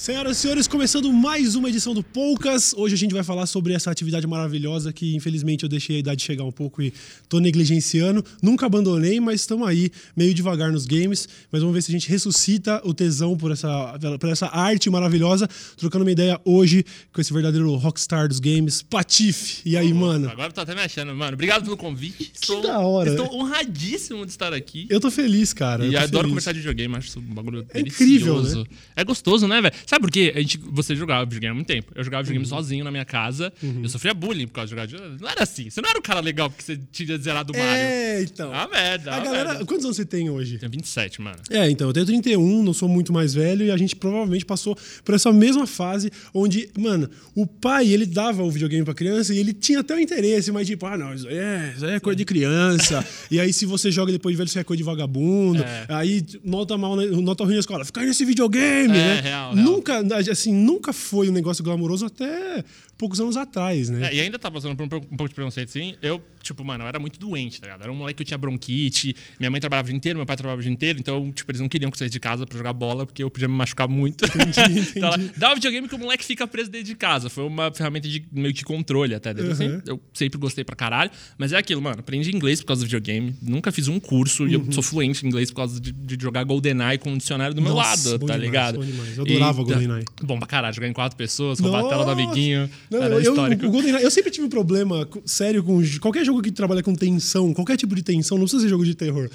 Senhoras 0.00 0.38
e 0.38 0.40
senhores, 0.42 0.68
começando 0.68 1.12
mais 1.12 1.56
uma 1.56 1.68
edição 1.68 1.92
do 1.92 2.04
Poucas. 2.04 2.72
Hoje 2.72 2.94
a 2.94 2.96
gente 2.96 3.12
vai 3.12 3.24
falar 3.24 3.46
sobre 3.46 3.72
essa 3.72 3.90
atividade 3.90 4.28
maravilhosa 4.28 4.92
que 4.92 5.16
infelizmente 5.16 5.64
eu 5.64 5.68
deixei 5.68 5.96
a 5.96 5.98
idade 5.98 6.22
chegar 6.22 6.44
um 6.44 6.52
pouco 6.52 6.80
e 6.80 6.92
tô 7.28 7.40
negligenciando. 7.40 8.24
Nunca 8.40 8.64
abandonei, 8.66 9.18
mas 9.18 9.40
estamos 9.40 9.66
aí 9.66 9.90
meio 10.16 10.32
devagar 10.32 10.70
nos 10.70 10.86
games. 10.86 11.28
Mas 11.50 11.62
vamos 11.62 11.74
ver 11.74 11.82
se 11.82 11.90
a 11.90 11.92
gente 11.92 12.08
ressuscita 12.08 12.80
o 12.84 12.94
tesão 12.94 13.36
por 13.36 13.50
essa, 13.50 13.98
por 14.20 14.28
essa 14.28 14.46
arte 14.46 14.88
maravilhosa. 14.88 15.48
Trocando 15.76 16.04
uma 16.04 16.12
ideia 16.12 16.40
hoje 16.44 16.84
com 17.12 17.20
esse 17.20 17.32
verdadeiro 17.32 17.74
rockstar 17.74 18.28
dos 18.28 18.38
games, 18.38 18.80
Patife. 18.82 19.62
E 19.68 19.76
aí, 19.76 19.92
mano? 19.92 20.30
Agora 20.30 20.52
tô 20.52 20.60
até 20.60 20.76
me 20.76 20.80
achando, 20.80 21.12
mano. 21.12 21.34
Obrigado 21.34 21.64
pelo 21.64 21.76
convite. 21.76 22.30
Que 22.40 22.62
da 22.62 22.78
hora. 22.78 23.10
Estou 23.10 23.34
honradíssimo 23.34 24.24
de 24.24 24.30
estar 24.30 24.54
aqui. 24.54 24.86
Eu 24.88 25.00
tô 25.00 25.10
feliz, 25.10 25.52
cara. 25.52 25.84
E 25.84 25.96
adoro 25.96 26.10
feliz. 26.18 26.28
conversar 26.28 26.52
de 26.52 26.58
videogame, 26.60 26.94
acho 26.94 27.08
isso 27.08 27.18
um 27.18 27.34
bagulho 27.34 27.66
É 27.70 27.82
delicioso. 27.82 28.04
incrível, 28.04 28.62
né? 28.62 28.64
É 28.94 29.02
gostoso, 29.02 29.48
né, 29.48 29.60
velho? 29.60 29.74
Sabe 29.88 30.02
por 30.02 30.10
quê? 30.10 30.34
A 30.36 30.40
gente, 30.40 30.58
você 30.70 30.94
jogava 30.94 31.24
videogame 31.24 31.52
há 31.52 31.54
muito 31.54 31.66
tempo. 31.66 31.90
Eu 31.94 32.04
jogava 32.04 32.20
Uhum. 32.20 32.26
videogame 32.26 32.46
sozinho 32.46 32.84
na 32.84 32.90
minha 32.90 33.06
casa. 33.06 33.50
Eu 33.82 33.88
sofria 33.88 34.12
bullying 34.12 34.46
por 34.46 34.52
causa 34.52 34.66
de 34.66 34.70
jogar 34.72 34.86
videogame. 34.86 35.16
Não 35.18 35.26
era 35.30 35.42
assim. 35.42 35.70
Você 35.70 35.80
não 35.80 35.88
era 35.88 35.98
o 35.98 36.02
cara 36.02 36.20
legal 36.20 36.50
porque 36.50 36.62
você 36.62 36.78
tinha 36.92 37.16
zerado 37.16 37.54
o 37.54 37.56
Mario. 37.56 37.72
É, 37.72 38.22
então. 38.22 38.52
Ah, 38.52 38.68
merda. 38.70 39.12
a 39.12 39.16
ah, 39.16 39.20
galera. 39.20 39.48
merda. 39.48 39.64
Quantos 39.64 39.86
anos 39.86 39.96
você 39.96 40.04
tem 40.04 40.28
hoje? 40.28 40.58
Tem 40.58 40.68
27, 40.68 41.22
mano. 41.22 41.38
É, 41.48 41.70
então, 41.70 41.86
eu 41.88 41.94
tenho 41.94 42.04
31, 42.04 42.62
não 42.62 42.74
sou 42.74 42.86
muito 42.86 43.14
mais 43.14 43.32
velho, 43.32 43.64
e 43.64 43.70
a 43.70 43.78
gente 43.78 43.96
provavelmente 43.96 44.44
passou 44.44 44.76
por 45.02 45.14
essa 45.14 45.32
mesma 45.32 45.66
fase 45.66 46.10
onde, 46.34 46.68
mano, 46.78 47.08
o 47.34 47.46
pai, 47.46 47.88
ele 47.88 48.04
dava 48.04 48.42
o 48.42 48.50
videogame 48.50 48.84
pra 48.84 48.92
criança 48.92 49.32
e 49.32 49.38
ele 49.38 49.54
tinha 49.54 49.80
até 49.80 49.94
o 49.94 49.98
interesse, 49.98 50.52
mas 50.52 50.66
tipo, 50.66 50.84
ah, 50.84 50.98
não, 50.98 51.14
isso 51.14 51.26
aí 51.28 51.38
é, 51.38 51.72
isso 51.74 51.86
aí 51.86 51.94
é 51.94 52.00
coisa 52.00 52.16
de 52.16 52.26
criança. 52.26 53.02
e 53.30 53.40
aí, 53.40 53.54
se 53.54 53.64
você 53.64 53.90
joga 53.90 54.12
depois 54.12 54.34
de 54.34 54.36
velho, 54.36 54.48
isso 54.48 54.58
é 54.58 54.64
coisa 54.64 54.76
de 54.76 54.84
vagabundo. 54.84 55.62
É. 55.62 55.86
Aí, 55.88 56.22
nota 56.44 56.76
mal, 56.76 56.94
nota 56.94 57.42
ruim 57.44 57.54
na 57.54 57.60
escola, 57.60 57.86
fica 57.86 58.02
aí 58.02 58.06
nesse 58.06 58.26
videogame, 58.26 58.92
É, 58.92 59.14
né? 59.14 59.20
real, 59.22 59.54
real. 59.54 59.77
Nunca, 59.78 60.02
assim, 60.30 60.52
nunca 60.52 60.92
foi 60.92 61.28
um 61.28 61.32
negócio 61.32 61.62
glamouroso 61.62 62.04
até 62.06 62.64
poucos 62.98 63.20
anos 63.20 63.36
atrás, 63.36 63.88
né? 63.88 64.08
É, 64.10 64.14
e 64.16 64.20
ainda 64.20 64.38
tá 64.38 64.50
passando 64.50 64.74
por 64.76 64.82
um, 64.84 64.88
pouco- 64.88 65.06
um 65.10 65.16
pouco 65.16 65.28
de 65.28 65.34
preconceito, 65.34 65.70
sim. 65.70 65.94
Eu, 66.02 66.20
tipo, 66.42 66.64
mano, 66.64 66.84
eu 66.84 66.88
era 66.88 66.98
muito 66.98 67.18
doente, 67.18 67.60
tá 67.60 67.66
ligado? 67.68 67.82
Era 67.82 67.92
um 67.92 67.94
moleque 67.94 68.16
que 68.18 68.22
eu 68.22 68.26
tinha 68.26 68.36
bronquite, 68.38 69.14
minha 69.38 69.50
mãe 69.50 69.60
trabalhava 69.60 69.86
o 69.86 69.90
dia 69.90 69.96
inteiro, 69.96 70.18
meu 70.18 70.26
pai 70.26 70.36
trabalhava 70.36 70.60
o 70.60 70.62
dia 70.62 70.72
inteiro, 70.72 70.98
então, 70.98 71.30
tipo, 71.32 71.50
eles 71.50 71.60
não 71.60 71.68
queriam 71.68 71.90
que 71.90 71.94
eu 71.94 71.98
saísse 71.98 72.12
de 72.12 72.20
casa 72.20 72.44
pra 72.46 72.58
jogar 72.58 72.72
bola, 72.72 73.06
porque 73.06 73.22
eu 73.22 73.30
podia 73.30 73.46
me 73.48 73.54
machucar 73.54 73.88
muito. 73.88 74.24
entendi. 74.24 74.90
então, 74.96 75.08
ela, 75.14 75.18
dá 75.36 75.52
o 75.52 75.54
videogame 75.54 75.88
que 75.88 75.94
o 75.94 75.98
moleque 75.98 76.24
fica 76.24 76.46
preso 76.46 76.70
dentro 76.70 76.86
de 76.88 76.94
casa. 76.96 77.30
Foi 77.30 77.44
uma 77.44 77.72
ferramenta 77.72 78.08
de 78.08 78.24
meio 78.32 78.52
que 78.52 78.64
controle 78.64 79.14
até. 79.14 79.30
Uhum. 79.32 79.50
Assim, 79.52 79.80
eu 79.86 80.00
sempre 80.12 80.38
gostei 80.38 80.64
pra 80.64 80.74
caralho. 80.74 81.10
Mas 81.38 81.52
é 81.52 81.56
aquilo, 81.56 81.80
mano. 81.80 82.00
Aprendi 82.00 82.34
inglês 82.34 82.60
por 82.60 82.66
causa 82.66 82.82
do 82.82 82.84
videogame. 82.86 83.34
Nunca 83.40 83.70
fiz 83.70 83.86
um 83.88 84.00
curso 84.00 84.46
e 84.48 84.54
eu 84.54 84.60
Uhum. 84.60 84.72
sou 84.72 84.82
fluente 84.82 85.24
em 85.24 85.28
inglês 85.28 85.50
por 85.50 85.56
causa 85.58 85.80
de, 85.80 85.92
de 85.92 86.16
jogar 86.20 86.42
GoldenEye 86.44 86.98
com 86.98 87.10
um 87.12 87.16
dicionário 87.16 87.54
do 87.54 87.62
meu 87.62 87.72
Nossa, 87.74 88.10
lado, 88.10 88.18
tá 88.26 88.32
demais, 88.34 88.42
ligado? 88.42 88.78
bom 88.78 88.84
demais. 88.84 89.16
Eu 89.16 89.24
adorava 89.24 89.60
E- 89.60 89.64
GoldenEye. 89.64 90.04
Bom 90.22 90.38
pra 90.38 90.48
caralho, 90.48 90.74
jogar 90.74 90.88
em 90.88 90.92
quatro 90.92 91.16
pessoas, 91.16 91.60
roubar 91.60 91.84
a 91.84 91.88
tela 91.88 92.04
do 92.04 92.10
amiguinho. 92.10 92.68
Não, 92.90 93.02
era 93.02 93.14
eu, 93.16 93.20
histórico. 93.20 93.66
o 93.66 93.70
GoldenEye, 93.70 94.02
eu 94.02 94.10
sempre 94.10 94.30
tive 94.30 94.46
um 94.46 94.48
problema 94.48 95.08
sério 95.24 95.62
com 95.62 95.82
qualquer 96.00 96.24
jogo 96.24 96.40
que 96.42 96.50
trabalha 96.50 96.82
com 96.82 96.94
tensão, 96.94 97.52
qualquer 97.52 97.76
tipo 97.76 97.94
de 97.94 98.02
tensão, 98.02 98.36
não 98.38 98.44
precisa 98.44 98.62
ser 98.62 98.68
jogo 98.68 98.84
de 98.84 98.94
terror. 98.94 99.28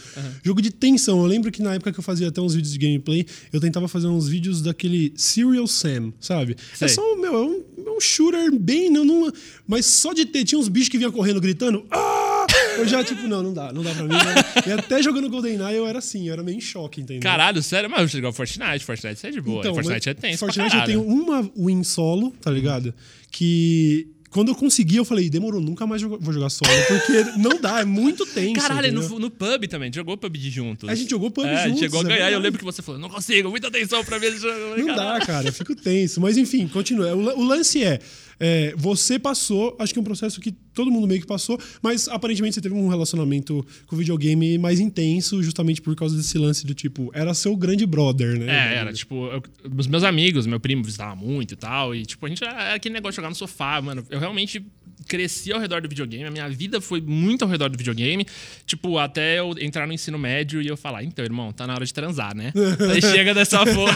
Jogo 0.43 0.61
de 0.61 0.71
tensão. 0.71 1.19
Eu 1.19 1.25
lembro 1.25 1.51
que 1.51 1.61
na 1.61 1.75
época 1.75 1.91
que 1.91 1.99
eu 1.99 2.03
fazia 2.03 2.27
até 2.29 2.41
uns 2.41 2.53
vídeos 2.55 2.73
de 2.73 2.79
gameplay, 2.79 3.25
eu 3.51 3.59
tentava 3.59 3.87
fazer 3.87 4.07
uns 4.07 4.27
vídeos 4.27 4.61
daquele 4.61 5.13
Serial 5.15 5.67
Sam, 5.67 6.11
sabe? 6.19 6.55
Sei. 6.73 6.85
É 6.85 6.89
só, 6.89 7.15
meu, 7.15 7.35
é 7.35 7.41
um, 7.41 7.63
é 7.85 7.89
um 7.91 7.99
shooter 8.01 8.51
bem. 8.57 8.89
Não, 8.89 9.03
não- 9.05 9.31
mas 9.67 9.85
só 9.85 10.13
de 10.13 10.25
ter, 10.25 10.43
tinha 10.43 10.59
uns 10.59 10.67
bichos 10.67 10.89
que 10.89 10.97
vinham 10.97 11.11
correndo 11.11 11.39
gritando. 11.41 11.85
Ah! 11.91 12.32
Eu 12.77 12.87
já, 12.87 13.03
tipo, 13.03 13.27
não, 13.27 13.41
não 13.43 13.53
dá, 13.53 13.71
não 13.71 13.83
dá 13.83 13.91
pra 13.93 14.03
mim. 14.03 14.09
né? 14.13 14.35
E 14.67 14.71
até 14.71 15.01
jogando 15.01 15.29
GoldenEye 15.29 15.75
eu 15.77 15.87
era 15.87 15.99
assim, 15.99 16.27
eu 16.27 16.33
era 16.33 16.43
meio 16.43 16.57
em 16.57 16.61
choque, 16.61 17.01
entendeu? 17.01 17.21
Caralho, 17.21 17.61
sério? 17.61 17.89
Mas 17.89 18.11
você 18.11 18.17
jogou 18.17 18.33
Fortnite, 18.33 18.83
Fortnite 18.85 19.25
é 19.27 19.31
de 19.31 19.41
boa. 19.41 19.63
Fortnite 19.63 20.09
é 20.09 20.13
tenso 20.13 20.39
Fortnite 20.39 20.75
eu 20.75 20.83
tenho 20.85 21.03
uma 21.03 21.49
win 21.57 21.83
solo, 21.83 22.31
tá 22.41 22.51
ligado? 22.51 22.93
Que 23.31 24.07
quando 24.29 24.47
eu 24.49 24.55
consegui, 24.55 24.95
eu 24.95 25.05
falei, 25.05 25.29
demorou, 25.29 25.61
nunca 25.61 25.85
mais 25.85 26.01
jogo- 26.01 26.17
vou 26.19 26.33
jogar 26.33 26.49
solo, 26.49 26.71
porque 26.87 27.23
não 27.37 27.61
dá, 27.61 27.81
é 27.81 27.85
muito 27.85 28.25
tenso. 28.25 28.59
Caralho, 28.59 28.91
no, 28.91 29.19
no 29.19 29.29
pub 29.29 29.67
também, 29.67 29.93
jogou 29.93 30.17
PUBG 30.17 30.49
juntos. 30.49 30.89
A 30.89 30.95
gente 30.95 31.11
jogou 31.11 31.29
PUBG 31.29 31.53
é, 31.53 31.63
juntos, 31.65 31.79
chegou 31.79 31.99
a 32.01 32.03
é 32.03 32.07
ganhar 32.07 32.31
e 32.31 32.33
eu 32.33 32.39
lembro 32.39 32.57
que 32.57 32.65
você 32.65 32.81
falou, 32.81 32.99
não 32.99 33.09
consigo, 33.09 33.49
muita 33.51 33.67
atenção 33.67 34.03
pra 34.03 34.17
ver 34.17 34.33
esse 34.33 34.39
jogo. 34.41 34.57
Não 34.77 34.95
dá, 34.95 35.19
cara, 35.19 35.47
eu 35.47 35.53
fico 35.53 35.75
tenso. 35.75 36.19
Mas 36.19 36.35
enfim, 36.35 36.67
continua. 36.67 37.13
O, 37.13 37.41
o 37.41 37.43
lance 37.43 37.83
é, 37.83 37.99
é, 38.45 38.73
você 38.75 39.17
passou, 39.17 39.73
acho 39.79 39.93
que 39.93 39.99
é 39.99 40.01
um 40.01 40.05
processo 40.05 40.41
que 40.41 40.51
todo 40.73 40.91
mundo 40.91 41.07
meio 41.07 41.21
que 41.21 41.27
passou, 41.27 41.57
mas 41.81 42.07
aparentemente 42.09 42.55
você 42.55 42.61
teve 42.61 42.75
um 42.75 42.89
relacionamento 42.89 43.65
com 43.87 43.95
o 43.95 43.99
videogame 43.99 44.57
mais 44.57 44.79
intenso, 44.81 45.41
justamente 45.41 45.81
por 45.81 45.95
causa 45.95 46.17
desse 46.17 46.37
lance 46.37 46.65
do 46.65 46.73
tipo, 46.73 47.09
era 47.13 47.33
seu 47.33 47.55
grande 47.55 47.85
brother, 47.85 48.37
né? 48.37 48.73
É, 48.73 48.75
era, 48.79 48.91
tipo, 48.91 49.15
eu- 49.27 49.41
os 49.77 49.87
meus 49.87 50.03
amigos, 50.03 50.45
meu 50.45 50.59
primo 50.59 50.83
visitava 50.83 51.15
muito 51.15 51.53
e 51.53 51.57
tal, 51.57 51.95
e 51.95 52.05
tipo, 52.05 52.25
a 52.25 52.29
gente 52.29 52.43
era 52.43 52.73
aquele 52.73 52.93
negócio 52.95 53.13
de 53.13 53.15
jogar 53.17 53.29
no 53.29 53.35
sofá, 53.35 53.81
mano. 53.81 54.03
Eu 54.09 54.19
realmente 54.19 54.65
cresci 55.07 55.51
ao 55.53 55.59
redor 55.59 55.81
do 55.81 55.89
videogame, 55.89 56.25
a 56.25 56.31
minha 56.31 56.49
vida 56.49 56.79
foi 56.81 57.01
muito 57.01 57.43
ao 57.43 57.49
redor 57.49 57.69
do 57.69 57.77
videogame, 57.77 58.25
tipo, 58.65 58.97
até 58.97 59.39
eu 59.39 59.53
entrar 59.59 59.85
no 59.87 59.93
ensino 59.93 60.17
médio 60.17 60.61
e 60.61 60.67
eu 60.67 60.77
falar, 60.77 61.03
então, 61.03 61.23
irmão, 61.23 61.51
tá 61.51 61.65
na 61.67 61.73
hora 61.73 61.85
de 61.85 61.93
transar, 61.93 62.35
né? 62.35 62.51
Aí 62.93 63.01
chega 63.01 63.33
dessa 63.33 63.65
porra. 63.65 63.93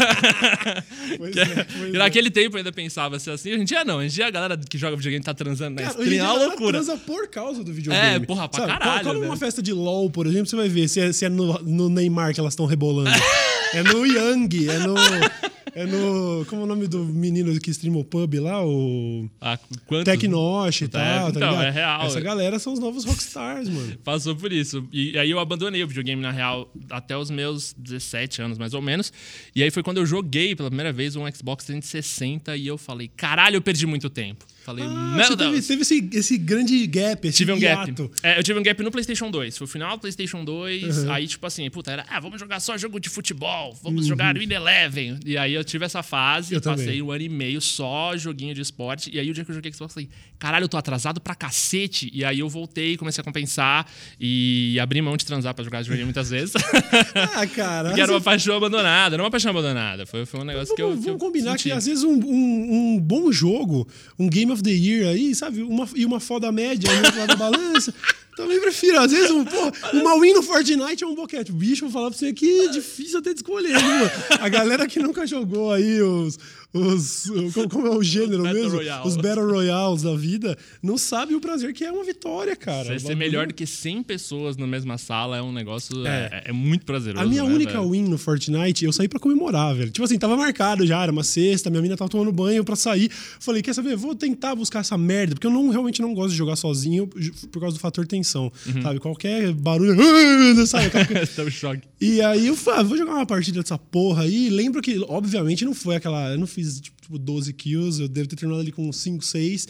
Que- 1.32 1.40
é, 1.40 1.44
é. 1.96 1.98
naquele 1.98 2.30
tempo 2.30 2.56
eu 2.56 2.60
ainda 2.60 2.72
pensava 2.72 3.16
assim, 3.18 3.32
assim, 3.32 3.52
hoje 3.52 3.62
em 3.62 3.66
dia 3.66 3.84
não, 3.86 3.98
hoje 3.98 4.08
em 4.08 4.10
dia 4.16 4.28
a 4.28 4.32
galera 4.32 4.58
que 4.58 4.78
joga 4.78 4.96
videogame 4.96 5.24
tá 5.24 5.34
transando 5.34 5.76
na 5.82 5.88
Cara, 5.88 6.00
hoje 6.00 6.08
em 6.08 6.12
dia 6.14 6.22
é 6.22 6.26
a 6.26 6.34
uma 6.34 6.46
loucura. 6.48 6.72
transa 6.74 6.98
por 6.98 7.28
causa 7.30 7.64
do 7.64 7.74
videogame. 7.74 8.16
É, 8.16 8.20
porra, 8.20 8.48
pra 8.50 8.60
Sabe? 8.66 8.72
caralho, 8.80 9.04
Cola 9.04 9.20
né? 9.20 9.26
numa 9.26 9.38
festa 9.38 9.62
de 9.62 9.74
LOL, 9.74 10.10
por 10.10 10.28
exemplo, 10.28 10.46
você 10.48 10.56
vai 10.56 10.70
ver 10.70 10.88
se 10.88 11.00
é, 11.00 11.12
se 11.14 11.26
é 11.26 11.30
no, 11.30 11.58
no 11.64 11.90
Neymar 11.90 12.34
que 12.34 12.40
elas 12.40 12.54
estão 12.54 12.66
rebolando. 12.66 13.10
é 13.74 13.84
no 13.84 14.06
Yang, 14.06 14.70
é 14.70 14.80
no. 14.80 14.96
É 15.76 15.86
no. 15.86 16.44
Como 16.50 16.62
é 16.62 16.66
o 16.66 16.68
nome 16.68 16.88
do 16.88 17.04
menino 17.06 17.60
que 17.60 17.70
streama 17.70 18.00
o 18.00 18.04
pub 18.04 18.34
lá? 18.40 18.66
O. 18.66 19.30
Ah, 19.40 19.60
Tecnosh 20.04 20.82
e 20.82 20.86
É, 20.86 20.88
tal, 20.88 21.02
tá 21.02 21.30
então, 21.30 21.50
ligado? 21.52 21.64
é 21.66 21.70
real. 21.70 22.06
Essa 22.08 22.20
galera 22.20 22.58
são 22.58 22.74
os 22.74 22.80
novos 22.80 23.06
rockstars, 23.06 23.70
mano. 23.70 23.96
Passou 24.04 24.36
por 24.36 24.52
isso. 24.52 24.88
E 24.92 25.18
aí 25.20 25.30
eu 25.30 25.40
abandonei 25.40 25.84
o 25.84 25.88
videogame, 25.88 26.20
na 26.22 26.32
real, 26.32 26.72
até 26.90 27.16
os 27.16 27.30
meus 27.30 27.74
17 27.78 28.42
anos, 28.42 28.58
mais 28.58 28.74
ou 28.74 28.82
menos. 28.82 29.14
E 29.56 29.62
aí 29.62 29.70
foi 29.70 29.84
quando 29.84 29.98
eu 29.98 30.06
joguei 30.06 30.56
pela 30.56 30.70
primeira 30.70 30.92
vez 30.92 31.16
um 31.16 31.30
Xbox 31.32 31.66
360 31.66 32.56
e 32.58 32.66
eu 32.66 32.78
falei, 32.78 33.10
caralho, 33.16 33.58
eu 33.58 33.62
perdi 33.62 33.86
muito 33.86 34.10
tempo. 34.10 34.46
Falei, 34.68 34.84
Ah, 34.86 35.14
meu 35.16 35.24
você 35.26 35.38
teve, 35.38 35.52
Deus. 35.52 35.68
teve 35.68 35.82
esse, 35.84 36.10
esse 36.12 36.38
grande 36.38 36.86
gap, 36.88 37.26
esse 37.26 37.38
Tive 37.38 37.54
um 37.54 37.60
gap. 37.60 37.90
É, 38.22 38.38
eu 38.38 38.44
tive 38.44 38.60
um 38.60 38.62
gap 38.64 38.84
no 38.84 38.92
PlayStation 38.92 39.32
2. 39.32 39.58
Foi 39.58 39.64
o 39.64 39.68
final 39.70 39.96
do 39.96 40.02
PlayStation 40.02 40.44
2. 40.44 41.06
Uhum. 41.06 41.12
Aí, 41.14 41.26
tipo 41.26 41.48
assim, 41.48 41.70
puta, 41.70 41.90
era, 41.94 42.06
ah, 42.10 42.20
vamos 42.20 42.38
jogar 42.38 42.60
só 42.60 42.78
jogo 42.78 43.00
de 43.00 43.08
futebol. 43.08 43.74
Vamos 43.82 44.06
jogar 44.06 44.38
Win 44.38 44.52
Eleven. 44.52 45.22
E 45.26 45.38
aí 45.38 45.54
eu 45.54 45.64
tive 45.64 45.86
essa 45.86 46.04
fase. 46.04 46.54
Eu 46.54 46.62
passei 46.62 46.86
também. 46.86 47.02
um 47.02 47.12
ano 47.12 47.22
e 47.24 47.30
meio 47.30 47.62
só 47.62 48.18
joguinho 48.18 48.54
de 48.54 48.60
esporte. 48.60 49.10
E 49.14 49.18
aí 49.18 49.32
o 49.32 49.34
dia 49.34 49.46
que 49.46 49.52
eu 49.52 49.56
joguei 49.56 49.72
Xbox, 49.72 49.92
eu 49.92 49.94
falei, 50.04 50.10
caralho, 50.38 50.66
eu 50.66 50.70
tô 50.70 50.76
atrasado 50.76 51.22
pra 51.22 51.34
cacete. 51.34 52.12
E 52.14 52.26
aí 52.26 52.40
eu 52.40 52.50
voltei, 52.50 52.98
comecei 52.98 53.22
a 53.22 53.24
compensar. 53.24 53.88
E 54.20 54.78
abri 54.82 55.02
mão 55.02 55.16
de 55.16 55.26
transar 55.26 55.54
pra 55.54 55.64
jogar 55.64 55.80
videogame 55.80 56.04
muitas 56.08 56.30
vezes. 56.30 56.54
Ah, 57.40 57.46
cara. 57.48 57.90
Porque 57.90 58.02
era 58.02 58.12
uma 58.12 58.22
paixão 58.22 58.56
abandonada. 58.58 59.16
Era 59.16 59.24
uma 59.24 59.32
paixão 59.32 59.52
abandonada. 59.52 60.06
Foi, 60.06 60.26
foi 60.26 60.40
um 60.42 60.44
negócio 60.44 60.76
que 60.76 60.82
eu. 60.82 60.90
Vamos, 60.90 61.04
que 61.04 61.10
eu 61.10 61.18
vamos 61.18 61.26
combinar 61.28 61.52
senti. 61.52 61.64
que 61.64 61.72
às 61.72 61.86
vezes 61.86 62.04
um, 62.04 62.14
um, 62.14 62.96
um 62.96 63.00
bom 63.00 63.32
jogo, 63.32 63.88
um 64.20 64.28
Game 64.28 64.52
of 64.58 64.64
the 64.64 64.72
Year 64.72 65.08
aí, 65.08 65.34
sabe? 65.36 65.62
Uma, 65.62 65.88
e 65.96 66.06
uma 66.06 66.20
foda 66.20 66.52
média 66.52 66.90
outro 66.92 67.18
lado 67.18 67.28
da 67.30 67.36
balança. 67.36 67.94
Também 68.36 68.60
prefiro. 68.60 69.00
Às 69.00 69.12
vezes, 69.12 69.32
um, 69.32 69.44
pô, 69.44 69.72
uma 69.94 70.20
win 70.20 70.34
no 70.34 70.44
Fortnite 70.44 71.04
é 71.04 71.08
um 71.08 71.16
boquete. 71.16 71.52
Bicho, 71.52 71.86
vou 71.86 71.92
falar 71.92 72.10
pra 72.10 72.20
você 72.20 72.32
que 72.34 72.62
é 72.62 72.68
difícil 72.68 73.20
até 73.20 73.34
de 73.34 73.40
escolher, 73.40 73.78
viu? 73.78 74.38
A 74.40 74.48
galera 74.48 74.88
que 74.88 75.00
nunca 75.00 75.26
jogou 75.26 75.72
aí 75.72 76.02
os. 76.02 76.38
Os 76.74 77.30
como, 77.72 77.88
é 77.88 77.92
o 77.92 78.04
gênero 78.04 78.44
Battle 78.44 78.62
mesmo? 78.62 78.78
Royale. 78.78 79.08
Os 79.08 79.16
Battle 79.16 79.50
Royales 79.52 80.02
da 80.04 80.16
vida, 80.16 80.58
não 80.84 80.98
sabe 80.98 81.34
o 81.34 81.40
prazer 81.42 81.74
que 81.74 81.84
é 81.84 81.92
uma 81.92 82.04
vitória, 82.04 82.56
cara. 82.56 83.00
Você 83.00 83.08
ser 83.08 83.16
melhor 83.16 83.48
do 83.48 83.54
que 83.54 83.66
100 83.66 84.04
pessoas 84.04 84.58
na 84.58 84.68
mesma 84.68 84.98
sala 84.98 85.38
é 85.38 85.42
um 85.42 85.52
negócio. 85.52 86.06
É. 86.06 86.44
É, 86.46 86.50
é 86.50 86.52
muito 86.52 86.86
prazeroso. 86.86 87.24
A 87.24 87.28
minha 87.28 87.44
né, 87.44 87.50
única 87.50 87.74
velho? 87.74 87.90
win 87.92 88.04
no 88.04 88.18
Fortnite, 88.18 88.86
eu 88.86 88.92
saí 88.94 89.08
pra 89.08 89.20
comemorar, 89.20 89.74
velho. 89.76 89.90
Tipo 89.90 90.04
assim, 90.06 90.20
tava 90.20 90.36
marcado 90.38 90.86
já, 90.86 91.02
era 91.02 91.12
uma 91.12 91.24
sexta, 91.24 91.70
minha 91.70 91.82
mina 91.82 91.96
tava 91.98 92.10
tomando 92.10 92.32
banho 92.32 92.64
pra 92.64 92.76
sair. 92.76 93.10
Falei, 93.40 93.62
quer 93.62 93.74
saber? 93.74 93.96
Vou 93.96 94.14
tentar 94.16 94.56
buscar 94.56 94.80
essa 94.82 94.98
merda, 94.98 95.36
porque 95.36 95.48
eu 95.48 95.52
não, 95.52 95.70
realmente 95.70 96.02
não 96.02 96.14
gosto 96.14 96.32
de 96.32 96.38
jogar 96.38 96.56
sozinho 96.56 97.08
por 97.52 97.60
causa 97.60 97.76
do 97.78 97.80
fator 97.80 98.06
tensão, 98.06 98.52
Uhum. 98.68 98.82
sabe? 98.82 99.00
Qualquer 99.00 99.52
barulho, 99.54 99.96
sabe? 100.68 100.86
Aquela- 100.98 101.28
Tá. 101.28 101.78
E 102.00 102.22
aí 102.22 102.48
eu 102.48 102.56
falei, 102.56 102.80
ah, 102.80 102.84
vou 102.84 102.98
jogar 102.98 103.14
uma 103.14 103.26
partida 103.26 103.62
dessa 103.62 103.78
porra 103.78 104.24
aí. 104.24 104.50
Lembro 104.50 104.82
que, 104.82 105.00
obviamente, 105.08 105.64
não 105.66 105.74
foi 105.74 105.96
aquela. 105.96 106.36
Não 106.38 106.46
fiz 106.58 106.82
tipo, 106.82 107.00
tipo 107.00 107.20
12 107.20 107.54
kills, 107.54 108.02
eu 108.02 108.08
devo 108.08 108.28
ter 108.28 108.36
terminado 108.36 108.62
ali 108.62 108.72
com 108.72 108.92
5, 108.92 109.24
6. 109.24 109.68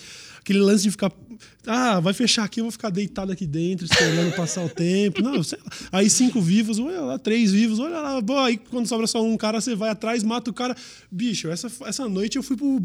Aquele 0.48 0.60
lance 0.60 0.84
de 0.84 0.92
ficar. 0.92 1.12
Ah, 1.70 2.00
vai 2.00 2.14
fechar 2.14 2.46
aqui, 2.46 2.62
eu 2.62 2.64
vou 2.64 2.72
ficar 2.72 2.90
deitado 2.90 3.30
aqui 3.30 3.46
dentro, 3.46 3.86
esperando 3.86 4.34
passar 4.34 4.64
o 4.64 4.70
tempo. 4.70 5.22
Não, 5.22 5.44
sei 5.44 5.60
lá. 5.62 5.72
Aí 6.00 6.10
cinco 6.10 6.40
vivos, 6.42 6.80
olha 6.80 7.02
lá, 7.02 7.20
três 7.20 7.52
vivos, 7.52 7.78
olha 7.80 8.00
lá. 8.00 8.22
Bom, 8.22 8.40
aí 8.40 8.56
quando 8.56 8.88
sobra 8.88 9.06
só 9.06 9.22
um 9.22 9.36
cara, 9.36 9.60
você 9.60 9.76
vai 9.76 9.90
atrás, 9.90 10.24
mata 10.24 10.50
o 10.50 10.54
cara. 10.54 10.74
Bicho, 11.12 11.50
essa, 11.50 11.70
essa 11.86 12.08
noite 12.08 12.38
eu 12.38 12.44
fui 12.44 12.56
pro, 12.56 12.82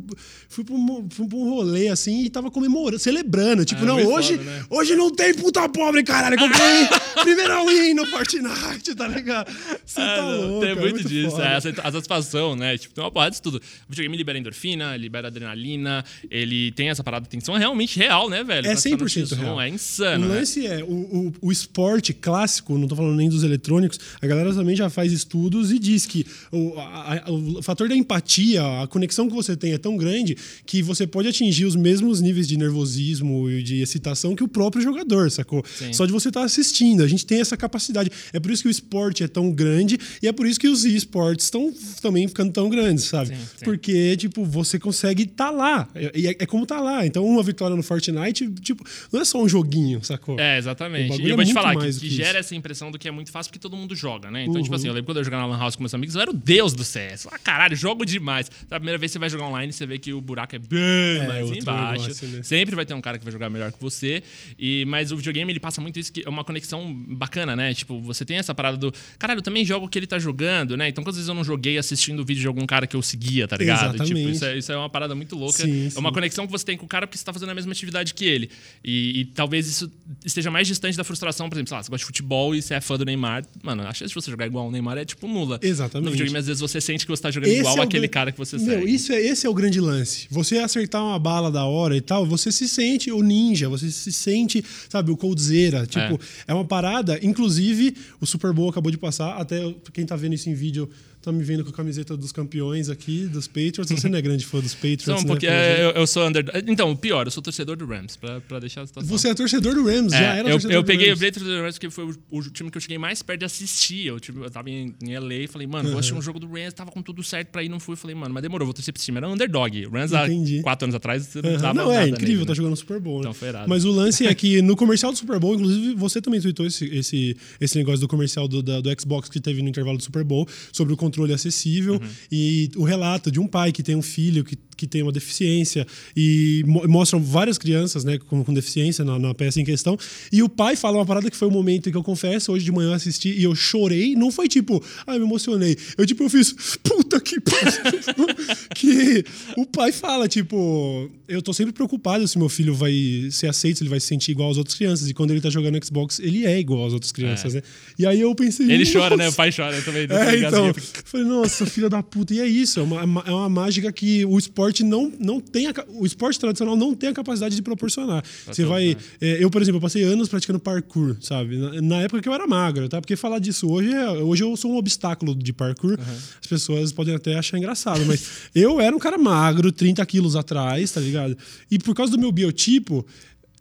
fui 0.49 0.65
pro, 0.65 0.77
fui 1.11 1.29
pro 1.29 1.39
um 1.39 1.49
rolê 1.51 1.89
assim 1.89 2.25
e 2.25 2.29
tava 2.31 2.51
comemorando, 2.51 2.99
celebrando. 2.99 3.65
Tipo, 3.65 3.83
Ah, 3.85 3.87
não, 3.87 3.95
muito 3.95 4.11
hoje, 4.11 4.37
foda, 4.37 4.51
né? 4.51 4.65
hoje 4.69 4.97
não 4.97 5.11
tem 5.15 5.33
puta 5.35 5.69
pobre, 5.69 6.03
caralho. 6.03 6.37
Comprei 6.37 6.89
primeira 7.23 7.65
win 7.65 7.95
no 7.95 8.05
Fortnite, 8.07 8.95
tá 8.97 9.07
ligado? 9.07 9.49
Você 9.87 10.01
Ah, 10.01 10.17
tá 10.17 10.23
não, 10.23 10.41
louco. 10.49 10.61
tem 10.61 10.71
é 10.71 10.75
muito, 10.75 11.05
disso. 11.09 11.41
É, 11.41 11.55
a 11.55 11.61
sat- 11.61 11.79
a 11.79 11.93
satisfação, 11.93 12.57
né? 12.57 12.77
Tipo, 12.77 12.95
tem 12.97 13.05
uma 13.05 13.13
porrada 13.13 13.31
disso 13.31 13.43
tudo. 13.43 13.57
O 13.59 13.91
videogame 13.91 14.17
libera 14.17 14.37
endorfina, 14.39 14.97
libera 14.97 15.29
adrenalina, 15.29 16.05
ele 16.29 16.73
tem 16.73 16.91
essa 16.91 17.05
parada 17.05 17.23
de 17.23 17.29
tensão, 17.31 17.52
é 17.57 17.59
realmente 17.59 17.99
real, 17.99 18.29
né, 18.31 18.43
velho? 18.45 18.67
É 18.67 18.73
Pra 18.73 18.81
ficar 18.81 18.97
no 18.97 19.05
100% 19.05 19.27
X1, 19.27 19.37
real. 19.39 19.61
É 19.61 19.71
O 19.71 19.75
insano, 19.75 20.29
né? 20.29 20.35
lance 20.37 20.67
é, 20.67 20.83
o, 20.85 20.87
o, 20.89 21.33
o 21.43 21.53
esporte 21.53 22.13
clássico, 22.13 22.77
não 22.79 22.87
tô 22.89 22.97
falando 22.97 23.17
nem 23.17 23.29
dos 23.29 23.43
eletrônicos, 23.43 23.99
a 24.21 24.27
galera 24.27 24.53
também 24.55 24.75
já 24.77 24.89
faz 24.91 25.13
estudos 25.13 25.71
e 25.71 25.79
diz 25.79 26.07
que 26.07 26.27
o, 26.51 26.79
a- 26.79 27.23
a- 27.27 27.31
o 27.33 27.63
fator 27.63 27.89
da 27.89 27.97
empatia, 27.97 28.63
a 28.83 28.87
conexão 28.87 29.29
que 29.29 29.35
você 29.35 29.57
tem 29.57 29.73
é 29.73 29.79
tão 29.79 29.97
grande 29.97 30.37
que 30.67 30.83
você 30.83 31.07
pode 31.07 31.29
atingir 31.29 31.65
os 31.65 31.77
mesmos 31.77 32.21
níveis 32.21 32.47
de 32.49 32.57
nervosismo 32.57 33.49
e 33.51 33.63
de 33.63 33.81
excitação 33.81 34.35
que 34.35 34.45
o 34.45 34.49
próprio 34.49 34.83
jogador, 34.83 35.31
sacou? 35.31 35.65
Sim. 35.79 35.93
Só 35.93 36.07
de 36.07 36.13
você 36.13 36.29
estar 36.29 36.43
assistindo, 36.45 37.03
a 37.03 37.07
gente 37.09 37.25
tem 37.27 37.41
essa 37.41 37.57
capacidade. 37.57 38.11
É 38.33 38.41
por 38.41 38.51
isso 38.51 38.63
que 38.63 38.69
o 38.69 38.71
esporte 38.71 39.23
é 39.23 39.29
tão 39.29 39.51
grande 39.51 39.99
e 40.23 40.29
é 40.29 40.33
por 40.33 40.47
isso 40.47 40.59
que 40.59 40.69
os 40.69 40.85
esportes 40.85 41.47
estão 41.47 41.73
também 42.01 42.27
ficando 42.29 42.53
tão 42.53 42.69
grandes, 42.69 43.05
sabe? 43.05 43.31
Sim, 43.31 43.35
sim. 43.59 43.65
Porque, 43.65 44.17
tipo, 44.17 44.45
você 44.45 44.79
consegue 44.79 45.23
estar 45.25 45.51
lá. 45.51 45.89
E 46.15 46.27
é, 46.29 46.37
é 46.39 46.47
como 46.47 46.67
tá 46.67 46.81
lá. 46.81 47.07
Então, 47.07 47.25
uma 47.43 47.47
vitória 47.47 47.77
no 47.77 47.83
Fortnite, 47.83 48.49
tipo, 48.61 48.85
não 49.13 49.21
é 49.21 49.25
só 49.25 49.43
um 49.43 49.49
joguinho, 49.49 50.03
sacou? 50.05 50.39
É, 50.39 50.57
exatamente. 50.59 51.21
E 51.21 51.29
eu 51.29 51.35
é 51.35 51.37
vou 51.37 51.45
te 51.45 51.49
muito 51.49 51.53
falar 51.55 51.73
que, 51.73 51.79
mais 51.79 51.99
que 51.99 52.09
gera 52.09 52.31
isso. 52.31 52.39
essa 52.39 52.55
impressão 52.55 52.91
do 52.91 52.99
que 52.99 53.09
é 53.09 53.11
muito 53.11 53.31
fácil 53.31 53.51
porque 53.51 53.59
todo 53.59 53.77
mundo 53.77 53.95
joga, 53.95 54.31
né? 54.31 54.43
Então, 54.45 54.57
Uhum. 54.57 54.63
tipo 54.63 54.75
assim, 54.75 54.87
eu 54.89 54.93
lembro 54.95 55.07
quando 55.07 55.19
eu 55.19 55.25
jogava 55.25 55.43
na 55.47 55.49
Lan 55.55 55.59
House 55.59 55.77
com 55.77 55.83
meus 55.83 55.93
amigos, 55.95 56.15
eu 56.15 56.21
era 56.21 56.31
o 56.31 56.35
deus 56.35 56.73
do 56.73 56.85
CS. 56.85 57.27
Ah, 57.31 57.39
caralho, 57.39 57.75
jogo 57.77 58.05
demais. 58.05 58.51
Da 58.69 58.77
primeira 58.79 58.99
vez 58.99 59.11
que 59.11 59.15
você 59.15 59.19
vai 59.19 59.29
jogar 59.31 59.47
online, 59.47 59.73
você 59.73 59.85
vê 59.87 59.99
que 59.99 60.13
o 60.13 60.21
buraco 60.21 60.55
é 60.57 60.59
bem 60.59 61.27
mais 61.27 61.45
outro 61.47 61.59
embaixo. 61.59 62.03
negócio, 62.03 62.29
né? 62.29 62.43
Sempre 62.43 62.77
vai 62.77 62.87
ter 62.87 62.95
um 62.95 63.01
cara 63.01 63.19
que 63.19 63.25
vai 63.25 63.33
jogar 63.33 63.51
melhor 63.51 63.73
que 63.73 63.81
você. 63.81 64.23
E, 64.59 64.85
mas 64.87 65.11
o 65.13 65.17
videogame, 65.17 65.53
ele 65.53 65.61
passa 65.61 65.81
muito 65.81 65.99
isso, 65.99 66.13
que 66.13 66.23
é 66.25 66.29
uma 66.29 66.45
conexão 66.45 66.93
bacana, 67.09 67.57
né? 67.57 67.75
Tipo, 67.75 68.01
você 68.01 68.25
tem 68.25 68.37
essa 68.39 68.55
parada 68.55 68.77
do. 68.77 68.93
Caralho, 69.19 69.39
eu 69.39 69.43
também 69.43 69.65
jogo 69.65 69.87
o 69.87 69.89
que 69.89 69.99
ele 69.99 70.07
tá 70.07 70.19
jogando, 70.19 70.77
né? 70.77 70.89
Então, 70.89 71.03
quantas 71.03 71.17
vezes 71.17 71.29
eu 71.29 71.35
não 71.35 71.45
joguei 71.45 71.79
assistindo 71.79 72.21
o 72.21 72.25
vídeo 72.25 72.41
de 72.41 72.47
algum 72.47 72.67
cara 72.67 72.87
que 72.87 72.95
eu 72.97 73.03
seguia, 73.03 73.49
tá 73.49 73.57
ligado? 73.57 73.93
Tipo, 73.93 74.05
Exatamente. 74.05 74.31
isso 74.37 74.45
é, 74.45 74.59
isso 74.59 74.73
é 74.73 74.77
uma 74.77 74.89
parada 74.91 75.15
muito 75.15 75.37
louca. 75.37 75.59
Sim, 75.65 75.91
é 75.95 75.99
uma 75.99 76.11
sim. 76.11 76.15
conexão 76.15 76.47
que 76.47 76.53
você 76.53 76.65
tem 76.65 76.77
com 76.77 76.85
o 76.87 76.89
cara 76.89 77.07
porque 77.07 77.17
você 77.23 77.27
tá 77.27 77.33
fazendo 77.33 77.51
a 77.51 77.55
mesma 77.55 77.73
atividade 77.73 78.13
que 78.15 78.25
ele. 78.25 78.51
E, 78.85 79.21
e 79.21 79.25
talvez 79.27 79.67
isso 79.67 79.91
esteja 80.25 80.51
mais 80.51 80.67
distante 80.67 80.97
da 80.97 81.05
frustração, 81.05 81.49
por 81.49 81.55
exemplo, 81.57 81.69
sei 81.69 81.77
lá, 81.77 81.83
você 81.83 81.91
gosta 81.91 82.03
de 82.03 82.07
futebol 82.07 82.55
e 82.55 82.61
você 82.61 82.75
é 82.75 82.81
fã 82.81 82.99
do 82.99 83.05
Neymar. 83.05 83.45
Mano, 83.63 83.83
a 83.83 83.95
chance 83.95 84.09
de 84.09 84.15
você 84.15 84.31
jogar 84.31 84.47
igual 84.47 84.69
o 84.69 84.71
Neymar 84.71 84.99
é 84.99 85.05
tipo 85.05 85.27
nula. 85.27 85.59
Exatamente. 85.63 86.05
No 86.07 86.11
videogame, 86.11 86.39
às 86.39 86.47
vezes, 86.47 86.61
você 86.61 86.81
sente 86.81 87.07
que 87.07 87.11
você 87.11 87.23
tá 87.23 87.31
jogando 87.31 87.51
igual 87.51 87.79
é 87.79 87.83
aquele 87.83 88.07
gran- 88.09 88.13
cara 88.13 88.33
que 88.33 88.39
você 88.39 88.57
Meu, 88.59 88.81
segue. 88.81 88.93
isso 88.95 89.13
é, 89.13 89.21
esse 89.21 89.47
é 89.47 89.51
o 89.51 89.55
grande 89.55 89.81
lance. 89.81 90.27
Você 90.31 90.59
acertar 90.59 91.03
uma 91.03 91.19
bala 91.19 91.51
da 91.51 91.65
hora 91.65 91.97
e 91.97 92.01
tal, 92.01 92.27
você 92.27 92.51
se 92.51 92.69
sente 92.69 93.11
o 93.11 93.23
ninja, 93.23 93.69
você 93.69 93.91
se 93.91 94.13
sente, 94.13 94.65
sabe, 94.89 95.11
o 95.11 95.17
coldzera. 95.17 95.87
Tipo, 95.87 96.21
é. 96.47 96.55
uma 96.55 96.65
parada. 96.65 97.19
Inclusive, 97.23 97.95
o 98.21 98.27
Super 98.27 98.53
Bowl 98.53 98.69
acabou 98.71 98.91
de 98.91 98.99
passar. 98.99 99.37
Até 99.37 99.61
quem 99.93 100.05
tá 100.05 100.17
vendo 100.17 100.35
isso 100.35 100.49
em 100.51 100.55
vídeo 100.55 100.89
tá 101.23 101.33
me 101.33 101.43
vendo 101.45 101.63
com 101.65 101.71
a 101.71 101.73
camiseta 101.73 102.17
dos 102.17 102.33
campeões 102.33 102.89
aqui, 102.89 103.27
dos 103.27 103.47
Patriots. 103.47 103.89
Você 103.91 104.09
não 104.09 104.19
é 104.19 104.23
grande 104.23 104.45
fã 104.45 104.61
dos 104.61 104.75
Patriots, 104.75 105.05
Só 105.05 105.17
um 105.17 105.21
né? 105.23 105.27
pouquinho, 105.27 105.53
é, 105.53 105.85
eu, 105.85 105.91
eu 105.91 106.07
sou 106.07 106.27
under... 106.27 106.45
Então, 106.67 106.91
o 106.91 106.97
pior, 106.97 107.27
eu 107.27 107.31
sou 107.31 107.43
torcedor 107.43 107.77
do 107.77 107.87
Rams, 107.87 108.17
pra, 108.17 108.41
pra 108.41 108.59
deixar 108.59 108.83
a 108.83 108.87
situação. 108.87 109.09
Você 109.17 109.29
é 109.29 109.35
torcedor 109.35 109.75
do 109.75 109.85
Rams, 109.85 110.13
já 110.13 110.19
É, 110.37 110.39
era 110.41 110.49
eu, 110.49 110.53
torcedor 110.53 110.77
eu 110.77 110.83
do 110.83 110.87
peguei 110.87 111.07
o 111.07 111.11
Rams. 111.11 111.21
Patriots 111.25 111.49
do 111.57 111.63
Rams 111.63 111.75
porque 111.79 111.91
foi 111.91 112.05
o, 112.05 112.15
o 112.39 112.43
time 112.51 112.71
que 112.71 112.77
eu 112.77 112.81
cheguei 112.83 112.99
mais 112.99 113.23
perto 113.23 113.41
de 113.41 113.45
assistir. 113.47 114.07
Eu, 114.07 114.19
tipo, 114.21 114.41
eu 114.41 114.51
tava 114.51 114.69
em, 114.71 114.95
em 115.03 115.17
LA 115.19 115.35
e 115.35 115.47
falei, 115.47 115.67
mano, 115.67 115.89
vou 115.91 115.99
assistir 115.99 116.15
um 116.17 116.23
jogo 116.23 116.39
do 116.41 116.47
Rams, 116.49 116.75
tava 116.75 116.91
com 116.91 117.01
tudo 117.03 117.23
certo 117.23 117.49
pra 117.49 117.63
ir, 117.63 117.69
não 117.69 117.79
fui. 117.81 117.95
Falei, 117.97 118.15
mano, 118.17 118.35
mas 118.35 118.43
demorou, 118.43 118.67
vou 118.67 118.75
torcer 118.75 118.93
pra 118.93 118.99
esse 118.99 119.05
time. 119.07 119.19
Era 119.19 119.29
um 119.29 119.33
underdog. 119.33 119.87
O 119.87 119.91
Rams 119.91 120.13
há 120.13 120.27
Entendi. 120.27 120.61
quatro 120.63 120.87
anos 120.87 120.95
atrás, 120.95 121.25
você 121.27 121.41
não 121.43 121.51
Aham. 121.51 121.59
dava 121.61 121.75
Não, 121.75 121.93
é 121.93 122.09
incrível, 122.09 122.35
nele, 122.35 122.45
tá 122.47 122.51
né? 122.53 122.55
jogando 122.57 122.77
Super 122.77 122.99
Bowl. 123.01 123.17
né? 123.17 123.21
Então 123.21 123.35
foi 123.35 123.49
irado. 123.49 123.69
Mas 123.69 123.85
o 123.85 123.91
lance 123.91 124.27
é 124.27 124.35
que 124.35 124.61
no 124.63 124.75
comercial 124.77 125.13
do 125.13 125.19
Super 125.19 125.39
Bowl, 125.39 125.55
inclusive, 125.55 125.95
você 125.95 126.21
também 126.21 126.41
tweetou 126.41 126.67
esse, 126.67 126.85
esse, 126.87 127.37
esse 127.61 127.79
negócio 127.79 128.01
do 128.01 128.09
comercial 128.09 128.49
do, 128.49 128.63
da- 128.63 128.81
do 128.81 128.91
Xbox 129.01 129.29
que 129.29 129.41
teve 129.41 129.63
no 129.63 129.69
intervalo 129.69 129.97
do 129.99 130.03
Super 130.03 130.25
Bowl 130.25 130.47
sobre 130.73 130.93
o 130.93 130.97
controle 131.13 131.33
acessível 131.35 131.95
Uhum. 131.95 132.09
e 132.31 132.71
o 132.77 132.85
relato 132.85 133.31
de 133.31 133.39
um 133.39 133.47
pai 133.47 133.71
que 133.71 133.83
tem 133.83 133.95
um 133.95 134.03
filho 134.03 134.43
que, 134.43 134.57
que 134.83 134.87
tem 134.89 135.01
uma 135.03 135.13
deficiência 135.13 135.87
e 136.17 136.65
mo- 136.67 136.83
mostram 136.89 137.23
várias 137.23 137.57
crianças 137.57 138.03
né, 138.05 138.19
com, 138.19 138.43
com 138.43 138.53
deficiência 138.53 139.05
na, 139.05 139.17
na 139.17 139.33
peça 139.33 139.61
em 139.61 139.65
questão. 139.65 139.97
E 140.33 140.43
o 140.43 140.49
pai 140.49 140.75
fala 140.75 140.99
uma 140.99 141.07
parada 141.07 141.31
que 141.31 141.37
foi 141.37 141.47
o 141.47 141.51
momento 141.53 141.89
que 141.89 141.97
eu 141.97 142.03
confesso, 142.03 142.51
hoje 142.53 142.65
de 142.65 142.73
manhã 142.73 142.89
eu 142.91 142.95
assisti 142.95 143.29
e 143.31 143.45
eu 143.45 143.55
chorei. 143.55 144.17
Não 144.17 144.33
foi 144.33 144.49
tipo, 144.49 144.83
ai, 145.07 145.19
me 145.21 145.25
emocionei. 145.25 145.77
Eu, 145.97 146.05
tipo, 146.05 146.25
eu 146.25 146.29
fiz, 146.31 146.53
puta 146.83 147.21
que 147.21 147.37
que 148.75 149.25
o 149.57 149.67
pai 149.67 149.93
fala, 149.93 150.27
tipo, 150.29 151.11
eu 151.29 151.41
tô 151.43 151.53
sempre 151.53 151.73
preocupado 151.73 152.27
se 152.27 152.39
meu 152.39 152.49
filho 152.49 152.75
vai 152.75 152.93
ser 153.31 153.49
aceito, 153.49 153.79
se 153.79 153.83
ele 153.85 153.91
vai 153.91 154.01
se 154.01 154.07
sentir 154.07 154.33
igual 154.33 154.51
às 154.51 154.57
outras 154.59 154.77
crianças. 154.77 155.09
E 155.09 155.15
quando 155.15 155.31
ele 155.31 155.41
tá 155.41 155.51
jogando 155.51 155.79
Xbox, 155.85 156.19
ele 156.19 156.45
é 156.45 156.59
igual 156.59 156.87
às 156.87 156.93
outras 156.93 157.13
crianças, 157.13 157.55
né? 157.55 157.63
E 157.99 158.07
aí 158.07 158.21
eu 158.21 158.35
pensei. 158.35 158.71
Ele 158.71 158.91
chora, 158.91 159.17
né? 159.17 159.29
O 159.29 159.33
pai 159.33 159.51
chora 159.53 159.81
também. 159.83 160.03
É, 160.11 160.37
então, 160.49 160.67
É, 160.67 160.71
eu 160.71 160.75
falei, 161.05 161.27
nossa, 161.27 161.67
filha 161.67 161.89
da 161.89 162.03
puta. 162.03 162.35
E 162.35 162.41
é 162.41 162.47
isso, 162.47 162.81
é 162.81 162.83
uma, 162.83 163.01
é 163.27 163.31
uma 163.31 163.49
mágica 163.49 163.93
que 163.93 164.25
o 164.25 164.39
esporte 164.39 164.72
não, 164.83 165.13
não 165.19 165.41
tem. 165.41 165.67
A, 165.67 165.75
o 165.89 166.07
esporte 166.07 166.39
tradicional 166.39 166.77
não 166.77 166.95
tem 166.95 167.09
a 167.11 167.13
capacidade 167.13 167.55
de 167.57 167.63
proporcionar. 167.63 168.25
Você 168.47 168.65
vai. 168.65 168.97
é, 169.21 169.43
eu, 169.45 169.51
por 169.51 169.61
exemplo, 169.61 169.79
eu 169.79 169.83
passei 169.83 170.03
anos 170.05 170.29
praticando 170.29 170.59
parkour, 170.61 171.17
sabe? 171.21 171.57
Na, 171.59 171.83
na 171.83 171.97
época 172.03 172.23
que 172.23 172.29
eu 172.29 172.33
era 172.35 172.47
magro, 172.47 172.89
tá? 172.89 173.01
Porque 173.01 173.17
falar 173.17 173.39
disso 173.41 173.69
hoje, 173.69 173.91
é- 173.93 174.11
hoje 174.11 174.45
eu 174.45 174.57
sou 174.57 174.73
um 174.73 174.77
obstáculo 174.77 175.35
de 175.35 175.53
parkour. 175.53 175.99
As 176.41 176.47
pessoas 176.47 176.93
podem 176.93 177.15
até 177.15 177.37
achar 177.37 177.59
engraçado, 177.59 178.05
mas 178.07 178.25
eu 178.55 178.81
era 178.81 178.95
um 178.95 178.99
cara 178.99 179.19
magro, 179.19 179.73
30 179.73 180.05
quilos 180.07 180.37
atrás, 180.37 180.91
tá 180.93 181.01
ligado? 181.01 181.37
E 181.71 181.79
por 181.79 181.95
causa 181.95 182.13
do 182.13 182.19
meu 182.19 182.31
biotipo. 182.31 183.05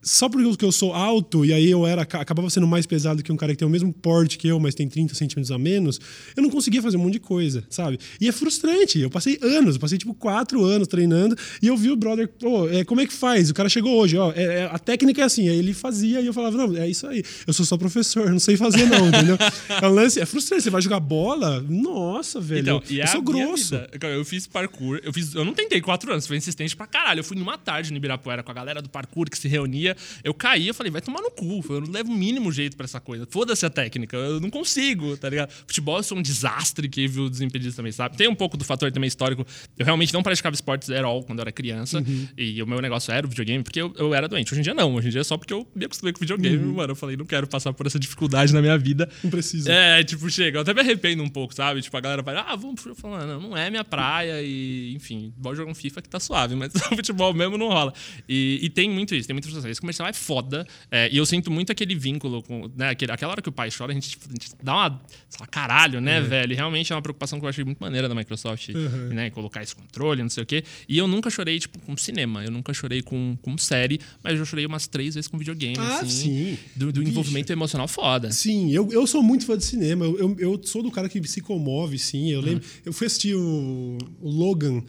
Só 0.01 0.27
porque 0.27 0.65
eu 0.65 0.71
sou 0.71 0.94
alto 0.94 1.45
e 1.45 1.53
aí 1.53 1.69
eu 1.69 1.86
era 1.86 2.01
acabava 2.01 2.50
sendo 2.50 2.65
mais 2.65 2.86
pesado 2.86 3.21
que 3.21 3.31
um 3.31 3.38
cara 3.38 3.51
que 3.51 3.59
tem 3.59 3.68
o 3.68 3.71
mesmo 3.71 3.94
porte 3.94 4.38
que 4.38 4.48
eu, 4.48 4.59
mas 4.59 4.74
tem 4.74 4.88
30 4.88 5.13
centímetros 5.13 5.51
a 5.51 5.57
menos, 5.57 6.00
eu 6.36 6.42
não 6.42 6.50
conseguia 6.50 6.81
fazer 6.81 6.98
um 6.98 7.01
monte 7.01 7.13
de 7.13 7.19
coisa, 7.19 7.63
sabe? 7.69 8.00
E 8.19 8.27
é 8.27 8.31
frustrante. 8.31 9.00
Eu 9.00 9.09
passei 9.09 9.38
anos, 9.42 9.75
eu 9.75 9.81
passei 9.81 9.98
tipo 9.98 10.13
quatro 10.13 10.63
anos 10.63 10.88
treinando 10.88 11.36
e 11.62 11.68
eu 11.68 11.77
vi 11.77 11.92
o 11.92 11.95
brother, 11.95 12.27
pô, 12.27 12.68
é, 12.69 12.83
como 12.83 13.01
é 13.01 13.06
que 13.06 13.13
faz? 13.13 13.50
O 13.50 13.53
cara 13.53 13.69
chegou 13.69 13.98
hoje, 13.98 14.18
ó, 14.18 14.31
é, 14.31 14.44
é, 14.44 14.69
a 14.71 14.80
técnica 14.80 15.21
é 15.21 15.25
assim. 15.25 15.48
Aí 15.50 15.57
ele 15.57 15.74
fazia 15.74 16.19
e 16.21 16.25
eu 16.25 16.33
falava, 16.33 16.57
não, 16.57 16.75
é 16.75 16.89
isso 16.89 17.06
aí. 17.07 17.24
Eu 17.45 17.53
sou 17.53 17.65
só 17.65 17.77
professor, 17.77 18.30
não 18.30 18.39
sei 18.39 18.57
fazer 18.57 18.86
não, 18.86 19.07
entendeu? 19.07 19.38
É, 19.81 19.88
um 19.88 19.92
lance, 19.92 20.19
é 20.19 20.25
frustrante. 20.25 20.63
Você 20.63 20.69
vai 20.69 20.81
jogar 20.81 21.00
bola? 21.00 21.62
Nossa, 21.62 22.39
velho. 22.39 22.62
Então, 22.62 22.83
eu 22.89 23.03
a 23.03 23.07
sou 23.07 23.21
grosso. 23.21 23.75
Cara, 24.00 24.13
eu 24.13 24.25
fiz 24.25 24.48
parkour, 24.48 25.00
eu 25.03 25.13
fiz, 25.13 25.33
eu 25.33 25.45
não 25.45 25.53
tentei 25.53 25.81
quatro 25.81 26.12
anos, 26.12 26.27
foi 26.27 26.38
insistente 26.38 26.75
pra 26.75 26.88
caralho. 26.88 27.19
Eu 27.19 27.24
fui 27.24 27.38
numa 27.38 27.57
tarde 27.57 27.92
no 27.92 27.98
Ibirapuera 27.98 28.44
com 28.44 28.51
a 28.51 28.53
galera 28.53 28.81
do 28.81 28.89
parkour 28.89 29.30
que 29.30 29.38
se 29.38 29.48
reunia. 29.48 29.90
Eu 30.23 30.33
caí, 30.33 30.67
eu 30.67 30.73
falei, 30.73 30.91
vai 30.91 31.01
tomar 31.01 31.21
no 31.21 31.31
cu, 31.31 31.63
eu 31.69 31.81
não 31.81 31.91
levo 31.91 32.11
o 32.11 32.15
mínimo 32.15 32.51
jeito 32.51 32.75
pra 32.77 32.85
essa 32.85 32.99
coisa. 32.99 33.27
Foda-se 33.29 33.65
a 33.65 33.69
técnica, 33.69 34.17
eu 34.17 34.39
não 34.39 34.49
consigo, 34.49 35.15
tá 35.17 35.29
ligado? 35.29 35.51
Futebol 35.67 35.97
eu 35.97 36.03
sou 36.03 36.17
um 36.17 36.21
desastre 36.21 36.88
que 36.89 37.07
viu 37.07 37.29
desimpedidos 37.29 37.75
também, 37.75 37.91
sabe? 37.91 38.17
Tem 38.17 38.27
um 38.27 38.35
pouco 38.35 38.57
do 38.57 38.63
fator 38.63 38.91
também 38.91 39.07
histórico. 39.07 39.45
Eu 39.77 39.85
realmente 39.85 40.13
não 40.13 40.23
praticava 40.23 40.53
esportes 40.53 40.89
at 40.89 41.03
all 41.03 41.23
quando 41.23 41.39
eu 41.39 41.43
era 41.43 41.51
criança. 41.51 41.99
Uhum. 41.99 42.27
E 42.38 42.62
o 42.62 42.67
meu 42.67 42.81
negócio 42.81 43.12
era 43.13 43.25
o 43.25 43.29
videogame, 43.29 43.63
porque 43.63 43.81
eu, 43.81 43.93
eu 43.98 44.13
era 44.13 44.27
doente. 44.27 44.51
Hoje 44.53 44.62
em 44.62 44.63
dia 44.63 44.74
não, 44.74 44.93
hoje 44.95 45.07
em 45.07 45.12
dia 45.12 45.21
é 45.21 45.24
só 45.24 45.38
porque 45.38 45.53
eu 45.53 45.67
me 45.75 45.86
acostumei 45.86 46.13
com 46.13 46.19
videogame, 46.19 46.57
Uhum. 46.57 46.74
mano. 46.74 46.91
Eu 46.91 46.95
falei, 46.95 47.15
não 47.17 47.25
quero 47.25 47.48
passar 47.48 47.74
por 47.74 47.88
essa 47.88 48.00
dificuldade 48.00 48.53
na 48.53 48.62
minha 48.62 48.77
vida. 48.77 49.10
Não 49.24 49.29
precisa. 49.31 49.71
É, 49.71 50.03
tipo, 50.03 50.29
chega. 50.29 50.57
Eu 50.57 50.62
até 50.62 50.74
me 50.74 50.81
arrependo 50.81 51.24
um 51.24 51.29
pouco, 51.29 51.53
sabe? 51.53 51.81
Tipo, 51.81 51.98
a 51.98 52.01
galera 52.01 52.21
vai, 52.21 52.36
ah, 52.36 52.55
vamos 52.55 52.81
pro 52.81 52.93
futebol. 52.95 53.17
Não, 53.25 53.39
não 53.39 53.57
é 53.57 53.69
minha 53.69 53.83
praia 53.83 54.41
e, 54.41 54.93
enfim, 54.95 55.33
bora 55.38 55.55
jogar 55.55 55.71
um 55.71 55.75
FIFA 55.75 56.01
que 56.01 56.10
tá 56.10 56.19
suave, 56.19 56.55
mas 56.55 56.74
o 56.91 56.95
futebol 56.95 57.33
mesmo 57.33 57.57
não 57.57 57.67
rola. 57.69 57.93
E, 58.27 58.60
e 58.62 58.69
tem 58.69 58.89
muito 58.89 59.15
isso, 59.15 59.27
tem 59.27 59.33
muita 59.33 59.48
frustração. 59.48 59.69
Comercial 59.81 60.07
é 60.07 60.13
foda. 60.13 60.65
é, 60.89 61.09
e 61.11 61.17
eu 61.17 61.25
sinto 61.25 61.51
muito 61.51 61.71
aquele 61.71 61.93
vínculo 61.95 62.41
com, 62.43 62.71
né? 62.75 62.89
Aquele, 62.89 63.11
aquela 63.11 63.31
hora 63.33 63.41
que 63.41 63.50
o 63.50 63.51
pai 63.51 63.69
chora, 63.75 63.91
a 63.91 63.93
gente, 63.93 64.17
a 64.27 64.31
gente 64.31 64.51
dá 64.63 64.73
uma, 64.75 65.01
caralho, 65.50 66.00
né, 66.00 66.21
velho? 66.21 66.53
E 66.53 66.55
realmente 66.55 66.93
é 66.93 66.95
uma 66.95 67.01
preocupação 67.01 67.39
que 67.39 67.45
eu 67.45 67.50
achei 67.50 67.63
muito 67.63 67.79
maneira 67.79 68.07
da 68.07 68.15
Microsoft, 68.15 68.69
né? 69.11 69.29
Colocar 69.31 69.61
esse 69.63 69.75
controle, 69.75 70.21
não 70.21 70.29
sei 70.29 70.43
o 70.43 70.45
quê. 70.45 70.63
E 70.88 70.97
eu 70.97 71.07
nunca 71.07 71.29
chorei, 71.29 71.59
tipo, 71.59 71.79
com 71.79 71.97
cinema. 71.97 72.43
Eu 72.43 72.51
nunca 72.51 72.73
chorei 72.73 73.01
com, 73.01 73.38
com 73.41 73.57
série, 73.57 74.00
mas 74.23 74.38
eu 74.39 74.45
chorei 74.45 74.65
umas 74.65 74.88
três 74.88 75.15
vezes 75.15 75.27
com 75.27 75.38
videogame, 75.38 75.75
Ah, 75.79 76.00
assim. 76.00 76.09
sim. 76.09 76.57
Do, 76.75 76.91
do 76.91 77.03
envolvimento 77.03 77.51
emocional 77.51 77.88
foda. 77.88 78.31
Sim, 78.31 78.71
eu, 78.71 78.89
eu 78.91 79.05
sou 79.07 79.21
muito 79.23 79.45
fã 79.45 79.57
de 79.57 79.65
cinema. 79.65 80.05
Eu, 80.05 80.17
eu, 80.19 80.35
eu 80.39 80.61
sou 80.63 80.81
do 80.83 80.91
cara 80.91 81.09
que 81.09 81.21
se 81.27 81.41
comove, 81.41 81.97
sim. 81.97 82.29
Eu 82.31 82.41
lembro. 82.41 82.63
Eu 82.85 82.93
fui 82.93 83.07
assistir 83.07 83.35
o, 83.35 83.97
o 84.21 84.29
Logan. 84.29 84.83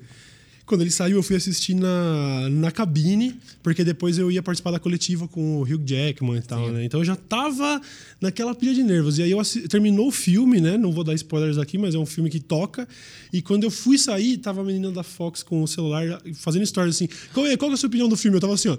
Quando 0.64 0.80
ele 0.82 0.90
saiu, 0.90 1.16
eu 1.16 1.22
fui 1.22 1.36
assistir 1.36 1.74
na, 1.74 2.48
na 2.48 2.70
cabine, 2.70 3.34
porque 3.62 3.82
depois 3.84 4.16
eu 4.16 4.30
ia 4.30 4.42
participar 4.42 4.70
da 4.70 4.78
coletiva 4.78 5.26
com 5.28 5.58
o 5.58 5.62
Hugh 5.62 5.82
Jackman 5.84 6.36
e 6.38 6.42
tal, 6.42 6.70
né? 6.70 6.84
Então 6.84 7.00
eu 7.00 7.04
já 7.04 7.16
tava 7.16 7.80
naquela 8.20 8.54
pilha 8.54 8.72
de 8.72 8.82
nervos. 8.82 9.18
E 9.18 9.22
aí 9.24 9.30
eu 9.30 9.40
assi- 9.40 9.66
terminou 9.68 10.08
o 10.08 10.12
filme, 10.12 10.60
né? 10.60 10.78
Não 10.78 10.92
vou 10.92 11.02
dar 11.04 11.14
spoilers 11.14 11.58
aqui, 11.58 11.76
mas 11.76 11.94
é 11.94 11.98
um 11.98 12.06
filme 12.06 12.30
que 12.30 12.38
toca. 12.40 12.88
E 13.32 13.42
quando 13.42 13.64
eu 13.64 13.70
fui 13.70 13.98
sair, 13.98 14.36
tava 14.38 14.60
a 14.60 14.64
menina 14.64 14.90
da 14.92 15.02
Fox 15.02 15.42
com 15.42 15.62
o 15.62 15.66
celular 15.68 16.22
fazendo 16.34 16.64
stories 16.64 16.94
assim. 16.94 17.08
Qual 17.34 17.44
é, 17.46 17.56
qual 17.56 17.70
é 17.70 17.74
a 17.74 17.76
sua 17.76 17.88
opinião 17.88 18.08
do 18.08 18.16
filme? 18.16 18.36
Eu 18.36 18.40
tava 18.40 18.54
assim, 18.54 18.68
ó. 18.68 18.78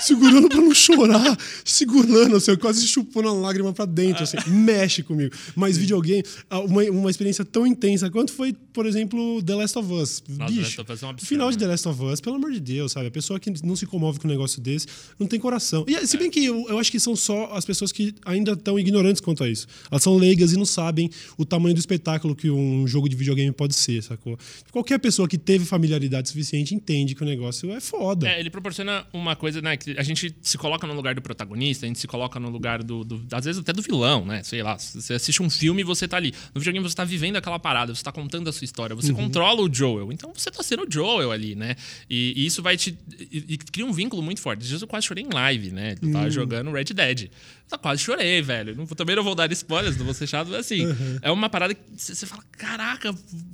Segurando 0.00 0.48
pra 0.48 0.60
não 0.60 0.74
chorar, 0.74 1.38
segurando, 1.64 2.36
assim, 2.36 2.56
quase 2.56 2.86
chupando 2.86 3.28
a 3.28 3.32
lágrima 3.32 3.72
pra 3.72 3.84
dentro, 3.84 4.22
assim, 4.22 4.36
mexe 4.46 5.02
comigo. 5.02 5.34
Mas 5.54 5.76
videogame, 5.76 6.22
ah, 6.50 6.60
uma, 6.60 6.82
uma 6.84 7.10
experiência 7.10 7.44
tão 7.44 7.66
intensa 7.66 8.10
quanto 8.10 8.32
foi, 8.32 8.54
por 8.72 8.86
exemplo, 8.86 9.42
The 9.42 9.54
Last 9.54 9.78
of 9.78 9.92
Us. 9.92 10.22
Nossa, 10.28 10.52
Bicho, 10.52 10.82
of 10.82 10.92
Us 10.92 11.02
é 11.02 11.06
um 11.06 11.08
o 11.08 11.10
absurdo, 11.10 11.28
final 11.28 11.50
de 11.50 11.56
né? 11.56 11.64
The 11.64 11.70
Last 11.70 11.88
of 11.88 12.02
Us, 12.02 12.20
pelo 12.20 12.36
amor 12.36 12.52
de 12.52 12.60
Deus, 12.60 12.92
sabe? 12.92 13.06
A 13.06 13.10
pessoa 13.10 13.40
que 13.40 13.50
não 13.64 13.76
se 13.76 13.86
comove 13.86 14.18
com 14.18 14.28
um 14.28 14.30
negócio 14.30 14.60
desse 14.60 14.86
não 15.18 15.26
tem 15.26 15.38
coração. 15.38 15.84
E 15.88 16.06
se 16.06 16.16
bem 16.16 16.30
que 16.30 16.44
eu, 16.44 16.66
eu 16.68 16.78
acho 16.78 16.90
que 16.90 17.00
são 17.00 17.16
só 17.16 17.52
as 17.52 17.64
pessoas 17.64 17.92
que 17.92 18.14
ainda 18.24 18.52
estão 18.52 18.78
ignorantes 18.78 19.20
quanto 19.20 19.44
a 19.44 19.48
isso. 19.48 19.66
Elas 19.90 20.02
são 20.02 20.16
leigas 20.16 20.52
e 20.52 20.56
não 20.56 20.64
sabem 20.64 21.10
o 21.36 21.44
tamanho 21.44 21.74
do 21.74 21.78
espetáculo 21.78 22.34
que 22.34 22.50
um 22.50 22.86
jogo 22.86 23.08
de 23.08 23.16
videogame 23.16 23.52
pode 23.52 23.74
ser, 23.74 24.02
sacou? 24.02 24.38
Qualquer 24.70 24.98
pessoa 24.98 25.28
que 25.28 25.38
teve 25.38 25.64
familiaridade 25.64 26.28
suficiente 26.28 26.74
entende 26.74 27.14
que 27.14 27.22
o 27.22 27.26
negócio 27.26 27.70
é 27.72 27.80
foda. 27.80 28.28
É, 28.28 28.40
ele 28.40 28.50
proporciona 28.50 29.06
uma 29.12 29.36
coisa, 29.36 29.60
né? 29.64 29.76
Que 29.76 29.98
a 29.98 30.02
gente 30.04 30.32
se 30.42 30.56
coloca 30.56 30.86
no 30.86 30.94
lugar 30.94 31.14
do 31.14 31.22
protagonista, 31.22 31.84
a 31.84 31.88
gente 31.88 31.98
se 31.98 32.06
coloca 32.06 32.38
no 32.38 32.48
lugar 32.50 32.82
do, 32.82 33.02
do- 33.02 33.26
Às 33.32 33.44
vezes 33.44 33.60
até 33.60 33.72
do 33.72 33.82
vilão, 33.82 34.24
né? 34.24 34.42
Sei 34.44 34.62
lá. 34.62 34.78
Você 34.78 35.14
assiste 35.14 35.42
um 35.42 35.50
filme 35.50 35.80
e 35.80 35.84
você 35.84 36.06
tá 36.06 36.16
ali. 36.16 36.32
No 36.54 36.60
videogame 36.60 36.88
você 36.88 36.94
tá 36.94 37.04
vivendo 37.04 37.36
aquela 37.36 37.58
parada, 37.58 37.92
você 37.94 38.02
tá 38.04 38.12
contando 38.12 38.48
a 38.48 38.52
sua 38.52 38.64
história, 38.64 38.94
você 38.94 39.12
controla 39.16 39.60
o 39.62 39.72
Joel. 39.74 40.12
Então 40.12 40.32
você 40.32 40.50
tá 40.50 40.62
sendo 40.62 40.84
o 40.86 40.90
Joel 40.90 41.32
ali, 41.32 41.54
né? 41.56 41.74
E, 42.08 42.34
e 42.36 42.46
isso 42.46 42.62
vai 42.62 42.76
te. 42.76 42.96
E, 43.18 43.44
e 43.54 43.58
cria 43.58 43.84
um 43.86 43.92
vínculo 43.92 44.22
muito 44.22 44.40
forte. 44.40 44.60
Às 44.62 44.68
vezes 44.68 44.82
eu 44.82 44.88
quase 44.88 45.06
chorei 45.06 45.24
em 45.24 45.32
live, 45.32 45.70
né? 45.70 45.94
Eu 46.02 46.12
tava 46.12 46.30
jogando 46.30 46.70
Red 46.70 46.84
Dead. 46.84 47.30
Eu 47.72 47.78
quase 47.78 48.02
chorei, 48.02 48.40
velho. 48.40 48.76
Não, 48.76 48.86
também 48.86 49.16
não 49.16 49.24
vou 49.24 49.34
dar 49.34 49.50
spoilers, 49.50 49.96
não 49.96 50.04
vou 50.04 50.14
ser 50.14 50.26
chato, 50.26 50.48
mas 50.48 50.60
assim. 50.60 50.86
É 51.22 51.30
uma 51.30 51.48
parada 51.48 51.74
que 51.74 51.80
você 51.96 52.24
fala, 52.26 52.42
caraca, 52.52 53.12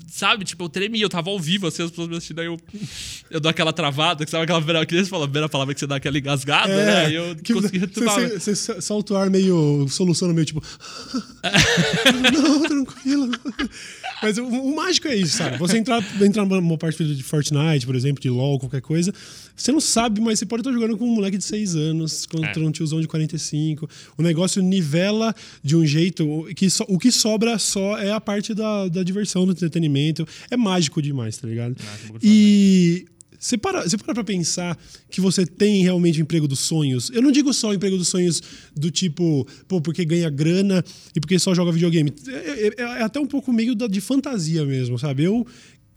sabe? 0.08 0.44
Tipo, 0.44 0.64
eu 0.64 0.68
tremi, 0.68 1.00
eu 1.00 1.08
tava 1.08 1.30
ao 1.30 1.38
vivo, 1.38 1.68
assim, 1.68 1.82
as 1.84 1.90
pessoas 1.90 2.08
me 2.08 2.16
assistindo, 2.16 2.40
aí 2.40 2.46
eu, 2.46 2.58
eu 3.30 3.40
dou 3.40 3.48
aquela 3.48 3.72
travada, 3.72 4.24
que 4.24 4.30
sabe 4.30 4.44
aquela 4.44 4.58
primeira, 4.60 4.84
que 4.84 4.94
eles 4.94 5.08
falam, 5.08 5.24
a 5.24 5.28
primeira 5.28 5.48
palavra 5.48 5.72
que 5.72 5.80
você 5.80 5.86
dá 5.86 5.96
aquela 5.96 6.18
engasgada, 6.18 6.68
né? 6.74 7.10
E 7.10 7.14
eu 7.14 7.24
É, 7.30 7.34
que 7.36 7.54
consegui 7.54 7.78
retomar. 7.78 8.20
você, 8.20 8.54
você 8.54 8.82
solta 8.82 9.14
o 9.14 9.16
ar 9.16 9.30
meio. 9.30 9.86
soluciona 9.88 10.34
meio 10.34 10.44
tipo. 10.44 10.60
não, 12.34 12.60
tranquilo. 12.62 13.30
Mas 14.22 14.38
o, 14.38 14.44
o 14.44 14.74
mágico 14.76 15.08
é 15.08 15.16
isso, 15.16 15.36
sabe? 15.38 15.56
Você 15.58 15.78
entrar, 15.78 16.02
entrar 16.22 16.44
numa 16.44 16.76
partida 16.78 17.14
de 17.14 17.22
Fortnite, 17.22 17.86
por 17.86 17.94
exemplo, 17.94 18.20
de 18.20 18.28
LOL, 18.28 18.58
qualquer 18.58 18.80
coisa, 18.82 19.12
você 19.56 19.72
não 19.72 19.80
sabe, 19.80 20.20
mas 20.20 20.38
você 20.38 20.46
pode 20.46 20.60
estar 20.60 20.72
jogando 20.72 20.96
com 20.98 21.04
um 21.06 21.14
moleque 21.14 21.38
de 21.38 21.44
6 21.44 21.74
anos, 21.76 22.26
contra 22.26 22.62
É. 22.62 22.66
um 22.66 22.70
tiozão 22.70 23.00
de 23.00 23.08
45. 23.08 23.88
O 24.18 24.22
negócio 24.22 24.62
nivela 24.62 25.34
de 25.62 25.76
um 25.76 25.84
jeito 25.86 26.46
que 26.56 26.68
só- 26.70 26.84
o 26.88 26.98
que 26.98 27.10
sobra 27.10 27.58
só 27.58 27.98
é 27.98 28.12
a 28.12 28.20
parte 28.20 28.54
da, 28.54 28.88
da 28.88 29.02
diversão, 29.02 29.44
do 29.46 29.52
entretenimento. 29.52 30.26
É 30.50 30.56
mágico 30.56 31.00
demais, 31.02 31.36
tá 31.36 31.46
ligado? 31.48 31.76
Mágico, 31.84 32.18
E. 32.22 33.06
Você 33.40 33.56
para, 33.56 33.88
você 33.88 33.96
para 33.96 34.12
pra 34.12 34.22
pensar 34.22 34.78
que 35.10 35.18
você 35.20 35.46
tem 35.46 35.82
realmente 35.82 36.20
o 36.20 36.22
emprego 36.22 36.46
dos 36.46 36.58
sonhos. 36.60 37.10
Eu 37.10 37.22
não 37.22 37.32
digo 37.32 37.52
só 37.54 37.70
o 37.70 37.74
emprego 37.74 37.96
dos 37.96 38.08
sonhos 38.08 38.42
do 38.76 38.90
tipo, 38.90 39.46
pô, 39.66 39.80
porque 39.80 40.04
ganha 40.04 40.28
grana 40.28 40.84
e 41.16 41.20
porque 41.20 41.38
só 41.38 41.54
joga 41.54 41.72
videogame. 41.72 42.12
É, 42.28 42.66
é- 42.66 42.74
é 42.82 43.02
até 43.02 43.18
um 43.18 43.26
pouco 43.26 43.50
meio 43.50 43.74
da- 43.74 43.86
de 43.86 44.00
fantasia 44.00 44.66
mesmo, 44.66 44.98
sabe? 44.98 45.24
Eu, 45.24 45.46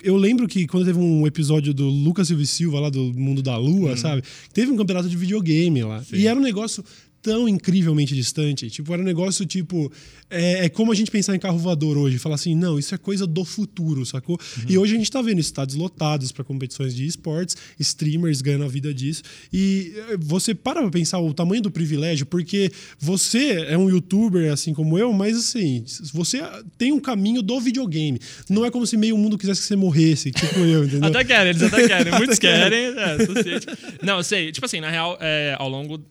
eu 0.01 0.15
lembro 0.15 0.47
que 0.47 0.65
quando 0.67 0.85
teve 0.85 0.97
um 0.99 1.27
episódio 1.27 1.73
do 1.73 1.89
Lucas 1.89 2.27
Silva 2.29 2.43
e 2.43 2.47
Silva 2.47 2.79
lá 2.79 2.89
do 2.89 3.13
Mundo 3.13 3.41
da 3.41 3.57
Lua, 3.57 3.95
sabe? 3.97 4.23
Teve 4.53 4.71
um 4.71 4.77
campeonato 4.77 5.09
de 5.09 5.17
videogame 5.17 5.83
lá. 5.83 6.01
E 6.13 6.27
era 6.27 6.39
um 6.39 6.41
negócio 6.43 6.81
tão 7.23 7.47
incrivelmente 7.47 8.13
distante. 8.13 8.69
Tipo, 8.69 8.93
era 8.93 9.01
um 9.01 9.05
negócio 9.05 9.45
tipo. 9.45 9.91
É, 10.29 10.65
é 10.65 10.69
como 10.69 10.91
a 10.91 10.95
gente 10.95 11.09
pensar 11.09 11.35
em 11.35 11.39
carro 11.39 11.57
voador 11.57 11.97
hoje. 11.97 12.19
Falar 12.19 12.35
assim, 12.35 12.53
não, 12.53 12.77
isso 12.77 12.93
é 12.93 12.97
coisa 12.97 13.25
do 13.25 13.45
futuro, 13.45 14.05
sacou? 14.05 14.37
E 14.67 14.77
hoje 14.77 14.93
a 14.93 14.97
gente 14.97 15.11
tá 15.11 15.21
vendo 15.21 15.39
estádios 15.39 15.77
lotados 15.77 16.31
para 16.31 16.43
competições 16.43 16.93
de 16.93 17.05
esportes, 17.05 17.55
streamers 17.79 18.41
ganhando 18.41 18.65
a 18.65 18.67
vida 18.67 18.93
disso. 18.93 19.23
E 19.51 19.93
eh, 20.09 20.17
você 20.19 20.53
para 20.53 20.81
pra 20.81 20.91
pensar 20.91 21.19
o 21.19 21.33
tamanho 21.33 21.61
do 21.61 21.71
privilégio, 21.71 22.25
porque 22.25 22.71
você 22.99 23.65
é 23.67 23.77
um 23.77 23.89
youtuber 23.89 24.51
assim 24.51 24.73
como 24.73 24.97
eu, 24.97 25.13
mas 25.13 25.37
assim, 25.37 25.85
você 26.13 26.41
tem 26.77 26.91
um 26.91 26.99
caminho 26.99 27.41
do 27.41 27.59
videogame. 27.59 28.19
Não 28.49 28.65
é 28.65 28.71
como 28.71 28.85
se 28.85 28.97
meio 28.97 29.17
mundo 29.17 29.37
quisesse 29.37 29.61
que 29.61 29.67
você 29.67 29.75
morresse, 29.75 30.31
tipo 30.31 30.59
eu, 30.59 30.83
entendeu? 30.85 31.09
Até 31.09 31.23
querem, 31.23 31.49
eles 31.51 31.61
até 31.61 31.87
querem. 31.87 32.13
Muitos 32.17 32.37
Até 32.37 32.47
querem. 32.47 32.93
querem. 32.93 33.53
É. 34.01 34.05
Não, 34.05 34.23
sei. 34.23 34.51
Tipo 34.51 34.65
assim, 34.65 34.79
na 34.79 34.89
real, 34.89 35.17
é, 35.21 35.55
ao 35.57 35.69
longo. 35.69 36.03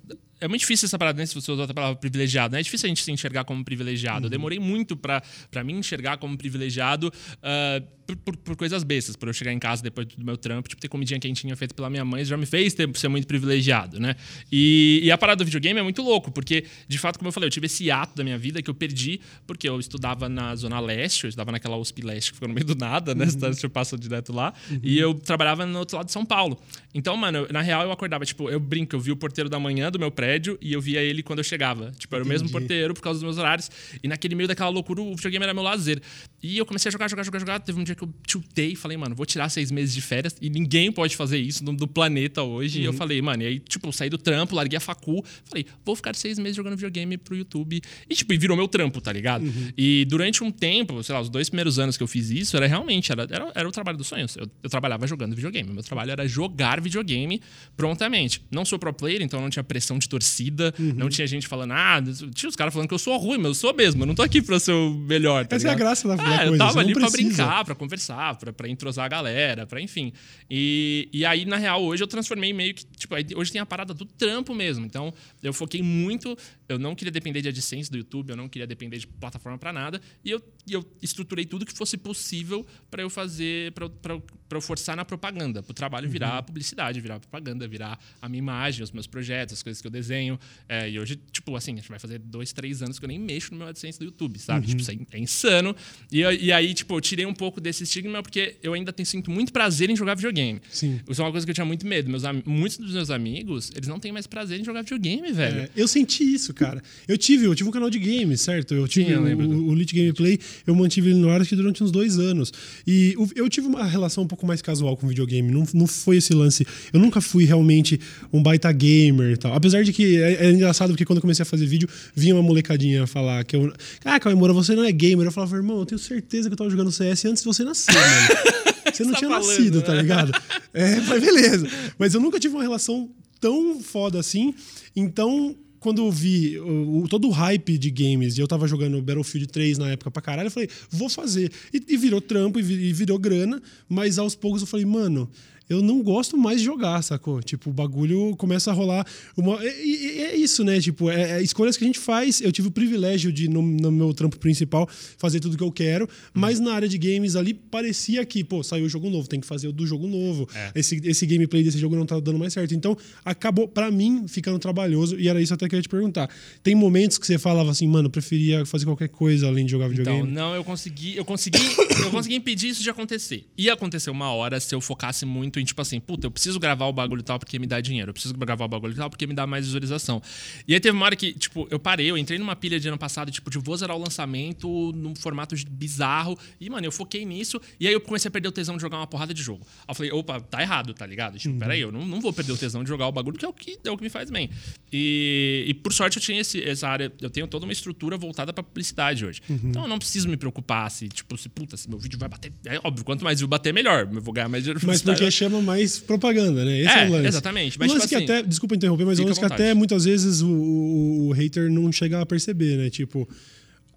É 0.44 0.48
muito 0.48 0.60
difícil 0.60 0.86
essa 0.86 0.98
parada, 0.98 1.18
né? 1.18 1.26
Se 1.26 1.34
você 1.34 1.50
usar 1.52 1.64
a 1.64 1.74
palavra 1.74 1.96
privilegiado, 1.96 2.52
né? 2.52 2.60
É 2.60 2.62
difícil 2.62 2.86
a 2.86 2.88
gente 2.88 3.02
se 3.02 3.10
enxergar 3.12 3.44
como 3.44 3.64
privilegiado. 3.64 4.26
Eu 4.26 4.30
demorei 4.30 4.58
muito 4.58 4.96
pra, 4.96 5.22
pra 5.50 5.62
me 5.64 5.72
enxergar 5.72 6.16
como 6.18 6.36
privilegiado 6.36 7.12
ah, 7.42 7.82
por, 8.06 8.16
por- 8.16 8.36
por 8.36 8.56
coisas 8.56 8.82
bestas. 8.82 9.14
Por 9.16 9.28
eu 9.28 9.32
chegar 9.32 9.52
em 9.52 9.58
casa 9.58 9.82
depois 9.82 10.06
do 10.08 10.24
meu 10.24 10.36
trampo, 10.36 10.68
tipo, 10.68 10.80
ter 10.82 10.88
comidinha 10.88 11.18
quentinha 11.20 11.54
feita 11.56 11.74
pela 11.74 11.88
minha 11.88 12.04
mãe, 12.04 12.24
já 12.24 12.36
me 12.36 12.44
fez 12.46 12.74
ter, 12.74 12.90
ser 12.96 13.08
muito 13.08 13.26
privilegiado, 13.26 14.00
né? 14.00 14.16
E, 14.50 15.00
e 15.04 15.10
a 15.10 15.16
parada 15.16 15.38
do 15.38 15.44
videogame 15.44 15.78
é 15.78 15.82
muito 15.82 16.02
louco, 16.02 16.30
porque, 16.32 16.64
de 16.88 16.98
fato, 16.98 17.18
como 17.18 17.28
eu 17.28 17.32
falei, 17.32 17.46
eu 17.46 17.50
tive 17.50 17.66
esse 17.66 17.90
ato 17.90 18.16
da 18.16 18.24
minha 18.24 18.36
vida 18.36 18.60
que 18.60 18.68
eu 18.68 18.74
perdi, 18.74 19.20
porque 19.46 19.68
eu 19.68 19.78
estudava 19.78 20.28
na 20.28 20.54
Zona 20.56 20.80
Leste, 20.80 21.24
eu 21.24 21.28
estudava 21.28 21.52
naquela 21.52 21.76
USP 21.76 22.02
Leste 22.02 22.32
que 22.32 22.36
fica 22.36 22.48
no 22.48 22.54
meio 22.54 22.66
do 22.66 22.74
nada, 22.74 23.14
né? 23.14 23.26
Você 23.26 23.68
passa 23.68 23.96
direto 23.96 24.32
lá. 24.32 24.52
E 24.82 24.98
eu 24.98 25.14
trabalhava 25.14 25.64
no 25.64 25.78
outro 25.78 25.96
lado 25.96 26.06
de 26.06 26.12
São 26.12 26.24
Paulo. 26.26 26.60
Então, 26.94 27.16
mano, 27.16 27.38
eu- 27.38 27.48
na 27.52 27.60
real 27.62 27.82
eu 27.84 27.92
acordava, 27.92 28.24
tipo, 28.24 28.50
eu 28.50 28.58
brinco, 28.58 28.96
eu 28.96 29.00
vi 29.00 29.12
o 29.12 29.16
porteiro 29.16 29.48
da 29.48 29.58
manhã 29.60 29.90
do 29.90 29.98
meu 29.98 30.10
prédio 30.10 30.31
e 30.60 30.72
eu 30.72 30.80
via 30.80 31.00
ele 31.00 31.22
quando 31.22 31.40
eu 31.40 31.44
chegava. 31.44 31.90
Tipo, 31.98 32.14
era 32.14 32.24
o 32.24 32.26
mesmo 32.26 32.50
porteiro 32.50 32.94
por 32.94 33.02
causa 33.02 33.18
dos 33.18 33.24
meus 33.24 33.38
horários. 33.38 33.70
E 34.02 34.08
naquele 34.08 34.34
meio 34.34 34.48
daquela 34.48 34.70
loucura, 34.70 35.00
o 35.00 35.14
videogame 35.14 35.44
era 35.44 35.54
meu 35.54 35.62
lazer. 35.62 36.00
E 36.42 36.58
eu 36.58 36.66
comecei 36.66 36.88
a 36.88 36.92
jogar, 36.92 37.08
jogar, 37.08 37.22
jogar, 37.22 37.38
jogar. 37.38 37.60
Teve 37.60 37.80
um 37.80 37.84
dia 37.84 37.94
que 37.94 38.02
eu 38.02 38.12
chutei 38.26 38.72
e 38.72 38.76
falei, 38.76 38.96
mano, 38.96 39.14
vou 39.14 39.26
tirar 39.26 39.48
seis 39.48 39.70
meses 39.70 39.94
de 39.94 40.00
férias 40.00 40.34
e 40.40 40.50
ninguém 40.50 40.90
pode 40.90 41.16
fazer 41.16 41.38
isso 41.38 41.64
no, 41.64 41.74
do 41.74 41.86
planeta 41.86 42.42
hoje. 42.42 42.80
E 42.80 42.84
eu 42.84 42.92
falei, 42.92 43.20
mano, 43.22 43.42
e 43.42 43.46
aí, 43.46 43.58
tipo, 43.60 43.88
eu 43.88 43.92
saí 43.92 44.10
do 44.10 44.18
trampo, 44.18 44.54
larguei 44.54 44.76
a 44.76 44.80
facu, 44.80 45.24
falei, 45.44 45.66
vou 45.84 45.94
ficar 45.94 46.14
seis 46.14 46.38
meses 46.38 46.56
jogando 46.56 46.74
videogame 46.74 47.16
pro 47.16 47.36
YouTube. 47.36 47.80
E, 48.08 48.14
tipo, 48.14 48.32
e 48.32 48.38
virou 48.38 48.56
meu 48.56 48.68
trampo, 48.68 49.00
tá 49.00 49.12
ligado? 49.12 49.44
E 49.76 50.04
durante 50.06 50.42
um 50.42 50.50
tempo, 50.50 51.02
sei 51.02 51.14
lá, 51.14 51.20
os 51.20 51.28
dois 51.28 51.48
primeiros 51.48 51.78
anos 51.78 51.96
que 51.96 52.02
eu 52.02 52.06
fiz 52.06 52.30
isso, 52.30 52.56
era 52.56 52.66
realmente, 52.66 53.12
era, 53.12 53.26
era, 53.30 53.52
era 53.54 53.68
o 53.68 53.72
trabalho 53.72 53.98
dos 53.98 54.06
sonhos. 54.06 54.36
Eu, 54.36 54.48
eu 54.62 54.70
trabalhava 54.70 55.06
jogando 55.06 55.34
videogame. 55.34 55.72
Meu 55.72 55.82
trabalho 55.82 56.10
era 56.10 56.26
jogar 56.26 56.80
videogame 56.80 57.40
prontamente. 57.76 58.44
Não 58.50 58.64
sou 58.64 58.78
pro 58.78 58.92
player, 58.92 59.22
então 59.22 59.40
não 59.40 59.50
tinha 59.50 59.62
pressão 59.62 59.98
de 59.98 60.08
torcida, 60.22 60.72
não 60.78 61.08
tinha 61.08 61.26
gente 61.26 61.46
falando, 61.48 61.72
ah, 61.72 62.00
tinha 62.34 62.48
os 62.48 62.54
caras 62.56 62.72
falando 62.72 62.88
que 62.88 62.94
eu 62.94 62.98
sou 62.98 63.16
ruim, 63.18 63.38
mas 63.38 63.46
eu 63.48 63.54
sou 63.54 63.74
mesmo, 63.74 64.02
eu 64.02 64.06
não 64.06 64.14
tô 64.14 64.22
aqui 64.22 64.40
pra 64.40 64.58
ser 64.60 64.72
o 64.72 64.94
melhor, 64.94 65.46
tá 65.46 65.56
Essa 65.56 65.66
é 65.66 65.70
a 65.70 65.74
ligado? 65.74 65.86
graça 65.86 66.08
da- 66.08 66.14
Ah, 66.14 66.44
eu 66.44 66.48
coisa, 66.50 66.58
tava 66.58 66.70
você 66.70 66.76
não 66.76 66.84
ali 66.84 66.92
pra 66.94 67.10
precisa. 67.10 67.28
brincar, 67.44 67.64
pra 67.64 67.74
conversar, 67.74 68.36
pra, 68.36 68.52
pra 68.52 68.68
entrosar 68.68 69.04
a 69.04 69.08
galera, 69.08 69.66
pra 69.66 69.80
enfim. 69.80 70.12
E, 70.48 71.08
e 71.12 71.24
aí, 71.24 71.44
na 71.44 71.56
real, 71.56 71.82
hoje 71.82 72.02
eu 72.02 72.06
transformei 72.06 72.52
meio 72.52 72.74
que, 72.74 72.84
tipo, 72.86 73.14
hoje 73.36 73.50
tem 73.52 73.60
a 73.60 73.66
parada 73.66 73.92
do 73.92 74.04
trampo 74.04 74.54
mesmo. 74.54 74.84
Então, 74.86 75.12
eu 75.42 75.52
foquei 75.52 75.82
muito, 75.82 76.36
eu 76.68 76.78
não 76.78 76.94
queria 76.94 77.10
depender 77.10 77.42
de 77.42 77.48
AdSense 77.48 77.90
do 77.90 77.96
YouTube, 77.98 78.30
eu 78.30 78.36
não 78.36 78.48
queria 78.48 78.66
depender 78.66 78.98
de 78.98 79.06
plataforma 79.06 79.58
pra 79.58 79.72
nada, 79.72 80.00
e 80.24 80.30
eu, 80.30 80.40
e 80.66 80.72
eu 80.72 80.84
estruturei 81.02 81.44
tudo 81.44 81.66
que 81.66 81.72
fosse 81.72 81.96
possível 81.96 82.64
pra 82.90 83.02
eu 83.02 83.10
fazer, 83.10 83.72
pra, 83.72 83.84
eu- 84.14 84.22
pra, 84.52 84.58
eu- 84.58 84.62
forçar 84.62 84.96
na 84.96 85.04
propaganda, 85.04 85.62
pro 85.62 85.72
trabalho 85.74 86.08
virar 86.08 86.42
publicidade, 86.42 87.00
virar 87.00 87.18
propaganda, 87.18 87.66
virar 87.66 87.98
a 88.20 88.28
minha 88.28 88.38
imagem, 88.38 88.82
os 88.82 88.90
meus 88.92 89.06
projetos, 89.06 89.54
as 89.54 89.62
coisas 89.62 89.80
que 89.80 89.86
eu 89.86 89.90
desenho. 89.90 90.38
É, 90.68 90.88
e 90.90 90.98
hoje, 90.98 91.18
tipo, 91.32 91.54
assim, 91.56 91.74
vai 91.88 91.98
fazer 91.98 92.18
dois, 92.18 92.52
três 92.52 92.82
anos 92.82 92.98
que 92.98 93.04
eu 93.04 93.08
nem 93.08 93.18
mexo 93.18 93.50
no 93.52 93.58
meu 93.58 93.66
AdSense 93.68 93.98
do 93.98 94.04
YouTube, 94.04 94.38
sabe? 94.38 94.66
Tipo, 94.66 94.80
isso 94.82 94.90
é, 94.90 94.96
é 95.12 95.18
insano. 95.18 95.74
E, 96.10 96.20
e 96.20 96.52
aí, 96.52 96.74
tipo, 96.74 96.94
eu 96.94 97.00
tirei 97.00 97.24
um 97.26 97.34
pouco 97.34 97.60
desse 97.60 97.84
estigma 97.84 98.22
porque 98.22 98.56
eu 98.62 98.72
ainda 98.74 98.92
tenho, 98.92 99.06
sinto 99.06 99.30
muito 99.30 99.52
prazer 99.52 99.90
em 99.90 99.96
jogar 99.96 100.14
videogame. 100.14 100.60
Sim. 100.70 101.00
Isso 101.08 101.20
é 101.20 101.24
uma 101.24 101.30
coisa 101.30 101.46
que 101.46 101.50
eu 101.50 101.54
tinha 101.54 101.64
muito 101.64 101.86
medo. 101.86 102.10
Meus, 102.10 102.22
muitos 102.44 102.78
dos 102.78 102.92
meus 102.92 103.10
amigos, 103.10 103.70
eles 103.74 103.88
não 103.88 103.98
têm 103.98 104.12
mais 104.12 104.26
prazer 104.26 104.60
em 104.60 104.64
jogar 104.64 104.82
videogame, 104.82 105.32
velho. 105.32 105.60
É, 105.62 105.70
eu 105.76 105.88
senti 105.88 106.22
isso, 106.22 106.52
cara. 106.54 106.82
Eu 107.08 107.16
tive, 107.18 107.44
eu 107.46 107.54
tive 107.54 107.68
um 107.68 107.72
canal 107.72 107.90
de 107.90 107.98
games, 107.98 108.40
certo? 108.40 108.74
Eu 108.74 108.86
tive 108.88 109.06
Sim, 109.06 109.12
eu 109.12 109.22
o, 109.38 109.68
o 109.68 109.72
Elite 109.72 109.94
Gameplay, 109.94 110.38
eu 110.66 110.74
mantive 110.74 111.10
ele 111.10 111.18
no 111.18 111.28
ar 111.30 111.42
durante 111.44 111.82
uns 111.82 111.90
dois 111.90 112.18
anos. 112.18 112.52
E 112.86 113.14
o- 113.18 113.28
eu 113.34 113.48
tive 113.48 113.66
uma 113.66 113.84
relação 113.84 114.24
um 114.24 114.26
pouco 114.26 114.41
mais 114.46 114.62
casual 114.62 114.96
com 114.96 115.06
videogame. 115.06 115.50
Não, 115.52 115.66
não 115.74 115.86
foi 115.86 116.16
esse 116.18 116.32
lance. 116.34 116.66
Eu 116.92 117.00
nunca 117.00 117.20
fui 117.20 117.44
realmente 117.44 117.98
um 118.32 118.42
baita 118.42 118.70
gamer 118.72 119.32
e 119.32 119.36
tal. 119.36 119.54
Apesar 119.54 119.82
de 119.84 119.92
que 119.92 120.16
é, 120.22 120.46
é 120.46 120.50
engraçado 120.50 120.90
porque 120.90 121.04
quando 121.04 121.18
eu 121.18 121.22
comecei 121.22 121.42
a 121.42 121.46
fazer 121.46 121.66
vídeo, 121.66 121.88
vinha 122.14 122.34
uma 122.34 122.42
molecadinha 122.42 123.06
falar 123.06 123.44
que 123.44 123.56
eu. 123.56 123.72
Ah, 124.04 124.18
Cauê 124.20 124.34
Moura, 124.34 124.52
você 124.52 124.74
não 124.74 124.84
é 124.84 124.92
gamer. 124.92 125.26
Eu 125.26 125.32
falava, 125.32 125.56
irmão, 125.56 125.78
eu 125.80 125.86
tenho 125.86 125.98
certeza 125.98 126.48
que 126.48 126.52
eu 126.54 126.56
tava 126.58 126.70
jogando 126.70 126.90
CS 126.92 127.24
antes 127.26 127.42
de 127.42 127.46
você 127.46 127.64
nascer, 127.64 127.94
mano. 127.94 128.62
Você 128.92 129.04
não 129.04 129.12
Tá 129.12 129.18
tinha 129.20 129.30
falando, 129.30 129.48
nascido, 129.48 129.78
né? 129.78 129.84
tá 129.84 129.94
ligado? 129.94 130.32
É, 130.74 131.00
mas 131.00 131.22
beleza. 131.22 131.66
Mas 131.98 132.12
eu 132.12 132.20
nunca 132.20 132.38
tive 132.38 132.54
uma 132.54 132.62
relação 132.62 133.08
tão 133.40 133.80
foda 133.80 134.20
assim. 134.20 134.54
Então, 134.94 135.56
quando 135.82 136.00
eu 136.00 136.10
vi 136.10 136.58
o, 136.58 137.02
o- 137.02 137.08
todo 137.08 137.28
o 137.28 137.30
hype 137.30 137.76
de 137.76 137.90
games, 137.90 138.38
e 138.38 138.40
eu 138.40 138.48
tava 138.48 138.66
jogando 138.66 139.00
Battlefield 139.02 139.48
3 139.48 139.78
na 139.78 139.90
época 139.90 140.10
pra 140.10 140.22
caralho, 140.22 140.46
eu 140.46 140.50
falei, 140.50 140.68
vou 140.90 141.08
fazer. 141.08 141.50
E, 141.74 141.82
e 141.88 141.96
virou 141.96 142.20
trampo, 142.20 142.58
e, 142.58 142.62
vi- 142.62 142.92
virou 142.92 143.18
grana, 143.18 143.60
mas 143.88 144.18
aos 144.18 144.34
poucos 144.34 144.60
eu 144.62 144.66
falei, 144.66 144.86
mano. 144.86 145.28
Eu 145.72 145.82
não 145.82 146.02
gosto 146.02 146.36
mais 146.36 146.58
de 146.58 146.66
jogar, 146.66 147.02
sacou? 147.02 147.42
Tipo, 147.42 147.70
o 147.70 147.72
bagulho 147.72 148.36
começa 148.36 148.70
a 148.70 148.74
rolar. 148.74 149.06
Uma... 149.36 149.58
E, 149.64 150.20
é 150.20 150.36
isso, 150.36 150.62
né? 150.62 150.80
Tipo, 150.80 151.10
é, 151.10 151.38
é 151.38 151.42
escolhas 151.42 151.76
que 151.76 151.84
a 151.84 151.86
gente 151.86 151.98
faz. 151.98 152.40
Eu 152.40 152.52
tive 152.52 152.68
o 152.68 152.70
privilégio 152.70 153.32
de, 153.32 153.48
no, 153.48 153.62
no 153.62 153.90
meu 153.90 154.12
trampo 154.12 154.38
principal, 154.38 154.88
fazer 155.16 155.40
tudo 155.40 155.56
que 155.56 155.62
eu 155.62 155.72
quero. 155.72 156.08
Mas 156.34 156.60
na 156.60 156.72
área 156.74 156.88
de 156.88 156.98
games 156.98 157.36
ali, 157.36 157.54
parecia 157.54 158.24
que, 158.24 158.44
pô, 158.44 158.62
saiu 158.62 158.84
o 158.84 158.88
jogo 158.88 159.08
novo, 159.08 159.28
tem 159.28 159.40
que 159.40 159.46
fazer 159.46 159.68
o 159.68 159.72
do 159.72 159.86
jogo 159.86 160.06
novo. 160.06 160.48
É. 160.54 160.72
Esse, 160.74 161.00
esse 161.04 161.26
gameplay 161.26 161.62
desse 161.62 161.78
jogo 161.78 161.96
não 161.96 162.04
tá 162.04 162.20
dando 162.20 162.38
mais 162.38 162.52
certo. 162.52 162.74
Então, 162.74 162.96
acabou, 163.24 163.66
pra 163.66 163.90
mim, 163.90 164.26
ficando 164.28 164.58
trabalhoso. 164.58 165.18
E 165.18 165.28
era 165.28 165.40
isso 165.40 165.54
até 165.54 165.68
que 165.68 165.74
eu 165.74 165.78
ia 165.78 165.82
te 165.82 165.88
perguntar. 165.88 166.28
Tem 166.62 166.74
momentos 166.74 167.18
que 167.18 167.26
você 167.26 167.38
falava 167.38 167.70
assim, 167.70 167.86
mano, 167.86 168.06
eu 168.06 168.10
preferia 168.10 168.66
fazer 168.66 168.84
qualquer 168.84 169.08
coisa 169.08 169.46
além 169.46 169.64
de 169.64 169.70
jogar 169.70 169.86
Então, 169.86 169.96
videogame? 169.96 170.30
não, 170.32 170.54
eu 170.54 170.64
consegui, 170.64 171.16
eu 171.16 171.24
consegui, 171.24 171.58
eu 172.04 172.10
consegui 172.10 172.34
impedir 172.34 172.68
isso 172.68 172.82
de 172.82 172.90
acontecer. 172.90 173.46
Ia 173.56 173.72
acontecer 173.72 174.10
uma 174.10 174.30
hora 174.32 174.60
se 174.60 174.74
eu 174.74 174.80
focasse 174.80 175.24
muito 175.24 175.60
em, 175.62 175.64
tipo 175.64 175.80
assim, 175.80 175.98
puta, 176.00 176.26
eu 176.26 176.30
preciso 176.30 176.58
gravar 176.60 176.86
o 176.86 176.92
bagulho 176.92 177.20
e 177.20 177.24
tal 177.24 177.38
porque 177.38 177.58
me 177.58 177.66
dá 177.66 177.80
dinheiro. 177.80 178.10
Eu 178.10 178.12
preciso 178.12 178.34
gravar 178.34 178.64
o 178.64 178.68
bagulho 178.68 178.92
e 178.92 178.96
tal 178.96 179.08
porque 179.08 179.26
me 179.26 179.34
dá 179.34 179.46
mais 179.46 179.64
visualização. 179.66 180.20
E 180.66 180.74
aí 180.74 180.80
teve 180.80 180.96
uma 180.96 181.06
hora 181.06 181.16
que, 181.16 181.32
tipo, 181.32 181.66
eu 181.70 181.78
parei, 181.78 182.10
eu 182.10 182.18
entrei 182.18 182.38
numa 182.38 182.54
pilha 182.56 182.78
de 182.78 182.88
ano 182.88 182.98
passado, 182.98 183.30
tipo, 183.30 183.50
de 183.50 183.58
vou 183.58 183.76
zerar 183.76 183.96
o 183.96 184.00
lançamento 184.00 184.92
num 184.94 185.14
formato 185.14 185.54
bizarro. 185.70 186.38
E, 186.60 186.68
mano, 186.68 186.86
eu 186.86 186.92
foquei 186.92 187.24
nisso. 187.24 187.60
E 187.80 187.86
aí 187.86 187.92
eu 187.92 188.00
comecei 188.00 188.28
a 188.28 188.32
perder 188.32 188.48
o 188.48 188.52
tesão 188.52 188.76
de 188.76 188.82
jogar 188.82 188.98
uma 188.98 189.06
porrada 189.06 189.32
de 189.32 189.42
jogo. 189.42 189.64
Aí 189.80 189.84
eu 189.90 189.94
falei, 189.94 190.12
opa, 190.12 190.40
tá 190.40 190.60
errado, 190.60 190.92
tá 190.94 191.06
ligado? 191.06 191.38
Tipo, 191.38 191.58
peraí, 191.58 191.80
eu 191.80 191.92
não, 191.92 192.04
não 192.04 192.20
vou 192.20 192.32
perder 192.32 192.52
o 192.52 192.56
tesão 192.56 192.82
de 192.82 192.88
jogar 192.88 193.06
o 193.06 193.12
bagulho, 193.12 193.38
que 193.38 193.44
é 193.44 193.48
o 193.48 193.52
que, 193.52 193.78
é 193.84 193.90
o 193.90 193.96
que 193.96 194.02
me 194.02 194.10
faz 194.10 194.30
bem. 194.30 194.50
E, 194.92 195.64
e 195.68 195.74
por 195.74 195.92
sorte 195.92 196.16
eu 196.18 196.22
tinha 196.22 196.40
esse- 196.40 196.62
essa 196.62 196.88
área, 196.88 197.12
eu 197.20 197.30
tenho 197.30 197.46
toda 197.46 197.64
uma 197.64 197.72
estrutura 197.72 198.16
voltada 198.16 198.52
pra 198.52 198.62
publicidade 198.62 199.24
hoje. 199.24 199.40
Então 199.48 199.82
eu 199.82 199.88
não 199.88 199.98
preciso 199.98 200.28
me 200.28 200.36
preocupar 200.36 200.90
se, 200.90 201.08
tipo, 201.08 201.36
se, 201.38 201.48
puta, 201.48 201.76
se 201.76 201.88
meu 201.88 201.98
vídeo 201.98 202.18
vai 202.18 202.28
bater. 202.28 202.52
É 202.66 202.78
óbvio, 202.84 203.04
quanto 203.04 203.24
mais 203.24 203.38
view 203.38 203.48
bater, 203.48 203.72
melhor. 203.72 204.08
Eu 204.12 204.20
vou 204.20 204.32
ganhar 204.34 204.48
mais 204.48 204.62
dinheiro 204.64 204.80
Mas 204.86 205.02
porque 205.02 205.30
chama 205.30 205.51
mais 205.60 205.98
propaganda, 205.98 206.64
né? 206.64 206.80
Esse 206.80 206.88
é, 206.98 207.04
É, 207.04 207.08
o 207.08 207.12
lance. 207.12 207.26
exatamente. 207.28 207.76
Um 207.76 207.80
Mas, 207.80 207.88
lance 207.92 208.00
tipo 208.06 208.08
que 208.08 208.14
assim, 208.14 208.24
até, 208.24 208.42
desculpa 208.48 208.74
interromper, 208.76 209.04
mas 209.04 209.18
é 209.18 209.22
um 209.22 209.26
lance 209.26 209.40
que 209.40 209.44
até 209.46 209.74
muitas 209.74 210.04
vezes 210.04 210.40
o, 210.40 210.48
o- 210.48 211.28
o 211.28 211.32
hater 211.32 211.70
não 211.70 211.90
chega 211.92 212.20
a 212.20 212.24
perceber, 212.26 212.76
né? 212.78 212.88
Tipo, 212.88 213.28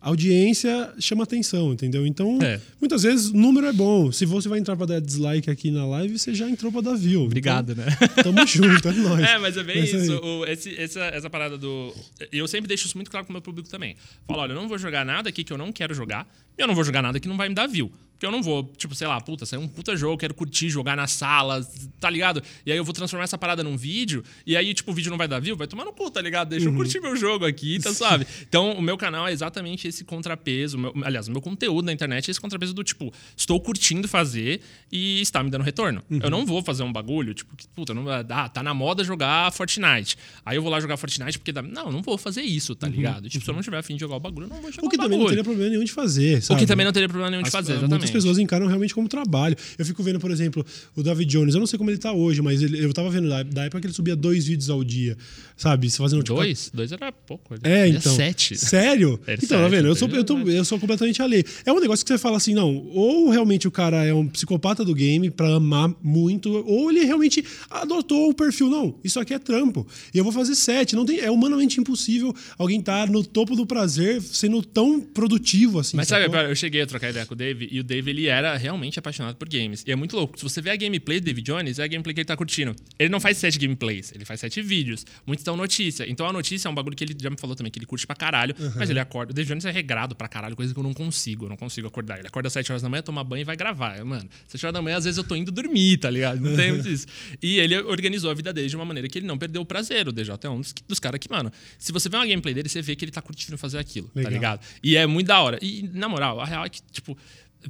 a 0.01 0.09
audiência 0.09 0.93
chama 0.99 1.23
atenção, 1.23 1.73
entendeu? 1.73 2.05
Então, 2.05 2.37
É. 2.41 2.59
muitas 2.79 3.01
vezes 3.01 3.29
o 3.31 3.33
número 3.35 3.65
é 3.65 3.73
bom. 3.73 4.11
Se 4.11 4.23
você 4.25 4.47
vai 4.47 4.59
entrar 4.59 4.75
pra 4.75 4.85
dar 4.85 4.99
dislike 5.01 5.49
aqui 5.49 5.71
na 5.71 5.83
live, 5.87 6.19
você 6.19 6.31
já 6.33 6.47
entrou 6.47 6.71
pra 6.71 6.81
dar 6.81 6.95
view. 6.95 7.23
Obrigado, 7.23 7.71
então, 7.71 7.83
né? 7.85 7.91
Tamo 8.23 8.45
junto, 8.45 8.87
é 8.87 8.91
nóis. 8.93 9.23
É, 9.25 9.37
mas 9.39 9.57
é 9.57 9.63
bem 9.63 9.79
Mas 9.79 9.93
isso. 9.93 10.11
aí. 10.13 10.17
O- 10.19 10.45
esse- 10.45 10.75
essa, 10.79 10.99
essa 11.05 11.27
parada 11.29 11.57
do. 11.57 11.91
Eu 12.31 12.47
sempre 12.47 12.67
deixo 12.67 12.85
isso 12.85 12.95
muito 12.97 13.09
claro 13.09 13.25
com 13.25 13.31
o 13.31 13.35
meu 13.35 13.41
público 13.41 13.67
também. 13.67 13.95
Falo, 14.27 14.41
olha, 14.41 14.51
eu 14.51 14.55
não 14.55 14.67
vou 14.67 14.77
jogar 14.77 15.03
nada 15.03 15.29
aqui 15.29 15.43
que 15.43 15.51
eu 15.51 15.57
não 15.57 15.71
quero 15.71 15.93
jogar, 15.95 16.27
e 16.55 16.61
eu 16.61 16.67
não 16.67 16.75
vou 16.75 16.83
jogar 16.83 17.01
nada 17.01 17.19
que 17.19 17.27
não 17.27 17.35
vai 17.37 17.49
me 17.49 17.55
dar 17.55 17.65
view. 17.67 17.91
Porque 18.15 18.25
eu 18.25 18.31
não 18.31 18.41
vou, 18.41 18.63
tipo, 18.77 18.95
sei 18.95 19.07
lá, 19.07 19.19
puta, 19.19 19.45
saiu 19.45 19.61
um 19.61 19.67
puta 19.67 19.95
jogo, 19.95 20.17
quero 20.17 20.33
curtir, 20.33 20.69
jogar 20.69 20.95
na 20.95 21.05
sala, 21.05 21.67
tá 21.99 22.09
ligado? 22.09 22.41
E 22.65 22.71
aí 22.71 22.77
eu 22.77 22.83
vou 22.83 22.93
transformar 22.93 23.25
essa 23.25 23.37
parada 23.37 23.61
num 23.63 23.75
vídeo, 23.75 24.23
e 24.47 24.55
aí, 24.55 24.73
tipo, 24.73 24.91
o 24.91 24.93
vídeo 24.93 25.09
não 25.11 25.17
vai 25.17 25.27
dar 25.27 25.39
view, 25.39 25.55
vai 25.57 25.67
tomar 25.67 25.83
no 25.83 25.91
cu, 25.91 26.09
tá 26.09 26.21
ligado? 26.21 26.49
Deixa 26.49 26.67
eu 26.69 26.73
curtir 26.73 27.01
meu 27.01 27.15
jogo 27.17 27.45
aqui, 27.45 27.77
tá 27.79 27.93
suave. 27.93 28.25
Então, 28.47 28.71
o 28.71 28.81
meu 28.81 28.97
canal 28.97 29.27
é 29.27 29.31
exatamente 29.33 29.87
esse 29.87 30.03
contrapeso. 30.03 30.77
o 30.77 30.79
meu- 30.79 30.93
aliás, 31.03 31.27
o 31.27 31.31
meu 31.31 31.41
conteúdo 31.41 31.85
na 31.85 31.91
internet 31.93 32.29
é 32.29 32.31
esse 32.31 32.39
contrapeso 32.39 32.73
do 32.73 32.83
tipo, 32.83 33.11
estou 33.35 33.59
curtindo 33.59 34.07
fazer 34.07 34.61
e 34.91 35.19
está 35.21 35.43
me 35.43 35.49
dando 35.49 35.63
retorno. 35.63 36.01
Eu 36.09 36.29
não 36.29 36.45
vou 36.45 36.63
fazer 36.63 36.83
um 36.83 36.91
bagulho, 36.93 37.33
tipo, 37.33 37.55
que, 37.55 37.67
puta, 37.67 37.93
não, 37.93 38.05
ah, 38.09 38.49
tá 38.49 38.63
na 38.63 38.73
moda 38.73 39.03
jogar 39.03 39.51
Fortnite. 39.51 40.17
Aí 40.45 40.55
eu 40.57 40.61
vou 40.61 40.71
lá 40.71 40.79
jogar 40.79 40.95
Fortnite 40.97 41.37
porque 41.37 41.51
dá. 41.51 41.61
Não, 41.61 41.91
não 41.91 42.01
vou 42.01 42.17
fazer 42.17 42.41
isso, 42.41 42.75
tá 42.75 42.87
ligado? 42.87 43.29
Tipo, 43.29 43.43
se 43.43 43.51
eu 43.51 43.55
não 43.55 43.61
tiver 43.61 43.77
afim 43.77 43.95
de 43.95 43.99
jogar 44.01 44.15
o 44.15 44.19
bagulho, 44.19 44.45
eu 44.45 44.49
não 44.49 44.61
vou 44.61 44.71
jogar 44.71 44.87
O 44.87 44.89
que 44.89 44.95
o 44.95 44.99
também 44.99 45.09
bagulho. 45.19 45.23
não 45.23 45.29
teria 45.29 45.43
problema 45.43 45.69
nenhum 45.69 45.83
de 45.83 45.91
fazer, 45.91 46.37
O 46.37 46.41
sabe? 46.41 46.59
que 46.61 46.65
também 46.67 46.85
não 46.85 46.93
teria 46.93 47.09
problema 47.09 47.29
nenhum 47.31 47.43
de 47.43 47.47
As- 47.47 47.51
fazer, 47.53 47.73
Exatamente. 48.05 48.23
pessoas 48.23 48.37
encaram 48.37 48.67
realmente 48.67 48.93
como 48.93 49.07
trabalho. 49.07 49.55
Eu 49.77 49.85
fico 49.85 50.01
vendo, 50.03 50.19
por 50.19 50.31
exemplo, 50.31 50.65
o 50.95 51.03
David 51.03 51.29
Jones. 51.31 51.53
Eu 51.55 51.59
não 51.59 51.67
sei 51.67 51.77
como 51.77 51.89
ele 51.89 51.97
tá 51.97 52.11
hoje, 52.13 52.41
mas 52.41 52.61
ele- 52.61 52.83
eu 52.83 52.93
tava 52.93 53.09
vendo 53.09 53.27
da, 53.29 53.43
da 53.43 53.65
época 53.65 53.81
que 53.81 53.87
ele 53.87 53.93
subia 53.93 54.15
dois 54.15 54.45
vídeos 54.45 54.69
ao 54.69 54.83
dia, 54.83 55.17
sabe? 55.57 55.89
Se 55.89 55.97
fazendo 55.97 56.23
tipo, 56.23 56.35
Dois? 56.35 56.71
Dois 56.73 56.91
era 56.91 57.11
pouco. 57.11 57.55
É, 57.63 57.87
então. 57.87 58.15
Sete. 58.15 58.57
Sério? 58.57 59.19
Era 59.25 59.37
então, 59.43 59.57
tá 59.59 59.63
sete, 59.63 59.71
vendo? 59.75 59.87
Eu 59.87 59.95
sou, 59.95 60.07
eu, 60.09 60.23
tô- 60.23 60.37
eu 60.39 60.65
sou 60.65 60.79
completamente 60.79 61.21
alheio. 61.21 61.43
É 61.65 61.71
um 61.71 61.79
negócio 61.79 62.05
que 62.05 62.11
você 62.11 62.17
fala 62.17 62.37
assim, 62.37 62.53
não, 62.53 62.75
ou 62.93 63.29
realmente 63.29 63.67
o 63.67 63.71
cara 63.71 64.03
é 64.05 64.13
um 64.13 64.27
psicopata 64.27 64.83
do 64.83 64.93
game 64.93 65.29
pra 65.29 65.55
amar 65.55 65.93
muito, 66.03 66.51
ou 66.67 66.89
ele 66.91 67.03
realmente 67.05 67.43
adotou 67.69 68.29
o 68.29 68.33
perfil, 68.33 68.69
não, 68.69 68.95
isso 69.03 69.19
aqui 69.19 69.33
é 69.33 69.39
trampo. 69.39 69.85
E 70.13 70.17
eu 70.17 70.23
vou 70.23 70.33
fazer 70.33 70.55
sete. 70.55 70.95
Não 70.95 71.05
tem, 71.05 71.19
é 71.19 71.29
humanamente 71.31 71.79
impossível 71.79 72.33
alguém 72.57 72.79
estar 72.79 73.09
no 73.09 73.23
topo 73.23 73.55
do 73.55 73.65
prazer 73.65 74.21
sendo 74.21 74.61
tão 74.61 74.99
produtivo 74.99 75.79
assim. 75.79 75.97
Mas 75.97 76.07
sabe, 76.07 76.25
eu 76.25 76.55
cheguei 76.55 76.81
a 76.81 76.85
trocar 76.87 77.09
ideia 77.09 77.25
com 77.25 77.33
o 77.33 77.37
Dave 77.37 77.67
e 77.71 77.79
o 77.79 77.83
Dave 77.83 77.94
ele 77.97 78.27
era 78.27 78.55
realmente 78.57 78.99
apaixonado 78.99 79.35
por 79.35 79.47
games. 79.49 79.83
E 79.85 79.91
é 79.91 79.95
muito 79.95 80.15
louco. 80.15 80.37
Se 80.37 80.43
você 80.43 80.61
vê 80.61 80.71
a 80.71 80.75
gameplay 80.75 81.19
do 81.19 81.25
David 81.25 81.45
Jones, 81.45 81.79
é 81.79 81.83
a 81.83 81.87
gameplay 81.87 82.13
que 82.13 82.21
ele 82.21 82.25
tá 82.25 82.35
curtindo. 82.35 82.75
Ele 82.97 83.09
não 83.09 83.19
faz 83.19 83.37
sete 83.37 83.57
gameplays, 83.59 84.11
ele 84.13 84.25
faz 84.25 84.39
sete 84.39 84.61
vídeos. 84.61 85.05
Muitos 85.25 85.41
estão 85.41 85.55
notícia. 85.55 86.05
Então 86.09 86.27
a 86.27 86.33
notícia 86.33 86.67
é 86.67 86.71
um 86.71 86.75
bagulho 86.75 86.95
que 86.95 87.03
ele 87.03 87.15
já 87.19 87.29
me 87.29 87.37
falou 87.37 87.55
também, 87.55 87.71
que 87.71 87.79
ele 87.79 87.85
curte 87.85 88.05
pra 88.05 88.15
caralho, 88.15 88.55
mas 88.75 88.89
ele 88.89 88.99
acorda. 88.99 89.31
O 89.31 89.33
David 89.35 89.49
Jones 89.49 89.65
é 89.65 89.71
regrado 89.71 90.15
pra 90.15 90.27
caralho, 90.27 90.55
coisa 90.55 90.73
que 90.73 90.79
eu 90.79 90.83
não 90.83 90.93
consigo. 90.93 91.45
Eu 91.45 91.49
não 91.49 91.57
consigo 91.57 91.87
acordar. 91.87 92.19
Ele 92.19 92.27
acorda 92.27 92.47
às 92.47 92.53
7 92.53 92.71
horas 92.71 92.81
da 92.81 92.89
manhã, 92.89 93.01
toma 93.01 93.23
banho 93.23 93.41
e 93.41 93.43
vai 93.45 93.55
gravar. 93.55 94.03
Mano, 94.03 94.27
7 94.47 94.65
horas 94.65 94.73
da 94.73 94.81
manhã, 94.81 94.97
às 94.97 95.05
vezes 95.05 95.17
eu 95.17 95.23
tô 95.23 95.35
indo 95.35 95.51
dormir, 95.51 95.97
tá 95.97 96.09
ligado? 96.09 96.39
Não 96.39 96.55
tem 96.55 96.71
muito 96.71 96.89
isso. 96.89 97.07
E 97.41 97.59
ele 97.59 97.77
organizou 97.77 98.31
a 98.31 98.33
vida 98.33 98.51
dele 98.53 98.67
de 98.67 98.75
uma 98.75 98.85
maneira 98.85 99.07
que 99.07 99.17
ele 99.19 99.27
não 99.27 99.37
perdeu 99.37 99.61
o 99.61 99.65
prazer. 99.65 100.07
O 100.07 100.11
DJ 100.11 100.35
é 100.43 100.49
um 100.49 100.59
dos, 100.59 100.73
dos 100.87 100.99
caras 100.99 101.19
que, 101.19 101.29
mano, 101.29 101.51
se 101.77 101.91
você 101.91 102.09
vê 102.09 102.17
uma 102.17 102.25
gameplay 102.25 102.53
dele, 102.53 102.69
você 102.69 102.81
vê 102.81 102.95
que 102.95 103.05
ele 103.05 103.11
tá 103.11 103.21
curtindo 103.21 103.57
fazer 103.57 103.77
aquilo, 103.77 104.09
Legal. 104.13 104.31
tá 104.31 104.33
ligado? 104.35 104.61
E 104.83 104.95
é 104.95 105.05
muito 105.05 105.27
da 105.27 105.39
hora. 105.41 105.59
E, 105.61 105.89
na 105.93 106.07
moral, 106.09 106.39
a 106.39 106.45
real 106.45 106.65
é 106.65 106.69
que, 106.69 106.81
tipo, 106.91 107.17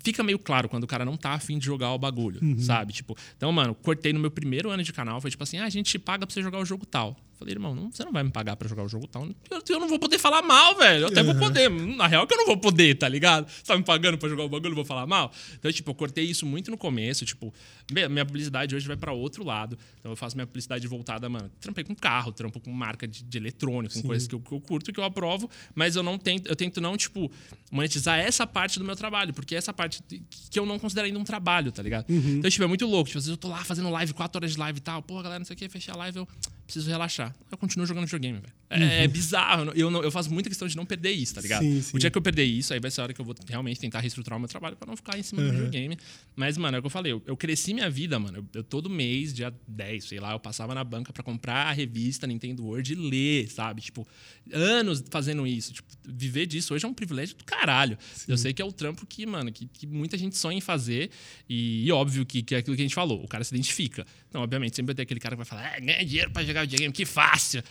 fica 0.03 0.23
meio 0.23 0.37
claro 0.39 0.67
quando 0.69 0.83
o 0.83 0.87
cara 0.87 1.05
não 1.05 1.17
tá 1.17 1.31
afim 1.31 1.57
de 1.57 1.65
jogar 1.65 1.91
o 1.93 1.97
bagulho, 1.97 2.39
sabe? 2.61 2.93
Tipo, 2.93 3.15
então, 3.35 3.51
mano, 3.51 3.73
cortei 3.75 4.11
no 4.13 4.19
meu 4.19 4.31
primeiro 4.31 4.69
ano 4.69 4.83
de 4.83 4.91
canal, 4.93 5.19
foi 5.21 5.29
tipo 5.31 5.43
assim, 5.43 5.57
ah, 5.57 5.65
a 5.65 5.69
gente 5.69 5.91
te 5.91 5.99
paga 5.99 6.25
pra 6.25 6.33
você 6.33 6.41
jogar 6.41 6.59
o 6.59 6.65
jogo 6.65 6.85
tal. 6.85 7.15
Falei, 7.37 7.53
irmão, 7.53 7.75
não, 7.75 7.91
você 7.91 8.03
não 8.05 8.13
vai 8.13 8.23
me 8.23 8.31
pagar 8.31 8.55
pra 8.55 8.67
jogar 8.67 8.83
o 8.83 8.87
jogo 8.87 9.07
tal. 9.07 9.27
Eu, 9.49 9.61
eu 9.67 9.79
não 9.79 9.89
vou 9.89 9.99
poder 9.99 10.17
falar 10.17 10.41
mal, 10.41 10.75
velho. 10.77 11.03
Eu 11.03 11.07
até 11.07 11.21
vou 11.21 11.35
poder. 11.35 11.69
Na 11.69 12.07
real 12.07 12.25
que 12.25 12.33
eu 12.33 12.37
não 12.37 12.45
vou 12.45 12.57
poder, 12.57 12.95
tá 12.95 13.09
ligado? 13.09 13.49
Você 13.49 13.63
tá 13.63 13.77
me 13.77 13.83
pagando 13.83 14.17
pra 14.17 14.29
jogar 14.29 14.43
o 14.43 14.49
bagulho, 14.49 14.71
eu 14.71 14.75
vou 14.75 14.85
falar 14.85 15.05
mal? 15.05 15.31
Então, 15.59 15.71
tipo, 15.71 15.91
eu 15.91 15.95
cortei 15.95 16.23
isso 16.23 16.45
muito 16.45 16.71
no 16.71 16.77
começo. 16.77 17.25
Tipo, 17.25 17.53
minha 17.91 18.25
publicidade 18.25 18.73
hoje 18.73 18.87
vai 18.87 18.95
pra 18.95 19.11
outro 19.11 19.43
lado. 19.43 19.77
Então, 19.99 20.13
eu 20.13 20.15
faço 20.15 20.37
minha 20.37 20.47
publicidade 20.47 20.87
voltada, 20.87 21.27
mano. 21.27 21.51
Trampei 21.59 21.83
com 21.83 21.93
carro, 21.93 22.31
trampo 22.31 22.59
com 22.61 22.71
marca 22.71 23.05
de, 23.05 23.21
de 23.21 23.37
eletrônico, 23.37 23.95
com 23.95 24.07
coisas 24.07 24.27
que 24.27 24.35
eu, 24.35 24.39
que 24.39 24.53
eu 24.53 24.61
curto, 24.61 24.93
que 24.93 24.99
eu 24.99 25.03
aprovo. 25.03 25.49
Mas 25.73 25.97
eu 25.97 26.03
não 26.03 26.17
tento, 26.17 26.47
eu 26.47 26.55
tento 26.55 26.79
não, 26.79 26.95
tipo, 26.95 27.29
monetizar 27.69 28.17
essa 28.17 28.47
parte 28.47 28.79
do 28.79 28.85
meu 28.85 28.95
trabalho. 28.95 29.33
Porque 29.33 29.55
essa 29.55 29.73
parte 29.73 30.01
que 30.49 30.57
eu 30.57 30.65
não 30.65 30.79
considero 30.79 31.05
ainda 31.07 31.19
um 31.19 31.25
trabalho, 31.25 31.69
tá 31.71 31.83
ligado? 31.83 32.05
Então, 32.09 32.49
tipo, 32.49 32.63
é 32.63 32.67
muito 32.67 32.85
louco. 32.85 33.09
Tipo, 33.09 33.17
às 33.17 33.25
vezes 33.25 33.31
eu 33.31 33.37
tô 33.37 33.49
lá 33.49 33.61
fazendo 33.65 33.89
live, 33.89 34.13
quatro 34.13 34.39
horas 34.39 34.53
de 34.53 34.57
live 34.57 34.77
e 34.77 34.81
tal. 34.81 35.01
Pô, 35.01 35.15
galera, 35.21 35.39
não 35.39 35.45
sei 35.45 35.53
o 35.53 35.57
que, 35.57 35.67
fechei 35.67 35.93
a 35.93 35.97
live, 35.97 36.19
eu 36.19 36.27
preciso 36.65 36.89
relaxar. 36.89 37.35
Eu 37.51 37.57
continuo 37.57 37.85
jogando 37.85 38.05
videogame, 38.05 38.39
velho. 38.39 38.53
É, 38.67 39.03
é 39.03 39.07
bizarro. 39.07 39.71
Eu, 39.75 39.91
não- 39.91 40.01
eu 40.03 40.11
faço 40.11 40.33
muita 40.33 40.49
questão 40.49 40.67
de 40.67 40.75
não 40.75 40.85
perder 40.85 41.11
isso, 41.11 41.35
tá 41.35 41.41
ligado? 41.41 41.61
Sim, 41.61 41.81
sim. 41.81 41.95
O 41.95 41.99
dia 41.99 42.09
que 42.09 42.17
eu 42.17 42.21
perder 42.21 42.43
isso, 42.43 42.73
aí 42.73 42.79
vai 42.79 42.89
ser 42.89 43.01
a 43.01 43.03
hora 43.05 43.13
que 43.13 43.21
eu 43.21 43.25
vou 43.25 43.35
realmente 43.47 43.79
tentar 43.79 43.99
reestruturar 43.99 44.37
o 44.37 44.39
meu 44.39 44.49
trabalho 44.49 44.75
pra 44.75 44.87
não 44.87 44.97
ficar 44.97 45.17
em 45.19 45.23
cima 45.23 45.43
do 45.43 45.51
videogame. 45.51 45.97
Mas, 46.35 46.57
mano, 46.57 46.75
é 46.75 46.79
o 46.79 46.81
que 46.81 46.87
eu 46.87 46.89
falei. 46.91 47.11
Eu, 47.11 47.21
eu 47.27 47.37
cresci 47.37 47.73
minha 47.75 47.89
vida, 47.89 48.17
mano. 48.19 48.39
Eu, 48.39 48.45
eu 48.55 48.63
todo 48.63 48.89
mês, 48.89 49.33
dia 49.33 49.53
10, 49.67 50.03
sei 50.05 50.19
lá, 50.19 50.31
eu 50.33 50.39
passava 50.39 50.73
na 50.73 50.83
banca 50.83 51.13
pra 51.13 51.23
comprar 51.23 51.67
a 51.67 51.71
revista 51.71 52.25
Nintendo 52.25 52.63
World 52.65 52.91
e 52.91 52.95
ler, 52.95 53.47
sabe? 53.49 53.81
Tipo, 53.81 54.05
anos 54.51 55.03
fazendo 55.11 55.45
isso. 55.45 55.73
Tipo, 55.73 55.87
viver 56.03 56.45
disso 56.47 56.73
hoje 56.73 56.85
é 56.85 56.87
um 56.87 56.93
privilégio 56.93 57.35
do 57.37 57.43
caralho. 57.43 57.97
Eu 58.27 58.37
sei 58.37 58.51
que 58.53 58.61
é 58.61 58.65
o 58.65 58.71
trampo 58.71 59.05
que, 59.05 59.25
mano, 59.27 59.51
que, 59.51 59.67
que 59.67 59.85
muita 59.85 60.17
gente 60.17 60.35
sonha 60.37 60.57
em 60.57 60.61
fazer. 60.61 61.09
E, 61.47 61.85
e 61.85 61.91
óbvio 61.91 62.25
que, 62.25 62.41
que 62.41 62.55
é 62.55 62.57
aquilo 62.57 62.75
que 62.75 62.81
a 62.81 62.85
gente 62.85 62.95
falou. 62.95 63.23
O 63.23 63.27
cara 63.27 63.43
se 63.43 63.53
identifica. 63.53 64.05
Então, 64.29 64.41
obviamente, 64.41 64.75
sempre 64.75 64.87
vai 64.87 64.95
ter 64.95 65.03
aquele 65.03 65.19
cara 65.19 65.35
que 65.35 65.37
vai 65.37 65.45
falar, 65.45 65.77
é, 65.77 65.79
ganha 65.79 66.03
dinheiro 66.05 66.31
pra 66.31 66.43
jogar 66.43 66.54
videogame, 66.61 66.93
que 66.93 67.05
fácil. 67.05 67.63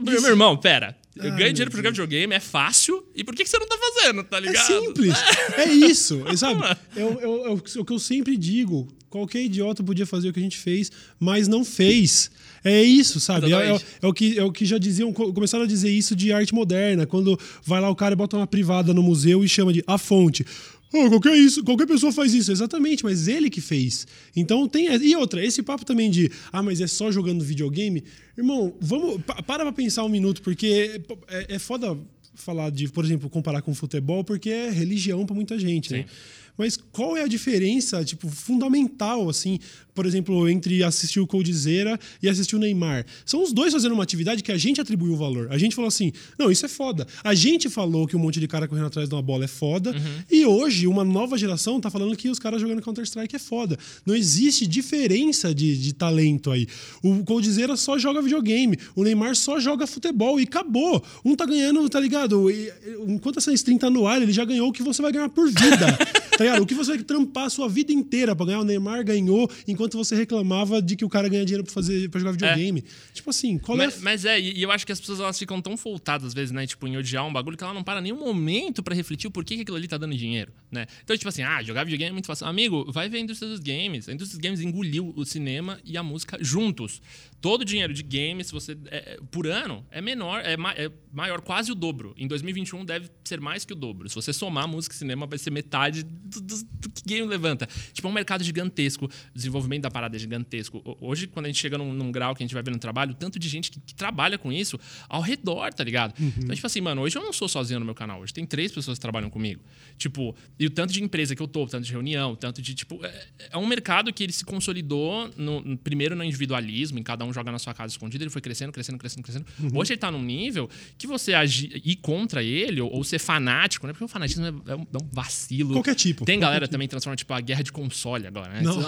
Meu 0.00 0.24
irmão, 0.26 0.56
pera. 0.56 0.96
Eu 1.16 1.24
Ai, 1.24 1.30
ganho 1.30 1.38
meu 1.46 1.52
dinheiro 1.52 1.70
pra 1.72 1.78
jogar 1.78 1.90
videogame, 1.90 2.32
é 2.34 2.38
fácil. 2.40 3.04
E 3.16 3.24
por 3.24 3.34
que, 3.34 3.42
que 3.42 3.50
você 3.50 3.58
não 3.58 3.66
tá 3.66 3.76
fazendo, 3.76 4.22
tá 4.22 4.36
É 4.36 4.40
ligado? 4.40 4.66
simples. 4.66 5.14
É 5.56 5.64
isso, 5.64 6.22
sabe? 6.36 6.62
É, 6.94 7.04
o- 7.04 7.20
é 7.20 7.26
o- 7.26 7.46
é 7.46 7.50
o 7.50 7.84
que 7.84 7.92
eu 7.92 7.98
sempre 7.98 8.36
digo. 8.36 8.86
Qualquer 9.10 9.42
idiota 9.42 9.82
podia 9.82 10.04
fazer 10.06 10.28
o 10.28 10.32
que 10.32 10.38
a 10.38 10.42
gente 10.42 10.58
fez, 10.58 10.92
mas 11.18 11.48
não 11.48 11.64
fez. 11.64 12.30
É 12.62 12.82
isso, 12.82 13.18
sabe? 13.18 13.50
É, 13.52 13.72
é- 13.72 13.80
é 14.02 14.06
o 14.06 14.12
que, 14.12 14.38
é 14.38 14.44
o 14.44 14.52
que 14.52 14.64
já 14.66 14.78
diziam, 14.78 15.12
co- 15.12 15.32
começaram 15.32 15.64
a 15.64 15.66
dizer 15.66 15.90
isso 15.90 16.14
de 16.14 16.30
arte 16.32 16.54
moderna, 16.54 17.06
quando 17.06 17.38
vai 17.64 17.80
lá 17.80 17.88
o 17.90 17.96
cara 17.96 18.12
e 18.12 18.16
bota 18.16 18.36
uma 18.36 18.46
privada 18.46 18.92
no 18.94 19.02
museu 19.02 19.42
e 19.42 19.48
chama 19.48 19.72
de 19.72 19.82
a 19.86 19.96
fonte. 19.98 20.44
Oh, 20.92 21.08
qualquer, 21.10 21.36
isso, 21.36 21.62
qualquer 21.64 21.86
pessoa 21.86 22.10
faz 22.10 22.32
isso, 22.32 22.50
exatamente, 22.50 23.04
mas 23.04 23.28
ele 23.28 23.50
que 23.50 23.60
fez. 23.60 24.06
Então 24.34 24.66
tem. 24.66 24.86
E 25.04 25.14
outra, 25.16 25.44
esse 25.44 25.62
papo 25.62 25.84
também 25.84 26.10
de 26.10 26.30
ah, 26.50 26.62
mas 26.62 26.80
é 26.80 26.86
só 26.86 27.12
jogando 27.12 27.44
videogame. 27.44 28.02
Irmão, 28.36 28.74
vamos. 28.80 29.20
pa- 29.22 29.42
Para 29.42 29.64
pra 29.64 29.72
pensar 29.72 30.04
um 30.04 30.08
minuto, 30.08 30.40
porque 30.40 30.98
é, 31.28 31.56
é 31.56 31.58
foda 31.58 31.94
falar 32.42 32.70
de, 32.70 32.88
por 32.88 33.04
exemplo, 33.04 33.28
comparar 33.28 33.62
com 33.62 33.74
futebol, 33.74 34.24
porque 34.24 34.50
é 34.50 34.70
religião 34.70 35.24
para 35.26 35.34
muita 35.34 35.58
gente, 35.58 35.92
né? 35.92 36.02
Sim. 36.02 36.14
Mas 36.58 36.76
qual 36.76 37.16
é 37.16 37.22
a 37.22 37.28
diferença, 37.28 38.04
tipo, 38.04 38.28
fundamental, 38.28 39.30
assim, 39.30 39.60
por 39.94 40.04
exemplo, 40.04 40.48
entre 40.48 40.82
assistir 40.82 41.20
o 41.20 41.26
Coldzera 41.26 41.98
e 42.20 42.28
assistir 42.28 42.56
o 42.56 42.58
Neymar? 42.58 43.06
São 43.24 43.44
os 43.44 43.52
dois 43.52 43.72
fazendo 43.72 43.92
uma 43.92 44.02
atividade 44.02 44.42
que 44.42 44.50
a 44.50 44.58
gente 44.58 44.80
atribuiu 44.80 45.12
o 45.12 45.16
valor. 45.16 45.46
A 45.52 45.56
gente 45.56 45.76
falou 45.76 45.86
assim, 45.86 46.12
não, 46.36 46.50
isso 46.50 46.66
é 46.66 46.68
foda. 46.68 47.06
A 47.22 47.32
gente 47.32 47.68
falou 47.68 48.08
que 48.08 48.16
um 48.16 48.18
monte 48.18 48.40
de 48.40 48.48
cara 48.48 48.66
correndo 48.66 48.86
atrás 48.86 49.08
de 49.08 49.14
uma 49.14 49.22
bola 49.22 49.44
é 49.44 49.48
foda, 49.48 49.94
e 50.28 50.44
hoje 50.44 50.88
uma 50.88 51.04
nova 51.04 51.38
geração 51.38 51.80
tá 51.80 51.90
falando 51.90 52.16
que 52.16 52.28
os 52.28 52.40
caras 52.40 52.60
jogando 52.60 52.82
Counter-Strike 52.82 53.36
é 53.36 53.38
foda. 53.38 53.78
Não 54.04 54.16
existe 54.16 54.66
diferença 54.66 55.54
de, 55.54 55.78
de 55.78 55.92
talento 55.92 56.50
aí. 56.50 56.66
O 57.04 57.22
Coldzera 57.22 57.76
só 57.76 57.96
joga 57.96 58.20
videogame, 58.20 58.76
o 58.96 59.04
Neymar 59.04 59.36
só 59.36 59.60
joga 59.60 59.86
futebol 59.86 60.40
e 60.40 60.42
acabou. 60.42 61.04
Um 61.24 61.36
tá 61.36 61.46
ganhando, 61.46 61.88
tá 61.88 62.00
ligado? 62.00 62.27
E, 62.50 62.72
enquanto 63.06 63.38
essa 63.38 63.52
stream 63.52 63.78
tá 63.78 63.90
no 63.90 64.06
ar, 64.06 64.20
ele 64.20 64.32
já 64.32 64.44
ganhou 64.44 64.68
o 64.68 64.72
que 64.72 64.82
você 64.82 65.00
vai 65.02 65.12
ganhar 65.12 65.28
por 65.28 65.48
vida. 65.48 65.98
tá? 66.44 66.60
O 66.60 66.66
que 66.66 66.74
você 66.74 66.96
vai 66.96 67.02
trampar 67.04 67.44
a 67.44 67.50
sua 67.50 67.68
vida 67.68 67.92
inteira 67.92 68.34
pra 68.34 68.46
ganhar, 68.46 68.60
o 68.60 68.64
Neymar 68.64 69.04
ganhou 69.04 69.50
enquanto 69.66 69.96
você 69.96 70.14
reclamava 70.16 70.80
de 70.80 70.96
que 70.96 71.04
o 71.04 71.08
cara 71.08 71.28
ganha 71.28 71.44
dinheiro 71.44 71.64
pra, 71.64 71.72
fazer, 71.72 72.08
pra 72.08 72.18
jogar 72.20 72.32
videogame. 72.32 72.84
Tipo 73.12 73.30
assim, 73.30 73.58
qual 73.58 73.76
Mas, 73.76 73.98
é. 73.98 74.00
mas 74.02 74.24
é, 74.24 74.40
e 74.40 74.62
eu 74.62 74.70
acho 74.70 74.86
que 74.86 74.92
as 74.92 75.00
pessoas 75.00 75.20
elas 75.20 75.38
ficam 75.38 75.60
tão 75.60 75.76
voltadas 75.76 76.28
às 76.28 76.34
vezes, 76.34 76.50
né? 76.52 76.66
Tipo, 76.66 76.86
em 76.86 76.96
odiar 76.96 77.26
um 77.26 77.32
bagulho 77.32 77.56
que 77.56 77.64
ela 77.64 77.74
não 77.74 77.82
para 77.82 78.00
nenhum 78.00 78.18
momento 78.18 78.82
pra 78.82 78.94
refletir 78.94 79.26
o 79.26 79.30
porquê 79.30 79.56
que 79.56 79.62
aquilo 79.62 79.76
ali 79.76 79.88
tá 79.88 79.96
dando 79.98 80.14
dinheiro, 80.16 80.52
né? 80.70 80.86
Então, 81.04 81.16
tipo 81.16 81.28
assim, 81.28 81.42
ah, 81.42 81.62
jogar 81.62 81.84
videogame 81.84 82.10
é 82.10 82.12
muito 82.12 82.26
fácil. 82.26 82.46
Amigo, 82.46 82.90
vai 82.92 83.08
ver 83.08 83.18
a 83.18 83.20
indústria 83.20 83.50
dos 83.50 83.60
games. 83.60 84.08
A 84.08 84.12
indústria 84.12 84.38
dos 84.38 84.44
games 84.44 84.60
engoliu 84.60 85.12
o 85.16 85.24
cinema 85.24 85.78
e 85.84 85.96
a 85.96 86.02
música 86.02 86.38
juntos. 86.40 87.00
Todo 87.40 87.62
o 87.62 87.64
dinheiro 87.64 87.92
de 87.94 88.02
games, 88.02 88.50
você 88.50 88.76
é, 88.90 88.96
é, 89.14 89.18
por 89.30 89.46
ano, 89.46 89.84
é 89.90 90.00
menor, 90.00 90.40
é, 90.44 90.56
ma- 90.56 90.72
é 90.72 90.90
maior, 91.12 91.40
quase 91.40 91.70
o 91.70 91.74
dobro. 91.74 92.12
Em 92.16 92.26
2021 92.26 92.84
deve 92.84 93.08
ser 93.24 93.40
mais 93.40 93.64
que 93.64 93.72
o 93.72 93.76
dobro. 93.76 94.08
Se 94.08 94.14
você 94.14 94.32
somar 94.32 94.66
música 94.66 94.94
e 94.94 94.98
cinema, 94.98 95.26
vai 95.26 95.38
ser 95.38 95.50
metade 95.50 96.04
do, 96.28 96.40
do- 96.40 96.64
do 96.80 96.88
que 96.90 97.02
game 97.06 97.26
levanta. 97.26 97.68
Tipo, 97.92 98.08
é 98.08 98.10
um 98.10 98.14
mercado 98.14 98.44
gigantesco. 98.44 99.06
O 99.06 99.10
desenvolvimento 99.34 99.82
da 99.82 99.90
parada 99.90 100.16
é 100.16 100.18
gigantesco. 100.18 100.82
Hoje, 101.00 101.26
quando 101.26 101.46
a 101.46 101.48
gente 101.48 101.58
chega 101.58 101.76
num, 101.78 101.92
num 101.92 102.10
grau 102.12 102.34
que 102.34 102.42
a 102.42 102.46
gente 102.46 102.54
vai 102.54 102.62
ver 102.62 102.70
no 102.70 102.78
trabalho, 102.78 103.14
tanto 103.14 103.38
de 103.38 103.48
gente 103.48 103.70
que, 103.70 103.80
que 103.80 103.94
trabalha 103.94 104.36
com 104.38 104.52
isso 104.52 104.78
ao 105.08 105.20
redor, 105.20 105.72
tá 105.72 105.82
ligado? 105.84 106.14
Então, 106.38 106.54
tipo 106.54 106.66
assim, 106.66 106.80
mano, 106.80 107.02
hoje 107.02 107.16
eu 107.16 107.22
não 107.22 107.32
sou 107.32 107.48
sozinho 107.48 107.80
no 107.80 107.86
meu 107.86 107.94
canal. 107.94 108.20
Hoje 108.20 108.32
tem 108.32 108.44
três 108.46 108.70
pessoas 108.72 108.98
que 108.98 109.02
trabalham 109.02 109.30
comigo. 109.30 109.62
Tipo, 109.96 110.34
e 110.58 110.66
o 110.66 110.70
tanto 110.70 110.92
de 110.92 111.02
empresa 111.02 111.34
que 111.34 111.42
eu 111.42 111.48
tô, 111.48 111.64
o 111.64 111.68
tanto 111.68 111.84
de 111.84 111.92
reunião, 111.92 112.32
o 112.32 112.36
tanto 112.36 112.60
de, 112.62 112.74
tipo... 112.74 113.04
É, 113.04 113.26
é 113.52 113.58
um 113.58 113.66
mercado 113.66 114.12
que 114.12 114.22
ele 114.22 114.32
se 114.32 114.44
consolidou 114.44 115.30
no- 115.36 115.76
primeiro 115.78 116.14
no 116.14 116.22
individualismo, 116.24 116.98
em 116.98 117.02
cada 117.02 117.24
um 117.24 117.32
joga 117.32 117.50
na 117.50 117.58
sua 117.58 117.72
casa 117.74 117.92
escondida, 117.92 118.22
ele 118.24 118.30
foi 118.30 118.40
crescendo, 118.42 118.72
crescendo, 118.72 118.98
crescendo, 118.98 119.22
crescendo. 119.22 119.46
Hoje 119.74 119.92
ele 119.92 119.98
tá 120.00 120.10
num 120.10 120.22
nível 120.22 120.68
que 120.96 121.06
você 121.06 121.34
agir, 121.34 121.80
ir 121.84 121.96
contra 121.96 122.42
ele 122.42 122.80
ou, 122.80 122.92
ou 122.92 123.04
ser 123.04 123.18
fanático, 123.18 123.86
né? 123.86 123.92
Porque 123.92 124.04
o 124.04 124.08
fanatismo 124.08 124.44
é, 124.44 124.48
é 124.72 124.76
um, 124.76 124.82
é 124.82 124.96
um 125.02 125.08
vacilo. 125.12 125.72
Qualquer 125.74 125.94
tipo. 125.94 126.17
Tem 126.24 126.36
Qualquer 126.38 126.46
galera 126.46 126.66
tipo. 126.66 126.72
também 126.72 126.86
que 126.88 126.90
transforma, 126.90 127.16
tipo, 127.16 127.32
a 127.32 127.40
guerra 127.40 127.62
de 127.62 127.72
console 127.72 128.26
agora, 128.26 128.48
né? 128.52 128.60
Não. 128.62 128.80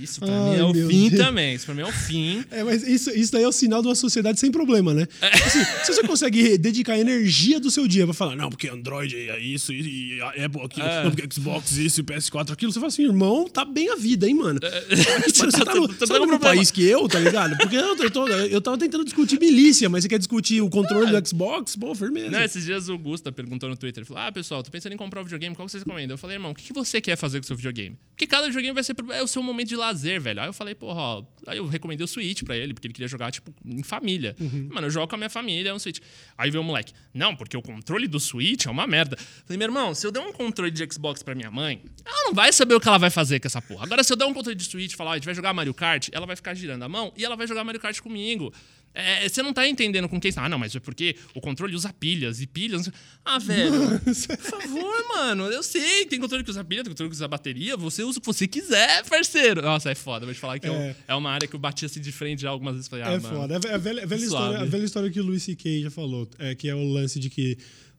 Isso 0.00 0.20
pra 0.20 0.28
Ai, 0.28 0.50
mim 0.50 0.56
é 0.60 0.64
o 0.64 0.74
fim 0.88 1.08
Deus. 1.10 1.22
também. 1.24 1.54
Isso 1.54 1.64
pra 1.66 1.74
mim 1.74 1.82
é 1.82 1.86
o 1.86 1.92
fim. 1.92 2.44
É, 2.50 2.62
mas 2.64 2.82
isso, 2.86 3.10
isso 3.10 3.32
daí 3.32 3.42
é 3.42 3.48
o 3.48 3.52
sinal 3.52 3.80
de 3.82 3.88
uma 3.88 3.94
sociedade 3.94 4.38
sem 4.40 4.50
problema, 4.50 4.92
né? 4.94 5.06
Assim, 5.20 5.64
se 5.84 5.92
você 5.94 6.02
consegue 6.02 6.58
dedicar 6.58 6.94
a 6.94 6.98
energia 6.98 7.58
do 7.60 7.70
seu 7.70 7.86
dia 7.88 8.04
pra 8.04 8.14
falar, 8.14 8.36
não, 8.36 8.50
porque 8.50 8.68
Android 8.68 9.14
é 9.16 9.38
isso, 9.38 9.72
e 9.72 10.20
Apple 10.22 10.62
aquilo, 10.64 10.86
É. 10.86 11.04
não, 11.04 11.10
porque 11.10 11.28
Xbox 11.34 11.72
isso, 11.76 12.00
e 12.00 12.04
PS4 12.04 12.52
aquilo, 12.52 12.72
você 12.72 12.78
fala 12.80 12.88
assim, 12.88 13.04
irmão, 13.04 13.48
tá 13.48 13.64
bem 13.64 13.90
a 13.90 13.96
vida, 13.96 14.26
hein, 14.28 14.34
mano? 14.34 14.60
você 14.88 15.50
tá- 15.50 15.64
tá 15.64 15.74
no, 15.74 15.88
tá- 15.88 15.94
você 15.94 15.98
tá 16.00 16.06
tá 16.06 16.12
dando 16.14 16.20
no 16.26 16.26
mesmo 16.32 16.40
país 16.40 16.70
que 16.70 16.82
eu, 16.84 17.08
tá 17.08 17.18
ligado? 17.18 17.56
Porque 17.58 17.76
eu, 17.76 17.96
eu, 17.96 18.10
tô- 18.10 18.28
eu 18.28 18.60
tava 18.60 18.78
tentando 18.78 19.04
discutir 19.04 19.38
milícia, 19.40 19.88
mas 19.88 20.02
você 20.04 20.08
quer 20.08 20.18
discutir 20.18 20.60
o 20.60 20.68
controle 20.70 21.10
do 21.10 21.28
Xbox? 21.28 21.76
Pô, 21.76 21.94
firmeza. 21.94 22.30
Não, 22.30 22.42
esses 22.42 22.64
dias 22.64 22.88
o 22.88 22.98
Gusta 22.98 23.30
perguntou 23.32 23.68
no 23.68 23.76
Twitter. 23.76 24.02
Ele 24.02 24.06
falou: 24.08 24.22
Ah, 24.22 24.32
pessoal, 24.32 24.62
tô 24.62 24.70
pensando 24.70 24.92
em 24.92 24.96
comprar 24.96 25.20
um 25.20 25.24
videogame, 25.24 25.54
qual 25.54 25.66
que 25.66 25.72
vocês 25.72 25.82
recomendam? 25.82 26.14
Eu 26.14 26.18
falei, 26.18 26.36
irmão, 26.36 26.52
o 26.52 26.54
que 26.54 26.72
você 26.72 27.00
quer 27.00 27.16
fazer 27.16 27.38
com 27.38 27.44
o 27.44 27.46
seu 27.46 27.56
videogame? 27.56 27.96
Porque 28.10 28.26
cada 28.26 28.46
videogame 28.46 28.74
vai 28.74 28.82
ser 28.84 28.94
é 29.12 29.22
o 29.22 29.26
seu 29.26 29.42
momento 29.42 29.68
de 29.68 29.75
lazer, 29.76 30.20
velho. 30.20 30.40
Aí 30.40 30.48
eu 30.48 30.52
falei, 30.52 30.74
porra, 30.74 31.00
ó, 31.00 31.24
aí 31.46 31.58
eu 31.58 31.66
recomendei 31.66 32.04
o 32.04 32.08
Switch 32.08 32.42
pra 32.42 32.56
ele, 32.56 32.74
porque 32.74 32.86
ele 32.86 32.94
queria 32.94 33.08
jogar, 33.08 33.30
tipo, 33.30 33.54
em 33.64 33.82
família. 33.82 34.34
Mano, 34.70 34.86
eu 34.86 34.90
jogo 34.90 35.06
com 35.08 35.14
a 35.14 35.18
minha 35.18 35.30
família, 35.30 35.70
é 35.70 35.74
um 35.74 35.78
Switch. 35.78 36.00
Aí 36.36 36.50
veio 36.50 36.62
o 36.62 36.64
moleque, 36.64 36.92
não, 37.14 37.36
porque 37.36 37.56
o 37.56 37.62
controle 37.62 38.08
do 38.08 38.18
Switch 38.18 38.66
é 38.66 38.70
uma 38.70 38.86
merda. 38.86 39.16
Eu 39.18 39.44
falei, 39.44 39.58
meu 39.58 39.66
irmão, 39.66 39.94
se 39.94 40.06
eu 40.06 40.10
der 40.10 40.20
um 40.20 40.32
controle 40.32 40.70
de 40.70 40.86
Xbox 40.92 41.22
pra 41.22 41.34
minha 41.34 41.50
mãe, 41.50 41.82
ela 42.04 42.24
não 42.24 42.34
vai 42.34 42.52
saber 42.52 42.74
o 42.74 42.80
que 42.80 42.88
ela 42.88 42.98
vai 42.98 43.10
fazer 43.10 43.40
com 43.40 43.46
essa 43.46 43.62
porra. 43.62 43.84
Agora, 43.84 44.02
se 44.02 44.12
eu 44.12 44.16
der 44.16 44.24
um 44.24 44.34
controle 44.34 44.56
de 44.56 44.64
Switch 44.64 44.92
e 44.92 44.96
falar, 44.96 45.10
ó, 45.10 45.12
a 45.12 45.16
gente 45.16 45.26
vai 45.26 45.34
jogar 45.34 45.52
Mario 45.52 45.74
Kart, 45.74 46.08
ela 46.12 46.26
vai 46.26 46.36
ficar 46.36 46.54
girando 46.54 46.82
a 46.82 46.88
mão 46.88 47.12
e 47.16 47.24
ela 47.24 47.36
vai 47.36 47.46
jogar 47.46 47.64
Mario 47.64 47.80
Kart 47.80 48.00
comigo. 48.00 48.52
É, 48.98 49.28
você 49.28 49.42
não 49.42 49.52
tá 49.52 49.68
entendendo 49.68 50.08
com 50.08 50.18
quem 50.18 50.30
está. 50.30 50.44
Ah, 50.44 50.48
não, 50.48 50.58
mas 50.58 50.74
é 50.74 50.80
porque 50.80 51.16
o 51.34 51.40
controle 51.40 51.74
usa 51.74 51.92
pilhas 51.92 52.40
e 52.40 52.46
pilhas. 52.46 52.90
Ah, 53.24 53.38
velho. 53.38 54.00
Por 54.00 54.38
favor, 54.38 55.04
mano. 55.14 55.44
Eu 55.48 55.62
sei, 55.62 56.06
tem 56.06 56.18
controle 56.18 56.42
que 56.42 56.50
usa 56.50 56.64
pilha, 56.64 56.82
tem 56.82 56.90
controle 56.92 57.10
que 57.10 57.14
usa 57.16 57.28
bateria. 57.28 57.76
Você 57.76 58.02
usa 58.02 58.18
o 58.18 58.20
que 58.22 58.26
você 58.26 58.46
quiser, 58.48 59.04
parceiro. 59.04 59.60
Nossa, 59.60 59.90
é 59.90 59.94
foda. 59.94 60.24
Vou 60.24 60.34
te 60.34 60.40
falar 60.40 60.58
que 60.58 60.66
é, 60.66 60.70
um- 60.70 60.74
É. 60.80 60.96
é 61.08 61.14
uma 61.14 61.30
área 61.30 61.46
que 61.46 61.54
eu 61.54 61.60
bati 61.60 61.84
assim 61.84 62.00
de 62.00 62.10
frente 62.10 62.40
já 62.42 62.48
algumas 62.48 62.74
vezes. 62.74 62.88
Falei, 62.88 63.04
ah, 63.04 63.12
É 63.12 63.18
mano. 63.20 63.36
foda. 63.36 63.54
É 63.68 63.74
a 63.74 63.78
velha, 63.78 64.02
a 64.02 64.06
velha 64.06 64.24
história, 64.24 64.58
a 64.60 64.64
velha 64.64 64.84
história 64.84 65.10
que 65.10 65.20
o 65.20 65.24
Luis 65.24 65.42
C.K. 65.42 65.82
já 65.82 65.90
falou, 65.90 66.26
é, 66.38 66.54
que 66.54 66.66
é 66.68 66.74
o 66.74 66.82
lance 66.82 67.20
de 67.20 67.28
que 67.28 67.58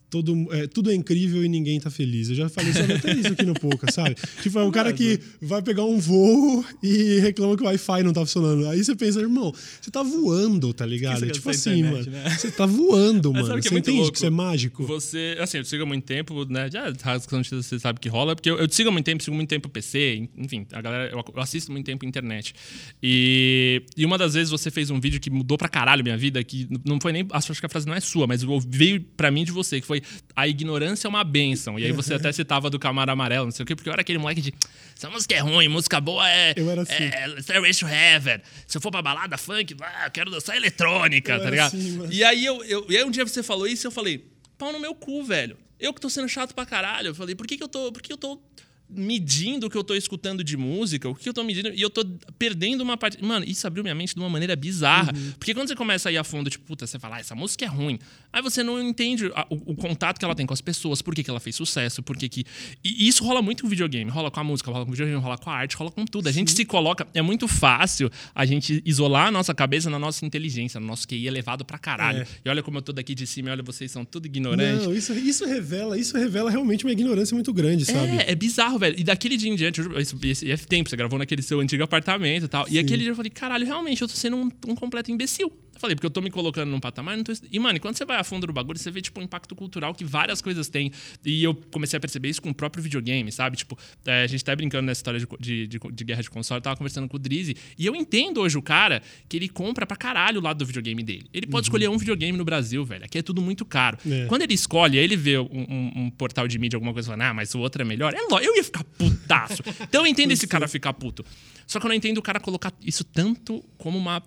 todo, 0.10 0.48
é, 0.54 0.68
tudo 0.68 0.92
é 0.92 0.94
incrível 0.96 1.44
e 1.44 1.50
ninguém 1.50 1.80
tá 1.80 1.90
feliz. 1.90 2.30
Eu 2.30 2.36
já 2.36 2.50
falei 2.50 2.74
sobre 2.74 2.94
até 2.94 3.14
isso 3.14 3.34
aqui 3.34 3.44
no 3.46 3.54
Pouca, 3.54 3.90
sabe? 3.92 4.16
Tipo, 4.42 4.60
é 4.60 4.64
o 4.64 4.72
cara 4.72 4.94
que 4.94 5.20
vai 5.42 5.62
pegar 5.62 5.84
um 5.86 5.98
voo 6.00 6.64
e 6.82 7.20
reclama 7.20 7.56
que 7.58 7.64
o 7.64 7.66
Wi-Fi 7.66 8.04
não 8.04 8.14
tá 8.14 8.22
funcionando. 8.22 8.68
Aí 8.70 8.84
você 8.84 8.96
pensa, 8.96 9.20
irmão, 9.20 9.54
você 9.82 9.92
tá 9.92 10.04
voando, 10.04 10.74
tá 10.74 10.86
ligado? 10.86 11.20
você 11.20 11.32
Tipo 11.32 11.50
assim, 11.50 11.80
internet, 11.80 12.10
mano. 12.10 12.24
né? 12.24 12.30
Você 12.38 12.52
tá 12.52 12.66
voando, 12.66 13.32
Mas 13.34 13.42
mano. 13.42 13.48
sabe 13.48 13.60
o 13.60 13.62
que 13.62 13.68
é 13.68 13.70
Você 13.70 13.74
muito 13.76 13.86
entende 13.86 13.98
louco? 14.00 14.12
que 14.14 14.18
isso 14.18 14.26
é 14.26 14.30
mágico? 14.30 14.84
Você, 14.86 15.38
assim, 15.40 15.58
eu 15.58 15.64
te 15.64 15.70
sigo 15.70 15.84
há 15.84 15.86
muito 15.86 16.04
tempo, 16.06 16.46
né? 16.46 16.70
Já 16.72 16.92
você 16.92 17.80
sabe 17.80 18.00
que 18.00 18.10
rola, 18.10 18.36
porque 18.36 18.50
eu, 18.50 18.58
eu 18.58 18.68
te 18.68 18.76
sigo 18.76 18.90
há 18.90 18.92
muito 18.92 19.06
tempo, 19.06 19.24
sigo 19.24 19.36
muito 19.36 19.50
tempo 19.50 19.70
PC, 19.70 20.30
enfim, 20.38 20.66
a 20.72 20.82
galera, 20.82 21.12
eu, 21.12 21.24
eu 21.36 21.42
assisto 21.42 21.72
muito 21.72 21.86
tempo 21.86 22.06
internet. 22.06 22.54
E, 23.02 23.84
e 23.96 24.06
uma 24.06 24.18
das 24.18 24.34
vezes 24.34 24.50
você 24.50 24.72
fez 24.72 24.90
um 24.90 25.00
vídeo 25.00 25.20
que 25.20 25.30
mudou 25.30 25.58
pra 25.58 25.70
caralho 25.70 26.04
minha 26.04 26.18
vida, 26.18 26.44
que 26.44 26.68
não 26.86 27.00
foi 27.00 27.12
nem. 27.12 27.28
Acho 27.32 27.54
que 27.54 27.66
a 27.66 27.70
frase 27.70 27.88
não 27.88 27.94
é 27.94 28.00
sua, 28.00 28.28
mas 28.28 28.44
veio 28.68 29.02
pra 29.16 29.32
mim 29.32 29.44
de 29.44 29.52
você, 29.52 29.80
que 29.82 29.88
foi 29.88 29.97
a 30.36 30.48
ignorância 30.48 31.08
é 31.08 31.10
uma 31.10 31.24
benção. 31.24 31.78
E 31.80 31.86
aí 31.86 31.92
você 31.92 32.14
até 32.14 32.32
citava 32.32 32.70
do 32.70 32.80
Camaro 32.80 33.12
Amarelo, 33.12 33.46
não 33.46 33.52
sei 33.52 33.64
o 33.64 33.66
quê, 33.66 33.76
porque 33.76 33.90
eu 33.90 33.94
era 33.94 34.02
aquele 34.02 34.18
moleque 34.18 34.42
de. 34.42 34.54
Essa 34.96 35.10
música 35.10 35.36
é 35.36 35.40
ruim, 35.40 35.68
música 35.68 36.02
boa 36.02 36.28
é. 36.30 36.54
Eu 36.56 36.70
era 36.70 36.82
assim. 36.82 37.04
É, 37.04 37.42
Stairway 37.42 37.74
to 37.74 37.88
Heaven. 37.88 38.42
Se 38.66 38.78
eu 38.78 38.82
for 38.82 38.92
pra 38.92 39.02
balada 39.02 39.38
funk, 39.38 39.76
ah, 39.82 40.06
eu 40.06 40.12
quero 40.12 40.32
dançar 40.32 40.56
eletrônica, 40.56 41.34
Eu 41.34 41.42
tá 41.42 41.50
ligado? 41.50 41.76
assim, 41.76 41.92
mano. 41.92 42.12
E 42.12 42.24
aí, 42.24 42.46
eu, 42.46 42.64
eu, 42.64 42.86
e 42.90 42.98
aí 42.98 43.04
um 43.04 43.12
dia 43.12 43.26
você 43.26 43.44
falou 43.44 43.68
isso 43.68 43.86
e 43.86 43.88
eu 43.88 43.92
falei, 43.92 44.26
pau 44.58 44.72
no 44.72 44.80
meu 44.80 44.96
cu, 44.96 45.24
velho. 45.24 45.58
Eu 45.80 45.94
que 45.94 46.02
tô 46.02 46.10
sendo 46.10 46.28
chato 46.28 46.56
pra 46.56 46.66
caralho. 46.66 47.10
Eu 47.10 47.16
falei, 47.16 47.36
por 47.36 47.46
que, 47.46 47.58
que 47.58 47.64
eu 47.64 47.68
tô. 47.68 47.92
Por 47.92 48.02
que 48.02 48.12
eu 48.12 48.18
tô 48.18 48.42
medindo 48.90 49.68
o 49.68 49.70
que 49.70 49.78
eu 49.78 49.84
tô 49.84 49.94
escutando 49.96 50.44
de 50.44 50.56
música? 50.56 51.10
O 51.10 51.16
que 51.16 51.28
eu 51.28 51.34
tô 51.34 51.44
medindo? 51.44 51.70
E 51.74 51.82
eu 51.82 51.90
tô 51.90 52.06
perdendo 52.38 52.82
uma 52.82 52.98
parte. 52.98 53.24
Mano, 53.24 53.46
isso 53.48 53.66
abriu 53.68 53.84
minha 53.84 53.96
mente 53.96 54.14
de 54.14 54.20
uma 54.20 54.30
maneira 54.30 54.56
bizarra. 54.56 55.12
Uhum. 55.16 55.32
Porque 55.38 55.54
quando 55.54 55.68
você 55.68 55.76
começa 55.76 56.10
a 56.10 56.12
ir 56.12 56.18
a 56.18 56.24
fundo, 56.24 56.50
tipo, 56.50 56.66
puta, 56.66 56.88
você 56.88 56.98
fala, 56.98 57.18
ah, 57.18 57.20
essa 57.20 57.36
música 57.36 57.66
é 57.66 57.68
ruim. 57.68 58.00
Aí 58.32 58.42
você 58.42 58.64
não 58.64 58.82
entende 58.82 59.28
a- 59.36 59.46
o, 59.50 59.72
o 59.74 59.76
contato 59.76 60.20
que 60.20 60.26
ela 60.26 60.36
tem 60.36 60.46
com 60.46 60.54
as 60.54 60.62
pessoas, 60.62 61.02
por 61.02 61.14
que, 61.14 61.24
que 61.24 61.30
ela 61.30 61.40
fez 61.40 61.56
sucesso, 61.56 62.02
por 62.02 62.16
que 62.18 62.30
que. 62.30 62.46
E 62.84 63.08
isso 63.08 63.24
rola 63.24 63.42
muito 63.42 63.64
com 63.64 63.70
videogame. 63.70 64.10
Rola 64.10 64.32
com 64.32 64.40
a 64.40 64.44
música, 64.44 64.72
rola 64.72 64.86
com 64.86 64.92
o 64.92 64.94
videogame, 64.94 65.22
rola 65.22 65.38
com 65.38 65.50
a 65.50 65.54
arte, 65.56 65.76
rola 65.76 65.92
com 65.92 66.06
tudo. 66.06 66.28
A 66.30 66.32
gente 66.32 66.52
se 66.52 66.64
coloca. 66.66 67.08
É 67.14 67.22
muito 67.22 67.48
fácil 67.48 68.10
a 68.34 68.46
gente 68.46 68.82
isolar 68.86 69.28
a 69.28 69.32
nossa 69.32 69.54
cabeça 69.54 69.90
na 69.90 70.00
nossa 70.00 70.26
inteligência, 70.26 70.80
no 70.80 70.88
nosso 70.88 71.08
QI 71.08 71.28
elevado 71.28 71.66
pra 71.66 71.78
caralho. 71.78 72.22
É. 72.22 72.28
E 72.46 72.50
olha 72.50 72.64
como 72.64 72.78
eu 72.78 72.82
tô 72.82 72.94
daqui 72.94 73.14
de 73.16 73.26
cima, 73.28 73.50
e 73.50 73.52
olha, 73.52 73.64
vocês 73.64 73.92
são 73.92 74.06
tudo 74.06 74.26
ignorantes. 74.28 74.86
Não, 74.86 74.94
isso, 74.94 75.14
isso 75.14 75.46
revela, 75.46 75.98
isso 75.98 76.18
revela 76.18 76.50
realmente 76.50 76.86
uma 76.86 76.92
ignorância 76.92 77.34
muito 77.36 77.52
grande, 77.54 77.86
sabe? 77.86 78.18
É, 78.18 78.32
é 78.32 78.36
bizarro, 78.36 78.77
velho. 78.78 78.96
E 79.00 79.04
daquele 79.04 79.38
dia 79.38 79.50
em 79.52 79.56
diante, 79.56 79.80
eu- 79.82 80.00
esse, 80.00 80.16
esse, 80.24 80.68
tempo, 80.68 80.90
você 80.90 80.96
gravou 80.96 81.18
naquele 81.20 81.42
seu 81.42 81.60
antigo 81.60 81.84
apartamento 81.84 82.46
e 82.46 82.48
tal. 82.48 82.68
E 82.70 82.78
aquele 82.80 83.04
dia 83.04 83.12
eu 83.12 83.16
falei, 83.16 83.30
caralho, 83.32 83.66
realmente, 83.66 84.02
eu 84.02 84.08
tô 84.08 84.14
sendo 84.16 84.38
um, 84.38 84.50
um 84.68 84.76
completo 84.76 85.12
imbecil. 85.12 85.52
Eu 85.78 85.82
falei, 85.82 85.96
porque 85.96 86.08
eu 86.08 86.12
tô 86.12 86.22
me 86.22 86.32
colocando 86.32 86.70
num 86.72 86.80
patamar, 86.80 87.16
não 87.16 87.24
tô... 87.24 87.32
E, 87.52 87.60
mano, 87.60 87.80
quando 87.80 87.96
você 87.96 88.04
vai 88.04 88.18
a 88.18 88.24
fundo 88.24 88.48
do 88.48 88.52
bagulho, 88.54 88.80
você 88.80 88.90
vê, 88.90 89.00
tipo, 89.00 89.20
o 89.20 89.24
impacto 89.24 89.56
cultural 89.56 89.94
que 89.94 90.04
várias 90.04 90.42
coisas 90.42 90.68
têm. 90.68 90.92
E 91.24 91.44
eu 91.44 91.54
comecei 91.72 91.96
a 91.98 92.00
perceber 92.00 92.30
isso 92.30 92.42
com 92.42 92.50
o 92.50 92.54
próprio 92.54 92.82
videogame, 92.84 93.32
sabe? 93.32 93.56
Tipo, 93.58 93.78
é, 94.04 94.24
a 94.24 94.28
gente 94.28 94.44
tá 94.44 94.56
brincando 94.56 94.88
nessa 94.88 95.00
história 95.00 95.20
de, 95.40 95.68
de, 95.68 95.80
de- 95.80 96.04
guerra 96.04 96.24
de 96.24 96.30
console, 96.32 96.58
eu 96.58 96.62
tava 96.64 96.76
conversando 96.78 97.08
com 97.08 97.16
o 97.16 97.20
Drizzy. 97.20 97.56
E 97.78 97.86
eu 97.86 97.96
entendo 97.96 98.42
hoje 98.42 98.58
o 98.58 98.62
cara 98.62 99.04
que 99.30 99.38
ele 99.38 99.48
compra 99.48 99.86
pra 99.86 99.96
caralho 99.96 100.40
o 100.40 100.44
lado 100.44 100.58
do 100.58 100.66
videogame 100.66 101.04
dele. 101.04 101.30
Ele 101.32 101.46
pode 101.46 101.68
escolher 101.68 101.88
um 101.90 101.98
videogame 101.98 102.36
no 102.36 102.44
Brasil, 102.44 102.84
velho. 102.84 103.06
Aqui 103.06 103.20
é 103.20 103.22
tudo 103.22 103.40
muito 103.40 103.64
caro. 103.64 104.00
É. 104.10 104.26
Quando 104.26 104.42
ele 104.42 104.56
escolhe, 104.56 104.98
aí 104.98 105.04
ele 105.04 105.16
vê 105.16 105.38
um, 105.38 105.44
um- 105.52 105.92
um 106.06 106.10
portal 106.10 106.48
de 106.48 106.58
mídia, 106.58 106.76
alguma 106.78 106.92
coisa, 106.92 107.08
falando, 107.12 107.22
ah, 107.22 107.34
mas 107.36 107.54
o 107.54 107.60
outro 107.60 107.84
é 107.84 107.86
melhor. 107.86 108.16
É 108.16 108.22
lógico, 108.22 108.40
eu 108.52 108.56
ia 108.56 108.64
ficar 108.64 108.84
putaço. 108.84 109.62
Então 109.84 110.02
eu 110.02 110.08
entendo 110.08 110.32
esse 110.34 110.48
cara 110.48 110.68
ficar 110.68 110.94
puto. 110.94 111.24
Só 111.68 111.80
que 111.80 111.86
eu 111.86 111.90
não 111.90 111.96
entendo 111.96 112.18
o 112.18 112.22
cara 112.24 112.40
colocar 112.40 112.74
isso 112.82 113.04
tanto 113.04 113.64
como 113.78 113.96
uma 113.98 114.24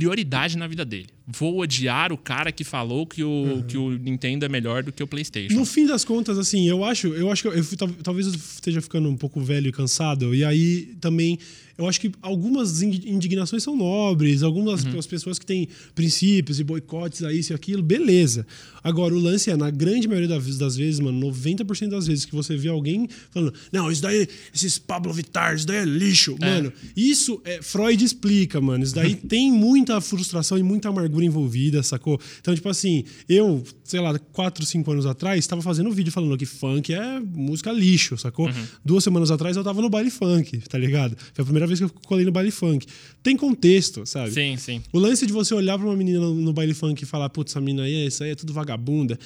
prioridade 0.00 0.56
na 0.56 0.66
vida 0.66 0.82
dele. 0.82 1.10
Vou 1.36 1.60
odiar 1.60 2.12
o 2.12 2.18
cara 2.18 2.50
que 2.50 2.64
falou 2.64 3.06
que 3.06 3.22
o, 3.22 3.28
uhum. 3.28 3.62
que 3.62 3.76
o 3.76 3.90
Nintendo 3.90 4.44
é 4.44 4.48
melhor 4.48 4.82
do 4.82 4.92
que 4.92 5.02
o 5.02 5.06
PlayStation. 5.06 5.54
No 5.54 5.64
fim 5.64 5.86
das 5.86 6.04
contas, 6.04 6.38
assim, 6.38 6.68
eu 6.68 6.84
acho, 6.84 7.08
eu 7.08 7.30
acho 7.30 7.42
que 7.42 7.48
eu, 7.48 7.54
eu, 7.54 7.64
talvez 8.02 8.26
eu 8.26 8.34
esteja 8.34 8.80
ficando 8.80 9.08
um 9.08 9.16
pouco 9.16 9.40
velho 9.40 9.68
e 9.68 9.72
cansado, 9.72 10.34
e 10.34 10.44
aí 10.44 10.94
também 11.00 11.38
eu 11.80 11.88
acho 11.88 11.98
que 11.98 12.12
algumas 12.20 12.82
indignações 12.82 13.62
são 13.62 13.74
nobres, 13.74 14.42
algumas 14.42 14.84
uhum. 14.84 15.00
pessoas 15.08 15.38
que 15.38 15.46
têm 15.46 15.66
princípios 15.94 16.60
e 16.60 16.64
boicotes 16.64 17.22
a 17.22 17.32
isso 17.32 17.52
e 17.52 17.54
aquilo, 17.54 17.82
beleza. 17.82 18.46
Agora, 18.84 19.14
o 19.14 19.18
lance 19.18 19.50
é, 19.50 19.56
na 19.56 19.70
grande 19.70 20.06
maioria 20.06 20.28
das 20.28 20.76
vezes, 20.76 21.00
mano, 21.00 21.18
90% 21.32 21.88
das 21.88 22.06
vezes 22.06 22.26
que 22.26 22.34
você 22.34 22.54
vê 22.54 22.68
alguém 22.68 23.08
falando, 23.30 23.54
não, 23.72 23.90
isso 23.90 24.02
daí, 24.02 24.28
esses 24.54 24.78
Pablo 24.78 25.10
Vittar, 25.10 25.54
isso 25.54 25.66
daí 25.66 25.78
é 25.78 25.84
lixo. 25.86 26.36
É. 26.42 26.50
Mano, 26.50 26.70
isso 26.94 27.40
é, 27.46 27.62
Freud 27.62 28.04
explica, 28.04 28.60
mano. 28.60 28.84
Isso 28.84 28.94
daí 28.94 29.14
tem 29.28 29.50
muita 29.50 29.98
frustração 30.02 30.58
e 30.58 30.62
muita 30.62 30.90
amargura 30.90 31.19
envolvida, 31.24 31.82
sacou? 31.82 32.20
Então, 32.40 32.54
tipo 32.54 32.68
assim, 32.68 33.04
eu, 33.28 33.62
sei 33.84 34.00
lá, 34.00 34.18
4, 34.18 34.64
5 34.64 34.90
anos 34.92 35.06
atrás, 35.06 35.38
estava 35.38 35.62
fazendo 35.62 35.88
um 35.88 35.92
vídeo 35.92 36.12
falando 36.12 36.36
que 36.36 36.46
funk 36.46 36.92
é 36.92 37.20
música 37.20 37.72
lixo, 37.72 38.16
sacou? 38.16 38.46
Uhum. 38.46 38.66
Duas 38.84 39.04
semanas 39.04 39.30
atrás 39.30 39.56
eu 39.56 39.64
tava 39.64 39.80
no 39.80 39.90
baile 39.90 40.10
funk, 40.10 40.58
tá 40.68 40.78
ligado? 40.78 41.16
Foi 41.32 41.42
a 41.42 41.44
primeira 41.44 41.66
vez 41.66 41.78
que 41.78 41.84
eu 41.84 41.90
colei 42.06 42.24
no 42.24 42.32
baile 42.32 42.50
funk. 42.50 42.86
Tem 43.22 43.36
contexto, 43.36 44.06
sabe? 44.06 44.30
Sim, 44.30 44.56
sim. 44.56 44.82
O 44.92 44.98
lance 44.98 45.26
de 45.26 45.32
você 45.32 45.54
olhar 45.54 45.78
pra 45.78 45.86
uma 45.86 45.96
menina 45.96 46.20
no, 46.20 46.34
no 46.34 46.52
baile 46.52 46.74
funk 46.74 47.02
e 47.02 47.06
falar, 47.06 47.28
putz, 47.28 47.52
essa 47.52 47.60
menina 47.60 47.84
aí, 47.84 48.06
isso 48.06 48.22
aí 48.22 48.30
é 48.30 48.34
tudo 48.34 48.52
vagabunda. 48.52 49.18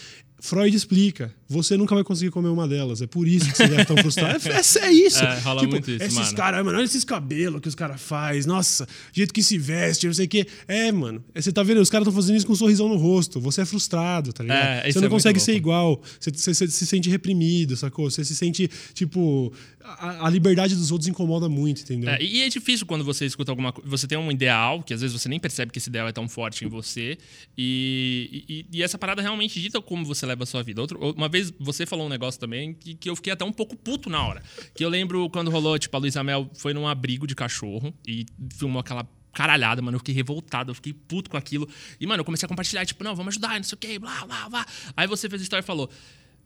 Freud 0.44 0.76
explica. 0.76 1.32
Você 1.48 1.74
nunca 1.74 1.94
vai 1.94 2.04
conseguir 2.04 2.30
comer 2.30 2.48
uma 2.48 2.68
delas. 2.68 3.00
É 3.00 3.06
por 3.06 3.26
isso 3.26 3.50
que 3.50 3.56
você 3.56 3.66
deve 3.66 3.80
estar 3.80 3.96
frustrado. 3.96 4.46
É, 4.46 4.52
é, 4.52 4.88
é 4.88 4.92
isso. 4.92 5.24
É, 5.24 5.38
rola 5.38 5.60
tipo, 5.60 5.72
muito 5.72 5.90
isso, 5.90 6.04
esses 6.04 6.32
caras, 6.34 6.62
mano, 6.62 6.76
olha 6.76 6.84
esses 6.84 7.02
cabelos 7.02 7.62
que 7.62 7.68
os 7.68 7.74
caras 7.74 7.98
fazem. 7.98 8.46
Nossa, 8.46 8.86
jeito 9.10 9.32
que 9.32 9.42
se 9.42 9.56
veste, 9.56 10.06
não 10.06 10.12
sei 10.12 10.26
o 10.26 10.28
quê. 10.28 10.46
É, 10.68 10.92
mano. 10.92 11.24
É, 11.34 11.40
você 11.40 11.50
tá 11.50 11.62
vendo? 11.62 11.80
Os 11.80 11.88
caras 11.88 12.06
estão 12.06 12.20
fazendo 12.20 12.36
isso 12.36 12.46
com 12.46 12.52
um 12.52 12.56
sorrisão 12.56 12.90
no 12.90 12.96
rosto. 12.96 13.40
Você 13.40 13.62
é 13.62 13.64
frustrado, 13.64 14.34
tá 14.34 14.42
ligado? 14.42 14.84
É, 14.84 14.92
você 14.92 15.00
não 15.00 15.06
é 15.06 15.10
consegue 15.10 15.40
ser 15.40 15.54
igual. 15.54 16.02
Você, 16.20 16.30
você, 16.30 16.52
você, 16.52 16.68
se 16.68 16.86
sente 16.86 17.08
reprimido, 17.08 17.74
sacou? 17.74 18.10
Você 18.10 18.22
se 18.22 18.36
sente, 18.36 18.70
tipo. 18.92 19.50
A, 19.86 20.26
a 20.26 20.30
liberdade 20.30 20.74
dos 20.74 20.90
outros 20.90 21.06
incomoda 21.08 21.46
muito, 21.46 21.82
entendeu? 21.82 22.08
É, 22.08 22.22
e 22.22 22.40
é 22.40 22.48
difícil 22.48 22.86
quando 22.86 23.04
você 23.04 23.26
escuta 23.26 23.52
alguma 23.52 23.70
coisa. 23.70 23.86
Você 23.90 24.06
tem 24.06 24.16
um 24.16 24.32
ideal, 24.32 24.82
que 24.82 24.94
às 24.94 25.02
vezes 25.02 25.20
você 25.20 25.28
nem 25.28 25.38
percebe 25.38 25.70
que 25.70 25.78
esse 25.78 25.90
ideal 25.90 26.08
é 26.08 26.12
tão 26.12 26.26
forte 26.26 26.64
em 26.64 26.68
você. 26.68 27.18
E, 27.56 28.44
e, 28.48 28.78
e 28.78 28.82
essa 28.82 28.96
parada 28.96 29.20
realmente 29.20 29.60
dita 29.60 29.82
como 29.82 30.02
você 30.06 30.24
leva 30.24 30.44
a 30.44 30.46
sua 30.46 30.62
vida. 30.62 30.80
Outro, 30.80 30.98
uma 31.14 31.28
vez 31.28 31.52
você 31.60 31.84
falou 31.84 32.06
um 32.06 32.08
negócio 32.08 32.40
também 32.40 32.72
que, 32.72 32.94
que 32.94 33.10
eu 33.10 33.14
fiquei 33.14 33.34
até 33.34 33.44
um 33.44 33.52
pouco 33.52 33.76
puto 33.76 34.08
na 34.08 34.26
hora. 34.26 34.42
Que 34.74 34.82
eu 34.82 34.88
lembro 34.88 35.28
quando 35.28 35.50
rolou, 35.50 35.78
tipo, 35.78 35.94
a 35.94 36.00
Luísa 36.00 36.24
Mel 36.24 36.48
foi 36.54 36.72
num 36.72 36.88
abrigo 36.88 37.26
de 37.26 37.34
cachorro 37.34 37.92
e 38.08 38.24
filmou 38.56 38.80
aquela 38.80 39.06
caralhada, 39.34 39.82
mano. 39.82 39.96
Eu 39.96 40.00
fiquei 40.00 40.14
revoltado, 40.14 40.70
eu 40.70 40.74
fiquei 40.74 40.94
puto 40.94 41.28
com 41.28 41.36
aquilo. 41.36 41.68
E, 42.00 42.06
mano, 42.06 42.22
eu 42.22 42.24
comecei 42.24 42.46
a 42.46 42.48
compartilhar, 42.48 42.86
tipo, 42.86 43.04
não, 43.04 43.14
vamos 43.14 43.34
ajudar, 43.34 43.56
não 43.56 43.64
sei 43.64 43.76
o 43.76 43.78
quê, 43.78 43.98
blá, 43.98 44.24
blá, 44.24 44.48
blá. 44.48 44.66
Aí 44.96 45.06
você 45.06 45.28
fez 45.28 45.42
a 45.42 45.44
história 45.44 45.62
e 45.62 45.66
falou. 45.66 45.90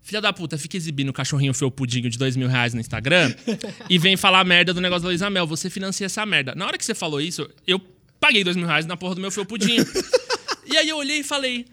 Filha 0.02 0.20
da 0.20 0.32
puta, 0.32 0.56
fica 0.56 0.76
exibindo 0.76 1.10
o 1.10 1.12
cachorrinho 1.12 1.52
felpudinho 1.52 2.08
de 2.08 2.16
dois 2.16 2.36
mil 2.36 2.48
reais 2.48 2.72
no 2.72 2.80
Instagram 2.80 3.34
e 3.90 3.98
vem 3.98 4.16
falar 4.16 4.44
merda 4.44 4.72
do 4.72 4.80
negócio 4.80 5.02
da 5.02 5.08
Luísa 5.08 5.28
Mel. 5.28 5.46
Você 5.46 5.68
financia 5.68 6.06
essa 6.06 6.24
merda. 6.24 6.54
Na 6.54 6.66
hora 6.66 6.78
que 6.78 6.84
você 6.84 6.94
falou 6.94 7.20
isso, 7.20 7.48
eu 7.66 7.78
paguei 8.18 8.42
dois 8.42 8.56
mil 8.56 8.66
reais 8.66 8.86
na 8.86 8.96
porra 8.96 9.14
do 9.14 9.20
meu 9.20 9.30
felpudinho. 9.30 9.84
e 10.66 10.76
aí 10.76 10.88
eu 10.88 10.96
olhei 10.96 11.20
e 11.20 11.24
falei, 11.24 11.66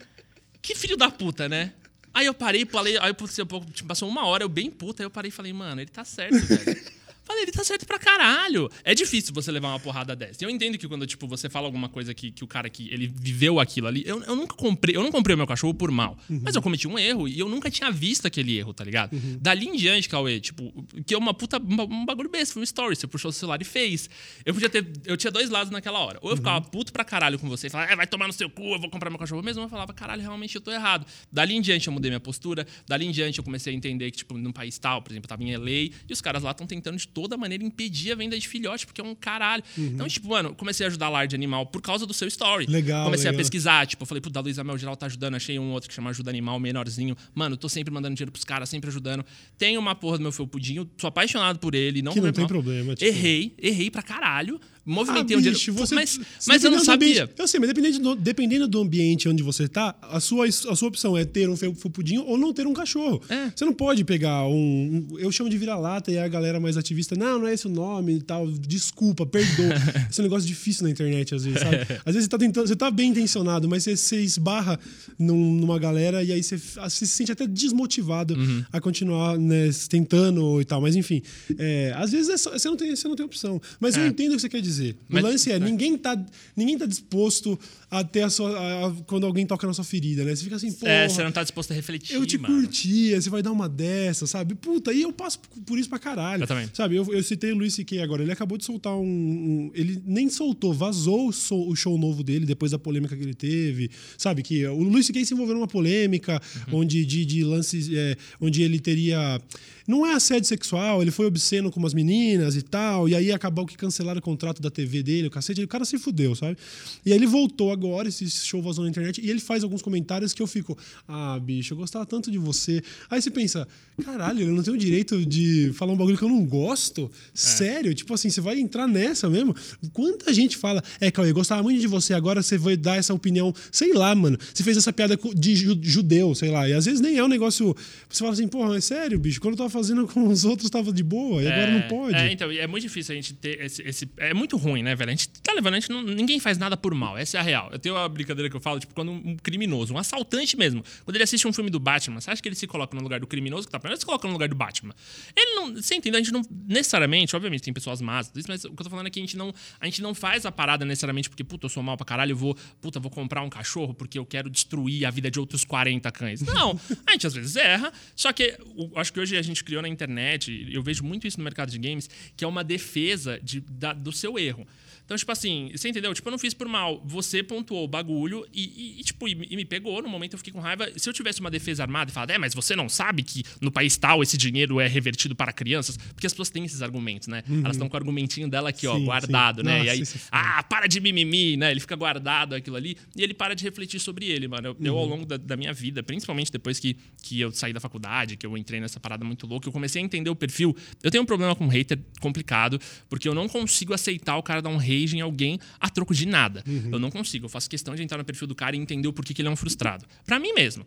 que 0.61 0.75
filho 0.75 0.97
da 0.97 1.09
puta, 1.09 1.47
né? 1.47 1.73
Aí 2.13 2.25
eu 2.25 2.33
parei, 2.33 2.65
falei, 2.65 2.97
aí 2.97 3.13
tipo, 3.13 3.61
passou 3.85 4.07
uma 4.07 4.25
hora, 4.25 4.43
eu 4.43 4.49
bem 4.49 4.71
puta, 4.71 5.03
aí 5.03 5.05
eu 5.05 5.09
parei 5.09 5.29
e 5.29 5.31
falei, 5.31 5.51
mano, 5.51 5.81
ele 5.81 5.89
tá 5.89 6.05
certo, 6.05 6.39
velho. 6.39 6.81
Falei, 7.25 7.43
ele 7.43 7.51
tá 7.51 7.63
certo 7.63 7.85
pra 7.85 7.97
caralho. 7.97 8.69
É 8.83 8.93
difícil 8.93 9.33
você 9.33 9.51
levar 9.51 9.69
uma 9.69 9.79
porrada 9.79 10.15
dessa. 10.15 10.45
Eu 10.45 10.49
entendo 10.49 10.77
que 10.77 10.87
quando, 10.87 11.05
tipo, 11.07 11.27
você 11.27 11.49
fala 11.49 11.65
alguma 11.65 11.89
coisa 11.89 12.13
que, 12.13 12.31
que 12.31 12.43
o 12.43 12.47
cara 12.47 12.69
que 12.69 12.87
ele 12.93 13.07
viveu 13.07 13.59
aquilo 13.59 13.87
ali. 13.87 14.03
Eu, 14.05 14.21
eu 14.23 14.35
nunca 14.35 14.55
comprei, 14.55 14.95
eu 14.95 15.01
não 15.01 15.11
comprei 15.11 15.33
o 15.33 15.37
meu 15.37 15.47
cachorro 15.47 15.73
por 15.73 15.89
mal. 15.89 16.17
Uhum. 16.29 16.41
Mas 16.43 16.55
eu 16.55 16.61
cometi 16.61 16.87
um 16.87 16.99
erro 16.99 17.27
e 17.27 17.39
eu 17.39 17.49
nunca 17.49 17.71
tinha 17.71 17.91
visto 17.91 18.27
aquele 18.27 18.57
erro, 18.57 18.73
tá 18.73 18.83
ligado? 18.83 19.13
Uhum. 19.13 19.37
Dali 19.41 19.67
em 19.67 19.75
diante, 19.75 20.07
Cauê, 20.07 20.39
tipo, 20.39 20.71
que 21.05 21.13
é 21.13 21.17
uma 21.17 21.33
puta. 21.33 21.57
Um 21.57 22.05
bagulho 22.05 22.29
besta, 22.29 22.53
foi 22.53 22.61
um 22.61 22.63
story. 22.63 22.95
Você 22.95 23.07
puxou 23.07 23.29
o 23.29 23.33
celular 23.33 23.59
e 23.59 23.65
fez. 23.65 24.07
Eu 24.45 24.53
podia 24.53 24.69
ter. 24.69 24.85
Eu 25.05 25.17
tinha 25.17 25.31
dois 25.31 25.49
lados 25.49 25.71
naquela 25.71 25.99
hora. 25.99 26.19
Ou 26.21 26.29
eu 26.29 26.37
ficava 26.37 26.57
uhum. 26.57 26.71
puto 26.71 26.93
pra 26.93 27.03
caralho 27.03 27.39
com 27.39 27.49
você 27.49 27.67
e 27.67 27.69
falava, 27.71 27.91
é, 27.91 27.95
vai 27.95 28.05
tomar 28.05 28.27
no 28.27 28.33
seu 28.33 28.49
cu, 28.49 28.63
eu 28.63 28.79
vou 28.79 28.89
comprar 28.89 29.09
meu 29.09 29.17
cachorro 29.17 29.41
mesmo. 29.41 29.63
Eu 29.63 29.69
falava, 29.69 29.93
caralho, 29.93 30.21
realmente 30.21 30.55
eu 30.55 30.61
tô 30.61 30.71
errado. 30.71 31.05
Dali 31.31 31.55
em 31.55 31.61
diante 31.61 31.87
eu 31.87 31.93
mudei 31.93 32.11
minha 32.11 32.19
postura. 32.19 32.67
Dali 32.87 33.05
em 33.05 33.11
diante 33.11 33.39
eu 33.39 33.43
comecei 33.43 33.73
a 33.73 33.75
entender 33.75 34.11
que, 34.11 34.17
tipo, 34.17 34.37
num 34.37 34.51
país 34.51 34.77
tal, 34.77 35.01
por 35.01 35.11
exemplo, 35.11 35.25
eu 35.25 35.29
tava 35.29 35.43
em 35.43 35.55
LA, 35.55 35.69
e 36.07 36.11
os 36.11 36.21
caras 36.21 36.43
lá 36.43 36.51
estão 36.51 36.67
tentando 36.67 36.97
de 36.97 37.07
toda 37.15 37.37
maneira 37.37 37.63
impedir 37.63 38.11
a 38.11 38.15
venda 38.15 38.37
de 38.37 38.45
filhote, 38.45 38.85
porque 38.85 38.99
é 38.99 39.03
um 39.03 39.15
caralho. 39.15 39.63
Uhum. 39.77 39.85
Então, 39.85 40.07
tipo, 40.07 40.27
mano, 40.27 40.53
comecei 40.53 40.85
a 40.85 40.89
ajudar 40.89 41.07
lar 41.07 41.25
de 41.27 41.33
animal 41.33 41.65
por 41.65 41.81
causa 41.81 42.05
do 42.05 42.13
seu 42.13 42.27
story. 42.27 42.65
Legal. 42.67 43.05
Comecei 43.05 43.25
legal. 43.25 43.35
a 43.35 43.41
pesquisar, 43.41 43.87
tipo, 43.87 44.03
eu 44.03 44.05
falei, 44.05 44.21
pô, 44.21 44.29
da 44.29 44.41
Luísa 44.41 44.63
Mel 44.63 44.77
geral 44.77 44.97
tá 44.97 45.05
ajudando, 45.05 45.35
achei 45.35 45.57
um 45.57 45.71
outro 45.71 45.87
que 45.87 45.95
chama 45.95 46.09
Ajuda 46.09 46.29
Animal, 46.29 46.59
menorzinho. 46.59 47.15
Mano, 47.33 47.55
tô 47.55 47.69
sempre 47.69 47.93
mandando 47.93 48.15
dinheiro 48.15 48.31
pros 48.33 48.43
caras, 48.43 48.67
sempre 48.67 48.89
ajudando. 48.89 49.25
Tenho 49.57 49.79
uma 49.79 49.95
porra 49.95 50.17
do 50.17 50.23
meu 50.23 50.31
felpudinho, 50.33 50.89
sou 50.97 51.07
apaixonado 51.07 51.57
por 51.57 51.73
ele, 51.73 52.01
não 52.01 52.11
Que 52.11 52.19
não 52.19 52.33
tem 52.33 52.41
mal. 52.41 52.49
problema. 52.49 52.95
Tipo... 52.95 53.09
Errei, 53.09 53.53
errei 53.57 53.89
pra 53.89 54.03
caralho 54.03 54.59
movimentei 54.85 55.35
ah, 55.35 55.39
um 55.39 55.41
bicho, 55.41 55.73
você, 55.73 55.95
mas, 55.95 56.19
mas 56.47 56.63
eu 56.63 56.71
não 56.71 56.79
sabia. 56.79 57.23
Ambiente, 57.23 57.39
eu 57.39 57.47
sei, 57.47 57.59
mas 57.59 57.69
dependendo 57.69 57.99
do, 57.99 58.15
dependendo 58.15 58.67
do 58.67 58.79
ambiente 58.79 59.27
onde 59.27 59.41
você 59.41 59.67
tá, 59.67 59.95
a 60.01 60.19
sua, 60.19 60.45
a 60.45 60.75
sua 60.75 60.87
opção 60.87 61.17
é 61.17 61.25
ter 61.25 61.49
um 61.49 61.55
fupudinho 61.55 62.23
ou 62.25 62.37
não 62.37 62.53
ter 62.53 62.67
um 62.67 62.73
cachorro. 62.73 63.21
É. 63.29 63.51
Você 63.55 63.65
não 63.65 63.73
pode 63.73 64.03
pegar 64.03 64.45
um, 64.47 65.07
um 65.11 65.19
Eu 65.19 65.31
chamo 65.31 65.49
de 65.49 65.57
vira-lata 65.57 66.11
e 66.11 66.17
a 66.17 66.27
galera 66.27 66.59
mais 66.59 66.77
ativista, 66.77 67.15
não, 67.15 67.39
não 67.39 67.47
é 67.47 67.53
esse 67.53 67.65
o 67.65 67.69
nome 67.69 68.15
e 68.17 68.21
tal. 68.21 68.49
Desculpa, 68.51 69.25
perdoa. 69.25 69.73
esse 70.09 70.19
é 70.19 70.21
um 70.21 70.25
negócio 70.25 70.47
difícil 70.47 70.83
na 70.83 70.89
internet, 70.89 71.33
às 71.33 71.45
vezes, 71.45 71.59
sabe? 71.59 71.75
Às 72.05 72.13
vezes 72.13 72.23
você 72.25 72.29
tá, 72.29 72.37
tentando, 72.37 72.67
você 72.67 72.75
tá 72.75 72.91
bem 72.91 73.09
intencionado, 73.09 73.67
mas 73.67 73.83
você, 73.83 73.95
você 73.95 74.21
esbarra 74.21 74.79
num, 75.17 75.55
numa 75.55 75.79
galera 75.79 76.23
e 76.23 76.31
aí 76.31 76.43
você, 76.43 76.57
você, 76.57 77.05
se 77.05 77.07
sente 77.07 77.31
até 77.31 77.47
desmotivado 77.47 78.35
uhum. 78.35 78.63
a 78.71 78.79
continuar 78.79 79.37
né, 79.37 79.69
tentando 79.89 80.61
e 80.61 80.65
tal. 80.65 80.81
Mas 80.81 80.95
enfim, 80.95 81.21
é, 81.57 81.93
às 81.95 82.11
vezes 82.11 82.29
é 82.29 82.37
só, 82.37 82.51
você, 82.51 82.67
não 82.67 82.77
tem, 82.77 82.95
você 82.95 83.07
não 83.07 83.15
tem 83.15 83.25
opção. 83.25 83.61
Mas 83.79 83.97
é. 83.97 84.01
eu 84.01 84.07
entendo 84.07 84.33
o 84.33 84.35
que 84.35 84.41
você 84.41 84.49
quer 84.49 84.61
dizer. 84.61 84.74
O 84.83 84.95
mas, 85.09 85.23
lance 85.23 85.51
é 85.51 85.55
é, 85.55 85.59
ninguém 85.59 85.97
tá, 85.97 86.23
ninguém 86.55 86.77
tá 86.77 86.85
disposto 86.85 87.57
a 87.89 88.03
ter 88.03 88.23
a 88.23 88.29
sua. 88.29 88.57
A, 88.57 88.87
a, 88.87 88.91
quando 89.05 89.25
alguém 89.25 89.45
toca 89.45 89.65
na 89.65 89.73
sua 89.73 89.83
ferida, 89.83 90.23
né? 90.23 90.35
Você 90.35 90.43
fica 90.43 90.55
assim, 90.55 90.71
pô. 90.71 90.85
É, 90.85 91.07
você 91.07 91.23
não 91.23 91.31
tá 91.31 91.41
disposto 91.41 91.71
a 91.71 91.73
refletir. 91.73 92.13
Eu 92.13 92.25
te 92.25 92.37
mano. 92.37 92.61
curtia, 92.61 93.19
você 93.19 93.29
vai 93.29 93.41
dar 93.41 93.51
uma 93.51 93.69
dessa, 93.69 94.27
sabe? 94.27 94.55
Puta, 94.55 94.91
e 94.93 95.01
eu 95.01 95.13
passo 95.13 95.39
por 95.65 95.79
isso 95.79 95.89
pra 95.89 95.97
caralho. 95.97 96.43
Eu 96.43 96.47
também. 96.47 96.69
Sabe, 96.73 96.95
eu, 96.95 97.13
eu 97.13 97.23
citei 97.23 97.51
o 97.51 97.55
Luiz 97.55 97.73
C.K. 97.73 98.01
agora. 98.01 98.21
Ele 98.21 98.31
acabou 98.31 98.57
de 98.57 98.65
soltar 98.65 98.93
um. 98.95 99.01
um 99.03 99.71
ele 99.73 100.01
nem 100.05 100.29
soltou, 100.29 100.73
vazou 100.73 101.29
o 101.29 101.31
show, 101.31 101.69
o 101.69 101.75
show, 101.75 101.97
novo 101.97 102.23
dele 102.23 102.45
depois 102.45 102.71
da 102.71 102.79
polêmica 102.79 103.15
que 103.15 103.23
ele 103.23 103.33
teve. 103.33 103.89
Sabe, 104.17 104.43
que 104.43 104.65
o 104.67 104.83
Luiz 104.83 105.05
C.K. 105.05 105.25
se 105.25 105.33
envolveu 105.33 105.55
numa 105.55 105.67
polêmica 105.67 106.41
uhum. 106.67 106.79
onde 106.79 107.05
de, 107.05 107.25
de 107.25 107.43
lances. 107.43 107.89
É, 107.91 108.17
onde 108.39 108.61
ele 108.61 108.79
teria. 108.79 109.41
Não 109.87 110.05
é 110.05 110.13
assédio 110.13 110.47
sexual, 110.47 111.01
ele 111.01 111.11
foi 111.11 111.25
obsceno 111.27 111.71
com 111.71 111.79
umas 111.79 111.93
meninas 111.93 112.55
e 112.55 112.61
tal, 112.61 113.07
e 113.07 113.15
aí 113.15 113.31
acabou 113.31 113.65
que 113.65 113.77
cancelaram 113.77 114.19
o 114.19 114.21
contrato 114.21 114.61
da 114.61 114.71
TV 114.71 115.03
dele, 115.03 115.27
o 115.27 115.31
cacete, 115.31 115.61
o 115.61 115.67
cara 115.67 115.85
se 115.85 115.97
fudeu, 115.99 116.33
sabe? 116.35 116.57
E 117.05 117.11
aí 117.11 117.17
ele 117.17 117.27
voltou 117.27 117.71
agora, 117.71 118.09
esse 118.09 118.27
show 118.29 118.61
vazou 118.61 118.83
na 118.83 118.89
internet, 118.89 119.21
e 119.21 119.29
ele 119.29 119.39
faz 119.39 119.63
alguns 119.63 119.81
comentários 119.81 120.33
que 120.33 120.41
eu 120.41 120.47
fico, 120.47 120.77
ah, 121.07 121.39
bicho, 121.39 121.73
eu 121.73 121.77
gostava 121.77 122.05
tanto 122.05 122.31
de 122.31 122.37
você. 122.37 122.81
Aí 123.09 123.21
você 123.21 123.29
pensa, 123.29 123.67
caralho, 124.03 124.41
eu 124.41 124.53
não 124.53 124.63
tenho 124.63 124.75
o 124.75 124.79
direito 124.79 125.25
de 125.25 125.71
falar 125.75 125.93
um 125.93 125.97
bagulho 125.97 126.17
que 126.17 126.23
eu 126.23 126.29
não 126.29 126.43
gosto? 126.45 127.11
É. 127.11 127.29
Sério? 127.33 127.93
Tipo 127.93 128.13
assim, 128.13 128.29
você 128.29 128.41
vai 128.41 128.59
entrar 128.59 128.87
nessa 128.87 129.29
mesmo? 129.29 129.55
Quanta 129.93 130.33
gente 130.33 130.57
fala, 130.57 130.83
é, 130.99 131.11
Cauê, 131.11 131.29
eu 131.29 131.33
gostava 131.35 131.61
muito 131.61 131.79
de 131.79 131.87
você, 131.87 132.13
agora 132.13 132.41
você 132.41 132.57
vai 132.57 132.75
dar 132.75 132.97
essa 132.97 133.13
opinião, 133.13 133.53
sei 133.71 133.93
lá, 133.93 134.15
mano. 134.15 134.37
Você 134.53 134.63
fez 134.63 134.77
essa 134.77 134.91
piada 134.91 135.17
de 135.35 135.55
judeu, 135.55 136.33
sei 136.33 136.49
lá, 136.49 136.67
e 136.67 136.73
às 136.73 136.85
vezes 136.85 137.01
nem 137.01 137.17
é 137.17 137.23
um 137.23 137.27
negócio. 137.27 137.75
Você 138.09 138.19
fala 138.19 138.33
assim, 138.33 138.47
porra, 138.47 138.77
é 138.77 138.81
sério, 138.81 139.19
bicho, 139.19 139.39
quando 139.39 139.53
eu 139.53 139.57
tava 139.57 139.69
fazendo 139.75 140.07
com 140.07 140.27
os 140.27 140.45
outros 140.45 140.69
tava 140.69 140.91
de 140.91 141.03
boa, 141.03 141.41
e 141.41 141.45
é, 141.45 141.51
agora 141.51 141.71
não 141.71 141.87
pode. 141.87 142.15
É, 142.15 142.31
então, 142.31 142.49
é 142.51 142.67
muito 142.67 142.83
difícil 142.83 143.13
a 143.13 143.15
gente 143.15 143.33
ter 143.33 143.61
esse, 143.61 143.81
esse, 143.83 144.09
É 144.17 144.33
muito 144.33 144.57
ruim, 144.57 144.81
né, 144.83 144.95
velho? 144.95 145.09
A 145.09 145.13
gente 145.13 145.29
tá 145.29 145.53
levando, 145.53 145.73
a 145.75 145.79
gente 145.79 145.89
não, 145.89 146.01
ninguém 146.01 146.39
faz 146.39 146.57
nada 146.57 146.77
por 146.77 146.93
mal, 146.93 147.17
essa 147.17 147.37
é 147.37 147.39
a 147.39 147.43
real. 147.43 147.69
Eu 147.71 147.79
tenho 147.79 147.95
uma 147.95 148.07
brincadeira 148.07 148.49
que 148.49 148.55
eu 148.55 148.61
falo, 148.61 148.79
tipo, 148.79 148.93
quando 148.93 149.11
um 149.11 149.35
criminoso, 149.37 149.93
um 149.93 149.97
assaltante 149.97 150.57
mesmo, 150.57 150.83
quando 151.03 151.15
ele 151.15 151.23
assiste 151.23 151.47
um 151.47 151.53
filme 151.53 151.69
do 151.69 151.79
Batman, 151.79 152.19
você 152.19 152.31
acha 152.31 152.41
que 152.41 152.47
ele 152.47 152.55
se 152.55 152.67
coloca 152.67 152.95
no 152.95 153.03
lugar 153.03 153.19
do 153.19 153.27
criminoso 153.27 153.67
que 153.67 153.71
tá 153.71 153.79
ele 153.85 153.97
se 153.97 154.05
coloca 154.05 154.27
no 154.27 154.33
lugar 154.33 154.49
do 154.49 154.55
Batman. 154.55 154.93
Ele 155.35 155.55
não. 155.55 155.75
Você 155.75 155.95
entende? 155.95 156.15
A 156.15 156.19
gente 156.19 156.31
não. 156.31 156.41
Necessariamente, 156.67 157.35
obviamente, 157.35 157.63
tem 157.63 157.73
pessoas 157.73 158.01
más, 158.01 158.31
mas 158.47 158.65
o 158.65 158.69
que 158.69 158.81
eu 158.81 158.83
tô 158.83 158.89
falando 158.89 159.07
é 159.07 159.09
que 159.09 159.19
a 159.19 159.21
gente 159.23 159.37
não, 159.37 159.53
a 159.79 159.85
gente 159.85 160.01
não 160.01 160.13
faz 160.13 160.45
a 160.45 160.51
parada 160.51 160.85
necessariamente 160.85 161.29
porque, 161.29 161.43
puta, 161.43 161.65
eu 161.65 161.69
sou 161.69 161.83
mal 161.83 161.97
pra 161.97 162.05
caralho, 162.05 162.31
eu 162.31 162.37
vou, 162.37 162.55
puta, 162.81 162.99
vou 162.99 163.11
comprar 163.11 163.41
um 163.41 163.49
cachorro 163.49 163.93
porque 163.93 164.17
eu 164.17 164.25
quero 164.25 164.49
destruir 164.49 165.05
a 165.05 165.11
vida 165.11 165.29
de 165.29 165.39
outros 165.39 165.63
40 165.63 166.11
cães. 166.11 166.41
Não, 166.41 166.79
a 167.05 167.11
gente 167.11 167.27
às 167.27 167.33
vezes 167.33 167.55
erra, 167.55 167.91
só 168.15 168.31
que 168.31 168.57
eu 168.77 168.91
acho 168.95 169.13
que 169.13 169.19
hoje 169.19 169.37
a 169.37 169.41
gente 169.41 169.63
criou 169.65 169.81
na 169.81 169.89
internet, 169.89 170.69
eu 170.71 170.81
vejo 170.81 171.03
muito 171.03 171.27
isso 171.27 171.37
no 171.37 171.43
mercado 171.43 171.69
de 171.69 171.77
games, 171.77 172.09
que 172.37 172.45
é 172.45 172.47
uma 172.47 172.63
defesa 172.63 173.39
de, 173.43 173.59
da, 173.59 173.91
do 173.91 174.11
seu 174.11 174.39
erro 174.39 174.45
erro. 174.55 174.67
Então, 175.05 175.15
tipo 175.15 175.31
assim, 175.31 175.69
você 175.73 175.87
entendeu? 175.89 176.13
Tipo, 176.13 176.27
eu 176.27 176.31
não 176.31 176.39
fiz 176.39 176.53
por 176.53 176.67
mal. 176.67 177.01
Você 177.05 177.43
pontuou 177.43 177.85
o 177.85 177.87
bagulho 177.87 178.45
e, 178.53 178.99
e, 178.99 179.03
tipo, 179.03 179.27
e, 179.27 179.47
e 179.49 179.55
me 179.55 179.63
pegou. 179.63 180.01
No 180.01 180.09
momento 180.09 180.33
eu 180.33 180.37
fiquei 180.39 180.51
com 180.51 180.59
raiva. 180.59 180.89
Se 180.97 181.07
eu 181.07 181.13
tivesse 181.13 181.39
uma 181.39 181.51
defesa 181.51 181.83
armada 181.83 182.09
e 182.09 182.13
falar, 182.13 182.31
é, 182.31 182.37
mas 182.37 182.53
você 182.53 182.75
não 182.75 182.89
sabe 182.89 183.21
que 183.23 183.43
no 183.61 183.71
país 183.71 183.95
tal 183.97 184.23
esse 184.23 184.35
dinheiro 184.37 184.79
é 184.79 184.87
revertido 184.87 185.35
para 185.35 185.53
crianças? 185.53 185.95
Porque 185.97 186.25
as 186.25 186.33
pessoas 186.33 186.49
têm 186.49 186.65
esses 186.65 186.81
argumentos, 186.81 187.27
né? 187.27 187.43
Uhum. 187.47 187.59
Elas 187.59 187.75
estão 187.75 187.87
com 187.87 187.95
o 187.95 187.97
argumentinho 187.97 188.49
dela 188.49 188.69
aqui, 188.69 188.87
ó, 188.87 188.97
guardado, 188.99 189.63
né? 189.63 189.77
Nossa, 189.77 189.85
e 189.85 189.89
aí, 189.89 190.03
ah, 190.31 190.63
para 190.63 190.87
de 190.87 190.99
mimimi, 190.99 191.55
né? 191.55 191.71
Ele 191.71 191.79
fica 191.79 191.95
guardado 191.95 192.55
aquilo 192.55 192.75
ali 192.75 192.97
e 193.15 193.21
ele 193.21 193.33
para 193.33 193.53
de 193.53 193.63
refletir 193.63 193.99
sobre 193.99 194.25
ele, 194.25 194.47
mano. 194.47 194.69
Eu, 194.69 194.77
eu, 194.81 194.93
Uhum. 194.95 194.99
ao 194.99 195.05
longo 195.05 195.25
da, 195.25 195.37
da 195.37 195.55
minha 195.57 195.73
vida, 195.73 196.01
principalmente 196.01 196.51
depois 196.51 196.79
que, 196.79 196.97
que 197.21 197.39
eu 197.39 197.51
saí 197.51 197.73
da 197.73 197.79
faculdade, 197.79 198.37
que 198.37 198.45
eu 198.45 198.57
entrei 198.57 198.79
nessa 198.79 198.99
parada 198.99 199.23
muito 199.25 199.45
louca, 199.45 199.67
eu 199.67 199.71
comecei 199.73 200.01
a 200.01 200.05
entender 200.05 200.29
o 200.29 200.35
perfil. 200.35 200.75
Eu 201.03 201.11
tenho 201.11 201.23
um 201.23 201.25
problema 201.25 201.55
com 201.55 201.67
hater 201.67 201.99
complicado, 202.19 202.79
porque 203.09 203.27
eu 203.27 203.35
não 203.35 203.47
consigo 203.47 203.93
aceitar 203.93 204.37
o 204.37 204.43
cara 204.43 204.61
dar 204.61 204.69
um 204.69 204.77
rage 204.99 205.17
em 205.17 205.21
alguém 205.21 205.59
a 205.79 205.89
troco 205.89 206.13
de 206.13 206.25
nada. 206.25 206.63
Uhum. 206.67 206.89
Eu 206.93 206.99
não 206.99 207.11
consigo. 207.11 207.45
Eu 207.45 207.49
faço 207.49 207.69
questão 207.69 207.95
de 207.95 208.03
entrar 208.03 208.17
no 208.17 208.25
perfil 208.25 208.47
do 208.47 208.55
cara 208.55 208.75
e 208.75 208.79
entender 208.79 209.07
o 209.07 209.13
porquê 209.13 209.33
que 209.33 209.41
ele 209.41 209.49
é 209.49 209.51
um 209.51 209.55
frustrado. 209.55 210.05
Pra 210.25 210.39
mim 210.39 210.53
mesmo. 210.53 210.85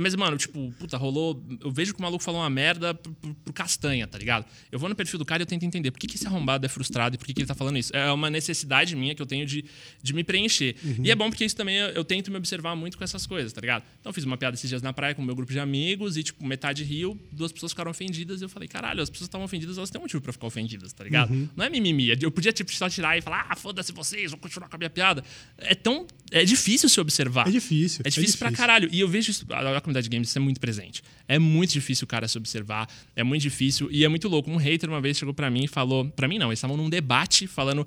Mas, 0.00 0.14
mano, 0.14 0.36
tipo, 0.36 0.72
puta, 0.78 0.96
rolou. 0.96 1.42
Eu 1.60 1.70
vejo 1.70 1.92
que 1.92 2.00
o 2.00 2.02
maluco 2.02 2.24
falou 2.24 2.40
uma 2.40 2.48
merda 2.50 2.94
pro, 2.94 3.52
castanha, 3.52 4.06
tá 4.06 4.18
ligado? 4.18 4.46
Eu 4.70 4.78
vou 4.78 4.88
no 4.88 4.94
perfil 4.94 5.18
do 5.18 5.24
cara 5.24 5.42
e 5.42 5.44
eu 5.44 5.46
tento 5.46 5.64
entender 5.64 5.90
por 5.90 5.98
que, 5.98 6.06
que 6.06 6.16
esse 6.16 6.26
arrombado 6.26 6.64
é 6.64 6.68
frustrado 6.68 7.14
e 7.16 7.18
por 7.18 7.26
que, 7.26 7.34
que 7.34 7.40
ele 7.40 7.46
tá 7.46 7.54
falando 7.54 7.78
isso. 7.78 7.94
É 7.94 8.10
uma 8.10 8.30
necessidade 8.30 8.96
minha 8.96 9.14
que 9.14 9.20
eu 9.20 9.26
tenho 9.26 9.44
de, 9.44 9.64
de 10.02 10.12
me 10.14 10.24
preencher. 10.24 10.74
E 11.02 11.10
é 11.10 11.14
bom 11.14 11.28
porque 11.28 11.44
isso 11.44 11.56
também 11.56 11.76
eu, 11.76 11.88
eu 11.88 12.04
tento 12.04 12.30
me 12.30 12.36
observar 12.38 12.74
muito 12.74 12.96
com 12.96 13.04
essas 13.04 13.26
coisas, 13.26 13.52
tá 13.52 13.60
ligado? 13.60 13.84
Então 14.00 14.10
eu 14.10 14.14
fiz 14.14 14.24
uma 14.24 14.36
piada 14.36 14.54
esses 14.54 14.68
dias 14.68 14.82
na 14.82 14.92
praia 14.92 15.14
com 15.14 15.22
o 15.22 15.24
meu 15.24 15.34
grupo 15.34 15.52
de 15.52 15.58
amigos 15.58 16.16
e, 16.16 16.22
tipo, 16.22 16.44
metade 16.44 16.82
riu, 16.82 17.18
duas 17.30 17.52
pessoas 17.52 17.72
ficaram 17.72 17.90
ofendidas 17.90 18.40
e 18.40 18.44
eu 18.44 18.48
falei, 18.48 18.68
caralho, 18.68 19.02
as 19.02 19.10
pessoas 19.10 19.28
estavam 19.28 19.44
ofendidas, 19.44 19.76
elas 19.76 19.90
têm 19.90 19.98
um 20.00 20.02
motivo 20.04 20.22
pra 20.22 20.32
ficar 20.32 20.46
ofendidas, 20.46 20.92
tá 20.92 21.04
ligado? 21.04 21.32
Não 21.56 21.64
é 21.64 21.70
mimimi. 21.70 22.08
Eu 22.20 22.30
podia, 22.30 22.52
tipo, 22.52 22.72
só 22.72 22.88
tirar 22.88 23.16
e 23.18 23.20
falar, 23.22 23.46
ah, 23.48 23.56
foda-se 23.56 23.92
vocês, 23.92 24.30
vou 24.30 24.40
continuar 24.40 24.68
com 24.68 24.76
a 24.76 24.78
minha 24.78 24.90
piada. 24.90 25.24
É 25.58 25.74
tão. 25.74 26.06
É 26.30 26.44
difícil 26.44 26.88
se 26.88 27.00
observar. 27.00 27.48
É 27.48 27.50
difícil. 27.50 28.02
É 28.04 28.10
difícil, 28.10 28.38
pra 28.38 28.52
caralho. 28.52 28.88
E 28.92 29.00
eu 29.00 29.08
vejo 29.08 29.30
isso, 29.30 29.46
a, 29.50 29.76
a 29.76 29.80
comunidade 29.80 30.08
de 30.08 30.14
games 30.14 30.28
isso 30.28 30.38
é 30.38 30.40
muito 30.40 30.60
presente. 30.60 31.02
É 31.28 31.38
muito 31.38 31.72
difícil 31.72 32.04
o 32.04 32.08
cara 32.08 32.26
se 32.28 32.36
observar, 32.36 32.88
é 33.14 33.22
muito 33.22 33.42
difícil 33.42 33.88
e 33.90 34.04
é 34.04 34.08
muito 34.08 34.28
louco. 34.28 34.50
Um 34.50 34.56
hater 34.56 34.88
uma 34.88 35.00
vez 35.00 35.16
chegou 35.18 35.34
pra 35.34 35.50
mim 35.50 35.64
e 35.64 35.68
falou, 35.68 36.10
Pra 36.10 36.28
mim 36.28 36.38
não, 36.38 36.48
eles 36.48 36.58
estavam 36.58 36.76
num 36.76 36.90
debate 36.90 37.46
falando 37.46 37.86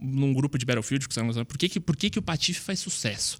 num 0.00 0.32
grupo 0.32 0.58
de 0.58 0.64
Battlefield, 0.64 1.08
que 1.08 1.44
por 1.44 1.58
que 1.58 1.68
que, 1.68 1.80
por 1.80 1.96
que 1.96 2.10
que 2.10 2.18
o 2.18 2.22
Patife 2.22 2.60
faz 2.60 2.78
sucesso? 2.78 3.38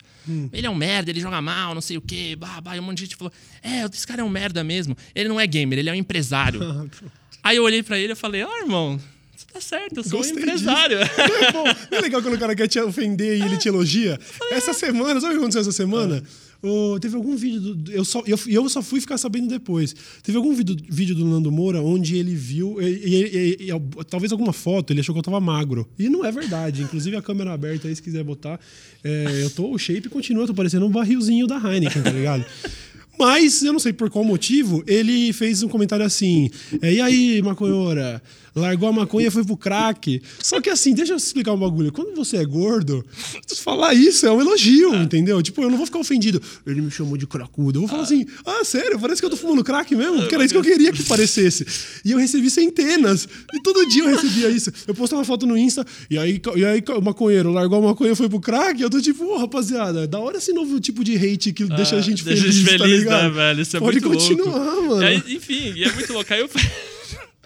Ele 0.52 0.66
é 0.66 0.70
um 0.70 0.74
merda, 0.74 1.10
ele 1.10 1.20
joga 1.20 1.40
mal, 1.40 1.72
não 1.72 1.80
sei 1.80 1.96
o 1.96 2.00
quê, 2.00 2.34
bah, 2.36 2.60
bah, 2.60 2.76
e 2.76 2.80
um 2.80 2.82
monte 2.82 2.98
de 2.98 3.04
gente 3.04 3.16
falou: 3.16 3.32
"É, 3.62 3.84
esse 3.84 4.06
cara 4.06 4.22
é 4.22 4.24
um 4.24 4.28
merda 4.28 4.64
mesmo. 4.64 4.96
Ele 5.14 5.28
não 5.28 5.38
é 5.38 5.46
gamer, 5.46 5.78
ele 5.78 5.88
é 5.88 5.92
um 5.92 5.96
empresário". 5.96 6.60
Aí 7.44 7.56
eu 7.56 7.62
olhei 7.62 7.82
pra 7.82 7.96
ele 7.98 8.12
e 8.12 8.16
falei: 8.16 8.42
"Ó, 8.42 8.58
irmão, 8.58 9.00
você 9.36 9.46
tá 9.52 9.60
certo, 9.60 9.96
eu 9.98 10.04
sou 10.04 10.18
Gostei 10.18 10.36
um 10.36 10.38
empresário". 10.40 10.98
É 11.46 11.52
bom. 11.52 11.64
Não 11.90 11.98
é 11.98 12.00
legal 12.00 12.22
quando 12.22 12.34
o 12.34 12.38
cara 12.38 12.54
quer 12.54 12.66
te 12.68 12.78
ofender 12.80 13.38
e 13.38 13.42
ele 13.42 13.56
te 13.56 13.68
elogia? 13.68 14.18
Essa 14.50 14.72
semana, 14.72 15.20
sabe 15.20 15.34
o 15.34 15.36
que 15.36 15.38
aconteceu 15.38 15.60
essa 15.62 15.72
semana? 15.72 16.22
Ô, 16.62 16.98
teve 16.98 17.14
algum 17.14 17.36
vídeo 17.36 17.60
do. 17.74 17.92
Eu 17.92 18.04
só, 18.04 18.22
eu, 18.26 18.38
eu 18.48 18.68
só 18.68 18.80
fui 18.82 18.98
ficar 19.00 19.18
sabendo 19.18 19.46
depois. 19.46 19.94
Teve 20.22 20.38
algum 20.38 20.54
vídeo, 20.54 20.74
vídeo 20.88 21.14
do 21.14 21.24
Nando 21.26 21.52
Moura 21.52 21.82
onde 21.82 22.16
ele 22.16 22.34
viu. 22.34 22.80
E, 22.80 22.86
e- 22.86 23.66
e- 23.68 23.70
e- 23.70 24.04
talvez 24.08 24.32
alguma 24.32 24.54
foto, 24.54 24.90
ele 24.92 25.00
achou 25.00 25.14
que 25.14 25.18
eu 25.18 25.22
tava 25.22 25.38
magro. 25.38 25.86
E 25.98 26.08
não 26.08 26.24
é 26.24 26.32
verdade. 26.32 26.82
Inclusive 26.82 27.14
a 27.14 27.22
câmera 27.22 27.52
aberta 27.52 27.86
aí, 27.88 27.94
se 27.94 28.02
quiser 28.02 28.24
botar. 28.24 28.58
É, 29.04 29.42
eu 29.42 29.50
tô. 29.50 29.70
O 29.70 29.78
shape 29.78 30.08
continua, 30.08 30.46
tô 30.46 30.54
parecendo 30.54 30.86
um 30.86 30.90
barrilzinho 30.90 31.46
da 31.46 31.56
Heineken, 31.58 32.02
tá 32.02 32.10
ligado? 32.10 32.44
Mas, 33.18 33.62
eu 33.62 33.72
não 33.72 33.78
sei 33.80 33.92
por 33.94 34.10
qual 34.10 34.22
motivo, 34.24 34.82
ele 34.86 35.32
fez 35.32 35.62
um 35.62 35.68
comentário 35.68 36.04
assim: 36.04 36.50
é, 36.82 36.92
e 36.94 37.00
aí, 37.00 37.42
maconhora? 37.42 38.20
Largou 38.56 38.88
a 38.88 38.92
maconha 38.92 39.28
e 39.28 39.30
foi 39.30 39.44
pro 39.44 39.56
crack. 39.56 40.22
Só 40.42 40.60
que 40.60 40.70
assim, 40.70 40.94
deixa 40.94 41.12
eu 41.12 41.16
explicar 41.18 41.52
um 41.52 41.58
bagulho. 41.58 41.92
Quando 41.92 42.14
você 42.16 42.38
é 42.38 42.44
gordo, 42.44 43.04
falar 43.62 43.92
isso 43.94 44.26
é 44.26 44.32
um 44.32 44.40
elogio, 44.40 44.94
entendeu? 44.94 45.42
Tipo, 45.42 45.62
eu 45.62 45.70
não 45.70 45.76
vou 45.76 45.84
ficar 45.86 45.98
ofendido. 45.98 46.40
Ele 46.66 46.80
me 46.80 46.90
chamou 46.90 47.16
de 47.16 47.26
cracudo. 47.26 47.76
Eu 47.78 47.80
vou 47.82 47.88
falar 47.88 48.04
assim: 48.04 48.24
ah, 48.44 48.64
sério? 48.64 48.98
Parece 48.98 49.20
que 49.20 49.26
eu 49.26 49.30
tô 49.30 49.36
fumando 49.36 49.62
crack 49.62 49.94
mesmo? 49.94 50.20
Porque 50.20 50.34
era 50.34 50.44
isso 50.44 50.54
que 50.54 50.58
eu 50.58 50.62
queria 50.64 50.90
que 50.92 51.02
parecesse. 51.04 51.66
E 52.04 52.12
eu 52.12 52.18
recebi 52.18 52.48
centenas. 52.50 53.28
E 53.52 53.62
todo 53.62 53.86
dia 53.88 54.04
eu 54.04 54.08
recebia 54.08 54.48
isso. 54.48 54.72
Eu 54.86 54.94
postava 54.94 55.20
uma 55.20 55.26
foto 55.26 55.46
no 55.46 55.56
Insta, 55.56 55.84
e 56.10 56.16
aí, 56.18 56.40
e 56.54 56.64
aí 56.64 56.82
o 56.96 57.00
maconheiro 57.02 57.50
largou 57.52 57.78
a 57.78 57.82
maconha 57.82 58.12
e 58.12 58.16
foi 58.16 58.28
pro 58.28 58.40
crack. 58.40 58.80
Eu 58.80 58.88
tô 58.88 59.00
tipo, 59.00 59.24
ô, 59.24 59.36
rapaziada, 59.38 60.06
da 60.06 60.18
hora 60.18 60.38
esse 60.38 60.52
novo 60.52 60.80
tipo 60.80 61.04
de 61.04 61.14
hate 61.16 61.52
que 61.52 61.64
deixa 61.64 61.96
a 61.96 62.00
gente 62.00 62.24
Deixa 62.24 62.42
feliz, 62.42 62.56
a 62.56 62.60
gente 62.60 62.78
tá 62.78 62.84
feliz, 62.84 62.98
ligado? 63.00 63.22
né, 63.22 63.28
velho? 63.30 63.60
Isso 63.60 63.76
é 63.76 63.80
Pode 63.80 64.00
muito 64.00 64.16
continuar, 64.18 64.58
louco. 64.58 64.86
mano. 64.88 65.02
Aí, 65.06 65.22
enfim, 65.28 65.72
e 65.76 65.84
é 65.84 65.92
muito 65.92 66.12
louco. 66.12 66.32
Aí 66.32 66.40
eu 66.40 66.48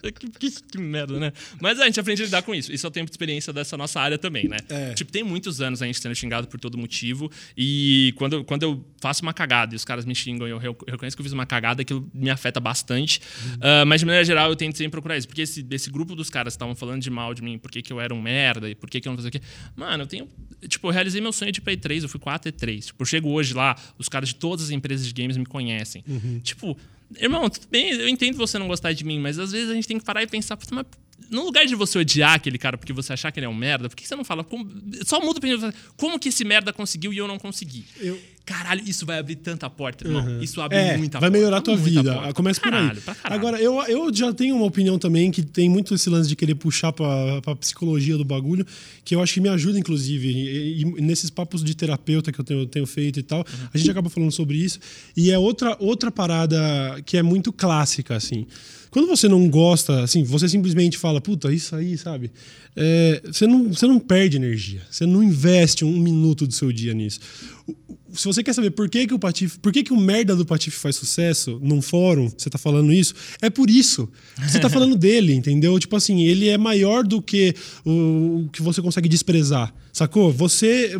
Que, 0.10 0.28
que- 0.50 0.62
que 0.62 0.78
merda, 0.78 1.18
né? 1.18 1.32
Mas 1.60 1.78
a 1.80 1.84
gente 1.86 1.98
aprende 2.00 2.22
a 2.22 2.24
lidar 2.24 2.42
com 2.42 2.54
isso. 2.54 2.72
Isso 2.72 2.86
é 2.86 2.88
o 2.88 2.90
tempo 2.90 3.06
de 3.06 3.12
experiência 3.12 3.52
dessa 3.52 3.76
nossa 3.76 4.00
área 4.00 4.16
também, 4.18 4.48
né? 4.48 4.56
É. 4.68 4.94
Tipo, 4.94 5.12
tem 5.12 5.22
muitos 5.22 5.60
anos 5.60 5.82
a 5.82 5.86
gente 5.86 6.00
sendo 6.00 6.14
xingado 6.14 6.48
por 6.48 6.58
todo 6.58 6.78
motivo. 6.78 7.30
E 7.56 8.12
quando, 8.16 8.34
eu- 8.34 8.44
quando 8.44 8.62
eu 8.62 8.84
faço 9.00 9.22
uma 9.22 9.32
cagada 9.34 9.74
e 9.74 9.76
os 9.76 9.84
caras 9.84 10.04
me 10.04 10.14
xingam 10.14 10.46
e 10.48 10.50
eu 10.50 10.58
re- 10.58 10.68
eu 10.68 10.76
reconheço 10.88 11.16
que 11.16 11.20
eu 11.20 11.24
fiz 11.24 11.32
uma 11.32 11.46
cagada, 11.46 11.82
aquilo 11.82 12.08
me 12.14 12.30
afeta 12.30 12.58
bastante. 12.60 13.20
Ah, 13.60 13.84
mas, 13.84 14.00
de 14.00 14.06
maneira 14.06 14.24
geral, 14.24 14.48
eu 14.50 14.56
tento 14.56 14.76
sempre 14.76 14.92
procurar 14.92 15.16
isso. 15.16 15.26
Porque 15.28 15.42
esse, 15.42 15.66
esse 15.70 15.90
grupo 15.90 16.14
dos 16.14 16.30
caras 16.30 16.54
que 16.54 16.56
estavam 16.56 16.74
falando 16.74 17.02
de 17.02 17.10
mal 17.10 17.34
de 17.34 17.42
mim, 17.42 17.58
por 17.58 17.70
que, 17.70 17.82
eu 17.92 18.00
era 18.00 18.14
um 18.14 18.20
merda 18.20 18.68
e 18.70 18.74
por 18.74 18.88
que, 18.88 19.00
que 19.00 19.08
eu 19.08 19.10
não 19.12 19.16
fazia 19.18 19.28
o 19.28 19.32
quê. 19.32 19.40
Mano, 19.76 20.02
eu 20.04 20.06
tenho. 20.06 20.28
Tipo, 20.68 20.88
eu 20.88 20.92
realizei 20.92 21.20
meu 21.20 21.32
sonho 21.32 21.52
de 21.52 21.60
Play 21.60 21.76
3, 21.76 22.02
eu 22.04 22.08
fui 22.08 22.20
com 22.20 22.30
a 22.30 22.38
AT3. 22.38 22.86
Tipo, 22.86 23.02
eu 23.02 23.06
chego 23.06 23.28
hoje 23.30 23.54
lá, 23.54 23.76
os 23.98 24.08
caras 24.08 24.30
de 24.30 24.34
todas 24.36 24.66
as 24.66 24.70
empresas 24.70 25.06
de 25.06 25.12
games 25.12 25.36
me 25.36 25.46
conhecem. 25.46 26.02
Tipo. 26.42 26.76
Irmão, 27.18 27.48
tudo 27.50 27.66
bem, 27.70 27.90
eu 27.92 28.08
entendo 28.08 28.36
você 28.36 28.58
não 28.58 28.68
gostar 28.68 28.92
de 28.92 29.04
mim, 29.04 29.18
mas 29.18 29.38
às 29.38 29.50
vezes 29.52 29.70
a 29.70 29.74
gente 29.74 29.88
tem 29.88 29.98
que 29.98 30.04
parar 30.04 30.22
e 30.22 30.26
pensar, 30.26 30.56
"Puta, 30.56 30.74
mas 30.74 30.86
no 31.30 31.44
lugar 31.44 31.66
de 31.66 31.74
você 31.74 31.98
odiar 31.98 32.34
aquele 32.34 32.58
cara 32.58 32.76
porque 32.78 32.92
você 32.92 33.12
achar 33.12 33.30
que 33.30 33.38
ele 33.38 33.46
é 33.46 33.48
um 33.48 33.54
merda, 33.54 33.88
por 33.88 33.96
que 33.96 34.06
você 34.06 34.16
não 34.16 34.24
fala? 34.24 34.42
como- 34.44 34.70
só 35.04 35.20
muda 35.20 35.40
pra 35.40 35.48
como 35.96 36.18
que 36.18 36.28
esse 36.28 36.44
merda 36.44 36.72
conseguiu 36.72 37.12
e 37.12 37.18
eu 37.18 37.26
não 37.28 37.38
consegui? 37.38 37.84
Eu- 38.00 38.18
Caralho, 38.44 38.82
isso 38.84 39.06
vai 39.06 39.18
abrir 39.18 39.36
tanta 39.36 39.70
porta, 39.70 40.04
irmão. 40.06 40.42
Isso 40.42 40.60
abre 40.60 40.76
É, 40.76 40.96
muita 40.96 41.20
vai 41.20 41.28
porta. 41.30 41.38
melhorar 41.38 41.58
a 41.58 41.60
tua 41.60 41.76
vida. 41.76 42.14
porta. 42.14 42.32
Começa 42.32 42.60
Pra 42.60 42.70
por 42.70 42.76
aí. 42.76 42.82
caralho, 42.82 43.02
caralho. 43.02 43.34
Agora, 43.34 43.60
eu, 43.60 43.80
eu 43.82 44.12
já 44.14 44.32
tenho 44.32 44.56
uma 44.56 44.64
opinião 44.66 44.98
também 44.98 45.30
que 45.30 45.42
tem 45.42 45.68
muito 45.68 45.94
esse 45.94 46.10
lance 46.10 46.28
de 46.28 46.34
querer 46.34 46.56
puxar 46.56 46.92
pra, 46.92 47.40
pra 47.42 47.54
psicologia 47.54 48.16
do 48.16 48.24
bagulho, 48.24 48.66
que 49.04 49.14
eu 49.14 49.22
acho 49.22 49.34
que 49.34 49.40
me 49.40 49.48
ajuda, 49.48 49.78
inclusive. 49.78 50.28
E, 50.28 50.80
e 50.82 50.84
nesses 51.00 51.30
papos 51.30 51.62
de 51.62 51.74
terapeuta 51.76 52.32
que 52.32 52.40
eu 52.40 52.44
tenho, 52.44 52.66
tenho 52.66 52.86
feito 52.86 53.20
e 53.20 53.22
tal, 53.22 53.40
Uhum. 53.40 53.68
a 53.72 53.78
gente 53.78 53.90
acaba 53.90 54.10
falando 54.10 54.32
sobre 54.32 54.56
isso. 54.56 54.80
E 55.16 55.30
é 55.30 55.38
outra, 55.38 55.76
outra 55.78 56.10
parada 56.10 56.58
que 57.06 57.16
é 57.16 57.22
muito 57.22 57.52
clássica, 57.52 58.16
assim. 58.16 58.46
Quando 58.90 59.06
você 59.06 59.28
não 59.28 59.48
gosta, 59.48 60.02
assim, 60.02 60.24
você 60.24 60.48
simplesmente 60.48 60.98
fala, 60.98 61.20
puta, 61.20 61.52
isso 61.52 61.76
aí, 61.76 61.96
sabe? 61.96 62.32
É, 62.74 63.22
você, 63.24 63.46
não, 63.46 63.72
você 63.72 63.86
não 63.86 64.00
perde 64.00 64.36
energia. 64.36 64.80
Você 64.90 65.06
não 65.06 65.22
investe 65.22 65.84
um 65.84 65.96
minuto 65.96 66.44
do 66.46 66.52
seu 66.52 66.72
dia 66.72 66.92
nisso. 66.92 67.20
O- 67.68 67.76
Se 68.12 68.24
você 68.24 68.42
quer 68.42 68.52
saber 68.52 68.70
por 68.70 68.88
que, 68.88 69.06
que 69.06 69.14
o 69.14 69.18
Patife, 69.18 69.58
por 69.58 69.72
que, 69.72 69.82
que 69.82 69.92
o 69.92 69.96
merda 69.96 70.34
do 70.34 70.44
Patife 70.44 70.76
faz 70.76 70.96
sucesso 70.96 71.58
num 71.62 71.80
fórum, 71.80 72.30
você 72.36 72.50
tá 72.50 72.58
falando 72.58 72.92
isso, 72.92 73.14
é 73.40 73.50
por 73.50 73.70
isso. 73.70 74.08
Você 74.42 74.58
tá 74.58 74.68
falando 74.68 74.96
dele, 74.98 75.34
entendeu? 75.34 75.78
Tipo 75.78 75.96
assim, 75.96 76.22
ele 76.22 76.48
é 76.48 76.58
maior 76.58 77.04
do 77.04 77.20
que 77.22 77.54
o, 77.84 78.44
o 78.44 78.48
que 78.52 78.62
você 78.62 78.80
consegue 78.82 79.08
desprezar, 79.08 79.74
sacou? 79.92 80.32
Você, 80.32 80.92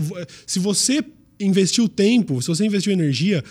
se 0.47 0.59
você 0.59 1.05
investiu 1.39 1.89
tempo, 1.89 2.41
se 2.43 2.49
você 2.49 2.67
investiu 2.67 2.93
energia, 2.93 3.43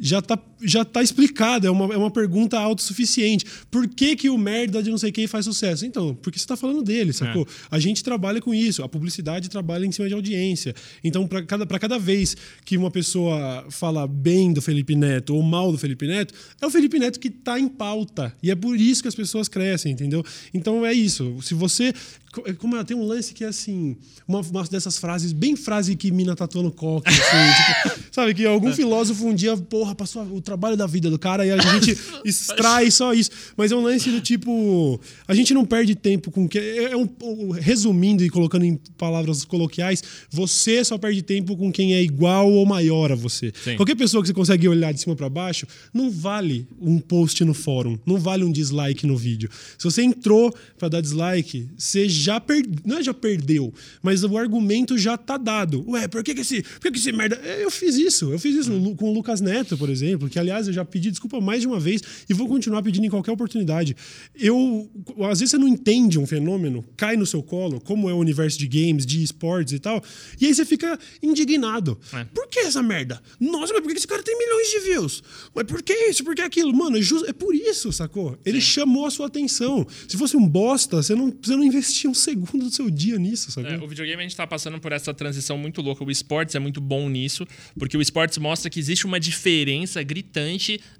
já 0.00 0.22
tá, 0.22 0.36
já 0.64 0.84
tá 0.84 1.02
explicado, 1.02 1.66
é 1.66 1.70
uma, 1.70 1.92
é 1.92 1.96
uma 1.96 2.10
pergunta 2.10 2.58
autossuficiente. 2.58 3.44
Por 3.70 3.88
que, 3.88 4.16
que 4.16 4.30
o 4.30 4.38
merda 4.38 4.82
de 4.82 4.90
não 4.90 4.98
sei 4.98 5.10
quem 5.12 5.26
faz 5.26 5.44
sucesso? 5.44 5.84
Então, 5.86 6.14
porque 6.14 6.38
você 6.38 6.46
tá 6.46 6.56
falando 6.56 6.82
dele, 6.82 7.12
sacou? 7.12 7.46
A 7.70 7.78
gente 7.78 8.02
trabalha 8.02 8.40
com 8.40 8.54
isso, 8.54 8.82
a 8.82 8.88
publicidade 8.88 9.48
trabalha 9.48 9.84
em 9.86 9.92
cima 9.92 10.08
de 10.08 10.14
audiência. 10.14 10.74
Então, 11.02 11.26
para 11.26 11.42
cada, 11.42 11.66
pra 11.66 11.78
cada 11.78 11.98
vez 11.98 12.36
que 12.64 12.76
uma 12.76 12.90
pessoa 12.90 13.66
fala 13.70 14.06
bem 14.06 14.52
do 14.52 14.62
Felipe 14.62 14.94
Neto 14.94 15.34
ou 15.34 15.42
mal 15.42 15.70
do 15.72 15.78
Felipe 15.78 16.06
Neto, 16.06 16.34
é 16.60 16.66
o 16.66 16.70
Felipe 16.70 16.98
Neto 16.98 17.18
que 17.20 17.30
tá 17.30 17.58
em 17.58 17.68
pauta. 17.68 18.34
E 18.42 18.50
é 18.50 18.54
por 18.54 18.76
isso 18.76 19.02
que 19.02 19.08
as 19.08 19.14
pessoas 19.14 19.48
crescem, 19.48 19.92
entendeu? 19.92 20.24
Então 20.54 20.84
é 20.86 20.92
isso. 20.92 21.36
Se 21.42 21.54
você. 21.54 21.92
co- 22.32 22.42
Como 22.58 22.76
é, 22.76 22.84
tem 22.84 22.96
um 22.96 23.04
lance 23.04 23.34
que 23.34 23.44
é 23.44 23.48
assim, 23.48 23.96
uma, 24.26 24.40
uma 24.40 24.64
dessas 24.64 24.96
frases, 24.98 25.32
bem 25.32 25.56
frase 25.56 25.96
que 25.96 26.10
mina 26.10 26.34
tatuando 26.34 26.70
coque, 26.70 27.08
assim, 27.08 27.18
tipo, 27.90 28.02
sabe? 28.12 28.34
Que 28.34 28.44
algum 28.46 28.68
filósofo 28.72 29.26
um 29.26 29.34
dia, 29.34 29.56
porra, 29.56 29.94
passou 29.94 30.22
o 30.24 30.40
trabalho 30.52 30.76
da 30.76 30.86
vida 30.86 31.08
do 31.10 31.18
cara 31.18 31.46
e 31.46 31.50
a 31.50 31.56
gente 31.58 31.96
extrai 32.24 32.90
só 32.90 33.12
isso. 33.14 33.30
Mas 33.56 33.72
é 33.72 33.76
um 33.76 33.82
lance 33.82 34.10
do 34.10 34.20
tipo, 34.20 35.00
a 35.26 35.34
gente 35.34 35.54
não 35.54 35.64
perde 35.64 35.94
tempo 35.94 36.30
com 36.30 36.48
que. 36.48 36.58
É 36.58 36.96
um, 36.96 37.08
um- 37.22 37.50
resumindo 37.52 38.22
e 38.24 38.28
colocando 38.30 38.64
em 38.64 38.78
palavras 38.98 39.44
coloquiais, 39.44 40.02
você 40.30 40.84
só 40.84 40.98
perde 40.98 41.22
tempo 41.22 41.56
com 41.56 41.72
quem 41.72 41.94
é 41.94 42.02
igual 42.02 42.50
ou 42.50 42.64
maior 42.66 43.10
a 43.12 43.14
você. 43.14 43.52
Sim. 43.64 43.76
Qualquer 43.76 43.96
pessoa 43.96 44.22
que 44.22 44.28
você 44.28 44.34
consegue 44.34 44.68
olhar 44.68 44.92
de 44.92 45.00
cima 45.00 45.16
para 45.16 45.28
baixo, 45.28 45.66
não 45.92 46.10
vale 46.10 46.66
um 46.80 46.98
post 46.98 47.42
no 47.44 47.54
fórum, 47.54 47.98
não 48.06 48.18
vale 48.18 48.44
um 48.44 48.52
dislike 48.52 49.06
no 49.06 49.16
vídeo. 49.16 49.48
Se 49.78 49.84
você 49.84 50.02
entrou 50.02 50.54
para 50.78 50.88
dar 50.88 51.00
dislike, 51.00 51.68
você 51.76 52.08
já 52.08 52.38
perdeu, 52.40 52.74
não 52.84 52.98
é 52.98 53.02
já 53.02 53.14
perdeu, 53.14 53.72
mas 54.02 54.22
o 54.22 54.36
argumento 54.36 54.98
já 54.98 55.16
tá 55.16 55.36
dado. 55.36 55.84
Ué, 55.88 56.06
por 56.08 56.22
que 56.22 56.34
que 56.34 56.40
esse, 56.42 56.62
por 56.62 56.80
que 56.82 56.90
que 56.92 56.98
esse 56.98 57.12
merda? 57.12 57.40
É, 57.42 57.64
Eu 57.64 57.70
fiz 57.70 57.96
isso, 57.96 58.30
eu 58.32 58.38
fiz 58.38 58.54
isso 58.56 58.72
Lu- 58.72 58.94
com 58.96 59.10
o 59.10 59.14
Lucas 59.14 59.40
Neto, 59.40 59.76
por 59.78 59.88
exemplo, 59.88 60.28
que 60.28 60.38
aliás, 60.42 60.66
eu 60.66 60.72
já 60.72 60.84
pedi 60.84 61.10
desculpa 61.10 61.40
mais 61.40 61.62
de 61.62 61.66
uma 61.66 61.80
vez 61.80 62.02
e 62.28 62.34
vou 62.34 62.46
continuar 62.46 62.82
pedindo 62.82 63.06
em 63.06 63.10
qualquer 63.10 63.32
oportunidade. 63.32 63.96
Eu, 64.34 64.90
às 65.30 65.40
vezes 65.40 65.50
você 65.50 65.58
não 65.58 65.66
entende 65.68 66.18
um 66.18 66.26
fenômeno, 66.26 66.84
cai 66.96 67.16
no 67.16 67.24
seu 67.26 67.42
colo, 67.42 67.80
como 67.80 68.08
é 68.10 68.12
o 68.14 68.18
universo 68.18 68.58
de 68.58 68.66
games, 68.68 69.06
de 69.06 69.22
esportes 69.22 69.72
e 69.72 69.78
tal, 69.78 70.02
e 70.40 70.46
aí 70.46 70.54
você 70.54 70.64
fica 70.64 70.98
indignado. 71.22 71.98
É. 72.12 72.24
Por 72.24 72.46
que 72.48 72.60
essa 72.60 72.82
merda? 72.82 73.22
Nossa, 73.40 73.72
mas 73.72 73.82
por 73.82 73.90
que 73.92 73.98
esse 73.98 74.06
cara 74.06 74.22
tem 74.22 74.36
milhões 74.36 74.68
de 74.70 74.78
views? 74.80 75.22
Mas 75.54 75.64
por 75.64 75.82
que 75.82 75.92
isso? 76.08 76.22
Por 76.24 76.34
que 76.34 76.42
aquilo? 76.42 76.74
Mano, 76.74 76.98
é, 76.98 77.02
ju- 77.02 77.24
é 77.26 77.32
por 77.32 77.54
isso, 77.54 77.92
sacou? 77.92 78.38
Ele 78.44 78.60
chamou 78.60 79.06
a 79.06 79.10
sua 79.10 79.26
atenção. 79.26 79.86
Se 80.08 80.16
fosse 80.16 80.36
um 80.36 80.46
bosta, 80.46 81.02
você 81.02 81.14
não, 81.14 81.32
você 81.42 81.56
não 81.56 81.64
investia 81.64 82.10
um 82.10 82.14
segundo 82.14 82.64
do 82.64 82.70
seu 82.70 82.90
dia 82.90 83.18
nisso, 83.18 83.50
sacou? 83.50 83.70
É, 83.70 83.78
o 83.78 83.86
videogame 83.88 84.20
a 84.20 84.22
gente 84.22 84.36
tá 84.36 84.46
passando 84.46 84.78
por 84.80 84.92
essa 84.92 85.14
transição 85.14 85.56
muito 85.56 85.80
louca. 85.80 86.04
O 86.04 86.10
esportes 86.10 86.54
é 86.54 86.58
muito 86.58 86.80
bom 86.80 87.08
nisso, 87.08 87.46
porque 87.78 87.96
o 87.96 88.02
esportes 88.02 88.38
mostra 88.38 88.68
que 88.70 88.78
existe 88.80 89.06
uma 89.06 89.20
diferença 89.20 90.02
gritante 90.02 90.31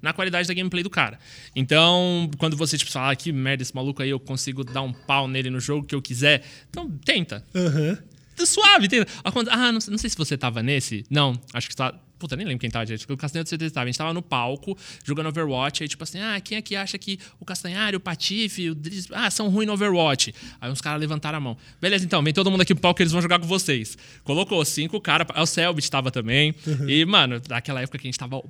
na 0.01 0.13
qualidade 0.13 0.47
da 0.47 0.53
gameplay 0.53 0.83
do 0.83 0.89
cara. 0.89 1.19
Então, 1.55 2.29
quando 2.37 2.55
você 2.55 2.77
tipo 2.77 2.91
fala, 2.91 3.11
ah, 3.11 3.15
que 3.15 3.31
merda, 3.31 3.63
esse 3.63 3.75
maluco 3.75 4.01
aí, 4.01 4.09
eu 4.09 4.19
consigo 4.19 4.63
dar 4.63 4.81
um 4.81 4.93
pau 4.93 5.27
nele 5.27 5.49
no 5.49 5.59
jogo 5.59 5.85
que 5.85 5.95
eu 5.95 6.01
quiser, 6.01 6.43
então 6.69 6.89
tenta. 7.03 7.45
Aham. 7.55 7.97
Tá 8.35 8.45
Suave, 8.45 8.87
tenta. 8.87 9.11
Ah, 9.51 9.71
não, 9.71 9.79
não 9.89 9.97
sei 9.97 10.09
se 10.09 10.17
você 10.17 10.37
tava 10.37 10.63
nesse. 10.63 11.05
Não, 11.09 11.39
acho 11.53 11.69
que 11.69 11.75
tá. 11.75 11.93
Puta, 12.17 12.35
nem 12.37 12.47
lembro 12.47 12.61
quem 12.61 12.69
tava, 12.69 12.85
gente. 12.85 13.05
O 13.11 13.17
Castanheiro 13.17 13.47
você 13.47 13.69
tava. 13.69 13.83
A 13.83 13.85
gente 13.87 13.97
tava 13.97 14.13
no 14.13 14.21
palco 14.21 14.77
jogando 15.03 15.27
Overwatch. 15.27 15.83
Aí, 15.83 15.89
tipo 15.89 16.03
assim, 16.03 16.19
ah, 16.19 16.39
quem 16.39 16.57
aqui 16.57 16.75
acha 16.75 16.97
que 16.97 17.19
o 17.39 17.45
Castanhari, 17.45 17.97
o 17.97 17.99
Patife, 17.99 18.69
o 18.69 18.75
Driz, 18.75 19.07
ah, 19.11 19.29
são 19.29 19.49
ruins 19.49 19.67
no 19.67 19.73
Overwatch? 19.73 20.33
Aí 20.59 20.71
uns 20.71 20.81
caras 20.81 20.99
levantaram 20.99 21.37
a 21.37 21.41
mão. 21.41 21.57
Beleza, 21.81 22.05
então, 22.05 22.23
vem 22.23 22.33
todo 22.33 22.49
mundo 22.49 22.61
aqui 22.61 22.73
pro 22.73 22.81
palco 22.81 22.97
que 22.97 23.03
eles 23.03 23.11
vão 23.11 23.21
jogar 23.21 23.39
com 23.39 23.45
vocês. 23.45 23.97
Colocou 24.23 24.63
cinco 24.63 24.99
caras. 25.01 25.27
O 25.35 25.45
Selbit 25.45 25.91
tava 25.91 26.09
também. 26.11 26.55
E, 26.87 27.05
mano, 27.05 27.41
naquela 27.47 27.81
época 27.81 27.97
que 27.97 28.07
a 28.07 28.09
gente 28.09 28.19
tava 28.19 28.41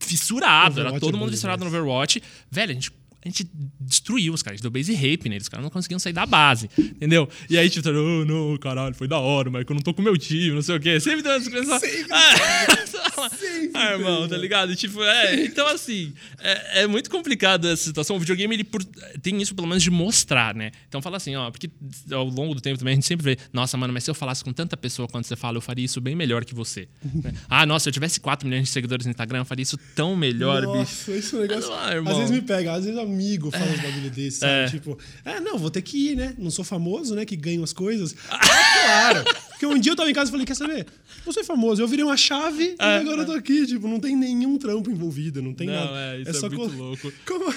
fissurado. 0.00 0.80
Era 0.80 0.92
Overwatch 0.92 1.00
todo 1.00 1.14
é 1.14 1.18
mundo 1.18 1.28
bom 1.28 1.32
fissurado 1.32 1.64
no. 1.64 1.68
Overwatch. 1.68 2.22
Velho, 2.50 2.70
a 2.70 2.74
gente, 2.74 2.92
a 3.22 3.28
gente 3.28 3.48
destruiu 3.78 4.32
os 4.32 4.42
caras. 4.42 4.54
A 4.54 4.56
gente 4.56 4.62
deu 4.62 4.70
base 4.70 4.94
rape 4.94 5.28
neles. 5.28 5.44
Os 5.44 5.48
caras 5.48 5.62
não 5.62 5.70
conseguiam 5.70 5.98
sair 5.98 6.12
da 6.12 6.24
base. 6.24 6.70
Entendeu? 6.78 7.28
E 7.48 7.58
aí, 7.58 7.68
tipo, 7.68 7.88
oh, 7.90 8.24
não, 8.24 8.56
caralho, 8.56 8.94
foi 8.94 9.06
da 9.06 9.18
hora, 9.18 9.50
mas 9.50 9.64
que 9.64 9.72
eu 9.72 9.74
não 9.74 9.82
tô 9.82 9.92
com 9.92 10.00
meu 10.02 10.16
time, 10.16 10.54
não 10.54 10.62
sei 10.62 10.76
o 10.76 10.80
quê. 10.80 10.98
Sempre 10.98 11.22
tem 11.22 11.32
umas 11.32 11.48
coisas. 11.48 11.82
Ah, 12.12 13.28
ah, 13.74 13.92
irmão, 13.92 14.26
tá 14.28 14.36
ligado? 14.36 14.74
Tipo, 14.74 15.02
é. 15.02 15.44
Então, 15.44 15.66
assim, 15.68 16.12
é, 16.38 16.82
é 16.82 16.86
muito 16.86 17.10
complicado 17.10 17.66
essa 17.68 17.84
situação. 17.84 18.16
O 18.16 18.18
videogame, 18.18 18.54
ele 18.54 18.64
por- 18.64 18.82
tem 19.22 19.40
isso, 19.40 19.54
pelo 19.54 19.66
menos, 19.68 19.82
de 19.82 19.90
mostrar, 19.90 20.54
né? 20.54 20.70
Então, 20.88 21.02
fala 21.02 21.16
assim, 21.18 21.36
ó, 21.36 21.50
porque 21.50 21.70
ao 22.10 22.24
longo 22.24 22.54
do 22.54 22.60
tempo 22.60 22.78
também 22.78 22.92
a 22.92 22.94
gente 22.94 23.06
sempre 23.06 23.24
vê, 23.24 23.36
nossa, 23.52 23.76
mano, 23.76 23.92
mas 23.92 24.04
se 24.04 24.10
eu 24.10 24.14
falasse 24.14 24.42
com 24.42 24.52
tanta 24.52 24.76
pessoa 24.76 25.06
quando 25.08 25.24
você 25.24 25.36
fala, 25.36 25.58
eu 25.58 25.60
faria 25.60 25.84
isso 25.84 26.00
bem 26.00 26.14
melhor 26.16 26.44
que 26.44 26.54
você. 26.54 26.88
Né? 27.20 27.34
ah, 27.50 27.66
nossa, 27.66 27.82
se 27.84 27.88
eu 27.90 27.92
tivesse 27.92 28.18
4 28.20 28.48
milhões 28.48 28.64
de 28.64 28.70
seguidores 28.70 29.04
no 29.04 29.10
Instagram, 29.10 29.40
eu 29.40 29.44
faria 29.44 29.62
isso 29.62 29.76
tão 29.94 30.16
melhor, 30.16 30.62
bicho. 30.62 30.74
Nossa, 30.78 31.12
esse 31.12 31.34
é 31.34 31.38
um 31.38 31.40
negócio. 31.42 31.72
Ah, 31.74 31.92
irmão. 31.92 32.12
às 32.12 32.18
vezes 32.18 32.30
me 32.34 32.40
pega, 32.40 32.72
às 32.72 32.84
vezes 32.84 32.98
amigo 33.10 33.50
fala 33.50 33.66
uns 33.70 33.80
bagulho 33.80 34.10
desse, 34.14 34.38
sabe? 34.38 34.52
É. 34.52 34.66
Tipo, 34.66 34.98
é, 35.24 35.40
não, 35.40 35.58
vou 35.58 35.70
ter 35.70 35.82
que 35.82 36.10
ir, 36.12 36.16
né? 36.16 36.34
Não 36.38 36.50
sou 36.50 36.64
famoso, 36.64 37.14
né? 37.14 37.24
Que 37.24 37.36
ganho 37.36 37.62
as 37.62 37.72
coisas. 37.72 38.14
Ah, 38.30 39.22
claro! 39.22 39.24
Porque 39.50 39.66
um 39.66 39.78
dia 39.78 39.92
eu 39.92 39.96
tava 39.96 40.10
em 40.10 40.14
casa 40.14 40.30
e 40.30 40.32
falei, 40.32 40.46
quer 40.46 40.54
saber? 40.56 40.86
Vou 41.24 41.34
ser 41.34 41.44
famoso. 41.44 41.82
Eu 41.82 41.86
virei 41.86 42.02
uma 42.04 42.16
chave 42.16 42.74
e 42.78 42.82
agora 42.82 43.22
eu 43.22 43.26
tô 43.26 43.32
aqui. 43.32 43.66
Tipo, 43.66 43.86
não 43.86 44.00
tem 44.00 44.16
nenhum 44.16 44.56
trampo 44.56 44.90
envolvido, 44.90 45.42
não 45.42 45.52
tem 45.52 45.66
Não, 45.66 45.74
nada. 45.74 46.16
é, 46.16 46.22
isso 46.22 46.46
é 46.46 46.48
muito 46.48 46.70
co- 46.70 46.82
louco. 46.82 47.12
Como... 47.26 47.54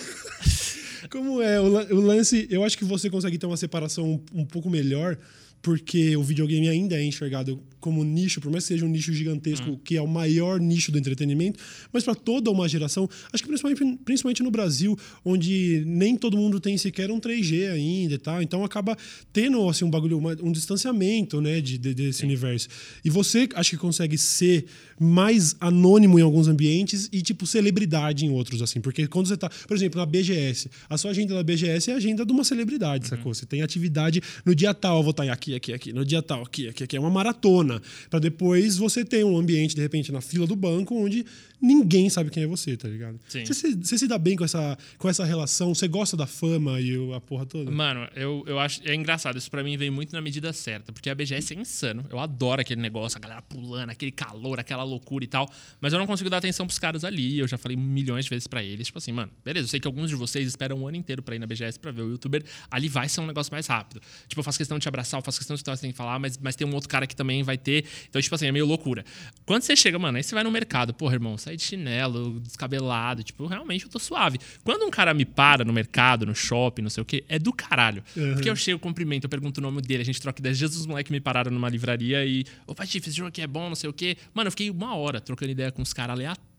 Como 1.10 1.42
é? 1.42 1.60
O, 1.60 1.68
lan- 1.68 1.88
o 1.92 2.00
lance, 2.02 2.48
eu 2.50 2.64
acho 2.64 2.78
que 2.78 2.86
você 2.86 3.10
consegue 3.10 3.38
ter 3.38 3.46
uma 3.46 3.58
separação 3.58 4.06
um, 4.34 4.42
um 4.42 4.46
pouco 4.46 4.70
melhor, 4.70 5.18
porque 5.64 6.16
o 6.18 6.22
videogame 6.22 6.68
ainda 6.68 6.96
é 7.00 7.04
enxergado 7.06 7.60
como 7.80 8.04
nicho, 8.04 8.40
por 8.42 8.52
mais 8.52 8.64
que 8.66 8.70
seja 8.74 8.86
um 8.86 8.90
nicho 8.90 9.12
gigantesco, 9.14 9.72
Hum. 9.72 9.80
que 9.84 9.96
é 9.98 10.02
o 10.02 10.08
maior 10.08 10.60
nicho 10.60 10.92
do 10.92 10.98
entretenimento, 11.00 11.58
mas 11.92 12.04
para 12.04 12.14
toda 12.16 12.52
uma 12.52 12.68
geração, 12.70 13.10
acho 13.32 13.42
que 13.44 13.48
principalmente, 13.50 14.00
principalmente 14.06 14.44
no 14.44 14.52
Brasil, 14.52 14.98
onde 15.24 15.84
nem 15.86 16.16
todo 16.18 16.38
mundo 16.38 16.60
tem 16.60 16.78
sequer 16.78 17.10
um 17.12 17.20
3G 17.20 17.70
ainda 17.72 18.14
e 18.14 18.18
tal, 18.18 18.42
então 18.42 18.64
acaba 18.64 18.98
tendo 19.34 19.68
assim, 19.70 19.84
um 19.86 19.90
bagulho, 19.90 20.18
uma- 20.18 20.38
um 20.42 20.52
distanciamento 20.52 21.40
né, 21.42 21.60
de, 21.62 21.78
de- 21.78 21.94
desse 21.94 22.24
universo. 22.24 22.68
E 23.04 23.10
você 23.10 23.48
acho 23.56 23.72
que 23.72 23.78
consegue 23.78 24.18
ser 24.18 24.66
mais 25.00 25.56
anônimo 25.60 26.20
em 26.20 26.22
alguns 26.22 26.48
ambientes 26.48 27.10
e, 27.12 27.22
tipo, 27.22 27.46
celebridade 27.48 28.26
em 28.26 28.30
outros, 28.30 28.62
assim. 28.62 28.80
Porque 28.80 29.08
quando 29.08 29.28
você 29.28 29.36
tá, 29.38 29.50
por 29.68 29.76
exemplo, 29.76 30.00
na 30.00 30.06
BGS, 30.06 30.70
a 30.90 30.98
sua 30.98 31.12
agenda 31.12 31.34
da 31.34 31.44
BGS 31.44 31.90
é 31.90 31.94
a 31.94 31.98
agenda 31.98 32.26
de 32.26 32.32
uma 32.32 32.44
celebridade, 32.44 33.08
sacou? 33.08 33.34
Você 33.34 33.46
tem 33.46 33.62
atividade 33.62 34.22
no 34.46 34.54
dia 34.56 34.74
tal, 34.74 34.98
eu 34.98 35.04
vou 35.04 35.12
estar 35.12 35.30
aqui, 35.32 35.53
aqui, 35.56 35.74
aqui, 35.74 35.94
no 35.94 36.06
dia 36.06 36.22
tal, 36.22 36.44
aqui, 36.44 36.68
aqui, 36.68 36.84
aqui. 36.84 36.98
É 36.98 37.00
uma 37.00 37.10
maratona. 37.10 37.82
Pra 38.10 38.20
depois 38.20 38.78
você 38.78 39.04
ter 39.04 39.24
um 39.24 39.38
ambiente, 39.38 39.76
de 39.76 39.82
repente, 39.82 40.12
na 40.12 40.22
fila 40.22 40.48
do 40.48 40.56
banco, 40.56 40.96
onde 40.96 41.26
ninguém 41.64 42.10
sabe 42.10 42.30
quem 42.30 42.44
é 42.44 42.48
você, 42.48 42.76
tá 42.78 42.88
ligado? 42.88 43.20
Sim. 43.28 43.46
Você, 43.46 43.54
se- 43.54 43.76
você 43.76 43.98
se 43.98 44.08
dá 44.08 44.18
bem 44.18 44.36
com 44.36 44.44
essa, 44.44 44.78
com 44.98 45.08
essa 45.10 45.24
relação? 45.24 45.74
Você 45.74 45.88
gosta 45.88 46.18
da 46.18 46.28
fama 46.28 46.80
e 46.82 46.94
a 47.16 47.22
porra 47.22 47.46
toda? 47.46 47.72
Mano, 47.72 48.08
eu, 48.16 48.44
eu 48.46 48.60
acho. 48.60 48.82
É 48.88 48.94
engraçado, 48.94 49.38
isso 49.38 49.50
pra 49.50 49.64
mim 49.64 49.78
vem 49.78 49.90
muito 49.90 50.12
na 50.14 50.22
medida 50.22 50.52
certa. 50.54 50.92
Porque 50.92 51.10
a 51.10 51.16
BGS 51.16 51.54
é 51.54 51.58
insano. 51.58 52.06
Eu 52.10 52.20
adoro 52.20 52.62
aquele 52.62 52.82
negócio, 52.82 53.18
a 53.18 53.22
galera 53.22 53.42
pulando, 53.42 53.90
aquele 53.90 54.12
calor, 54.12 54.60
aquela 54.60 54.84
loucura 54.84 55.24
e 55.24 55.28
tal. 55.28 55.50
Mas 55.80 55.94
eu 55.94 56.00
não 56.00 56.06
consigo 56.06 56.30
dar 56.30 56.38
atenção 56.38 56.66
pros 56.68 56.78
caras 56.80 57.04
ali. 57.04 57.40
Eu 57.40 57.48
já 57.48 57.58
falei 57.58 57.78
milhões 57.78 58.26
de 58.26 58.30
vezes 58.30 58.48
pra 58.48 58.62
eles. 58.64 58.88
Tipo 58.88 58.98
assim, 58.98 59.12
mano, 59.12 59.32
beleza, 59.46 59.66
eu 59.66 59.70
sei 59.70 59.80
que 59.80 59.88
alguns 59.88 60.10
de 60.10 60.16
vocês 60.16 60.48
esperam 60.48 60.78
um 60.78 60.88
ano 60.88 60.98
inteiro 60.98 61.24
pra 61.24 61.36
ir 61.36 61.40
na 61.40 61.48
BGS 61.48 61.80
pra 61.80 61.92
ver 61.92 62.02
o 62.02 62.10
youtuber. 62.12 62.44
Ali 62.70 62.90
vai 62.90 63.08
ser 63.08 63.22
um 63.22 63.26
negócio 63.28 63.52
mais 63.54 63.68
rápido. 63.68 64.02
Tipo, 64.28 64.42
eu 64.42 64.44
faço 64.44 64.58
questão 64.58 64.78
de 64.78 64.84
te 64.84 64.88
abraçar, 64.90 65.20
eu 65.20 65.24
faço 65.24 65.40
questão 65.40 65.54
de 65.56 65.60
escutar 65.60 65.72
o 65.72 65.76
que 65.76 65.80
você 65.80 65.86
tem 65.88 65.92
que 65.92 65.98
falar, 65.98 66.20
mas, 66.20 66.38
mas 66.38 66.56
tem 66.56 66.68
um 66.68 66.74
outro 66.74 66.90
cara 66.90 67.08
que 67.08 67.16
também 67.16 67.42
vai 67.44 67.58
ter. 67.58 67.86
Então, 68.10 68.22
tipo 68.22 68.36
assim, 68.36 68.48
é 68.48 68.52
meio 68.52 68.66
loucura. 68.66 69.06
Quando 69.46 69.62
você 69.64 69.76
chega, 69.76 69.98
mano, 69.98 70.18
aí 70.18 70.24
você 70.24 70.36
vai 70.36 70.44
no 70.44 70.52
mercado, 70.52 70.94
porra, 70.94 71.14
irmão, 71.16 71.38
sai 71.38 71.53
de 71.56 71.64
chinelo, 71.64 72.40
descabelado, 72.40 73.24
tipo, 73.24 73.46
realmente 73.46 73.86
eu 73.86 73.90
tô 73.92 74.00
suave. 74.00 74.40
Quando 74.64 74.86
um 74.86 74.90
cara 74.90 75.14
me 75.14 75.26
para 75.26 75.64
no 75.64 75.74
mercado, 75.74 76.26
no 76.26 76.36
shopping, 76.36 76.82
não 76.82 76.90
sei 76.90 77.02
o 77.02 77.06
quê, 77.06 77.24
é 77.28 77.38
do 77.40 77.52
caralho. 77.54 78.04
Porque 78.34 78.50
eu 78.50 78.56
chego, 78.56 78.80
cumprimento, 78.80 79.26
eu 79.26 79.30
pergunto 79.30 79.60
o 79.60 79.64
nome 79.64 79.82
dele, 79.82 80.02
a 80.02 80.06
gente 80.06 80.22
troca 80.22 80.40
ideias. 80.40 80.58
Dias 80.58 80.76
os 80.76 80.86
moleques 80.86 81.12
me 81.12 81.20
pararam 81.20 81.52
numa 81.52 81.70
livraria 81.70 82.26
e, 82.26 82.46
ô, 82.68 82.74
Patife, 82.74 83.10
esse 83.10 83.18
jogo 83.18 83.30
aqui 83.30 83.42
é 83.42 83.48
bom, 83.48 83.68
não 83.70 83.76
sei 83.76 83.90
o 83.90 83.94
quê. 83.94 84.18
Mano, 84.34 84.48
eu 84.48 84.52
fiquei 84.52 84.70
uma 84.70 84.96
hora 84.96 85.20
trocando 85.20 85.52
ideia 85.52 85.72
com 85.72 85.82
os 85.82 85.94
caras 85.94 86.18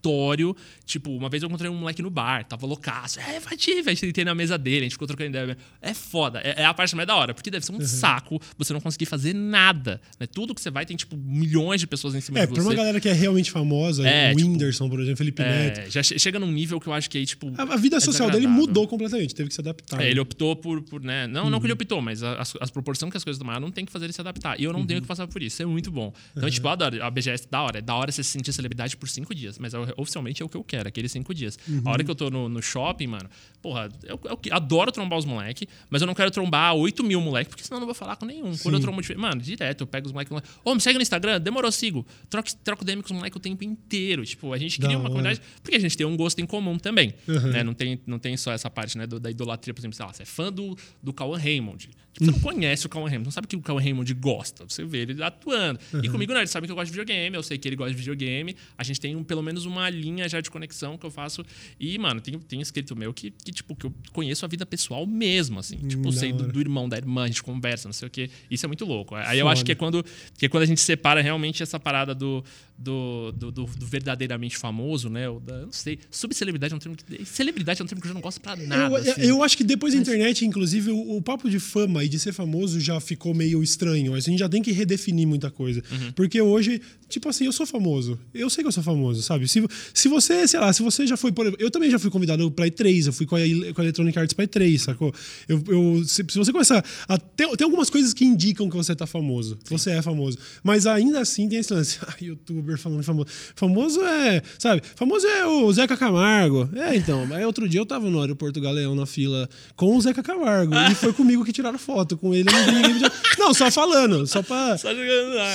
aleatório. 0.09 0.55
Tipo, 0.85 1.11
uma 1.17 1.29
vez 1.29 1.43
eu 1.43 1.49
encontrei 1.49 1.71
um 1.71 1.75
moleque 1.77 2.03
no 2.03 2.11
bar, 2.11 2.45
tava 2.45 2.67
loucaço. 2.67 3.19
É, 3.21 3.41
Patife, 3.41 3.81
a 3.87 3.91
gente 3.91 4.01
sentei 4.01 4.25
na 4.25 4.35
mesa 4.35 4.59
dele, 4.59 4.81
a 4.81 4.83
gente 4.83 4.93
ficou 4.93 5.07
trocando 5.09 5.31
ideia. 5.31 5.57
É 5.81 5.95
foda, 5.95 6.41
é, 6.41 6.63
é 6.63 6.65
a 6.65 6.75
parte 6.75 6.95
mais 6.95 7.07
da 7.07 7.17
hora, 7.17 7.33
porque 7.35 7.51
deve 7.51 7.65
ser 7.65 7.73
um 7.73 7.81
saco 7.81 8.41
você 8.59 8.73
não 8.73 8.81
conseguir 8.81 9.07
fazer 9.07 9.35
nada. 9.35 10.01
Né? 10.21 10.27
Tudo 10.27 10.55
que 10.55 10.61
você 10.61 10.71
vai 10.71 10.85
tem, 10.85 10.97
tipo, 10.97 11.17
milhões 11.17 11.81
de 11.81 11.87
pessoas 11.87 12.15
em 12.15 12.21
cima 12.21 12.39
É, 12.39 12.47
de 12.47 12.53
pra 12.53 12.63
você. 12.63 12.69
uma 12.69 12.75
galera 12.75 13.01
que 13.01 13.09
é 13.09 13.13
realmente 13.13 13.51
famosa, 13.51 14.07
É, 14.07 14.33
o 14.33 14.37
tipo, 14.37 14.49
Whindersson, 14.51 14.89
por 14.89 15.01
exemplo, 15.01 15.17
Felipe 15.19 15.43
Neto. 15.43 15.81
É, 15.81 15.91
já 15.91 16.03
che- 16.03 16.19
chega 16.19 16.39
num 16.39 16.51
nível 16.51 16.79
que 16.81 16.87
eu 16.87 16.93
acho 16.93 17.09
que 17.09 17.19
aí, 17.19 17.27
tipo. 17.27 17.53
A, 17.57 17.63
a 17.63 17.77
vida 17.77 17.97
é 17.97 18.01
social 18.01 18.31
dele 18.31 18.47
mudou 18.47 18.87
completamente, 18.87 19.35
teve 19.35 19.49
que 19.49 19.55
se 19.55 19.61
adaptar. 19.61 19.97
É, 20.01 20.05
né? 20.05 20.11
ele 20.11 20.21
optou 20.21 20.55
por, 20.57 20.83
por 20.83 21.01
né? 21.03 21.27
Não, 21.27 21.49
não 21.51 21.59
que 21.61 21.67
ele 21.67 21.73
Uhum. 21.73 21.77
optou, 21.77 22.03
mas 22.03 22.23
as, 22.23 22.55
as 22.61 22.71
proporções 22.71 23.11
que 23.11 23.17
as 23.17 23.25
coisas 23.25 23.39
tomaram 23.39 23.61
não 23.61 23.71
tem 23.71 23.85
que 23.85 23.91
fazer 23.93 24.07
ele 24.07 24.13
se 24.13 24.21
adaptar. 24.21 24.61
E 24.61 24.65
eu 24.65 24.73
não 24.73 24.81
Uhum. 24.81 24.87
tenho 24.87 25.01
que 25.01 25.07
passar 25.09 25.27
por 25.27 25.43
isso. 25.43 25.63
É 25.63 25.67
muito 25.67 25.91
bom. 25.91 26.13
Então, 26.37 26.49
tipo, 26.51 26.67
eu 26.67 26.71
adoro. 26.71 27.03
A 27.03 27.11
BGS 27.11 27.45
é 27.45 27.49
da 27.51 27.63
hora. 27.63 27.79
É 27.79 27.83
da 27.83 27.95
hora 27.95 28.13
você 28.13 28.23
se 28.23 28.31
sentir 28.31 28.53
celebridade 28.53 28.97
por 28.97 29.09
cinco 29.09 29.35
dias. 29.35 29.59
Mas 29.59 29.73
eu- 29.75 29.94
oficialmente 29.97 30.43
é 30.43 30.45
o 30.45 30.49
que 30.49 30.57
eu 30.57 30.65
quero, 30.65 30.89
aqueles 30.89 31.11
cinco 31.13 31.35
dias. 31.35 31.59
Uhum. 31.69 31.83
A 31.85 31.91
hora 31.91 32.05
que 32.05 32.11
eu 32.11 32.15
tô 32.15 32.31
no, 32.31 32.49
no 32.49 32.63
shopping, 32.63 33.07
mano, 33.07 33.29
porra, 33.63 33.89
eu, 34.05 34.21
eu 34.25 34.39
adoro 34.51 34.91
trombar 34.93 35.19
os 35.19 35.25
moleques, 35.25 35.67
mas 35.89 36.03
eu 36.03 36.07
não 36.07 36.15
quero 36.15 36.31
trombar 36.31 36.75
8 36.75 37.03
mil 37.05 37.21
moleques, 37.21 37.49
porque 37.49 37.65
senão 37.65 37.77
eu 37.79 37.81
não 37.81 37.87
vou 37.87 37.95
falar 37.95 38.17
com 38.17 38.27
nenhum. 38.27 38.57
Quando 38.59 38.75
eu 38.75 38.81
trombo. 38.81 39.01
Mano, 39.17 39.41
direto, 39.41 39.81
eu 39.83 39.87
pego 39.87 40.07
os 40.07 40.13
moleques. 40.13 40.37
Ô, 40.65 40.75
me 40.75 40.81
segue 40.81 40.99
no 40.99 41.03
Instagram, 41.03 41.41
demorou, 41.41 41.71
sigo. 41.73 42.07
Troco, 42.29 42.49
troco 42.63 42.85
DM 42.85 43.03
com 43.03 43.07
os 43.07 43.13
moleques 43.13 43.37
o 43.37 43.41
tempo 43.41 43.65
inteiro. 43.65 44.25
Tipo, 44.25 44.53
a 44.53 44.59
gente 44.59 44.79
cria 44.79 44.99
uma 44.99 45.09
comunidade. 45.09 45.41
Porque 45.63 45.77
a 45.77 45.81
gente 45.81 45.97
tem 45.97 46.07
um 46.07 46.17
gosto 46.17 46.39
em 46.41 46.47
comum 46.47 46.79
também. 46.79 47.15
Uhum. 47.27 47.51
Né? 47.51 47.63
Não, 47.63 47.75
tem, 47.75 48.01
não 48.07 48.19
tem 48.19 48.37
só 48.37 48.53
essa 48.53 48.69
parte 48.71 48.97
né, 48.99 49.07
do- 49.07 49.19
da 49.21 49.31
idolatria, 49.31 49.73
por 49.75 49.81
exemplo, 49.81 49.97
sei 49.97 50.05
lá, 50.07 50.13
você 50.13 50.23
é 50.23 50.27
fã 50.27 50.53
do, 50.53 50.77
do 51.03 51.13
Cauan 51.13 51.39
Raymond. 51.39 51.89
Tipo, 52.13 52.27
você 52.27 52.31
não 52.31 52.39
conhece 52.41 52.87
o 52.87 52.89
Cauan 52.89 53.07
Raymond, 53.09 53.25
não 53.27 53.33
sabe 53.33 53.47
o 53.47 53.49
que 53.49 53.57
o 53.57 53.61
Cauan 53.61 53.81
Raymond 53.81 54.13
gosta. 54.15 54.65
Você 54.69 54.85
vê 54.85 54.99
ele 54.99 55.23
atuando. 55.23 55.81
E 56.03 56.09
comigo 56.09 56.33
não, 56.33 56.41
ele 56.41 56.47
sabe 56.47 56.67
que 56.67 56.71
eu 56.71 56.77
gosto 56.77 56.87
de 56.87 56.93
videogame, 56.93 57.37
eu 57.37 57.43
sei 57.43 57.59
que 57.59 57.67
ele 57.69 57.77
gosta 57.77 57.91
de 57.93 57.97
videogame. 57.99 58.55
A 58.79 58.85
gente 58.85 59.01
tem 59.01 59.17
um, 59.17 59.25
pelo 59.25 59.43
menos 59.43 59.65
uma 59.65 59.84
linha 59.91 60.29
já 60.29 60.41
de 60.41 60.51
conexão 60.51 60.97
que 60.97 61.07
eu 61.07 61.11
faço. 61.11 61.45
E, 61.79 61.99
mano, 61.99 62.21
tem, 62.21 62.39
tem 62.39 62.61
escrito 62.61 62.97
meu 62.97 63.13
que, 63.13 63.31
que, 63.31 63.53
tipo, 63.53 63.75
que 63.75 63.87
eu 63.87 63.95
conheço 64.13 64.45
a 64.45 64.49
vida 64.49 64.65
pessoal 64.65 65.07
mesmo, 65.07 65.59
assim. 65.59 65.77
Tipo, 65.77 66.09
da 66.09 66.13
sei 66.13 66.33
do, 66.33 66.47
do 66.47 66.61
irmão, 66.61 66.89
da 66.89 66.97
irmã, 66.97 67.25
a 67.25 67.27
gente 67.27 67.43
conversa, 67.43 67.89
não 67.89 67.93
sei 67.93 68.09
o 68.09 68.11
quê. 68.11 68.31
Isso 68.51 68.67
é 68.67 68.69
muito 68.69 68.85
louco. 68.85 69.15
Aí 69.15 69.39
eu 69.39 69.49
acho 69.49 69.65
que 69.65 69.73
é 69.73 69.75
quando, 69.75 70.05
que 70.39 70.47
é 70.47 70.49
quando 70.49 70.63
a 70.63 70.67
gente 70.67 70.81
separa 70.81 71.21
realmente 71.21 71.63
essa 71.63 71.79
parada 71.79 72.15
do, 72.15 72.45
do, 72.77 73.33
do, 73.33 73.51
do- 73.53 73.65
do 73.67 73.87
verdadeiramente 73.87 74.57
famoso, 74.59 75.09
né? 75.09 75.29
Ou 75.29 75.39
da, 75.41 75.63
não 75.63 75.73
sei. 75.73 75.99
Subcelebridade 76.11 76.73
é 76.73 76.77
um 76.77 76.79
termo 76.81 76.97
que. 76.97 77.25
Celebridade 77.25 77.81
é 77.81 77.85
um 77.85 77.87
termo 77.87 78.01
que 78.01 78.07
eu 78.07 78.11
já 78.11 78.15
não 78.15 78.21
gosto 78.21 78.41
pra 78.41 78.57
nada. 78.57 78.95
eu, 78.95 79.13
assim. 79.13 79.21
eu 79.23 79.43
acho 79.43 79.57
que 79.57 79.65
depois 79.65 79.95
da 79.95 80.01
internet, 80.01 80.45
inclusive, 80.45 80.91
o, 80.91 81.17
o 81.17 81.23
papo 81.23 81.49
de 81.49 81.59
fama 81.61 82.05
e 82.05 82.09
de 82.09 82.19
ser 82.19 82.33
famoso 82.33 82.81
já 82.81 82.99
ficou 83.01 83.33
meio 83.35 83.63
estranho. 83.63 84.15
A 84.15 84.21
gente 84.21 84.39
já 84.39 84.49
tem 84.49 84.61
que 84.63 84.73
redefinir 84.73 85.27
muita 85.27 85.51
coisa. 85.51 85.83
Uhum. 85.91 86.13
Porque 86.13 86.41
hoje, 86.41 86.81
tipo 87.09 87.29
assim, 87.29 87.45
eu 87.47 87.53
sou 87.53 87.65
famoso. 87.67 88.19
Eu 88.35 88.51
sei 88.51 88.63
que 88.65 88.69
eu 88.69 88.73
sou 88.73 88.83
famoso, 88.83 89.23
sabe? 89.23 89.47
Se, 89.47 89.65
se 89.93 90.09
você, 90.09 90.47
sei 90.49 90.59
lá, 90.61 90.73
se 90.73 90.83
você 90.83 91.07
já 91.07 91.17
foi. 91.17 91.31
Por, 91.33 91.55
eu 91.59 91.71
também 91.71 91.91
já 91.91 91.99
fui 91.99 92.11
convidado 92.11 92.51
pra 92.51 92.67
E3, 92.67 93.07
eu 93.07 93.13
fui 93.13 93.25
com 93.27 93.37
a, 93.37 93.41
com 93.73 93.81
a 93.81 93.85
Electronic 93.85 94.19
Arts 94.19 94.33
pra 94.35 94.47
E3, 94.47 94.79
sacou? 94.79 95.15
Eu, 95.49 95.63
eu, 95.69 96.05
se, 96.05 96.25
se 96.29 96.37
você 96.39 96.51
começar. 96.53 96.85
A, 97.09 97.17
tem, 97.19 97.55
tem 97.57 97.65
algumas 97.65 97.89
coisas 97.89 98.13
que 98.13 98.25
indicam 98.25 98.69
que 98.69 98.77
você 98.77 98.95
tá 98.97 99.07
famoso. 99.07 99.57
Sim. 99.65 99.77
Você 99.79 99.91
é 99.91 100.03
famoso. 100.03 100.37
Mas 100.63 100.87
ainda 100.87 101.21
assim 101.21 101.49
tem 101.49 101.59
esse 101.61 101.73
lance. 101.73 101.99
Ah, 102.07 102.17
youtuber 102.65 102.79
falando 102.79 103.03
famoso. 103.03 103.29
Famoso 103.55 104.03
é. 104.03 104.43
Sabe? 104.59 104.83
Famoso 104.97 105.27
é 105.27 105.47
o 105.47 105.73
Zeca 105.73 105.97
Camargo. 105.97 106.69
É, 106.75 106.97
então. 106.97 107.27
Aí 107.33 107.45
outro 107.45 107.69
dia 107.69 107.81
eu 107.81 107.87
tava 107.87 108.09
no 108.09 108.21
aeroporto 108.21 108.61
Galeão 108.61 108.95
na 108.95 109.07
fila 109.07 109.49
com 109.77 109.97
o 109.97 110.01
Zeca 110.01 110.23
Camargo. 110.23 110.75
e 110.91 110.95
foi 110.95 111.13
comigo 111.13 111.45
que 111.45 111.53
tiraram 111.53 111.79
foto. 111.79 112.17
Com 112.17 112.35
ele 112.35 112.45
não 112.51 113.47
Não, 113.47 113.55
só 113.55 113.71
falando. 113.71 114.27
Só 114.27 114.43
pra. 114.43 114.79
Só. 114.79 114.89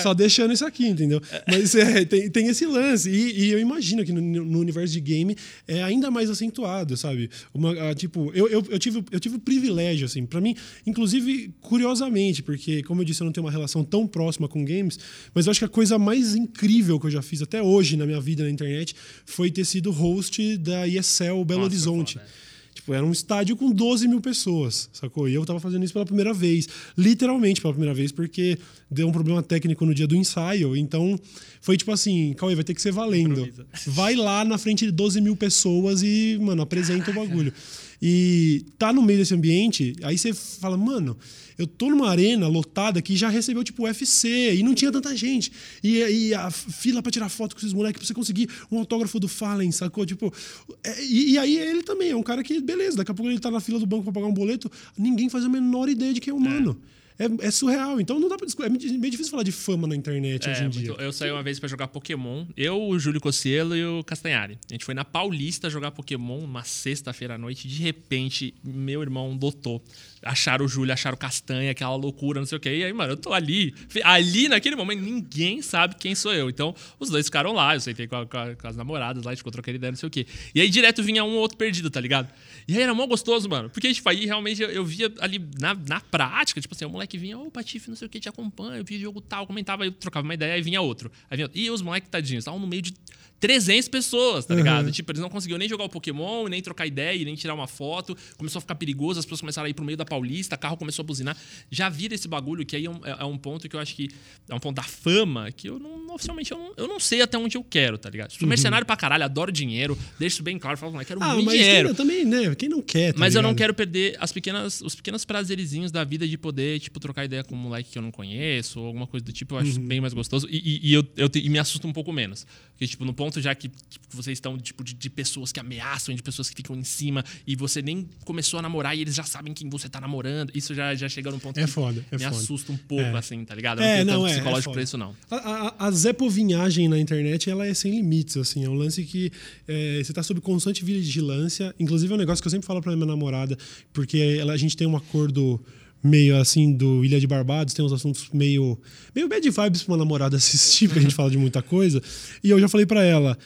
Só 0.04 0.14
deixando 0.14 0.54
isso 0.54 0.66
aqui, 0.66 0.88
entendeu? 0.88 1.22
Mas 1.48 1.74
é, 1.76 2.06
tem, 2.06 2.30
tem 2.30 2.48
esse 2.48 2.66
lance. 2.66 3.10
E, 3.10 3.46
e 3.46 3.52
eu 3.52 3.60
imagino 3.60 4.06
que 4.06 4.12
no, 4.12 4.22
no, 4.22 4.60
universo 4.60 4.94
de 4.94 5.02
game 5.02 5.36
é 5.68 5.82
ainda 5.82 6.12
mais 6.12 6.30
acentuado, 6.30 6.96
sabe? 6.96 7.30
Uma, 7.54 7.90
a, 7.90 7.96
tipo, 7.96 8.32
eu, 8.34 8.48
eu, 8.48 8.66
eu, 8.70 8.80
tive, 8.80 9.04
eu 9.12 9.20
tive 9.20 9.38
o 9.38 9.40
privilégio, 9.40 10.06
assim, 10.06 10.26
para 10.26 10.42
mim, 10.42 10.56
inclusive, 10.86 11.54
curiosamente, 11.62 12.44
porque, 12.44 12.84
como 12.84 13.02
eu 13.02 13.06
disse, 13.06 13.22
eu 13.22 13.26
não 13.26 13.32
tenho 13.32 13.46
uma 13.46 13.52
relação 13.52 13.84
tão 13.84 14.06
próxima 14.06 14.48
com 14.48 14.64
games, 14.64 15.00
mas 15.34 15.46
eu 15.46 15.52
acho 15.52 15.60
que 15.60 15.66
a 15.66 15.70
coisa 15.70 15.98
mais 15.98 16.36
incrível 16.36 16.99
que 17.00 17.08
eu 17.08 17.12
já 17.12 17.22
fiz 17.22 17.42
até 17.42 17.62
hoje 17.62 17.96
na 17.98 18.06
minha 18.06 18.20
vida 18.20 18.44
na 18.44 18.50
internet 18.50 18.96
foi 19.26 19.50
ter 19.52 19.66
sido 19.66 19.92
host 19.92 20.58
da 20.58 20.88
ESL 20.88 21.44
Belo 21.46 21.62
Nossa, 21.62 21.66
Horizonte. 21.66 22.14
Foda. 22.16 22.50
Tipo, 22.80 22.94
era 22.94 23.06
um 23.06 23.12
estádio 23.12 23.58
com 23.58 23.72
12 23.72 24.08
mil 24.08 24.22
pessoas, 24.22 24.90
sacou? 24.94 25.28
E 25.28 25.34
eu 25.34 25.46
tava 25.46 25.60
fazendo 25.60 25.84
isso 25.84 25.92
pela 25.92 26.06
primeira 26.06 26.34
vez. 26.34 26.68
Literalmente 26.98 27.60
pela 27.60 27.74
primeira 27.74 27.94
vez, 27.94 28.12
porque 28.12 28.58
deu 28.90 29.08
um 29.08 29.12
problema 29.12 29.44
técnico 29.44 29.86
no 29.86 29.94
dia 29.94 30.08
do 30.08 30.16
ensaio. 30.16 30.78
Então, 30.78 31.20
foi 31.60 31.76
tipo 31.76 31.92
assim, 31.92 32.34
Cauê, 32.38 32.56
vai 32.56 32.64
ter 32.64 32.74
que 32.74 32.82
ser 32.82 32.92
valendo. 32.92 33.50
Vai 33.86 34.16
lá 34.16 34.46
na 34.46 34.58
frente 34.58 34.86
de 34.86 34.92
12 34.92 35.20
mil 35.20 35.36
pessoas 35.36 36.02
e, 36.02 36.38
mano, 36.42 36.62
apresenta 36.62 37.12
Caraca. 37.12 37.22
o 37.22 37.28
bagulho. 37.28 37.54
E 38.02 38.64
tá 38.78 38.94
no 38.94 39.02
meio 39.02 39.20
desse 39.20 39.34
ambiente, 39.34 39.94
aí 40.04 40.18
você 40.18 40.34
fala, 40.34 40.78
mano, 40.78 41.18
eu 41.60 41.68
tô 41.68 41.90
numa 41.90 42.10
arena 42.10 42.48
lotada 42.48 43.02
que 43.02 43.18
já 43.18 43.28
recebeu 43.28 43.62
tipo 43.66 43.84
UFC 43.84 44.56
e 44.56 44.64
não 44.64 44.74
tinha 44.74 44.90
tanta 44.94 45.14
gente. 45.16 45.52
E, 45.84 45.98
e 45.98 46.34
a 46.34 46.50
fila 46.50 47.04
para 47.04 47.12
tirar 47.12 47.28
foto 47.28 47.54
com 47.54 47.60
esses 47.60 47.74
moleques 47.74 48.00
pra 48.00 48.08
você 48.08 48.14
conseguir 48.14 48.50
um 48.72 48.80
autógrafo 48.80 49.20
do 49.20 49.28
Fallen, 49.28 49.70
sacou? 49.70 50.06
Tipo, 50.06 50.34
é, 50.82 51.04
e, 51.04 51.34
e, 51.34 51.38
aí 51.38 51.58
ele 51.58 51.84
também 51.84 52.12
é 52.12 52.16
um 52.16 52.24
cara 52.24 52.42
que, 52.44 52.62
beleza, 52.62 52.96
daqui 52.96 53.12
a 53.12 53.14
pouco 53.14 53.30
ele 53.30 53.40
tá 53.40 53.52
na 53.52 53.60
fila 53.60 53.78
do 53.78 53.86
banco 53.86 54.06
para 54.06 54.14
pagar 54.14 54.28
um 54.28 54.34
boleto, 54.34 54.72
ninguém 54.98 55.28
faz 55.28 55.44
a 55.44 55.50
menor 55.50 55.90
ideia 55.90 56.14
de 56.14 56.22
quem 56.22 56.32
é 56.32 56.34
o 56.34 56.40
mano. 56.40 56.80
É 56.86 56.99
é, 57.20 57.48
é, 57.48 57.52
surreal. 57.52 58.00
Então 58.00 58.18
não 58.18 58.30
dá 58.30 58.38
pra 58.38 58.48
É 58.66 58.70
meio 58.70 59.12
difícil 59.12 59.30
falar 59.30 59.44
de 59.44 59.52
fama 59.52 59.86
na 59.86 59.96
internet 59.96 60.48
é, 60.48 60.52
hoje 60.52 60.64
em 60.64 60.70
dia. 60.70 60.96
eu 60.98 61.12
saí 61.12 61.30
uma 61.30 61.44
vez 61.44 61.60
para 61.60 61.68
jogar 61.68 61.88
Pokémon. 61.90 62.46
Eu, 62.56 62.82
o 62.82 62.98
Júlio 62.98 63.20
Cossielo 63.20 63.76
e 63.76 63.86
o 63.86 64.04
Castanhari. 64.04 64.58
A 64.70 64.74
gente 64.74 64.86
foi 64.86 64.94
na 64.94 65.04
Paulista 65.04 65.70
jogar 65.70 65.92
Pokémon 65.92 66.40
uma 66.40 66.64
sexta-feira 66.64 67.36
à 67.36 67.38
noite. 67.38 67.68
De 67.68 67.84
repente, 67.84 68.56
meu 68.64 69.02
irmão 69.02 69.36
dotou 69.36 69.84
acharam 70.24 70.66
o 70.66 70.68
Júlio, 70.68 70.94
acharam 70.94 71.16
o 71.16 71.18
Castanha, 71.18 71.72
aquela 71.72 71.96
loucura, 71.96 72.40
não 72.40 72.48
sei 72.48 72.58
o 72.58 72.62
quê. 72.62 72.78
E 72.78 72.84
aí, 72.84 72.94
mano, 72.94 73.14
eu 73.14 73.18
tô 73.18 73.34
ali. 73.34 73.74
Ali, 74.04 74.48
naquele 74.48 74.76
momento, 74.76 75.02
ninguém 75.02 75.62
sabe 75.62 75.96
quem 75.96 76.16
sou 76.16 76.34
eu. 76.34 76.50
Então, 76.50 76.76
os 77.00 77.10
dois 77.10 77.26
ficaram 77.26 77.52
lá, 77.54 77.76
eu 77.76 77.80
sentei 77.80 78.08
com, 78.08 78.16
a, 78.16 78.26
com, 78.26 78.38
a, 78.38 78.56
com 78.56 78.68
as 78.68 78.76
namoradas 78.76 79.24
lá, 79.24 79.32
a 79.32 79.34
gente 79.34 79.40
ficou 79.40 79.52
trocando 79.52 79.78
ideia, 79.78 79.92
não 79.92 79.98
sei 79.98 80.08
o 80.08 80.10
quê. 80.10 80.26
E 80.54 80.62
aí, 80.62 80.70
direto 80.70 81.04
vinha 81.04 81.24
um 81.24 81.32
ou 81.32 81.40
outro 81.40 81.58
perdido, 81.58 81.90
tá 81.90 82.00
ligado? 82.00 82.30
E 82.70 82.78
aí 82.78 82.84
era 82.84 82.94
mó 82.94 83.08
gostoso, 83.08 83.50
mano. 83.50 83.68
Porque, 83.68 83.92
tipo, 83.92 84.08
aí 84.08 84.28
realmente 84.28 84.62
eu, 84.62 84.70
eu 84.70 84.86
via 84.86 85.12
ali 85.22 85.44
na, 85.60 85.74
na 85.74 86.00
prática, 86.00 86.62
tipo 86.62 86.76
assim, 86.76 86.86
o 86.86 86.90
moleque 86.90 87.18
vinha, 87.18 87.36
ô, 87.36 87.48
oh, 87.48 87.52
Patife, 87.52 87.90
não 87.90 87.96
sei 87.96 88.06
o 88.06 88.10
que, 88.10 88.20
te 88.20 88.30
acompanha, 88.30 88.78
eu 88.78 88.86
vi 88.86 89.00
jogo 89.00 89.20
tal, 89.20 89.48
comentava, 89.48 89.86
eu 89.86 89.92
trocava 89.92 90.24
uma 90.24 90.36
ideia, 90.36 90.54
aí 90.54 90.62
vinha 90.62 90.80
outro. 90.80 91.12
Aí 91.32 91.36
vinha 91.36 91.46
outro. 91.48 91.60
E 91.60 91.72
os 91.72 91.82
moleques 91.82 92.08
tadinhos, 92.12 92.44
estavam 92.44 92.60
no 92.60 92.68
meio 92.68 92.84
de 92.84 92.94
300 93.40 93.88
pessoas, 93.88 94.46
tá 94.46 94.56
ligado? 94.56 94.88
Uhum. 94.88 94.92
Tipo, 94.92 95.12
eles 95.12 95.22
não 95.22 95.30
conseguiam 95.30 95.58
nem 95.58 95.70
jogar 95.70 95.86
o 95.86 95.90
Pokémon, 95.90 96.48
nem 96.48 96.62
trocar 96.62 96.88
ideia, 96.88 97.24
nem 97.24 97.36
tirar 97.36 97.54
uma 97.54 97.68
foto. 97.68 98.18
Começou 98.38 98.60
a 98.60 98.62
ficar 98.62 98.76
perigoso, 98.76 99.20
as 99.20 99.26
pessoas 99.26 99.42
começaram 99.42 99.68
a 99.68 99.70
ir 99.70 99.74
pro 99.74 99.86
meio 99.86 99.98
da 99.98 100.06
Paulista, 100.06 100.58
carro 100.58 100.78
começou 100.78 101.04
a 101.04 101.06
buzinar. 101.06 101.38
Já 101.70 101.90
vira 101.90 102.16
esse 102.16 102.28
bagulho, 102.28 102.66
que 102.66 102.76
aí 102.76 102.86
é 102.86 102.90
um, 102.90 103.06
é, 103.06 103.18
é 103.20 103.26
um, 103.26 103.38
ponto 103.38 103.70
que 103.70 103.76
eu 103.76 103.80
acho 103.80 103.96
que 103.96 104.10
é 104.48 104.56
um 104.56 104.60
ponto 104.60 104.76
da 104.76 104.84
fama, 104.84 105.52
que 105.52 105.70
eu 105.70 105.80
não, 105.80 106.14
oficialmente, 106.16 106.52
eu 106.52 106.58
não, 106.58 106.74
eu 106.76 106.88
não 106.88 107.00
sei 107.00 107.22
até 107.22 107.38
onde 107.38 107.58
eu 107.58 107.64
quero, 107.64 107.98
tá 107.98 108.10
ligado? 108.10 108.32
Sou 108.32 108.44
uhum. 108.44 108.50
mercenário 108.50 108.86
pra 108.86 108.98
caralho, 108.98 109.24
adoro 109.24 109.52
dinheiro, 109.52 109.98
deixo 110.18 110.40
isso 110.40 110.44
bem 110.44 110.58
claro, 110.58 110.78
falo, 110.78 110.94
mas 110.94 111.08
quero 111.08 111.22
ah, 111.22 111.34
muito 111.34 111.46
mas 111.46 111.58
dinheiro. 111.58 111.90
Quem, 111.90 111.96
também, 111.96 112.26
né? 112.26 112.56
Quem 112.56 112.70
não 112.70 112.82
quer, 112.82 113.14
tá 113.14 113.20
Mas 113.20 113.34
ligado? 113.34 113.46
eu 113.46 113.50
não 113.50 113.56
quero 113.56 113.74
perder 113.74 114.16
as 114.20 114.32
pequenas, 114.32 114.82
os 114.82 114.96
pequenos 114.96 115.26
prazerizinhos 115.26 115.92
da 115.92 116.04
vida 116.04 116.28
de 116.28 116.38
poder, 116.38 116.80
tipo, 116.80 117.00
trocar 117.00 117.26
ideia 117.26 117.44
com 117.44 117.56
um 117.56 117.58
moleque 117.58 117.92
que 117.92 117.98
eu 117.98 118.02
não 118.02 118.12
conheço, 118.12 118.80
ou 118.80 118.88
alguma 118.88 119.06
coisa 119.06 119.26
do 119.26 119.32
tipo, 119.32 119.56
eu 119.56 119.60
acho 119.60 119.80
uhum. 119.80 119.88
bem 119.88 120.00
mais 120.00 120.14
gostoso. 120.14 120.48
E, 120.50 120.58
e, 120.58 120.90
e 120.90 120.94
eu, 120.94 121.06
eu 121.18 121.30
te, 121.30 121.40
e 121.40 121.50
me 121.50 121.60
assusta 121.60 121.86
um 121.88 121.94
pouco 121.94 122.12
menos. 122.14 122.46
Porque, 122.80 122.88
tipo, 122.88 123.04
no 123.04 123.14
ponto 123.14 123.42
já 123.42 123.54
que 123.54 123.68
tipo, 123.68 124.08
vocês 124.10 124.38
estão 124.38 124.58
tipo, 124.58 124.86
de, 124.86 124.94
de, 124.94 125.10
pessoas 125.10 125.52
que 125.52 125.60
ameaçam, 125.60 126.16
de 126.16 126.24
pessoas 126.24 126.50
que 126.50 126.56
ficam 126.56 126.78
em 126.78 126.84
cima, 126.86 127.26
e 127.46 127.54
você 127.54 127.82
nem 127.82 128.08
começou 128.24 128.58
a 128.58 128.62
namorar 128.62 128.96
e 128.98 129.02
eles 129.02 129.14
já 129.14 129.26
sabem 129.26 129.54
quem 129.54 129.70
você 129.70 129.90
tá 129.90 130.00
namorando. 130.00 130.50
Isso 130.56 130.74
já, 130.74 130.96
já 130.96 131.10
chega 131.10 131.30
num 131.30 131.40
ponto 131.40 131.60
é 131.60 131.66
que 131.66 131.70
foda, 131.70 132.06
é 132.10 132.16
me 132.16 132.24
foda. 132.24 132.38
assusta 132.38 132.72
um 132.72 132.78
pouco, 132.78 133.04
é. 133.04 133.18
assim, 133.18 133.44
tá 133.44 133.54
ligado? 133.54 133.82
Eu 133.82 133.86
é, 133.86 134.06
não, 134.06 134.20
não 134.20 134.28
é, 134.28 134.32
psicológico 134.32 134.70
é 134.70 134.74
pra 134.74 134.82
isso, 134.82 134.98
não. 134.98 135.14
A, 135.30 135.36
a, 135.36 135.88
a 135.88 135.92
zepovinhagem 135.92 136.88
na 136.88 136.98
internet, 136.98 137.50
ela 137.50 137.68
é 137.68 137.74
sem 137.74 137.92
limites, 137.92 138.38
assim. 138.38 138.64
É 138.64 138.70
um 138.70 138.76
lance 138.76 139.04
que 139.04 139.30
é, 139.68 140.02
você 140.02 140.14
tá 140.14 140.24
sob 140.24 140.40
constante 140.40 140.86
vigilância. 140.86 141.76
Inclusive, 141.78 142.14
é 142.14 142.16
um 142.16 142.20
negócio 142.20 142.42
que 142.42 142.48
eu 142.48 142.52
sempre 142.52 142.66
falo 142.66 142.82
pra 142.82 142.96
minha 142.96 143.06
namorada, 143.06 143.58
porque 143.92 144.38
ela, 144.40 144.54
a 144.54 144.58
gente 144.58 144.78
tem 144.78 144.88
um 144.88 144.96
acordo 144.96 145.62
meio 146.04 146.38
assim 146.38 146.72
do 146.72 147.04
Ilha 147.04 147.20
de 147.20 147.28
Barbados, 147.28 147.74
tem 147.74 147.84
uns 147.84 147.94
assuntos 147.94 148.30
meio 148.34 148.80
meio 149.14 149.28
bad 149.28 149.50
vibes 149.50 149.84
pra 149.84 149.94
uma 149.94 149.98
namorada 149.98 150.36
assistir, 150.38 150.88
porque 150.88 151.00
a 151.00 151.04
gente 151.04 151.16
fala 151.16 151.30
de 151.30 151.38
muita 151.38 151.62
coisa. 151.62 152.02
E 152.44 152.50
eu 152.50 152.60
já 152.60 152.68
falei 152.68 152.86
para 152.86 153.04
ela, 153.04 153.38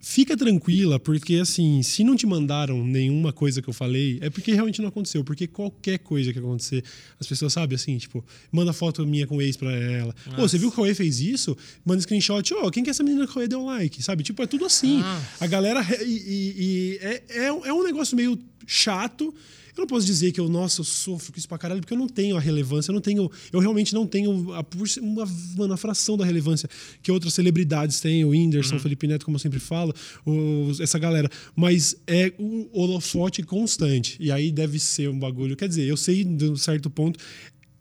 fica 0.00 0.34
tranquila, 0.36 0.98
porque 0.98 1.36
assim, 1.36 1.82
se 1.82 2.02
não 2.02 2.16
te 2.16 2.26
mandaram 2.26 2.84
nenhuma 2.84 3.32
coisa 3.32 3.60
que 3.60 3.68
eu 3.68 3.74
falei, 3.74 4.18
é 4.22 4.30
porque 4.30 4.52
realmente 4.52 4.80
não 4.80 4.88
aconteceu, 4.88 5.22
porque 5.22 5.46
qualquer 5.46 5.98
coisa 5.98 6.32
que 6.32 6.38
acontecer, 6.38 6.82
as 7.20 7.26
pessoas 7.26 7.52
sabem 7.52 7.76
assim, 7.76 7.98
tipo, 7.98 8.24
manda 8.50 8.72
foto 8.72 9.06
minha 9.06 9.26
com 9.26 9.36
o 9.36 9.42
ex 9.42 9.56
pra 9.56 9.70
ela. 9.70 10.14
Pô, 10.34 10.48
você 10.48 10.56
viu 10.56 10.70
que 10.70 10.74
o 10.74 10.76
Cauê 10.76 10.94
fez 10.94 11.20
isso? 11.20 11.56
Manda 11.84 12.00
screenshot, 12.00 12.54
ô, 12.54 12.64
oh, 12.64 12.70
quem 12.70 12.82
que 12.82 12.88
é 12.88 12.92
essa 12.92 13.02
menina 13.02 13.26
que 13.26 13.30
o 13.30 13.34
Cauê 13.34 13.46
deu 13.46 13.64
like? 13.64 14.02
Sabe? 14.02 14.22
Tipo, 14.22 14.42
é 14.42 14.46
tudo 14.46 14.64
assim. 14.64 15.00
Ah. 15.02 15.22
A 15.40 15.46
galera 15.46 15.86
e, 16.02 16.06
e, 16.06 16.54
e 16.58 16.98
é, 17.02 17.22
é, 17.28 17.44
é 17.46 17.72
um 17.72 17.84
negócio 17.84 18.16
meio 18.16 18.38
chato 18.66 19.34
eu 19.76 19.82
não 19.82 19.86
posso 19.86 20.06
dizer 20.06 20.32
que 20.32 20.40
eu, 20.40 20.48
nossa, 20.48 20.80
eu 20.80 20.84
sofro 20.84 21.32
com 21.32 21.38
isso 21.38 21.48
pra 21.48 21.58
caralho, 21.58 21.80
porque 21.80 21.92
eu 21.92 21.98
não 21.98 22.08
tenho 22.08 22.36
a 22.36 22.40
relevância, 22.40 22.90
eu 22.90 22.94
não 22.94 23.00
tenho. 23.00 23.30
Eu 23.52 23.60
realmente 23.60 23.94
não 23.94 24.06
tenho 24.06 24.52
a, 24.52 24.64
uma, 25.00 25.28
uma 25.56 25.76
fração 25.76 26.16
da 26.16 26.24
relevância 26.24 26.68
que 27.02 27.10
outras 27.10 27.34
celebridades 27.34 28.00
têm, 28.00 28.24
o 28.24 28.30
Whindersson, 28.30 28.72
uhum. 28.74 28.78
o 28.78 28.82
Felipe 28.82 29.06
Neto, 29.06 29.24
como 29.24 29.36
eu 29.36 29.40
sempre 29.40 29.60
falo, 29.60 29.94
o, 30.26 30.70
essa 30.80 30.98
galera. 30.98 31.28
Mas 31.54 31.96
é 32.06 32.32
um 32.38 32.68
holofote 32.72 33.42
constante. 33.42 34.16
E 34.20 34.30
aí 34.30 34.50
deve 34.50 34.78
ser 34.78 35.08
um 35.08 35.18
bagulho. 35.18 35.56
Quer 35.56 35.68
dizer, 35.68 35.86
eu 35.86 35.96
sei 35.96 36.24
de 36.24 36.46
um 36.46 36.56
certo 36.56 36.90
ponto 36.90 37.18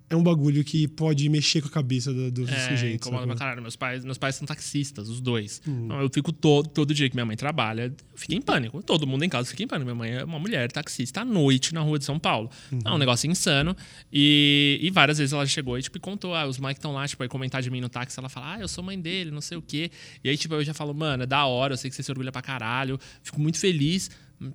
é 0.10 0.16
um 0.16 0.24
bagulho 0.24 0.64
que 0.64 0.88
pode 0.88 1.30
mexer 1.30 1.62
com 1.62 1.68
a 1.68 1.72
cabeça 1.72 2.12
do, 2.12 2.32
do 2.32 2.50
é, 2.50 2.70
sujeito. 2.70 3.08
Incomoda 3.08 3.28
pra 3.28 3.36
caralho. 3.36 3.62
Meus 3.62 3.76
pais, 3.76 4.04
meus 4.04 4.18
pais 4.18 4.36
são 4.36 4.46
taxistas, 4.48 5.08
os 5.08 5.22
dois. 5.22 5.62
Hum. 5.68 5.86
Então, 5.86 6.02
eu 6.02 6.10
fico 6.12 6.32
todo, 6.32 6.68
todo 6.68 6.94
dia 6.94 7.08
que 7.08 7.16
minha 7.16 7.26
mãe 7.26 7.38
trabalha, 7.38 7.84
eu 7.84 8.18
fico 8.18 8.34
em 8.34 8.42
pânico. 8.42 8.82
Todo 8.82 9.06
mundo 9.06 9.24
em 9.24 9.30
casa 9.30 9.50
fica 9.52 9.62
em 9.62 9.68
pânico. 9.68 9.86
Minha 9.86 9.96
mãe 9.96 10.12
é 10.12 10.24
uma 10.24 10.40
mulher 10.40 10.72
taxista 10.72 11.22
à 11.22 11.26
noite 11.26 11.76
na 11.76 11.82
rua 11.82 12.00
de 12.00 12.06
São 12.06 12.18
Paulo. 12.18 12.50
Uhum. 12.72 12.80
É 12.84 12.92
um 12.92 12.98
negócio 12.98 13.30
insano. 13.30 13.78
E, 14.12 14.80
e 14.82 14.90
várias 14.90 15.20
vezes 15.20 15.32
ela 15.32 15.46
chegou 15.46 15.78
e 15.78 15.82
tipo, 15.84 16.00
contou: 16.00 16.34
ah, 16.34 16.48
os 16.48 16.58
moleques 16.58 16.80
estão 16.80 16.92
lá, 16.92 17.08
tipo, 17.08 17.22
aí 17.22 17.30
comentar 17.30 17.62
de 17.62 17.70
mim 17.70 17.80
no 17.80 17.90
táxi. 17.90 18.18
Ela 18.18 18.30
fala: 18.30 18.56
ah, 18.56 18.60
eu 18.60 18.68
sou 18.68 18.84
mãe 18.84 19.00
dele, 19.00 19.30
não 19.30 19.42
sei 19.42 19.60
o 19.60 19.62
quê. 19.62 19.92
E 20.24 20.30
aí, 20.30 20.36
tipo, 20.36 20.56
eu 20.56 20.64
já 20.64 20.74
falo: 20.74 20.92
mano, 20.92 21.22
é 21.22 21.28
da 21.28 21.46
hora, 21.46 21.74
eu 21.74 21.78
sei 21.78 21.88
que 21.88 21.96
você 21.96 22.02
se 22.02 22.12
orgulha 22.12 22.32
pra 22.32 22.42
caralho. 22.42 23.00
Fico 23.22 23.40
muito 23.40 23.60
feliz 23.60 24.10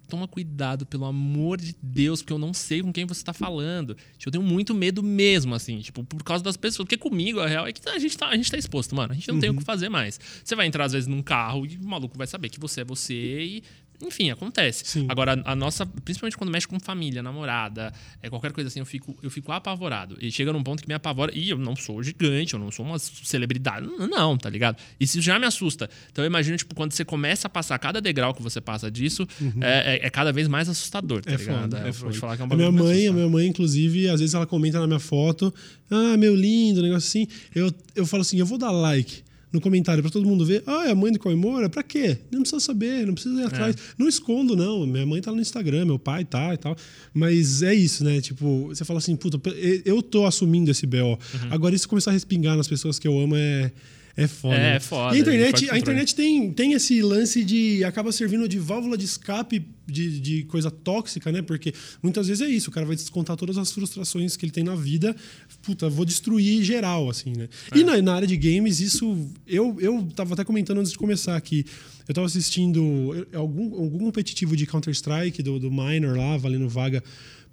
toma 0.09 0.27
cuidado, 0.27 0.87
pelo 0.87 1.05
amor 1.05 1.61
de 1.61 1.75
Deus, 1.83 2.23
porque 2.23 2.33
eu 2.33 2.39
não 2.39 2.55
sei 2.55 2.83
com 2.83 2.93
quem 2.93 3.05
você 3.05 3.21
está 3.21 3.33
falando. 3.33 3.97
Tipo, 4.17 4.29
eu 4.29 4.33
tenho 4.33 4.45
muito 4.45 4.75
medo 4.75 5.03
mesmo, 5.03 5.55
assim, 5.55 5.81
tipo, 5.81 6.03
por 6.05 6.23
causa 6.23 6.43
das 6.43 6.57
pessoas. 6.57 6.87
Porque 6.87 6.97
comigo, 6.97 7.41
a 7.41 7.47
real 7.47 7.67
é 7.67 7.73
que 7.73 7.87
a 7.89 7.99
gente 7.99 8.17
tá, 8.17 8.29
a 8.29 8.37
gente 8.37 8.51
tá 8.51 8.57
exposto, 8.57 8.95
mano. 8.95 9.13
A 9.13 9.15
gente 9.15 9.29
não 9.29 9.35
uhum. 9.35 9.41
tem 9.41 9.51
o 9.51 9.53
que 9.53 9.59
uhum. 9.61 9.65
fazer 9.65 9.89
mais. 9.89 10.19
Você 10.43 10.55
vai 10.57 10.67
entrar, 10.67 10.85
às 10.85 10.93
vezes, 10.93 11.07
num 11.07 11.23
carro 11.23 11.67
e 11.67 11.77
o 11.77 11.85
maluco 11.85 12.17
vai 12.17 12.27
saber 12.27 12.49
que 12.49 12.59
você 12.59 12.81
é 12.81 12.85
você 12.85 13.43
e 13.43 13.65
enfim, 14.07 14.31
acontece. 14.31 14.85
Sim. 14.85 15.07
Agora, 15.09 15.41
a 15.45 15.55
nossa, 15.55 15.87
principalmente 15.87 16.37
quando 16.37 16.51
mexe 16.51 16.67
com 16.67 16.79
família, 16.81 17.23
namorada, 17.23 17.93
é, 18.23 18.29
qualquer 18.29 18.53
coisa 18.53 18.69
assim, 18.69 18.81
eu 18.81 18.87
fico, 18.87 19.17
eu 19.23 19.31
fico 19.31 19.53
apavorado. 19.53 20.17
E 20.21 20.31
chega 20.31 20.53
num 20.53 20.63
ponto 20.63 20.83
que 20.83 20.89
me 20.89 20.95
apavora. 20.95 21.33
E 21.35 21.51
eu 21.51 21.59
não 21.59 21.77
sou 21.77 22.03
gigante, 22.03 22.55
eu 22.55 22.61
não 22.61 22.71
sou 22.71 22.85
uma 22.85 22.99
celebridade. 22.99 23.87
Não, 23.87 24.37
tá 24.37 24.49
ligado? 24.51 24.77
Isso 24.99 25.21
já 25.21 25.39
me 25.39 25.47
assusta. 25.47 25.89
Então 26.11 26.25
eu 26.25 26.27
imagino, 26.27 26.57
tipo, 26.57 26.75
quando 26.75 26.93
você 26.93 27.05
começa 27.05 27.47
a 27.47 27.51
passar 27.51 27.79
cada 27.79 28.01
degrau 28.01 28.35
que 28.35 28.43
você 28.43 28.61
passa 28.61 28.91
disso, 28.91 29.27
uhum. 29.41 29.63
é, 29.63 29.97
é, 29.97 30.07
é, 30.07 30.11
cada 30.11 30.33
vez 30.33 30.49
mais 30.49 30.69
assustador, 30.69 31.23
tá 31.23 31.33
é 31.33 31.37
ligado? 31.37 31.63
Foda, 31.63 31.89
é, 31.89 31.93
foda. 31.93 32.15
falar 32.15 32.37
que 32.37 32.43
é 32.43 32.45
um 32.45 32.53
a 32.53 32.57
minha 32.57 32.73
mãe, 32.73 33.09
a 33.09 33.13
minha 33.13 33.29
mãe, 33.29 33.47
inclusive, 33.47 34.09
às 34.09 34.21
vezes 34.21 34.35
ela 34.35 34.47
comenta 34.47 34.79
na 34.79 34.87
minha 34.87 35.01
foto, 35.01 35.53
ah, 35.91 36.17
meu 36.17 36.35
lindo, 36.35 36.83
negócio 36.83 37.09
assim. 37.09 37.29
Eu, 37.55 37.73
eu 37.95 38.07
falo 38.07 38.23
assim, 38.23 38.39
eu 38.39 38.47
vou 38.47 38.59
dar 38.59 38.71
like 38.71 39.23
no 39.55 39.61
comentário 39.61 40.03
para 40.03 40.11
todo 40.11 40.27
mundo 40.27 40.45
ver. 40.45 40.65
Ah, 40.67 40.87
é 40.89 40.91
a 40.91 40.95
mãe 40.97 41.13
do 41.13 41.19
Coimora? 41.19 41.71
Pra 41.71 41.83
quê? 41.83 42.19
Não 42.31 42.41
precisa 42.41 42.59
saber, 42.61 43.07
não 43.07 43.15
precisa 43.15 43.41
ir 43.41 43.45
atrás. 43.45 43.77
É. 43.77 43.79
Não 43.97 44.09
escondo, 44.09 44.57
não. 44.57 44.85
Minha 44.85 45.07
mãe 45.07 45.23
tá 45.23 45.31
no 45.31 45.41
Instagram, 45.41 45.85
meu 45.85 45.99
pai 45.99 46.25
tá 46.25 46.53
e 46.53 46.57
tal. 46.57 46.77
Mas 47.15 47.63
é 47.63 47.73
isso, 47.73 48.03
né? 48.03 48.21
Tipo, 48.21 48.67
você 48.67 48.85
fala 48.85 48.99
assim, 48.99 49.15
puta, 49.15 49.41
eu 49.85 50.03
tô 50.03 50.27
assumindo 50.27 50.73
esse 50.73 50.87
BO. 50.87 50.97
Uhum. 50.99 51.19
Agora, 51.51 51.75
isso 51.75 51.89
começar 51.89 52.11
a 52.11 52.15
respingar 52.15 52.57
nas 52.57 52.67
pessoas 52.67 52.99
que 52.99 53.07
eu 53.07 53.17
amo 53.17 53.37
é 53.37 53.71
É 54.17 54.29
foda. 54.29 54.55
É, 54.55 54.59
né? 54.59 54.77
é 54.77 54.81
foda, 54.81 55.15
E 55.15 55.19
a 55.19 55.21
internet, 55.21 55.71
a 55.71 55.79
internet 55.79 56.15
tem, 56.15 56.53
tem 56.53 56.73
esse 56.73 57.03
lance 57.03 57.43
de. 57.45 57.83
acaba 57.85 58.13
servindo 58.13 58.49
de 58.49 58.59
válvula 58.59 58.97
de 58.97 59.05
escape 59.05 59.67
de, 59.87 60.21
de 60.21 60.43
coisa 60.45 60.71
tóxica, 60.71 61.33
né? 61.33 61.43
Porque 61.43 61.75
muitas 62.03 62.29
vezes 62.29 62.47
é 62.47 62.49
isso, 62.49 62.71
o 62.71 62.73
cara 62.73 62.87
vai 62.87 62.95
descontar 62.95 63.37
todas 63.37 63.59
as 63.59 63.73
frustrações 63.73 64.37
que 64.37 64.45
ele 64.45 64.53
tem 64.53 64.63
na 64.63 64.77
vida. 64.77 65.17
Puta, 65.63 65.89
vou 65.89 66.05
destruir 66.05 66.63
geral, 66.63 67.11
assim, 67.11 67.33
né? 67.37 67.49
E 67.75 67.83
na, 67.83 68.01
na 68.01 68.15
área 68.15 68.29
de 68.29 68.37
games, 68.37 68.79
isso. 68.79 69.29
Eu, 69.47 69.77
eu 69.81 70.07
tava 70.15 70.35
até 70.35 70.45
comentando 70.45 70.79
antes 70.79 70.93
de 70.93 70.99
começar 70.99 71.37
aqui. 71.37 71.67
Eu 72.07 72.15
tava 72.15 72.27
assistindo 72.27 73.27
algum, 73.33 73.75
algum 73.75 73.99
competitivo 73.99 74.57
de 74.57 74.67
Counter-Strike, 74.67 75.43
do, 75.43 75.59
do 75.59 75.71
Minor 75.71 76.17
lá, 76.17 76.37
valendo 76.37 76.69
vaga 76.69 77.03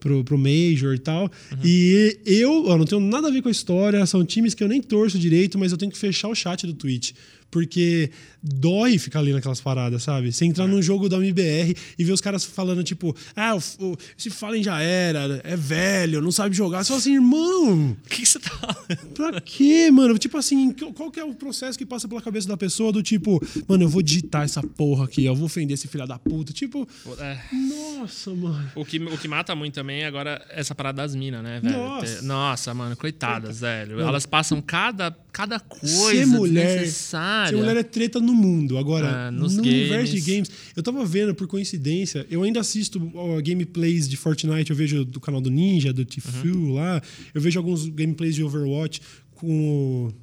pro, 0.01 0.23
pro 0.23 0.37
Major 0.37 0.93
e 0.93 0.99
tal. 0.99 1.23
Uhum. 1.23 1.57
E 1.63 2.19
eu, 2.25 2.65
ó, 2.65 2.77
não 2.77 2.85
tenho 2.85 2.99
nada 2.99 3.29
a 3.29 3.31
ver 3.31 3.41
com 3.41 3.47
a 3.47 3.51
história, 3.51 4.05
são 4.05 4.25
times 4.25 4.53
que 4.53 4.61
eu 4.61 4.67
nem 4.67 4.81
torço 4.81 5.17
direito, 5.17 5.57
mas 5.57 5.71
eu 5.71 5.77
tenho 5.77 5.91
que 5.91 5.97
fechar 5.97 6.27
o 6.27 6.35
chat 6.35 6.67
do 6.67 6.73
Twitch. 6.73 7.11
Porque 7.49 8.09
dói 8.43 8.97
ficar 8.97 9.19
ali 9.19 9.33
naquelas 9.33 9.61
paradas, 9.61 10.03
sabe? 10.03 10.31
Você 10.31 10.45
É. 10.45 10.47
entrar 10.47 10.67
num 10.67 10.81
jogo 10.81 11.07
da 11.07 11.17
MBR 11.17 11.75
e 11.97 12.03
ver 12.03 12.11
os 12.11 12.21
caras 12.21 12.43
falando, 12.43 12.83
tipo, 12.83 13.15
ah, 13.35 13.55
o, 13.55 13.59
o, 13.85 13.97
esse 14.17 14.29
Fallen 14.29 14.63
já 14.63 14.81
era, 14.81 15.41
é 15.43 15.55
velho, 15.55 16.21
não 16.21 16.31
sabe 16.31 16.55
jogar. 16.55 16.83
Você 16.83 16.87
fala 16.89 16.99
assim, 16.99 17.13
irmão, 17.13 17.91
O 17.91 17.97
que, 18.09 18.21
que 18.21 18.25
você 18.25 18.39
tá 18.39 18.49
falando? 18.49 19.13
pra 19.13 19.41
quê, 19.41 19.89
mano? 19.91 20.17
Tipo 20.17 20.37
assim, 20.37 20.71
qual 20.95 21.11
que 21.11 21.19
é 21.19 21.23
o 21.23 21.33
processo 21.35 21.77
que 21.77 21.85
passa 21.85 22.07
pela 22.07 22.21
cabeça 22.21 22.47
da 22.47 22.57
pessoa 22.57 22.91
do 22.91 23.03
tipo, 23.03 23.39
mano, 23.67 23.83
eu 23.83 23.89
vou 23.89 24.01
digitar 24.01 24.43
essa 24.43 24.61
porra 24.63 25.05
aqui, 25.05 25.25
eu 25.25 25.35
vou 25.35 25.45
ofender 25.45 25.75
esse 25.75 25.87
filho 25.87 26.07
da 26.07 26.17
puta. 26.17 26.51
Tipo, 26.53 26.87
É. 27.19 27.37
nossa, 27.53 28.31
mano. 28.33 28.71
O 28.75 28.83
que, 28.85 28.97
o 28.99 29.17
que 29.17 29.27
mata 29.27 29.53
muito 29.55 29.75
também 29.75 30.01
é 30.01 30.05
agora 30.05 30.43
essa 30.49 30.73
parada 30.73 31.01
das 31.01 31.15
minas, 31.15 31.43
né, 31.43 31.59
velho? 31.61 31.77
Nossa. 31.77 32.21
Nossa, 32.21 32.73
mano, 32.73 32.95
coitadas, 32.95 33.59
velho. 33.61 33.99
Elas 33.99 34.25
passam 34.25 34.61
cada, 34.61 35.15
cada 35.31 35.59
coisa 35.59 35.87
ser 36.11 36.25
mulher, 36.25 36.87
ser 36.87 37.55
mulher 37.55 37.77
é 37.77 37.83
treta 37.83 38.19
no 38.19 38.30
mundo. 38.33 38.77
Agora, 38.77 39.27
Ah, 39.27 39.31
no 39.31 39.47
universo 39.47 40.13
de 40.13 40.21
games. 40.21 40.49
games, 40.49 40.51
eu 40.75 40.81
tava 40.83 41.05
vendo 41.05 41.33
por 41.35 41.47
coincidência, 41.47 42.25
eu 42.29 42.43
ainda 42.43 42.59
assisto 42.59 43.11
ó, 43.15 43.41
gameplays 43.41 44.07
de 44.07 44.15
Fortnite, 44.17 44.69
eu 44.71 44.75
vejo 44.75 45.03
do 45.05 45.19
canal 45.19 45.41
do 45.41 45.49
Ninja, 45.51 45.91
do 45.93 46.03
Tfue 46.05 46.51
Uhum. 46.51 46.73
lá, 46.73 47.01
eu 47.33 47.41
vejo 47.41 47.59
alguns 47.59 47.85
gameplays 47.87 48.35
de 48.35 48.43
Overwatch 48.43 49.01
com 49.35 50.07
o 50.07 50.13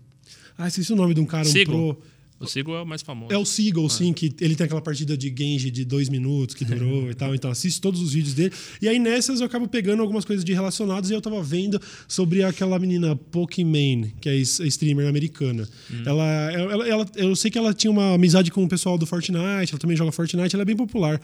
Ah, 0.57 0.67
esqueci 0.69 0.93
o 0.93 0.97
nome 0.97 1.15
de 1.15 1.21
um 1.21 1.27
cara, 1.27 1.47
um 1.49 1.53
Sigo. 1.53 1.71
pro 1.71 2.03
O 2.41 2.47
Sigo 2.47 2.73
é 2.73 2.81
o 2.83 2.87
mais 2.87 3.03
famoso. 3.03 3.33
é 3.33 3.37
o 3.37 3.45
Seagull, 3.45 3.91
sim, 3.91 4.13
que 4.13 4.33
ele 4.41 4.55
tem 4.55 4.65
aquela 4.65 4.81
partida 4.81 5.17
de 5.17 5.29
Genji 5.37 5.71
de 5.73 5.85
dois 5.85 6.09
minutos 6.09 6.55
que 6.55 6.65
durou 6.65 7.11
e 7.11 7.15
tal. 7.15 7.35
Então, 7.35 7.51
assisto 7.51 7.81
todos 7.81 8.01
os 8.01 8.13
vídeos 8.13 8.33
dele. 8.35 8.53
E 8.81 8.89
aí, 8.89 8.97
nessas, 8.99 9.41
eu 9.41 9.47
acabo 9.47 9.67
pegando 9.67 10.01
algumas 10.03 10.25
coisas 10.25 10.45
de 10.45 10.53
relacionados 10.53 11.11
e 11.11 11.15
eu 11.15 11.21
tava 11.21 11.43
vendo 11.43 11.81
sobre 12.07 12.45
aquela 12.45 12.79
menina 12.79 13.17
Pokimane, 13.17 14.15
que 14.21 14.29
é 14.29 14.37
streamer 14.37 15.09
americana. 15.09 15.69
Ela, 16.07 16.53
ela, 16.53 16.89
ela- 16.89 17.07
Eu 17.17 17.35
sei 17.35 17.51
que 17.51 17.59
ela 17.59 17.75
tinha 17.75 17.91
uma 17.91 18.15
amizade 18.15 18.51
com 18.53 18.63
o 18.63 18.69
pessoal 18.69 18.97
do 18.97 19.05
Fortnite, 19.05 19.73
ela 19.73 19.79
também 19.81 19.97
joga 19.97 20.13
Fortnite, 20.13 20.55
ela 20.55 20.63
é 20.63 20.65
bem 20.65 20.77
popular. 20.77 21.21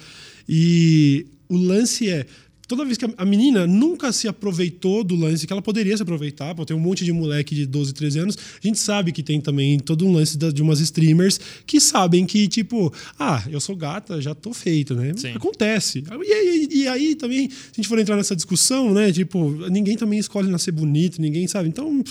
E 0.48 1.26
o 1.48 1.56
lance 1.56 2.08
é. 2.10 2.26
Toda 2.66 2.84
vez 2.84 2.96
que 2.96 3.04
a- 3.16 3.24
menina 3.24 3.66
nunca 3.66 4.12
se 4.12 4.26
aproveitou 4.26 5.04
do 5.04 5.14
lance 5.14 5.46
que 5.46 5.52
ela 5.52 5.60
poderia 5.62 5.96
se 5.96 6.02
aproveitar, 6.02 6.54
pô, 6.54 6.64
tem 6.64 6.76
um 6.76 6.80
monte 6.80 7.04
de 7.04 7.12
moleque 7.12 7.54
de 7.54 7.66
12, 7.66 7.92
13 7.92 8.18
anos, 8.18 8.38
a 8.62 8.66
gente 8.66 8.78
sabe 8.78 9.12
que 9.12 9.22
tem 9.22 9.40
também 9.40 9.78
todo 9.78 10.06
um 10.06 10.12
lance 10.12 10.36
de 10.38 10.62
umas 10.62 10.80
streamers 10.80 11.38
que 11.66 11.80
sabem 11.80 12.24
que, 12.24 12.48
tipo, 12.48 12.92
ah, 13.18 13.42
eu 13.50 13.60
sou 13.60 13.76
gata, 13.76 14.20
já 14.20 14.34
tô 14.34 14.52
feito, 14.54 14.94
né? 14.94 15.12
Sim. 15.16 15.32
Acontece. 15.34 16.02
E, 16.26 16.32
aí- 16.32 16.68
e 16.70 16.88
aí 16.88 17.14
também, 17.14 17.50
se 17.50 17.56
a 17.72 17.76
gente 17.76 17.88
for 17.88 17.98
entrar 17.98 18.16
nessa 18.16 18.34
discussão, 18.34 18.92
né? 18.94 19.12
Tipo, 19.12 19.50
ninguém 19.70 19.96
também 19.96 20.18
escolhe 20.18 20.48
nascer 20.48 20.72
bonito, 20.72 21.20
ninguém 21.20 21.46
sabe. 21.46 21.68
Então, 21.68 22.02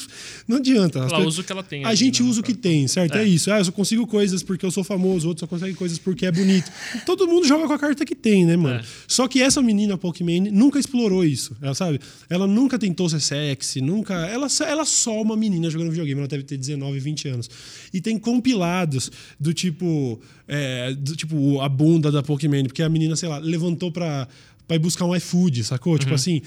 não 0.47 0.57
adianta. 0.57 0.99
Ela 0.99 1.25
usa 1.25 1.41
o 1.41 1.43
que 1.43 1.51
ela 1.51 1.63
tem 1.63 1.83
A 1.85 1.95
gente 1.95 2.21
né, 2.21 2.29
usa 2.29 2.41
o 2.41 2.43
que 2.43 2.53
tem, 2.53 2.87
certo? 2.87 3.15
É. 3.15 3.23
É. 3.23 3.27
isso. 3.27 3.51
Ah, 3.51 3.59
eu 3.59 3.65
só 3.65 3.71
consigo 3.71 4.05
coisas 4.05 4.43
porque 4.43 4.65
eu 4.65 4.71
sou 4.71 4.83
famoso, 4.83 5.27
outros 5.27 5.41
só 5.41 5.47
conseguem 5.47 5.75
coisas 5.75 5.97
porque 5.97 6.25
é 6.25 6.31
bonito. 6.31 6.71
Todo 7.05 7.27
mundo 7.27 7.47
joga 7.47 7.65
com 7.67 7.73
a 7.73 7.79
carta 7.79 8.05
que 8.05 8.15
tem, 8.15 8.45
né, 8.45 8.55
mano? 8.55 8.75
É. 8.79 8.83
Só 9.07 9.27
que 9.27 9.41
essa 9.41 9.61
menina 9.61 9.97
Pokémon 9.97 10.43
nunca 10.53 10.79
explorou 10.79 11.25
isso, 11.25 11.55
ela 11.61 11.73
sabe? 11.73 11.99
Ela 12.29 12.45
nunca 12.47 12.77
tentou 12.79 13.09
ser 13.09 13.19
sexy, 13.19 13.81
nunca. 13.81 14.13
Ela, 14.27 14.47
só- 14.47 14.63
ela 14.65 14.83
é 14.83 14.85
só 14.85 15.21
uma 15.21 15.35
menina 15.35 15.69
jogando 15.69 15.89
videogame, 15.89 16.19
ela 16.19 16.27
deve 16.27 16.43
ter 16.43 16.57
19, 16.57 16.99
20 16.99 17.27
anos. 17.27 17.49
E 17.93 17.99
tem 17.99 18.17
compilados 18.19 19.11
do 19.39 19.53
tipo. 19.53 20.21
é, 20.47 20.93
do 20.93 21.15
tipo, 21.15 21.59
a 21.59 21.67
bunda 21.67 22.11
da 22.11 22.21
Pokémon, 22.23 22.63
porque 22.63 22.83
a 22.83 22.89
menina, 22.89 23.15
sei 23.15 23.27
lá, 23.27 23.37
levantou 23.39 23.91
pra. 23.91 24.27
Ir 24.69 24.79
buscar 24.79 25.05
um 25.05 25.15
iFood, 25.15 25.63
sacou? 25.65 25.99
Tipo 25.99 26.15
assim, 26.15 26.41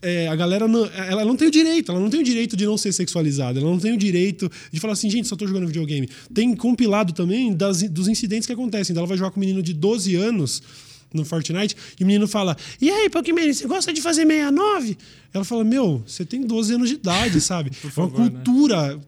é, 0.00 0.28
a 0.28 0.36
galera 0.36 0.66
não, 0.66 0.86
ela 0.86 1.26
não 1.26 1.36
tem 1.36 1.48
o 1.48 1.50
direito, 1.50 1.90
ela 1.92 2.00
não 2.00 2.08
tem 2.08 2.20
o 2.20 2.24
direito 2.24 2.56
de 2.56 2.64
não 2.64 2.78
ser 2.78 2.90
sexualizada, 2.90 3.60
ela 3.60 3.68
não 3.68 3.78
tem 3.78 3.92
o 3.92 3.98
direito 3.98 4.50
de 4.72 4.80
falar 4.80 4.94
assim, 4.94 5.10
gente, 5.10 5.28
só 5.28 5.36
tô 5.36 5.46
jogando 5.46 5.66
videogame. 5.66 6.08
Tem 6.32 6.54
compilado 6.56 7.12
também 7.12 7.52
das, 7.52 7.82
dos 7.82 8.08
incidentes 8.08 8.46
que 8.46 8.52
acontecem. 8.52 8.92
Então 8.94 9.02
ela 9.02 9.08
vai 9.08 9.18
jogar 9.18 9.30
com 9.30 9.38
um 9.38 9.42
menino 9.42 9.62
de 9.62 9.74
12 9.74 10.14
anos 10.14 10.62
no 11.16 11.24
Fortnite 11.24 11.74
e 11.98 12.04
o 12.04 12.06
menino 12.06 12.28
fala: 12.28 12.56
E 12.80 12.90
aí, 12.90 13.10
Pokémon, 13.10 13.52
você 13.52 13.66
gosta 13.66 13.92
de 13.92 14.00
fazer 14.00 14.26
69? 14.26 14.96
Ela 15.32 15.44
fala: 15.44 15.64
Meu, 15.64 16.02
você 16.06 16.24
tem 16.24 16.42
12 16.46 16.74
anos 16.74 16.88
de 16.88 16.94
idade, 16.96 17.40
sabe? 17.42 17.70
é 17.70 17.86
uma 17.86 17.90
favor, 17.92 18.20
né? 18.20 18.30
cultura 18.30 19.00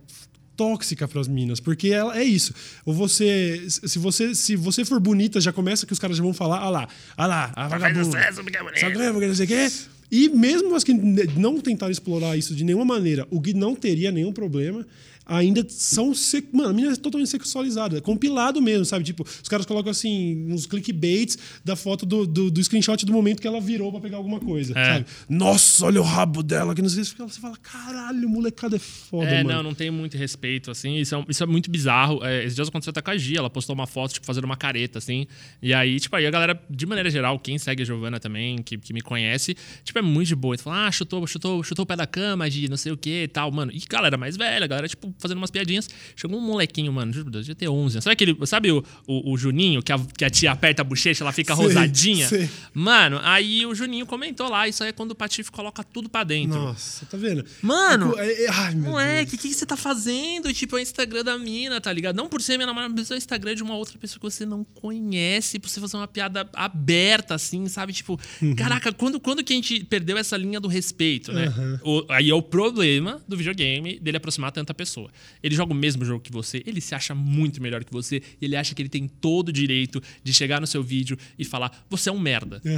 tóxica 0.56 1.06
para 1.06 1.20
as 1.20 1.28
minas, 1.28 1.61
porque 1.61 1.88
ela 1.88 2.18
é 2.18 2.24
isso. 2.24 2.52
Ou 2.84 2.92
você, 2.92 3.64
se 3.68 3.98
você, 3.98 4.34
se 4.34 4.56
você 4.56 4.84
for 4.84 4.98
bonita, 4.98 5.40
já 5.40 5.52
começa 5.52 5.86
que 5.86 5.92
os 5.92 6.00
caras 6.00 6.16
já 6.16 6.22
vão 6.22 6.34
falar, 6.34 6.59
ah 6.59 6.68
lá, 6.68 6.88
ah 7.16 7.26
lá, 7.26 7.52
a 7.54 7.68
vagabunda. 7.68 8.04
sucesso 8.04 8.42
porque 8.42 8.56
é 8.56 8.62
bonita." 8.62 8.80
Só 8.80 8.90
ganha 8.90 9.12
porque 9.12 9.28
não 9.28 9.34
sei 9.36 9.44
o 9.44 9.48
quê. 9.48 9.68
E 10.11 10.28
mesmo 10.30 10.74
as 10.74 10.82
que 10.82 10.92
não 10.94 11.61
tentaram 11.61 11.92
explorar 11.92 12.36
isso 12.36 12.54
de 12.54 12.64
nenhuma 12.64 12.84
maneira, 12.84 13.26
o 13.30 13.40
que 13.40 13.52
não 13.52 13.74
teria 13.74 14.11
nenhum 14.11 14.32
problema, 14.32 14.86
ainda 15.28 15.64
são. 15.68 16.14
se- 16.14 16.44
Mano, 16.52 16.70
a 16.70 16.72
menina 16.72 16.92
é 16.92 16.96
totalmente 16.96 17.28
sexualizada. 17.28 18.00
Compilado 18.00 18.60
mesmo, 18.62 18.84
sabe? 18.84 19.04
Tipo, 19.04 19.22
os 19.24 19.48
caras 19.48 19.66
colocam 19.66 19.90
assim, 19.90 20.46
uns 20.50 20.66
clickbaits 20.66 21.36
da 21.64 21.76
foto 21.76 22.06
do, 22.06 22.26
do, 22.26 22.50
do 22.50 22.64
screenshot 22.64 23.04
do 23.04 23.12
momento 23.12 23.40
que 23.40 23.46
ela 23.46 23.60
virou 23.60 23.90
pra 23.92 24.00
pegar 24.00 24.16
alguma 24.16 24.40
coisa, 24.40 24.72
É. 24.78 24.84
sabe? 24.94 25.06
Nossa, 25.28 25.86
olha 25.86 26.00
o 26.00 26.04
rabo 26.04 26.42
dela, 26.42 26.74
que 26.74 26.80
não 26.82 26.88
sei 26.88 27.04
que. 27.04 27.22
Você 27.22 27.40
fala, 27.40 27.56
caralho, 27.58 28.28
molecada 28.28 28.76
é 28.76 28.78
foda, 28.78 29.28
É, 29.28 29.42
mano. 29.44 29.56
não, 29.58 29.62
não 29.64 29.74
tem 29.74 29.90
muito 29.90 30.16
respeito, 30.16 30.70
assim. 30.70 30.96
Isso 30.96 31.14
é, 31.14 31.24
isso 31.28 31.42
é 31.42 31.46
muito 31.46 31.70
bizarro. 31.70 32.24
É, 32.24 32.40
esses 32.44 32.54
dias 32.54 32.68
aconteceu 32.68 32.90
até 32.90 33.02
com 33.02 33.10
a 33.10 33.16
Gia. 33.16 33.38
Ela 33.38 33.50
postou 33.50 33.74
uma 33.74 33.86
foto, 33.86 34.14
tipo, 34.14 34.24
fazendo 34.26 34.44
uma 34.44 34.56
careta, 34.56 34.98
assim. 34.98 35.26
E 35.62 35.74
aí, 35.74 36.00
tipo, 36.00 36.14
aí 36.16 36.26
a 36.26 36.30
galera, 36.30 36.60
de 36.70 36.86
maneira 36.86 37.10
geral, 37.10 37.38
quem 37.38 37.58
segue 37.58 37.82
a 37.82 37.84
Giovana 37.84 38.18
também, 38.18 38.62
que, 38.62 38.78
que 38.78 38.92
me 38.92 39.00
conhece, 39.00 39.54
tipo, 39.84 39.98
é 39.98 40.02
muito 40.02 40.28
de 40.28 40.34
boa. 40.36 40.56
Tu 40.56 40.62
fala, 40.62 40.86
ah, 40.86 40.92
chutou, 40.92 41.26
chutou, 41.26 41.62
chutou 41.62 41.82
o 41.82 41.86
pé 41.86 41.96
da 41.96 42.06
cama, 42.06 42.48
de 42.48 42.68
não 42.68 42.76
sei 42.76 42.92
o 42.92 42.96
que 42.96 43.24
e 43.24 43.28
tal, 43.28 43.50
mano. 43.52 43.70
E 43.72 43.80
galera 43.88 44.16
mais 44.16 44.36
velha, 44.36 44.66
galera, 44.66 44.88
tipo, 44.88 45.12
fazendo 45.18 45.38
umas 45.38 45.50
piadinhas. 45.50 45.88
Chegou 46.16 46.38
um 46.38 46.40
molequinho, 46.40 46.92
mano, 46.92 47.12
juro 47.12 47.26
por 47.26 47.30
Deus, 47.32 47.44
devia 47.46 47.54
ter 47.56 47.68
11 47.68 47.96
anos. 47.96 48.04
Sabe 48.04 48.12
aquele, 48.12 48.46
sabe 48.46 48.70
o, 48.72 48.84
o, 49.06 49.32
o 49.32 49.36
Juninho, 49.38 49.82
que 49.82 49.92
a, 49.92 49.98
que 49.98 50.24
a 50.24 50.30
tia 50.30 50.52
aperta 50.52 50.82
a 50.82 50.84
bochecha, 50.84 51.22
ela 51.24 51.32
fica 51.32 51.54
Sei, 51.54 51.64
rosadinha? 51.64 52.28
sei. 52.28 52.48
Mano, 52.72 53.20
aí 53.22 53.64
o 53.66 53.74
Juninho 53.74 54.06
comentou 54.06 54.48
lá, 54.48 54.66
isso 54.68 54.82
aí 54.82 54.90
é 54.90 54.92
quando 54.92 55.10
o 55.12 55.14
Patife 55.14 55.50
coloca 55.50 55.82
tudo 55.84 56.08
pra 56.08 56.24
dentro. 56.24 56.58
Nossa, 56.58 57.06
tá 57.06 57.16
vendo? 57.16 57.44
Mano, 57.62 58.18
É, 58.18 58.44
é- 58.44 58.48
ai, 58.50 58.74
meu 58.74 58.90
Moleque, 58.92 59.34
o 59.34 59.38
que, 59.38 59.48
que 59.48 59.54
você 59.54 59.66
tá 59.66 59.76
fazendo? 59.76 60.52
Tipo, 60.52 60.76
é 60.76 60.80
o 60.80 60.82
Instagram 60.82 61.24
da 61.24 61.38
mina, 61.38 61.80
tá 61.80 61.92
ligado? 61.92 62.16
Não 62.16 62.28
por 62.28 62.40
ser 62.40 62.56
minha 62.56 62.66
namorada, 62.66 62.92
mas 62.96 63.10
é 63.10 63.14
o 63.14 63.16
Instagram 63.16 63.54
de 63.54 63.62
uma 63.62 63.74
outra 63.76 63.98
pessoa 63.98 64.18
que 64.20 64.24
você 64.30 64.46
não 64.46 64.64
conhece, 64.64 65.58
pra 65.58 65.68
você 65.70 65.80
fazer 65.80 65.96
uma 65.96 66.08
piada 66.08 66.48
aberta, 66.54 67.34
assim, 67.34 67.66
sabe? 67.68 67.92
Tipo, 67.92 68.18
Uhum. 68.40 68.54
caraca, 68.54 68.92
quando, 68.92 69.18
quando 69.20 69.42
que 69.44 69.52
a 69.52 69.56
gente 69.56 69.84
perdeu 69.84 70.16
essa 70.16 70.36
linha 70.36 70.60
do 70.60 70.68
respeito, 70.68 71.32
né? 71.32 71.52
O- 71.82 72.04
aí 72.08 72.30
é 72.30 72.34
o 72.34 72.42
problema 72.42 73.20
do 73.26 73.36
videogame 73.36 73.98
dele 73.98 74.16
aproximar 74.16 74.52
tanta 74.52 74.72
pessoa. 74.74 75.07
Ele 75.42 75.54
joga 75.54 75.72
o 75.72 75.76
mesmo 75.76 76.04
jogo 76.04 76.20
que 76.20 76.32
você, 76.32 76.62
ele 76.66 76.80
se 76.80 76.94
acha 76.94 77.14
muito 77.14 77.62
melhor 77.62 77.84
que 77.84 77.92
você, 77.92 78.22
e 78.40 78.44
ele 78.44 78.56
acha 78.56 78.74
que 78.74 78.82
ele 78.82 78.88
tem 78.88 79.09
todo 79.09 79.48
o 79.48 79.52
direito 79.52 80.02
de 80.22 80.32
chegar 80.32 80.61
no 80.61 80.66
seu 80.66 80.82
vídeo 80.82 81.18
e 81.38 81.44
falar, 81.44 81.84
você 81.88 82.09
é 82.09 82.12
um 82.12 82.18
merda. 82.18 82.61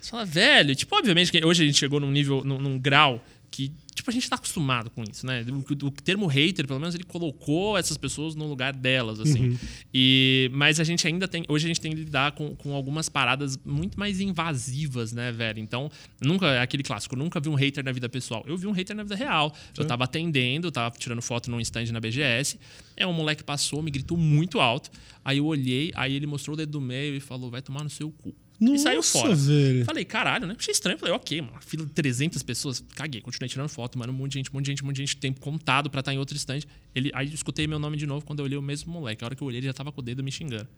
Você 0.00 0.10
fala, 0.10 0.24
velho, 0.24 0.74
tipo, 0.74 0.94
obviamente 0.96 1.32
que 1.32 1.44
hoje 1.44 1.62
a 1.62 1.66
gente 1.66 1.78
chegou 1.78 1.98
num 1.98 2.10
nível, 2.10 2.44
num, 2.44 2.58
num 2.58 2.78
grau 2.78 3.24
que, 3.50 3.72
tipo, 3.94 4.10
a 4.10 4.12
gente 4.12 4.28
tá 4.28 4.36
acostumado 4.36 4.90
com 4.90 5.02
isso, 5.02 5.26
né? 5.26 5.44
O, 5.82 5.90
termo 5.90 6.26
hater, 6.26 6.66
pelo 6.66 6.78
menos, 6.78 6.94
ele 6.94 7.04
colocou 7.04 7.76
essas 7.78 7.96
pessoas 7.96 8.34
no 8.34 8.46
lugar 8.46 8.72
delas, 8.72 9.20
assim. 9.20 9.58
E, 9.92 10.50
mas 10.52 10.78
a 10.78 10.84
gente 10.84 11.06
ainda 11.06 11.26
tem, 11.26 11.44
hoje 11.48 11.66
a 11.66 11.68
gente 11.68 11.80
tem 11.80 11.90
que 11.90 11.98
lidar 11.98 12.32
com, 12.32 12.54
com 12.54 12.74
algumas 12.74 13.08
paradas 13.08 13.58
muito 13.64 13.98
mais 13.98 14.20
invasivas, 14.20 15.12
né, 15.12 15.32
velho? 15.32 15.58
Então, 15.58 15.90
nunca, 16.20 16.46
é 16.48 16.60
aquele 16.60 16.82
clássico, 16.82 17.16
nunca 17.16 17.40
vi 17.40 17.48
um 17.48 17.54
hater 17.54 17.82
na 17.82 17.92
vida 17.92 18.08
pessoal. 18.08 18.44
Eu 18.46 18.56
vi 18.56 18.66
um 18.66 18.72
hater 18.72 18.94
na 18.94 19.02
vida 19.02 19.14
real. 19.14 19.54
Eu 19.76 19.86
tava 19.86 20.04
atendendo, 20.04 20.70
tava 20.70 20.94
tirando 20.98 21.22
foto 21.22 21.50
num 21.50 21.60
stand 21.60 21.86
na 21.92 22.00
BGS. 22.00 22.58
É 22.96 23.06
um 23.06 23.12
moleque 23.12 23.42
passou, 23.42 23.82
me 23.82 23.90
gritou 23.90 24.18
muito 24.18 24.60
alto. 24.60 24.90
Aí 25.24 25.38
eu 25.38 25.46
olhei, 25.46 25.92
aí 25.94 26.14
ele 26.14 26.26
mostrou 26.26 26.54
o 26.54 26.56
dedo 26.56 26.72
do 26.72 26.80
meio 26.80 27.14
e 27.14 27.20
falou: 27.20 27.50
vai 27.50 27.62
tomar 27.62 27.82
no 27.82 27.90
seu 27.90 28.10
cu. 28.10 28.34
E 28.60 28.78
saiu 28.78 28.96
Nossa, 28.96 29.18
fora. 29.18 29.34
velho. 29.34 29.84
Falei, 29.84 30.04
caralho, 30.04 30.46
né? 30.46 30.56
Achei 30.58 30.72
estranho. 30.72 30.98
Falei, 30.98 31.14
ok, 31.14 31.40
mano. 31.42 31.58
Fila 31.60 31.84
de 31.84 31.92
300 31.92 32.42
pessoas. 32.42 32.82
Caguei, 32.94 33.20
continuei 33.20 33.48
tirando 33.48 33.68
foto, 33.68 33.98
mano. 33.98 34.12
Um 34.12 34.16
monte 34.16 34.32
de 34.32 34.38
gente, 34.38 34.50
um 34.50 34.54
monte 34.54 34.64
de 34.64 34.70
gente, 34.72 34.82
um 34.82 34.86
monte 34.86 34.96
de 34.96 35.02
gente. 35.02 35.16
Tempo 35.16 35.40
contado 35.40 35.90
pra 35.90 36.00
estar 36.00 36.12
em 36.14 36.18
outro 36.18 36.36
stand. 36.36 36.60
Ele, 36.94 37.10
aí 37.14 37.32
escutei 37.32 37.66
meu 37.66 37.78
nome 37.78 37.96
de 37.96 38.06
novo 38.06 38.24
quando 38.24 38.38
eu 38.40 38.44
olhei 38.46 38.56
o 38.56 38.62
mesmo 38.62 38.92
moleque. 38.92 39.22
A 39.22 39.26
hora 39.26 39.36
que 39.36 39.42
eu 39.42 39.46
olhei, 39.46 39.60
ele 39.60 39.66
já 39.66 39.74
tava 39.74 39.92
com 39.92 40.00
o 40.00 40.04
dedo 40.04 40.22
me 40.24 40.32
xingando. 40.32 40.68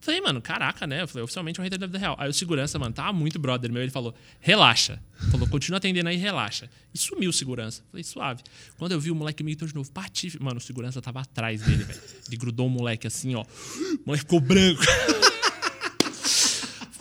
Falei, 0.00 0.20
mano, 0.20 0.42
caraca, 0.42 0.86
né? 0.86 1.00
Eu 1.00 1.08
falei, 1.08 1.24
oficialmente 1.24 1.58
é 1.58 1.62
um 1.62 1.64
hater 1.64 1.78
da 1.78 1.86
vida 1.86 1.98
real. 1.98 2.14
Aí 2.18 2.28
o 2.28 2.32
segurança, 2.34 2.78
mano, 2.78 2.92
tava 2.92 3.12
muito 3.12 3.38
brother 3.38 3.72
meu. 3.72 3.80
Ele 3.80 3.90
falou, 3.90 4.14
relaxa. 4.38 5.02
Falou, 5.30 5.48
continua 5.48 5.78
atendendo 5.78 6.10
aí, 6.10 6.16
relaxa. 6.16 6.68
E 6.92 6.98
sumiu 6.98 7.30
o 7.30 7.32
segurança. 7.32 7.82
Falei, 7.90 8.04
suave. 8.04 8.42
Quando 8.76 8.92
eu 8.92 9.00
vi 9.00 9.10
o 9.10 9.14
moleque 9.14 9.42
me 9.42 9.52
gritou 9.52 9.66
de 9.66 9.74
novo, 9.74 9.90
patife. 9.90 10.38
Mano, 10.42 10.58
o 10.58 10.60
segurança 10.60 11.00
tava 11.00 11.20
atrás 11.20 11.62
dele, 11.62 11.84
velho. 11.84 12.00
Ele 12.28 12.36
grudou 12.36 12.66
o 12.66 12.70
moleque 12.70 13.06
assim, 13.06 13.34
ó. 13.34 13.42
O 13.42 14.00
moleque 14.04 14.24
ficou 14.24 14.40
branco. 14.40 14.82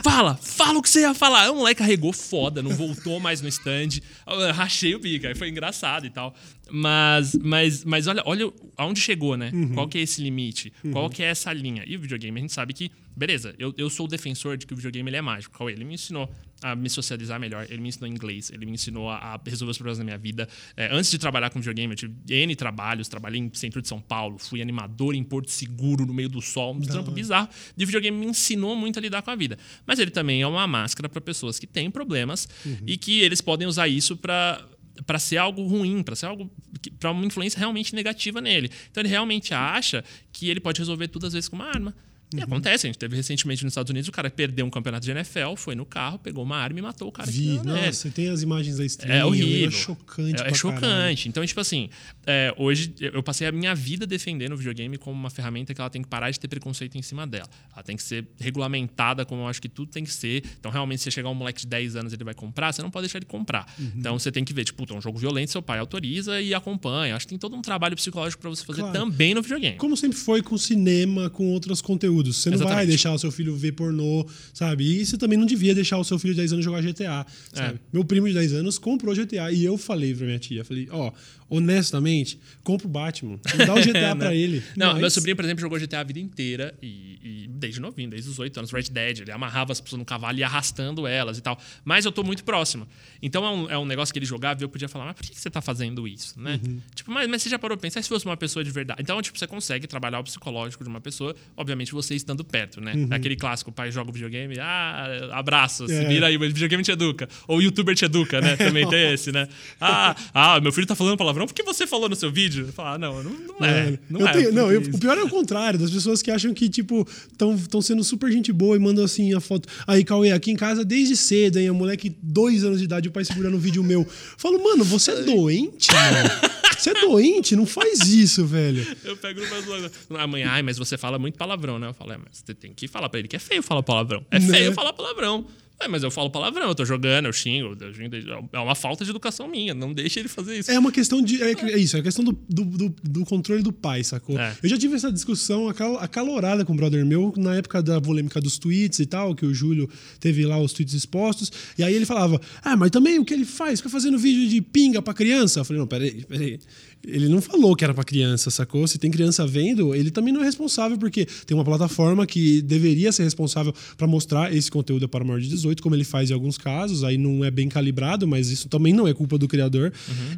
Fala, 0.04 0.36
fala 0.36 0.80
o 0.80 0.82
que 0.82 0.90
você 0.90 1.02
ia 1.02 1.14
falar. 1.14 1.50
O 1.52 1.56
moleque 1.56 1.80
carregou 1.80 2.12
foda, 2.12 2.62
não 2.62 2.72
voltou 2.72 3.20
mais 3.22 3.42
no 3.42 3.48
stand. 3.48 4.02
Eu 4.28 4.52
rachei 4.52 4.94
o 4.94 5.00
bico, 5.00 5.26
aí 5.26 5.34
foi 5.34 5.50
engraçado 5.50 6.06
e 6.06 6.10
tal. 6.10 6.36
Mas, 6.70 7.36
mas, 7.42 7.86
mas 7.86 8.08
olha, 8.08 8.22
olha 8.26 8.52
aonde 8.76 9.00
chegou, 9.00 9.38
né? 9.38 9.52
Qual 9.74 9.88
que 9.88 9.98
é 9.98 10.02
esse 10.02 10.22
limite? 10.22 10.74
Qual 10.92 11.10
que 11.10 11.24
é 11.24 11.28
essa 11.28 11.54
linha? 11.54 11.84
E 11.88 11.96
o 11.96 12.00
videogame, 12.02 12.38
a 12.38 12.42
gente 12.42 12.54
sabe 12.54 12.74
que, 12.74 12.92
beleza, 13.16 13.56
eu, 13.58 13.74
eu 13.78 13.90
sou 13.90 14.06
o 14.06 14.10
defensor 14.10 14.58
de 14.58 14.68
que 14.68 14.74
o 14.74 14.76
videogame 14.76 15.10
ele 15.10 15.18
é 15.18 15.22
mágico. 15.22 15.58
Cauê, 15.58 15.72
ele 15.72 15.86
me 15.86 15.94
ensinou 15.94 16.30
a 16.64 16.76
me 16.76 16.90
socializar 16.90 17.40
melhor, 17.40 17.68
ele 17.70 17.82
me 17.82 17.90
ensinou 17.90 18.08
inglês, 18.08 18.50
ele 18.52 18.66
me 18.66 18.72
ensinou 18.72 19.10
a, 19.10 19.18
a 19.18 19.40
resolver 19.46 19.72
os 19.72 19.78
problemas 19.78 19.98
da 19.98 20.04
minha 20.04 20.18
vida. 20.18 20.48
É, 20.76 20.94
antes 20.96 21.12
de 21.12 21.18
trabalhar 21.18 21.50
com 21.50 21.60
videogame, 21.60 21.94
eu 21.94 21.98
tive 21.98 22.14
N 22.30 22.56
trabalhos, 22.56 23.08
trabalhei 23.08 23.40
em 23.40 23.52
centro 23.54 23.82
de 23.82 23.88
São 23.88 24.00
Paulo, 24.00 24.38
fui 24.40 24.62
animador 24.62 25.14
em 25.14 25.24
Porto 25.24 25.52
Seguro, 25.52 26.06
no 26.06 26.14
meio 26.14 26.30
do 26.30 26.42
sol, 26.42 26.74
um 26.74 26.82
trampo 26.82 27.12
bizarro. 27.12 27.50
De 27.76 27.86
videogame 27.86 28.18
me 28.18 28.26
ensinou 28.28 28.76
muito 28.76 28.98
a 28.98 29.02
lidar 29.02 29.22
com 29.22 29.32
a 29.32 29.36
vida. 29.36 29.58
Mas 29.86 30.00
ele 30.00 30.12
também 30.12 30.42
é 30.42 30.48
uma 30.48 30.66
máscara 30.66 31.10
para 31.10 31.22
pessoas 31.22 31.60
que 31.60 31.68
têm 31.68 31.92
problemas 31.92 32.48
e 32.88 32.98
que 32.98 33.20
eles 33.22 33.42
podem 33.42 33.68
usar 33.68 33.88
isso 33.88 34.16
para 34.16 34.64
para 35.08 35.18
ser 35.18 35.38
algo 35.38 35.66
ruim, 35.66 36.04
para 36.04 36.16
ser 36.16 36.28
algo 36.28 36.52
para 37.00 37.10
uma 37.10 37.26
influência 37.26 37.58
realmente 37.58 37.96
negativa 37.96 38.40
nele. 38.40 38.70
Então 38.92 39.02
ele 39.02 39.10
realmente 39.10 39.52
acha 39.52 40.04
que 40.32 40.50
ele 40.50 40.60
pode 40.60 40.80
resolver 40.80 41.08
tudo 41.08 41.26
às 41.26 41.34
vezes 41.34 41.50
com 41.50 41.56
uma 41.56 41.66
arma. 41.66 41.96
E 42.40 42.42
acontece, 42.44 42.88
a 42.88 42.90
gente 42.90 42.98
teve 43.00 43.16
recentemente 43.16 43.64
nos 43.64 43.72
Estados 43.72 43.90
Unidos, 43.90 44.08
o 44.10 44.12
cara 44.12 44.30
perdeu 44.30 44.66
um 44.66 44.70
campeonato 44.70 45.06
de 45.06 45.12
NFL, 45.12 45.56
foi 45.58 45.76
no 45.76 45.86
carro, 45.86 46.20
pegou 46.20 46.44
uma 46.44 46.58
arma 46.58 46.80
e 46.80 46.82
matou 46.82 47.08
o 47.08 47.12
cara. 47.12 47.32
que 47.32 47.38
Vi, 47.38 47.60
nele. 47.60 47.86
nossa, 47.86 48.10
tem 48.10 48.30
as 48.30 48.42
imagens 48.42 48.78
da 48.78 48.86
stream. 48.86 49.16
É 49.16 49.26
horrível. 49.26 49.68
É 49.68 49.72
chocante. 49.72 50.44
É, 50.44 50.48
é 50.50 50.54
chocante. 50.54 50.82
caralho. 50.82 51.18
Então, 51.26 51.46
tipo 51.46 51.60
assim, 51.60 51.90
é, 52.26 52.54
hoje 52.58 52.94
eu 53.00 53.22
passei 53.24 53.48
a 53.48 53.52
minha 53.52 53.74
vida 53.76 54.06
defendendo 54.08 54.54
o 54.54 54.58
videogame 54.58 54.98
como 54.98 55.18
uma 55.20 55.30
ferramenta 55.30 55.74
que 55.74 55.82
ela 55.82 55.90
tem 55.90 56.02
que 56.02 56.08
parar 56.08 56.32
de 56.32 56.40
ter 56.40 56.48
preconceito 56.48 56.98
em 56.98 57.02
cima 57.02 57.26
dela. 57.28 57.48
Ela 57.74 57.84
tem 57.84 57.96
que 57.96 58.04
ser 58.04 58.28
regulamentada 58.40 59.26
como 59.26 59.42
eu 59.44 59.48
acho 59.48 59.62
que 59.62 59.70
tudo 59.70 59.92
tem 59.92 60.04
que 60.04 60.12
ser. 60.14 60.44
Então, 60.60 60.72
realmente, 60.72 61.02
se 61.02 61.12
chegar 61.12 61.30
um 61.30 61.34
moleque 61.36 61.62
de 61.62 61.68
10 61.68 61.96
anos 61.96 62.14
ele 62.14 62.24
vai 62.24 62.34
comprar, 62.34 62.72
você 62.74 62.82
não 62.82 62.90
pode 62.92 63.04
deixar 63.06 63.18
ele 63.20 63.26
comprar. 63.26 63.66
Uhum. 63.78 63.92
Então, 63.98 64.18
você 64.18 64.32
tem 64.32 64.44
que 64.44 64.54
ver, 64.54 64.64
tipo, 64.64 64.86
tem 64.86 64.96
um 64.98 65.02
jogo 65.02 65.18
violento, 65.18 65.52
seu 65.52 65.62
pai 65.62 65.80
autoriza 65.80 66.42
e 66.42 66.54
acompanha. 66.54 67.16
Acho 67.16 67.26
que 67.26 67.30
tem 67.32 67.40
todo 67.40 67.56
um 67.56 67.62
trabalho 67.62 67.96
psicológico 67.96 68.42
para 68.42 68.50
você 68.50 68.64
fazer 68.66 68.82
Claro. 68.82 68.98
também 69.00 69.34
no 69.34 69.42
videogame. 69.42 69.78
Como 69.78 69.96
sempre 69.98 70.18
foi 70.18 70.42
com 70.42 70.58
cinema, 70.58 71.30
com 71.30 71.48
outros 71.52 71.82
conteúdos. 71.82 72.23
Você 72.32 72.50
não 72.50 72.58
vai 72.58 72.68
Exatamente. 72.68 72.88
deixar 72.88 73.14
o 73.14 73.20
seu 73.20 73.32
filho 73.32 73.56
ver 73.56 73.72
pornô, 73.74 74.26
sabe? 74.54 75.02
E 75.02 75.06
você 75.06 75.18
também 75.18 75.38
não 75.38 75.46
devia 75.46 75.74
deixar 75.74 75.98
o 75.98 76.04
seu 76.04 76.20
filho 76.20 76.34
de 76.34 76.40
10 76.42 76.54
anos 76.54 76.66
jogar 76.66 76.82
GTA, 76.82 77.26
sabe? 77.52 77.76
É. 77.76 77.80
Meu 77.92 78.06
primo 78.06 78.28
de 78.28 78.34
10 78.34 78.54
anos 78.54 78.78
comprou 78.78 79.16
GTA 79.16 79.52
e 79.52 79.66
eu 79.66 79.78
falei 79.78 80.14
pra 80.14 80.26
minha 80.26 80.40
tia, 80.40 80.64
falei, 80.64 80.88
ó, 80.92 81.12
honestamente, 81.58 82.40
compra 82.64 82.88
o 82.88 82.90
Batman. 82.90 83.40
Dá 83.66 83.74
o 83.74 83.82
GTA 83.82 84.16
pra 84.16 84.34
ele. 84.34 84.64
Não, 84.76 84.94
Mas- 84.94 85.02
meu 85.02 85.10
sobrinho, 85.12 85.36
por 85.36 85.46
exemplo, 85.46 85.62
jogou 85.62 85.80
GTA 85.80 86.00
a 86.00 86.04
vida 86.04 86.20
inteira 86.20 86.74
e, 86.82 87.20
e 87.24 87.48
desde 87.50 87.80
novinho, 87.80 88.10
desde 88.10 88.30
os 88.30 88.40
8 88.40 88.58
anos, 88.60 88.72
Red 88.72 88.84
Dead, 88.84 89.20
ele 89.20 89.32
amarrava 89.32 89.72
as 89.72 89.80
pessoas 89.80 90.00
no 90.00 90.06
cavalo 90.06 90.38
e 90.38 90.40
ia 90.40 90.46
arrastando 90.46 91.06
elas 91.08 91.38
e 91.38 91.42
tal. 91.42 91.60
Mas 91.86 92.06
eu 92.06 92.12
tô 92.12 92.24
muito 92.24 92.44
próximo. 92.44 92.88
Então 93.22 93.46
é 93.46 93.50
um, 93.50 93.70
é 93.72 93.78
um 93.78 93.86
negócio 93.86 94.12
que 94.14 94.20
ele 94.20 94.26
jogava 94.26 94.62
e 94.62 94.64
eu 94.66 94.70
podia 94.70 94.88
falar, 94.90 95.06
mas 95.06 95.16
por 95.16 95.26
que 95.26 95.40
você 95.40 95.50
tá 95.50 95.62
fazendo 95.62 96.08
isso, 96.08 96.40
né? 96.40 96.60
Uhum. 96.66 96.80
Tipo, 96.96 97.12
mas, 97.12 97.28
mas 97.30 97.42
você 97.44 97.50
já 97.50 97.60
parou 97.60 97.78
pra 97.78 97.82
pensar 97.84 98.02
se 98.02 98.10
fosse 98.10 98.26
uma 98.26 98.36
pessoa 98.38 98.64
de 98.64 98.72
verdade? 98.72 99.02
Então, 99.02 99.22
tipo, 99.22 99.38
você 99.38 99.48
consegue 99.48 99.88
trabalhar 99.88 100.20
o 100.20 100.24
psicológico 100.24 100.84
de 100.84 100.90
uma 100.90 101.00
pessoa, 101.02 101.36
obviamente 101.56 101.92
você 101.92 102.16
estando 102.16 102.44
perto, 102.44 102.82
né? 102.82 102.94
Uhum. 102.96 103.08
É 103.12 103.16
aquele 103.16 103.36
clássico, 103.36 103.70
o 103.70 103.74
pai 103.74 103.92
joga 103.92 104.10
o 104.10 104.14
videogame, 104.14 104.56
ah, 104.60 105.30
abraço, 105.34 105.88
se 105.88 105.94
É. 105.94 106.08
vira 106.08 106.28
aí, 106.28 106.38
mas 106.38 106.50
o 106.52 106.54
videogame 106.54 106.84
te 106.84 106.92
educa. 106.92 107.28
Ou 107.48 107.58
o 107.58 107.62
youtuber 107.62 107.96
te 107.96 108.06
educa, 108.06 108.42
né? 108.42 108.56
Também 108.58 108.88
tem 108.88 109.14
esse, 109.14 109.32
né? 109.32 109.48
Ah, 109.80 110.16
ah, 110.34 110.60
meu 110.60 110.72
filho 110.72 110.88
tá 110.88 110.96
falando 110.96 111.18
palavrão, 111.18 111.43
por 111.48 111.54
que 111.54 111.64
você 111.64 111.86
falou 111.88 112.08
no 112.10 112.16
seu 112.16 112.32
vídeo? 112.32 112.68
Falo, 112.74 112.96
ah, 112.96 112.98
não, 112.98 113.24
não, 113.24 113.32
não 113.32 113.66
é. 113.66 113.84
Mano, 113.86 114.00
Não 114.10 114.20
eu 114.22 114.28
é. 114.28 114.32
tenho- 114.34 114.54
não, 114.54 114.72
eu- 114.72 114.82
porque 114.82 114.98
o 114.98 115.00
pior 115.00 115.18
é 115.18 115.24
o 115.24 115.30
contrário, 115.30 115.80
das 115.80 115.90
pessoas 115.92 116.22
que 116.22 116.30
acham 116.32 116.54
que, 116.54 116.70
tipo, 116.70 117.08
estão 117.32 117.82
sendo 117.82 118.04
super 118.04 118.32
gente 118.32 118.52
boa 118.52 118.76
e 118.76 118.80
mandam 118.80 119.04
assim 119.04 119.34
a 119.34 119.40
foto. 119.40 119.68
Aí, 119.88 120.04
Cauê, 120.04 120.32
aqui 120.32 120.52
em 120.52 120.56
casa 120.56 120.84
desde 120.86 121.16
cedo, 121.16 121.58
hein? 121.60 121.68
A 121.70 121.74
moleque, 121.74 122.16
dois 122.22 122.64
anos 122.64 122.80
de 122.80 122.86
idade, 122.86 123.08
o 123.08 123.12
pai 123.12 123.26
segurando 123.26 123.56
um 123.56 123.60
vídeo 123.60 123.84
meu. 123.84 124.02
Eu 124.02 124.08
falo, 124.38 124.64
mano, 124.64 124.84
você 124.84 125.12
é 125.12 125.22
doente, 125.22 125.88
mano. 125.94 126.54
Você 126.78 126.90
é 126.90 126.94
doente, 126.96 127.56
não 127.56 127.66
faz 127.66 128.00
isso, 128.10 128.46
velho. 128.46 128.86
Eu 129.06 129.16
pego 129.16 129.40
no 129.40 129.72
logo. 129.72 129.90
Amanhã, 130.20 130.48
ai, 130.50 130.62
mas 130.64 130.78
você 130.78 130.98
fala 130.98 131.18
muito 131.18 131.38
palavrão, 131.38 131.80
né? 131.80 131.88
Eu 131.88 131.94
falo, 131.94 132.12
é, 132.12 132.18
mas 132.18 132.44
você 132.46 132.54
tem 132.54 132.74
que 132.74 132.88
falar 132.88 133.08
pra 133.10 133.20
ele 133.20 133.28
que 133.30 133.36
é 133.36 133.40
feio 133.40 133.64
falar 133.64 133.82
palavrão. 133.84 134.26
É 134.30 134.40
Né? 134.40 134.48
feio 134.58 134.74
falar 134.74 134.92
palavrão. 134.92 135.46
É, 135.84 135.88
mas 135.88 136.04
eu 136.04 136.12
falo 136.12 136.30
palavrão, 136.30 136.68
eu 136.70 136.76
tô 136.76 136.86
jogando, 136.86 137.26
eu 137.26 137.34
xingo, 137.34 137.76
eu 137.80 137.94
xingo, 137.94 138.16
é 138.54 138.60
uma 138.60 138.76
falta 138.76 139.04
de 139.04 139.10
educação 139.10 139.48
minha, 139.48 139.74
não 139.74 139.94
deixa 139.94 140.20
ele 140.20 140.30
fazer 140.30 140.58
isso. 140.60 140.72
É 140.72 140.80
uma 140.80 140.92
questão 140.92 141.22
de. 141.22 141.42
É, 141.42 141.52
é 141.52 141.78
isso, 141.78 141.98
é 141.98 142.00
a 142.00 142.04
questão 142.04 142.24
do, 142.24 142.32
do, 142.50 142.64
do- 142.64 142.96
do 143.04 143.26
controle 143.26 143.62
do 143.62 143.72
pai, 143.74 144.04
sacou? 144.04 144.38
É. 144.40 144.56
Eu 144.64 144.70
já 144.70 144.78
tive 144.78 144.96
essa 144.96 145.12
discussão 145.12 145.68
acal- 145.68 145.98
acalorada 145.98 146.64
com 146.66 146.74
o 146.74 146.76
brother 146.76 147.06
meu, 147.06 147.34
na 147.38 147.56
época 147.56 147.82
da 147.82 148.00
polêmica 148.00 148.40
dos 148.40 148.58
tweets 148.58 149.00
e 149.00 149.06
tal, 149.06 149.36
que 149.36 149.46
o 149.46 149.54
Júlio 149.54 149.90
teve 150.20 150.46
lá 150.46 150.58
os 150.60 150.72
tweets 150.74 150.94
expostos. 150.94 151.52
E 151.78 151.84
aí 151.84 151.94
ele 151.94 152.06
falava: 152.06 152.40
Ah, 152.64 152.76
mas 152.78 152.92
também 152.92 153.20
o 153.20 153.26
que 153.26 153.34
ele 153.34 153.46
faz? 153.46 153.80
Fica 153.80 153.90
fazendo 153.90 154.18
vídeo 154.18 154.48
de 154.50 154.62
pinga 154.62 155.02
pra 155.02 155.14
criança? 155.14 155.60
Eu 155.60 155.66
falei: 155.66 155.80
Não, 155.80 155.88
peraí, 155.88 156.24
peraí. 156.26 156.60
Ele 157.06 157.28
não 157.28 157.42
falou 157.42 157.76
que 157.76 157.84
era 157.84 157.94
pra 157.94 158.06
criança, 158.06 158.50
sacou? 158.50 158.88
Se 158.88 158.98
tem 158.98 159.12
criança 159.12 159.46
vendo, 159.46 159.94
ele 159.94 160.10
também 160.10 160.34
não 160.34 160.40
é 160.42 160.46
responsável, 160.46 160.98
porque 160.98 161.26
tem 161.46 161.54
uma 161.54 161.66
plataforma 161.66 162.26
que 162.26 162.62
deveria 162.62 163.12
ser 163.12 163.24
responsável 163.24 163.74
pra 163.98 164.08
mostrar 164.08 164.56
esse 164.56 164.72
conteúdo 164.72 165.10
para 165.10 165.26
maior 165.26 165.42
de 165.42 165.50
18, 165.50 165.73
como 165.82 165.96
ele 165.96 166.04
faz 166.04 166.30
em 166.30 166.34
alguns 166.34 166.58
casos, 166.58 167.04
aí 167.04 167.18
não 167.18 167.44
é 167.44 167.50
bem 167.50 167.68
calibrado, 167.68 168.28
mas 168.28 168.50
isso 168.50 168.70
também 168.70 168.94
não 168.94 169.08
é 169.08 169.14
culpa 169.14 169.38
do 169.38 169.48
criador. 169.48 169.92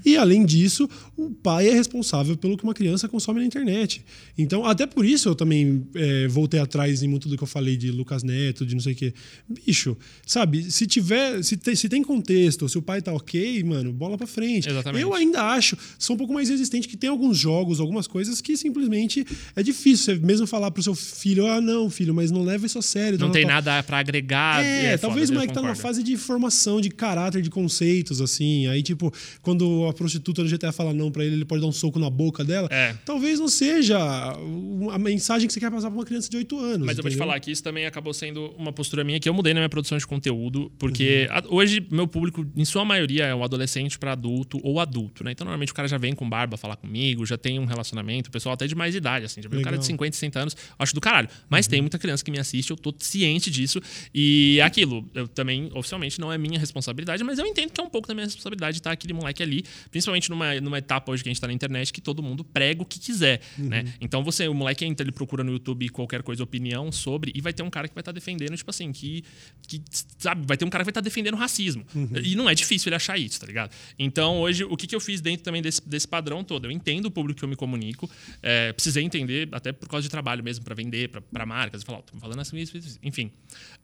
E 0.06 0.16
além 0.16 0.46
disso, 0.46 0.90
o 1.18 1.32
pai 1.32 1.68
é 1.68 1.74
responsável 1.74 2.38
pelo 2.38 2.58
que 2.58 2.64
uma 2.64 2.74
criança 2.74 3.08
consome 3.10 3.40
na 3.42 3.46
internet. 3.46 4.04
Então, 4.38 4.66
até 4.66 4.86
por 4.86 5.06
isso 5.06 5.28
eu 5.30 5.36
também 5.36 5.86
é, 5.96 6.28
voltei 6.28 6.60
atrás 6.60 7.04
em 7.04 7.08
muito 7.08 7.28
do 7.28 7.38
que 7.38 7.44
eu 7.44 7.48
falei 7.48 7.76
de 7.76 7.92
Lucas 7.92 8.24
Neto, 8.24 8.66
de 8.66 8.74
não 8.74 8.82
sei 8.82 8.94
o 8.94 8.96
quê. 8.96 9.14
Bicho, 9.50 9.98
sabe, 10.26 10.72
se 10.72 10.88
tiver, 10.88 11.44
se 11.44 11.58
tem, 11.58 11.76
se 11.76 11.90
tem 11.90 12.02
contexto, 12.02 12.70
se 12.70 12.78
o 12.78 12.82
pai 12.82 13.02
tá 13.02 13.14
ok, 13.14 13.64
mano, 13.64 13.92
bola 13.92 14.18
pra 14.18 14.28
frente. 14.28 14.70
Exatamente. 14.70 15.02
Eu 15.02 15.14
ainda 15.14 15.42
acho, 15.44 15.78
sou 16.00 16.16
um 16.16 16.18
pouco 16.18 16.34
mais 16.34 16.50
resistente, 16.50 16.88
que 16.88 16.96
tem 16.96 17.10
alguns 17.10 17.38
jogos, 17.38 17.80
algumas 17.80 18.08
coisas 18.08 18.40
que 18.40 18.56
simplesmente 18.56 19.26
é 19.56 19.62
difícil 19.62 20.06
você 20.06 20.16
mesmo 20.16 20.46
falar 20.46 20.72
pro 20.72 20.84
seu 20.84 20.94
filho, 20.94 21.48
ah, 21.48 21.60
não, 21.60 21.90
filho, 21.90 22.14
mas 22.14 22.32
não 22.32 22.44
leva 22.44 22.66
isso 22.66 22.78
a 22.78 22.82
sério. 22.82 23.18
Não 23.18 23.32
tem 23.32 23.46
nada 23.46 23.82
pra 23.84 24.00
agregar. 24.00 24.64
É, 24.64 24.94
é 24.94 24.98
talvez 24.98 25.25
o 25.26 25.34
foda, 25.34 25.40
moleque 25.40 25.52
eu 25.52 25.56
tá 25.56 25.62
numa 25.62 25.76
fase 25.76 26.02
de 26.04 26.16
formação, 26.18 26.80
de 26.82 26.90
caráter, 26.90 27.42
de 27.42 27.50
conceitos, 27.50 28.22
assim. 28.22 28.68
Aí, 28.68 28.82
tipo, 28.84 29.14
quando 29.42 29.86
a 29.88 29.94
prostituta 29.94 30.44
do 30.44 30.50
GTA 30.50 30.72
fala 30.72 30.94
não 30.94 31.12
pra 31.12 31.24
ele, 31.26 31.36
ele 31.36 31.46
pode 31.46 31.62
dar 31.62 31.68
um 31.68 31.72
soco 31.72 32.00
na 32.00 32.10
boca 32.10 32.44
dela. 32.44 32.68
É. 32.72 32.96
Talvez 33.06 33.40
não 33.40 33.48
seja 33.48 33.98
a 33.98 34.98
mensagem 35.00 35.48
que 35.48 35.54
você 35.54 35.60
quer 35.60 35.72
passar 35.72 35.90
pra 35.90 35.98
uma 36.00 36.06
criança 36.06 36.30
de 36.30 36.38
8 36.38 36.60
anos. 36.60 36.86
Mas 36.86 36.98
eu 36.98 37.04
vou 37.04 37.10
te 37.10 37.14
entendeu? 37.16 37.18
falar 37.28 37.40
que 37.40 37.52
isso 37.52 37.64
também 37.64 37.86
acabou 37.86 38.14
sendo 38.14 38.48
uma 38.58 38.72
postura 38.72 39.04
minha 39.04 39.20
que 39.20 39.28
eu 39.28 39.34
mudei 39.34 39.54
na 39.54 39.60
minha 39.60 39.70
produção 39.70 39.98
de 39.98 40.06
conteúdo, 40.06 40.62
Uhum. 40.64 40.70
porque 40.78 41.28
a- 41.30 41.44
hoje 41.50 41.86
meu 41.92 42.08
público, 42.08 42.46
em 42.56 42.66
sua 42.66 42.84
maioria, 42.86 43.26
é 43.26 43.36
um 43.36 43.44
adolescente 43.44 43.98
pra 44.00 44.12
adulto 44.14 44.60
ou 44.64 44.80
adulto, 44.80 45.24
né? 45.24 45.32
Então 45.32 45.46
normalmente 45.46 45.72
o 45.72 45.76
cara 45.76 45.88
já 45.88 45.98
vem 45.98 46.14
com 46.14 46.28
barba 46.30 46.58
falar 46.58 46.76
comigo, 46.76 47.26
já 47.26 47.38
tem 47.38 47.60
um 47.60 47.66
relacionamento, 47.66 48.30
o 48.30 48.32
pessoal 48.32 48.54
até 48.54 48.68
de 48.68 48.76
mais 48.76 48.96
idade, 48.96 49.26
assim, 49.26 49.42
já 49.42 49.50
vem 49.50 49.60
um 49.60 49.64
cara 49.64 49.76
de 49.78 49.82
Legal. 49.84 49.88
50, 49.88 50.16
60 50.16 50.40
anos, 50.40 50.56
acho 50.78 50.94
do 50.94 51.02
caralho. 51.02 51.30
Mas 51.50 51.68
tem 51.68 51.82
muita 51.82 51.98
criança 51.98 52.24
que 52.24 52.32
me 52.32 52.40
assiste, 52.40 52.72
eu 52.72 52.78
tô 52.78 52.94
ciente 53.00 53.50
disso. 53.52 53.80
E 54.14 54.58
é 54.60 54.64
aquilo, 54.64 55.05
eu 55.14 55.28
também, 55.28 55.70
oficialmente, 55.74 56.20
não 56.20 56.32
é 56.32 56.38
minha 56.38 56.60
responsabilidade, 56.60 57.24
mas 57.24 57.40
eu 57.40 57.46
entendo 57.46 57.72
que 57.72 57.80
é 57.80 57.84
um 57.84 57.90
pouco 57.90 58.08
da 58.08 58.14
minha 58.14 58.26
responsabilidade 58.26 58.78
estar 58.78 58.92
aquele 58.92 59.14
moleque 59.14 59.44
ali, 59.44 59.64
principalmente 59.92 60.30
numa, 60.30 60.60
numa 60.62 60.78
etapa 60.78 61.12
hoje 61.12 61.24
que 61.24 61.30
a 61.30 61.32
gente 61.32 61.42
tá 61.42 61.48
na 61.48 61.54
internet, 61.54 61.92
que 61.92 62.02
todo 62.02 62.22
mundo 62.22 62.44
prega 62.44 62.82
o 62.82 62.86
que 62.86 63.00
quiser, 63.00 63.42
né? 63.58 63.86
Então 64.00 64.24
você, 64.24 64.48
o 64.48 64.54
moleque 64.54 64.86
entra, 64.86 65.04
ele 65.04 65.12
procura 65.12 65.44
no 65.44 65.52
YouTube 65.52 65.90
qualquer 65.90 66.24
coisa, 66.24 66.44
opinião 66.44 66.92
sobre, 66.92 67.32
e 67.36 67.42
vai 67.42 67.54
ter 67.54 67.64
um 67.64 67.70
cara 67.70 67.88
que 67.88 67.94
vai 67.94 68.02
estar 68.02 68.12
defendendo, 68.12 68.56
tipo 68.56 68.70
assim, 68.70 68.92
que, 68.92 69.24
que, 69.68 69.82
sabe, 70.18 70.46
vai 70.46 70.58
ter 70.58 70.66
um 70.66 70.70
cara 70.70 70.84
que 70.84 70.86
vai 70.86 70.92
estar 70.92 71.02
defendendo 71.02 71.34
o 71.36 71.38
racismo. 71.38 71.86
E 72.24 72.36
não 72.36 72.50
é 72.50 72.56
difícil 72.56 72.90
ele 72.90 72.96
achar 72.96 73.18
isso, 73.18 73.40
tá 73.40 73.48
ligado? 73.48 73.72
Então 73.98 74.40
hoje, 74.40 74.64
o 74.64 74.76
que, 74.78 74.88
que 74.88 74.96
eu 74.96 75.00
fiz 75.00 75.22
dentro 75.22 75.44
também 75.44 75.62
desse, 75.62 75.88
desse 75.88 76.08
padrão 76.08 76.44
todo? 76.44 76.66
Eu 76.66 76.72
entendo 76.72 77.06
o 77.06 77.12
público 77.12 77.40
que 77.40 77.46
eu 77.46 77.50
me 77.50 77.56
comunico, 77.56 78.10
é, 78.42 78.74
precisei 78.74 79.04
entender, 79.04 79.50
até 79.52 79.72
por 79.72 79.88
causa 79.90 80.04
de 80.04 80.10
trabalho 80.10 80.44
mesmo, 80.44 80.64
para 80.64 80.76
vender, 80.76 81.10
para 81.10 81.46
marcas, 81.46 81.82
e 81.82 81.86
falar, 81.86 82.00
ó, 82.00 82.02
tô 82.02 82.18
falando 82.18 82.40
assim, 82.40 82.58
isso, 82.58 82.78
isso, 82.78 83.00
enfim. 83.04 83.32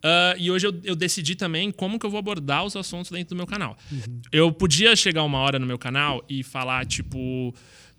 Ah, 0.04 0.36
e 0.38 0.50
hoje 0.50 0.68
eu, 0.68 0.74
eu 0.84 0.96
decidir 1.12 1.36
também 1.36 1.72
como 1.72 2.00
que 2.00 2.06
eu 2.06 2.10
vou 2.10 2.20
abordar 2.20 2.64
os 2.64 2.76
assuntos 2.76 3.12
dentro 3.12 3.36
do 3.36 3.36
meu 3.36 3.46
canal. 3.46 3.78
Uhum. 3.92 4.22
Eu 4.32 4.52
podia 4.52 4.96
chegar 4.96 5.24
uma 5.24 5.40
hora 5.40 5.60
no 5.60 5.66
meu 5.66 5.78
canal 5.78 6.24
e 6.30 6.44
falar, 6.44 6.86
tipo 6.86 7.54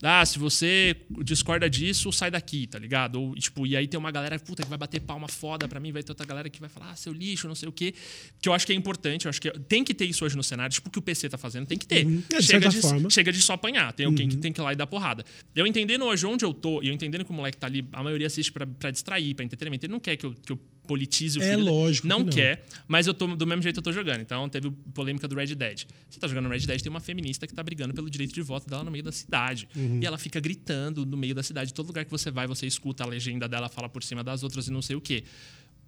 ah, 0.04 0.26
se 0.26 0.36
você 0.36 0.96
discorda 1.22 1.70
disso, 1.70 2.10
sai 2.10 2.28
daqui, 2.28 2.66
tá 2.66 2.76
ligado? 2.76 3.22
Ou, 3.22 3.34
tipo, 3.36 3.64
e 3.64 3.76
aí 3.76 3.86
tem 3.86 3.98
uma 3.98 4.10
galera 4.10 4.36
puta, 4.36 4.64
que 4.64 4.68
vai 4.68 4.76
bater 4.76 5.00
palma 5.00 5.28
foda 5.28 5.68
pra 5.68 5.78
mim, 5.78 5.92
vai 5.92 6.02
ter 6.02 6.10
outra 6.10 6.26
galera 6.26 6.50
que 6.50 6.58
vai 6.58 6.68
falar, 6.68 6.90
ah, 6.90 6.96
seu 6.96 7.12
lixo, 7.12 7.46
não 7.46 7.54
sei 7.54 7.68
o 7.68 7.72
quê. 7.72 7.94
Que 8.40 8.48
eu 8.48 8.52
acho 8.52 8.66
que 8.66 8.72
é 8.72 8.74
importante, 8.74 9.26
eu 9.26 9.28
acho 9.30 9.40
que 9.40 9.48
tem 9.60 9.84
que 9.84 9.94
ter 9.94 10.04
isso 10.06 10.24
hoje 10.24 10.36
no 10.36 10.42
cenário, 10.42 10.74
tipo, 10.74 10.88
o 10.88 10.90
que 10.90 10.98
o 10.98 11.02
PC 11.02 11.28
tá 11.28 11.38
fazendo, 11.38 11.68
tem 11.68 11.78
que 11.78 11.86
ter. 11.86 12.04
Uhum. 12.04 12.20
É, 12.32 12.38
de 12.38 12.42
chega, 12.44 12.68
de, 12.68 12.80
forma. 12.80 13.10
chega 13.10 13.32
de 13.32 13.40
só 13.40 13.52
apanhar, 13.52 13.92
tem 13.92 14.04
alguém 14.04 14.26
uhum. 14.26 14.32
que 14.32 14.38
tem 14.38 14.52
que 14.52 14.60
ir 14.60 14.64
lá 14.64 14.72
e 14.72 14.76
dar 14.76 14.88
porrada. 14.88 15.24
Eu 15.54 15.68
entendendo 15.68 16.04
hoje 16.04 16.26
onde 16.26 16.44
eu 16.44 16.52
tô, 16.52 16.82
e 16.82 16.88
eu 16.88 16.92
entendendo 16.92 17.24
que 17.24 17.30
o 17.30 17.34
moleque 17.34 17.56
tá 17.56 17.68
ali, 17.68 17.86
a 17.92 18.02
maioria 18.02 18.26
assiste 18.26 18.50
pra, 18.50 18.66
pra 18.66 18.90
distrair, 18.90 19.34
pra 19.36 19.44
entretenimento, 19.44 19.86
ele 19.86 19.92
não 19.92 20.00
quer 20.00 20.16
que 20.16 20.26
eu, 20.26 20.34
que 20.34 20.50
eu 20.50 20.58
politize 20.86 21.38
o 21.38 21.42
é 21.42 21.50
filho. 21.50 21.68
É 21.68 21.70
lógico. 21.70 22.06
Não, 22.06 22.20
não, 22.20 22.26
quer, 22.26 22.64
mas 22.86 23.06
eu 23.06 23.14
tô 23.14 23.26
do 23.26 23.46
mesmo 23.46 23.62
jeito 23.62 23.78
eu 23.78 23.82
tô 23.82 23.92
jogando. 23.92 24.20
Então 24.20 24.48
teve 24.48 24.70
polêmica 24.94 25.28
do 25.28 25.34
Red 25.34 25.54
Dead. 25.54 25.84
Você 26.08 26.18
tá 26.18 26.28
jogando 26.28 26.44
no 26.44 26.50
Red 26.50 26.60
Dead, 26.60 26.80
tem 26.80 26.90
uma 26.90 27.00
feminista 27.00 27.46
que 27.46 27.54
tá 27.54 27.62
brigando 27.62 27.94
pelo 27.94 28.10
direito 28.10 28.34
de 28.34 28.42
voto 28.42 28.68
dela 28.68 28.84
no 28.84 28.90
meio 28.90 29.04
da 29.04 29.12
cidade. 29.12 29.68
Uhum. 29.74 30.00
E 30.02 30.06
ela 30.06 30.18
fica 30.18 30.40
gritando 30.40 31.06
no 31.06 31.16
meio 31.16 31.34
da 31.34 31.42
cidade. 31.42 31.72
Todo 31.72 31.86
lugar 31.86 32.04
que 32.04 32.10
você 32.10 32.30
vai, 32.30 32.46
você 32.46 32.66
escuta 32.66 33.04
a 33.04 33.06
legenda 33.06 33.48
dela, 33.48 33.68
fala 33.68 33.88
por 33.88 34.02
cima 34.02 34.22
das 34.22 34.42
outras 34.42 34.68
e 34.68 34.70
não 34.70 34.82
sei 34.82 34.96
o 34.96 35.00
quê. 35.00 35.24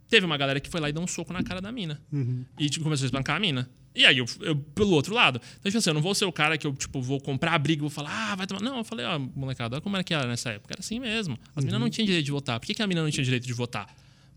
Teve 0.08 0.26
uma 0.26 0.36
galera 0.36 0.60
que 0.60 0.68
foi 0.68 0.80
lá 0.80 0.88
e 0.88 0.92
deu 0.92 1.02
um 1.02 1.06
soco 1.06 1.32
na 1.32 1.42
cara 1.42 1.60
da 1.60 1.72
mina. 1.72 2.00
Uhum. 2.12 2.44
E 2.58 2.68
tipo, 2.68 2.84
começou 2.84 3.04
a 3.04 3.06
espancar 3.06 3.36
a 3.36 3.40
mina. 3.40 3.68
E 3.94 4.04
aí, 4.04 4.18
eu, 4.18 4.26
eu, 4.40 4.56
pelo 4.56 4.90
outro 4.90 5.14
lado. 5.14 5.40
Então, 5.60 5.70
tipo 5.70 5.78
assim, 5.78 5.90
eu 5.90 5.94
não 5.94 6.02
vou 6.02 6.14
ser 6.14 6.24
o 6.24 6.32
cara 6.32 6.58
que 6.58 6.66
eu, 6.66 6.74
tipo, 6.74 7.00
vou 7.00 7.20
comprar 7.20 7.54
a 7.54 7.58
briga 7.58 7.80
e 7.80 7.82
vou 7.82 7.90
falar, 7.90 8.32
ah, 8.32 8.34
vai 8.34 8.46
tomar. 8.46 8.60
Não, 8.60 8.78
eu 8.78 8.84
falei, 8.84 9.06
ó, 9.06 9.16
oh, 9.16 9.38
molecada, 9.38 9.76
olha 9.76 9.80
como 9.80 9.96
era 9.96 10.02
que 10.02 10.12
era 10.12 10.26
nessa 10.26 10.50
época. 10.50 10.74
Era 10.74 10.80
assim 10.80 10.98
mesmo. 10.98 11.38
As 11.54 11.62
uhum. 11.62 11.66
minas 11.66 11.80
não 11.80 11.88
tinham 11.88 12.06
direito 12.06 12.24
de 12.24 12.32
votar. 12.32 12.58
Por 12.58 12.66
que, 12.66 12.74
que 12.74 12.82
a 12.82 12.86
mina 12.86 13.02
não 13.02 13.10
tinha 13.10 13.22
direito 13.22 13.46
de 13.46 13.52
votar? 13.52 13.86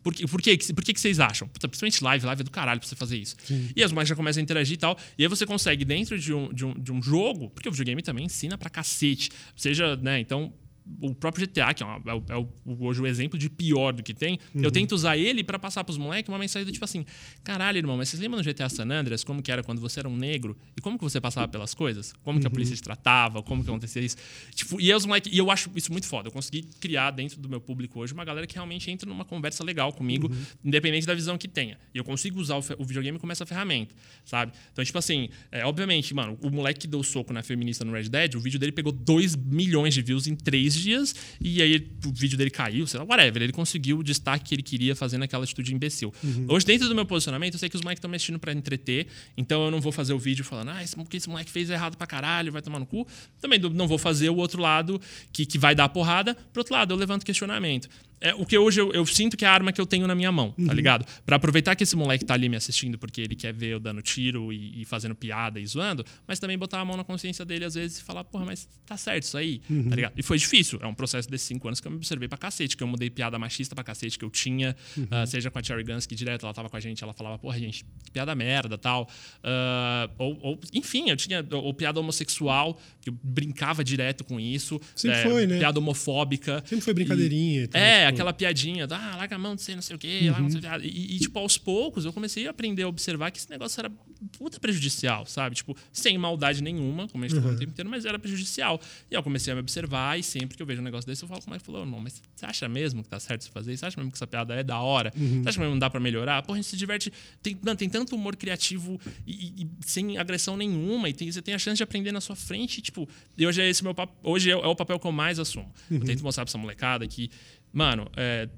Por, 0.08 0.14
que, 0.14 0.26
por, 0.26 0.41
que, 0.41 0.74
por 0.74 0.86
que, 0.86 0.93
que 0.93 1.01
vocês 1.01 1.20
acham? 1.20 1.49
Principalmente 1.49 2.01
live, 2.01 2.26
live 2.26 2.39
é 2.39 2.43
do 2.45 2.49
caralho 2.49 2.80
pra 2.80 2.88
você 2.88 2.95
fazer 2.95 3.18
isso. 3.18 3.36
Sim. 3.43 3.70
E 3.76 3.84
as 3.84 3.91
marcas 3.91 4.08
já 4.08 4.16
começam 4.16 4.39
a 4.39 4.43
interagir 4.43 4.76
e 4.76 4.78
tal. 4.78 4.97
E 5.18 5.24
aí 5.24 5.28
você 5.28 5.45
consegue, 5.45 5.84
dentro 5.84 6.18
de 6.18 6.34
um, 6.34 6.53
de 6.53 6.64
um, 6.64 6.74
de 6.80 6.93
um 6.93 7.03
jogo, 7.03 7.49
porque 7.49 7.68
o 7.68 7.72
videogame 7.74 8.01
também 8.01 8.24
ensina 8.24 8.58
pra 8.58 8.70
cacete. 8.70 9.30
Seja, 9.53 9.97
né, 9.97 10.22
então 10.22 10.53
o 11.02 11.14
próprio 11.14 11.46
GTA, 11.46 11.74
que 11.74 11.84
é, 11.84 11.86
uma, 11.86 12.02
é, 12.06 12.14
o, 12.14 12.24
é 12.30 12.48
hoje 12.80 13.02
o 13.02 13.08
exemplo 13.08 13.38
de 13.38 13.50
pior 13.50 13.94
do 13.94 14.02
que 14.02 14.14
tem, 14.14 14.40
uhum. 14.54 14.64
eu 14.64 14.72
tento 14.72 14.94
usar 14.94 15.18
ele 15.18 15.44
para 15.44 15.60
passar 15.60 15.84
pros 15.84 15.98
moleques 15.98 16.30
uma 16.30 16.40
mensagem 16.40 16.66
do 16.66 16.72
tipo 16.72 16.86
assim: 16.86 17.06
caralho, 17.44 17.78
irmão, 17.78 17.98
mas 17.98 18.10
vocês 18.10 18.22
lembram 18.22 18.42
no 18.42 18.44
GTA 18.44 18.70
San 18.70 18.90
Andreas 18.90 19.24
como 19.24 19.42
que 19.42 19.52
era 19.52 19.64
quando 19.64 19.80
você 19.80 20.00
era 20.00 20.10
um 20.10 20.16
negro? 20.16 20.58
E 20.76 20.82
como 20.82 20.98
que 20.98 21.04
você 21.04 21.20
passava 21.20 21.48
pelas 21.48 21.74
coisas? 21.74 22.14
Como 22.24 22.40
que 22.40 22.48
a 22.48 22.50
polícia 22.50 22.74
uhum. 22.74 22.78
te 22.78 22.84
tratava? 22.84 23.44
Como 23.44 23.64
que 23.64 23.70
acontecia 23.70 24.02
isso? 24.02 24.18
Tipo, 24.54 24.80
e, 24.80 24.94
os 24.94 25.06
moleques, 25.06 25.32
e 25.32 25.38
eu 25.38 25.52
acho 25.52 25.70
isso 25.76 25.92
muito 25.92 26.08
foda. 26.08 26.30
Eu 26.30 26.32
consegui 26.32 26.64
criar 26.80 27.12
dentro 27.12 27.40
do 27.40 27.50
meu 27.50 27.60
público 27.60 28.00
hoje 28.00 28.14
uma 28.14 28.26
galera 28.26 28.48
que 28.48 28.56
realmente 28.56 28.90
entra 28.90 29.08
numa 29.08 29.26
conversa 29.26 29.64
legal 29.64 29.92
comigo, 29.94 30.28
uhum. 30.28 30.46
independente 30.64 31.06
da 31.06 31.14
visão 31.14 31.38
que 31.38 31.48
tenha. 31.48 31.78
E 31.94 31.98
eu 31.98 32.04
consigo 32.04 32.40
usar 32.40 32.56
o, 32.56 32.64
o, 32.80 32.86
videogame 32.86 33.20
como 33.20 33.32
essa 33.32 33.46
ferramenta, 33.46 33.94
sabe? 34.26 34.54
Então, 34.72 34.84
tipo 34.84 34.98
assim, 34.98 35.30
é, 35.52 35.66
obviamente, 35.66 36.14
mano, 36.14 36.38
o 36.42 36.50
moleque 36.50 36.82
que 36.82 36.88
deu 36.88 37.04
soco 37.04 37.34
na 37.34 37.44
feminista 37.44 37.84
no 37.84 37.92
Red 37.92 38.10
Dead, 38.10 38.36
o 38.36 38.40
vídeo 38.40 38.60
dele 38.60 38.72
pegou 38.72 38.92
2 38.92 39.36
milhões 39.36 39.94
de 39.94 40.02
views 40.02 40.28
em 40.28 40.36
3 40.36 40.76
dias 40.78 41.15
e 41.39 41.61
aí 41.61 41.88
o 42.05 42.11
vídeo 42.11 42.38
dele 42.38 42.49
caiu, 42.49 42.86
sei 42.88 42.99
lá, 42.99 43.05
whatever. 43.05 43.41
Ele 43.41 43.53
conseguiu 43.53 43.99
o 43.99 44.03
destaque 44.03 44.45
que 44.45 44.55
ele 44.55 44.63
queria 44.63 44.95
fazendo 44.95 45.23
aquela 45.23 45.43
atitude 45.43 45.73
imbecil. 45.73 46.13
Uhum. 46.23 46.45
Hoje, 46.49 46.65
dentro 46.65 46.88
do 46.88 46.95
meu 46.95 47.05
posicionamento, 47.05 47.53
eu 47.55 47.59
sei 47.59 47.69
que 47.69 47.75
os 47.75 47.82
moleques 47.82 47.99
estão 47.99 48.09
mexendo 48.09 48.39
para 48.39 48.51
entreter, 48.51 49.07
então 49.36 49.65
eu 49.65 49.71
não 49.71 49.82
vou 49.82 49.91
fazer 49.91 50.13
o 50.13 50.19
vídeo 50.19 50.43
falando, 50.43 50.69
ah, 50.69 50.84
o 50.97 51.05
que 51.05 51.17
esse 51.17 51.30
moleque 51.30 51.49
fez 51.49 51.69
errado 51.69 51.97
pra 51.97 52.07
caralho, 52.07 52.51
vai 52.51 52.61
tomar 52.61 52.80
no 52.80 52.86
cu. 52.86 53.07
Também 53.39 53.59
não 53.59 53.88
vou 53.88 53.97
fazer 53.97 54.30
o 54.30 54.36
outro 54.36 54.61
lado 54.61 55.01
que, 55.32 55.45
que 55.45 55.57
vai 55.57 55.75
dar 55.75 55.89
porrada. 55.89 56.36
Pro 56.53 56.61
outro 56.61 56.73
lado, 56.73 56.93
eu 56.93 56.97
levanto 56.97 57.25
questionamento 57.25 57.89
é 58.20 58.34
o 58.34 58.45
que 58.45 58.57
hoje 58.57 58.82
eu, 58.82 58.91
eu, 58.91 59.05
sinto 59.05 59.38
que 59.38 59.45
é 59.45 59.47
a 59.47 59.51
arma 59.51 59.72
que 59.72 59.80
eu 59.80 59.86
tenho 59.86 60.07
na 60.07 60.15
minha 60.15 60.32
mão, 60.32 60.51
tá 60.51 60.61
uhum. 60.61 60.68
tá 60.68 60.74
ligado? 60.74 61.05
Para 61.26 61.36
aproveitar 61.36 61.76
que 61.76 61.84
esse 61.84 61.95
moleque 61.95 62.26
tá 62.26 62.34
ali 62.34 62.49
me 62.49 62.55
assistindo 62.55 62.97
porque 62.97 63.22
ele 63.22 63.36
quer 63.36 63.53
ver 63.53 63.68
eu 63.68 63.80
dando 63.80 64.01
tiro 64.01 64.51
e, 64.51 64.82
e, 64.82 64.86
fazendo 64.86 65.15
piada 65.15 65.59
e 65.59 65.65
zoando, 65.65 66.03
mas 66.28 66.39
também 66.39 66.57
botar 66.57 66.80
a 66.80 66.86
mão 66.86 66.97
na 66.97 67.03
consciência 67.03 67.45
dele 67.45 67.65
às 67.65 67.76
vezes 67.76 67.99
e 67.99 68.03
falar, 68.03 68.24
porra, 68.24 68.45
mas 68.45 68.68
tá 68.86 68.97
certo 68.97 69.24
isso 69.24 69.38
aí, 69.38 69.59
tá 69.59 69.74
uhum. 69.74 69.89
tá 69.89 69.95
ligado? 69.95 70.13
E 70.18 70.24
foi 70.24 70.38
difícil, 70.38 70.80
é 70.82 70.88
um 70.88 70.93
processo 70.93 71.30
desses 71.30 71.47
cinco 71.47 71.68
anos 71.68 71.80
que 71.80 71.88
eu 71.88 71.91
me 71.91 71.97
observei 71.97 72.28
pra 72.28 72.38
cacete, 72.38 72.76
que 72.76 72.84
eu 72.84 72.88
mudei 72.88 73.09
piada 73.09 73.38
machista 73.38 73.76
pra 73.76 73.84
cacete 73.84 74.18
que 74.18 74.26
eu 74.26 74.30
tinha, 74.30 74.76
uhum. 74.95 75.03
uh, 75.03 75.28
seja 75.28 75.51
com 75.51 75.59
a 75.59 75.63
Cherry 75.63 75.84
Guns, 75.84 76.05
que 76.05 76.15
direto 76.15 76.45
ela 76.45 76.53
tava 76.53 76.70
com 76.70 76.78
a 76.78 76.80
gente, 76.80 77.03
ela 77.03 77.13
falava, 77.13 77.38
porra, 77.38 77.59
gente, 77.59 77.86
que 78.03 78.11
piada 78.11 78.34
merda 78.36 78.78
tal. 78.78 79.07
Uh, 79.39 80.13
ou, 80.18 80.39
ou, 80.41 80.59
enfim, 80.74 81.09
eu 81.09 81.15
tinha, 81.15 81.45
ou 81.51 81.74
piada 81.74 81.99
homossexual, 81.99 82.80
que 83.01 83.09
eu 83.09 83.18
brincava 83.24 83.84
direto 83.84 84.24
com 84.24 84.39
isso. 84.39 84.80
Sempre 84.95 85.18
é, 85.18 85.24
foi, 85.24 85.47
né? 85.47 85.59
Piada 85.59 85.80
homofóbica. 85.80 86.63
Sempre 86.65 86.82
foi 86.84 86.93
brincadeirinha. 86.93 87.61
E, 87.61 87.63
e 87.63 87.68
tal, 87.68 87.82
é, 88.08 88.10
aquela 88.10 88.34
piadinha 88.34 88.88
ah, 88.89 89.16
larga 89.16 89.36
a 89.36 89.39
mão 89.39 89.55
de 89.55 89.62
ser 89.62 89.76
não 89.76 89.82
sei 89.82 89.95
o 89.95 89.99
quê, 89.99 90.32
uhum. 90.38 90.49
sei 90.49 90.60
o 90.60 90.62
quê. 90.62 90.68
E, 90.84 91.16
e, 91.16 91.20
tipo, 91.20 91.38
aos 91.39 91.58
poucos 91.58 92.05
eu 92.05 92.14
comecei 92.14 92.47
a 92.47 92.51
aprender 92.51 92.84
a 92.84 92.88
observar 92.88 93.32
que 93.32 93.38
esse 93.38 93.49
negócio 93.49 93.80
era 93.80 93.91
puta 94.38 94.60
prejudicial, 94.60 95.26
sabe? 95.26 95.55
Tipo, 95.55 95.76
sem 95.91 96.18
maldade 96.18 96.62
nenhuma, 96.62 97.08
como 97.08 97.24
a 97.24 97.28
gente 97.28 97.38
uhum. 97.38 97.43
falou 97.43 97.55
o 97.55 97.60
tempo 97.60 97.72
inteiro, 97.72 97.89
mas 97.89 98.05
era 98.05 98.18
prejudicial. 98.18 98.80
E 99.10 99.16
eu 99.16 99.24
comecei 99.24 99.51
a 99.51 99.55
me 99.55 99.62
observar 99.62 100.20
e 100.20 100.24
sempre 100.24 100.55
que 100.55 100.62
eu 100.62 100.68
vejo 100.68 100.82
um 100.82 100.84
negócio 100.84 101.08
desse, 101.08 101.24
eu 101.24 101.28
falo 101.28 101.41
com 101.41 101.49
o 101.49 101.53
Mike 101.53 101.66
falou, 101.66 101.86
não, 101.86 101.99
mas 101.99 102.22
você 102.36 102.45
acha 102.45 102.68
mesmo 102.68 103.03
que 103.03 103.10
tá 103.10 103.20
certo 103.20 103.43
você 103.43 103.51
fazer 103.51 103.74
isso? 103.74 103.82
Você 103.82 103.86
acha 103.86 103.97
mesmo 103.97 104.12
que 104.12 104.18
essa 104.18 104.28
piada 104.28 104.53
é 104.55 104.64
da 104.64 104.80
hora? 104.80 105.12
Uhum. 105.16 105.43
Você 105.43 105.49
acha 105.49 105.60
mesmo 105.60 105.72
que 105.72 105.76
não 105.76 105.80
dá 105.80 105.89
pra 105.89 105.99
melhorar? 105.99 106.41
Pô, 106.43 106.53
a 106.53 106.55
gente 106.55 106.68
se 106.68 106.78
diverte. 106.78 107.12
Tem, 107.41 107.58
mano, 107.62 107.78
tem 107.78 107.89
tanto 107.89 108.16
humor 108.16 108.36
criativo 108.36 108.99
e, 109.26 109.64
e, 109.64 109.70
sem 109.82 110.18
agressão 110.18 110.58
nenhuma, 110.58 111.10
e 111.10 111.14
tem, 111.14 111.32
você 111.32 111.41
tem 111.41 111.53
a 111.53 111.60
chance 111.60 111.78
de 111.78 111.84
aprender 111.84 112.12
na 112.12 112.22
sua 112.22 112.36
frente. 112.36 112.80
E, 112.80 112.82
tipo, 112.82 113.08
hoje 113.39 113.62
é 113.62 113.70
esse 113.70 113.84
meu 113.84 113.95
hoje 114.24 114.51
é, 114.51 114.53
é, 114.53 114.68
o 114.68 114.76
papel 114.76 114.99
que 114.99 115.08
eu 115.08 115.12
mais 115.12 115.39
assumo. 115.39 115.72
Eu 115.89 115.97
uhum. 115.97 116.03
tento 116.03 116.24
mostrar 116.24 116.45
pra 116.45 116.49
essa 116.49 116.58
molecada 116.58 117.08
que, 117.08 117.30
mano, 117.72 118.09
é, 118.15 118.49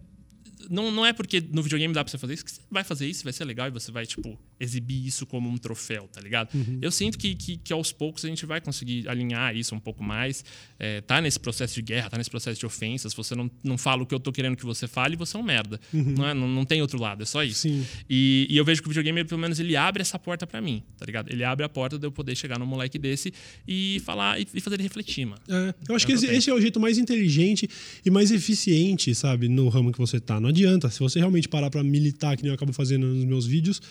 não, 0.70 0.92
não 0.92 1.06
é 1.06 1.14
porque 1.14 1.42
no 1.52 1.62
videogame 1.62 1.94
dá 1.94 2.04
pra 2.04 2.12
você 2.12 2.18
fazer 2.18 2.34
isso 2.34 2.46
que 2.46 2.52
você 2.52 2.62
vai 2.70 2.84
fazer 2.84 3.08
isso, 3.08 3.24
vai 3.24 3.34
ser 3.34 3.46
legal 3.46 3.68
e 3.68 3.72
você 3.72 3.92
vai, 3.92 4.06
tipo, 4.06 4.38
exibir 4.60 5.06
isso 5.06 5.26
como 5.26 5.50
um 5.50 5.58
troféu, 5.58 6.08
tá 6.12 6.20
ligado? 6.20 6.54
Uhum. 6.54 6.80
Eu 6.82 6.92
sinto 6.92 7.18
que, 7.18 7.34
que, 7.36 7.58
que, 7.58 7.72
aos 7.72 7.92
poucos 7.92 8.26
a 8.26 8.28
gente 8.28 8.46
vai 8.46 8.60
conseguir 8.60 9.08
alinhar 9.08 9.56
isso 9.56 9.74
um 9.74 9.80
pouco 9.80 10.04
mais. 10.04 10.44
É, 10.78 11.02
tá 11.02 11.22
nesse 11.22 11.40
processo 11.40 11.76
de 11.76 11.82
guerra, 11.82 12.10
tá 12.10 12.18
nesse 12.18 12.30
processo 12.30 12.60
de 12.60 12.66
ofensas. 12.66 13.14
Você 13.14 13.36
não, 13.36 13.50
não 13.64 13.78
fala 13.78 14.04
o 14.04 14.06
que 14.06 14.14
eu 14.14 14.20
tô 14.20 14.32
querendo 14.32 14.58
que 14.58 14.66
você 14.66 14.88
fale, 14.88 15.16
você 15.16 15.38
é 15.38 15.40
um 15.40 15.44
merda. 15.44 15.80
Uhum. 15.94 16.16
Não, 16.18 16.28
é, 16.28 16.34
não, 16.34 16.48
não, 16.48 16.66
tem 16.66 16.82
outro 16.82 17.00
lado, 17.00 17.24
é 17.24 17.26
só 17.26 17.44
isso. 17.44 17.68
E, 18.10 18.48
e, 18.50 18.58
eu 18.58 18.66
vejo 18.66 18.82
que 18.82 18.88
o 18.88 18.90
videogame, 18.90 19.24
pelo 19.24 19.40
menos, 19.40 19.60
ele 19.60 19.76
abre 19.76 20.02
essa 20.02 20.20
porta 20.20 20.46
para 20.46 20.62
mim, 20.62 20.84
tá 20.98 21.06
ligado? 21.06 21.32
Ele 21.32 21.44
abre 21.44 21.66
a 21.66 21.70
porta 21.70 21.98
de 21.98 22.06
eu 22.06 22.12
poder 22.12 22.36
chegar 22.36 22.60
num 22.60 22.66
moleque 22.66 23.00
desse 23.00 23.34
e 23.68 24.02
falar 24.06 24.40
e, 24.40 24.48
e 24.54 24.60
fazer 24.60 24.76
ele 24.76 24.84
refletir, 24.84 25.26
mano. 25.26 25.42
É, 25.48 25.74
eu 25.88 25.96
acho 25.96 26.06
é 26.06 26.08
que 26.08 26.14
esse, 26.14 26.26
esse, 26.26 26.50
é 26.50 26.54
o 26.54 26.60
jeito 26.60 26.80
mais 26.80 26.98
inteligente 26.98 27.70
e 28.06 28.12
mais 28.12 28.32
eficiente, 28.32 29.14
sabe, 29.16 29.48
no 29.48 29.70
ramo 29.70 29.92
que 29.92 29.98
você 29.98 30.20
tá. 30.20 30.40
Não 30.40 30.49
adianta. 30.50 30.90
Se 30.90 31.00
você 31.00 31.20
realmente 31.20 31.48
parar 31.48 31.70
para 31.70 31.84
militar, 31.84 32.36
que 32.36 32.44
nem 32.44 32.50
eu 32.50 32.56
acabo 32.56 32.74
fazendo 32.74 33.08
nos 33.08 33.26
meus 33.26 33.46
vídeos, 33.46 33.82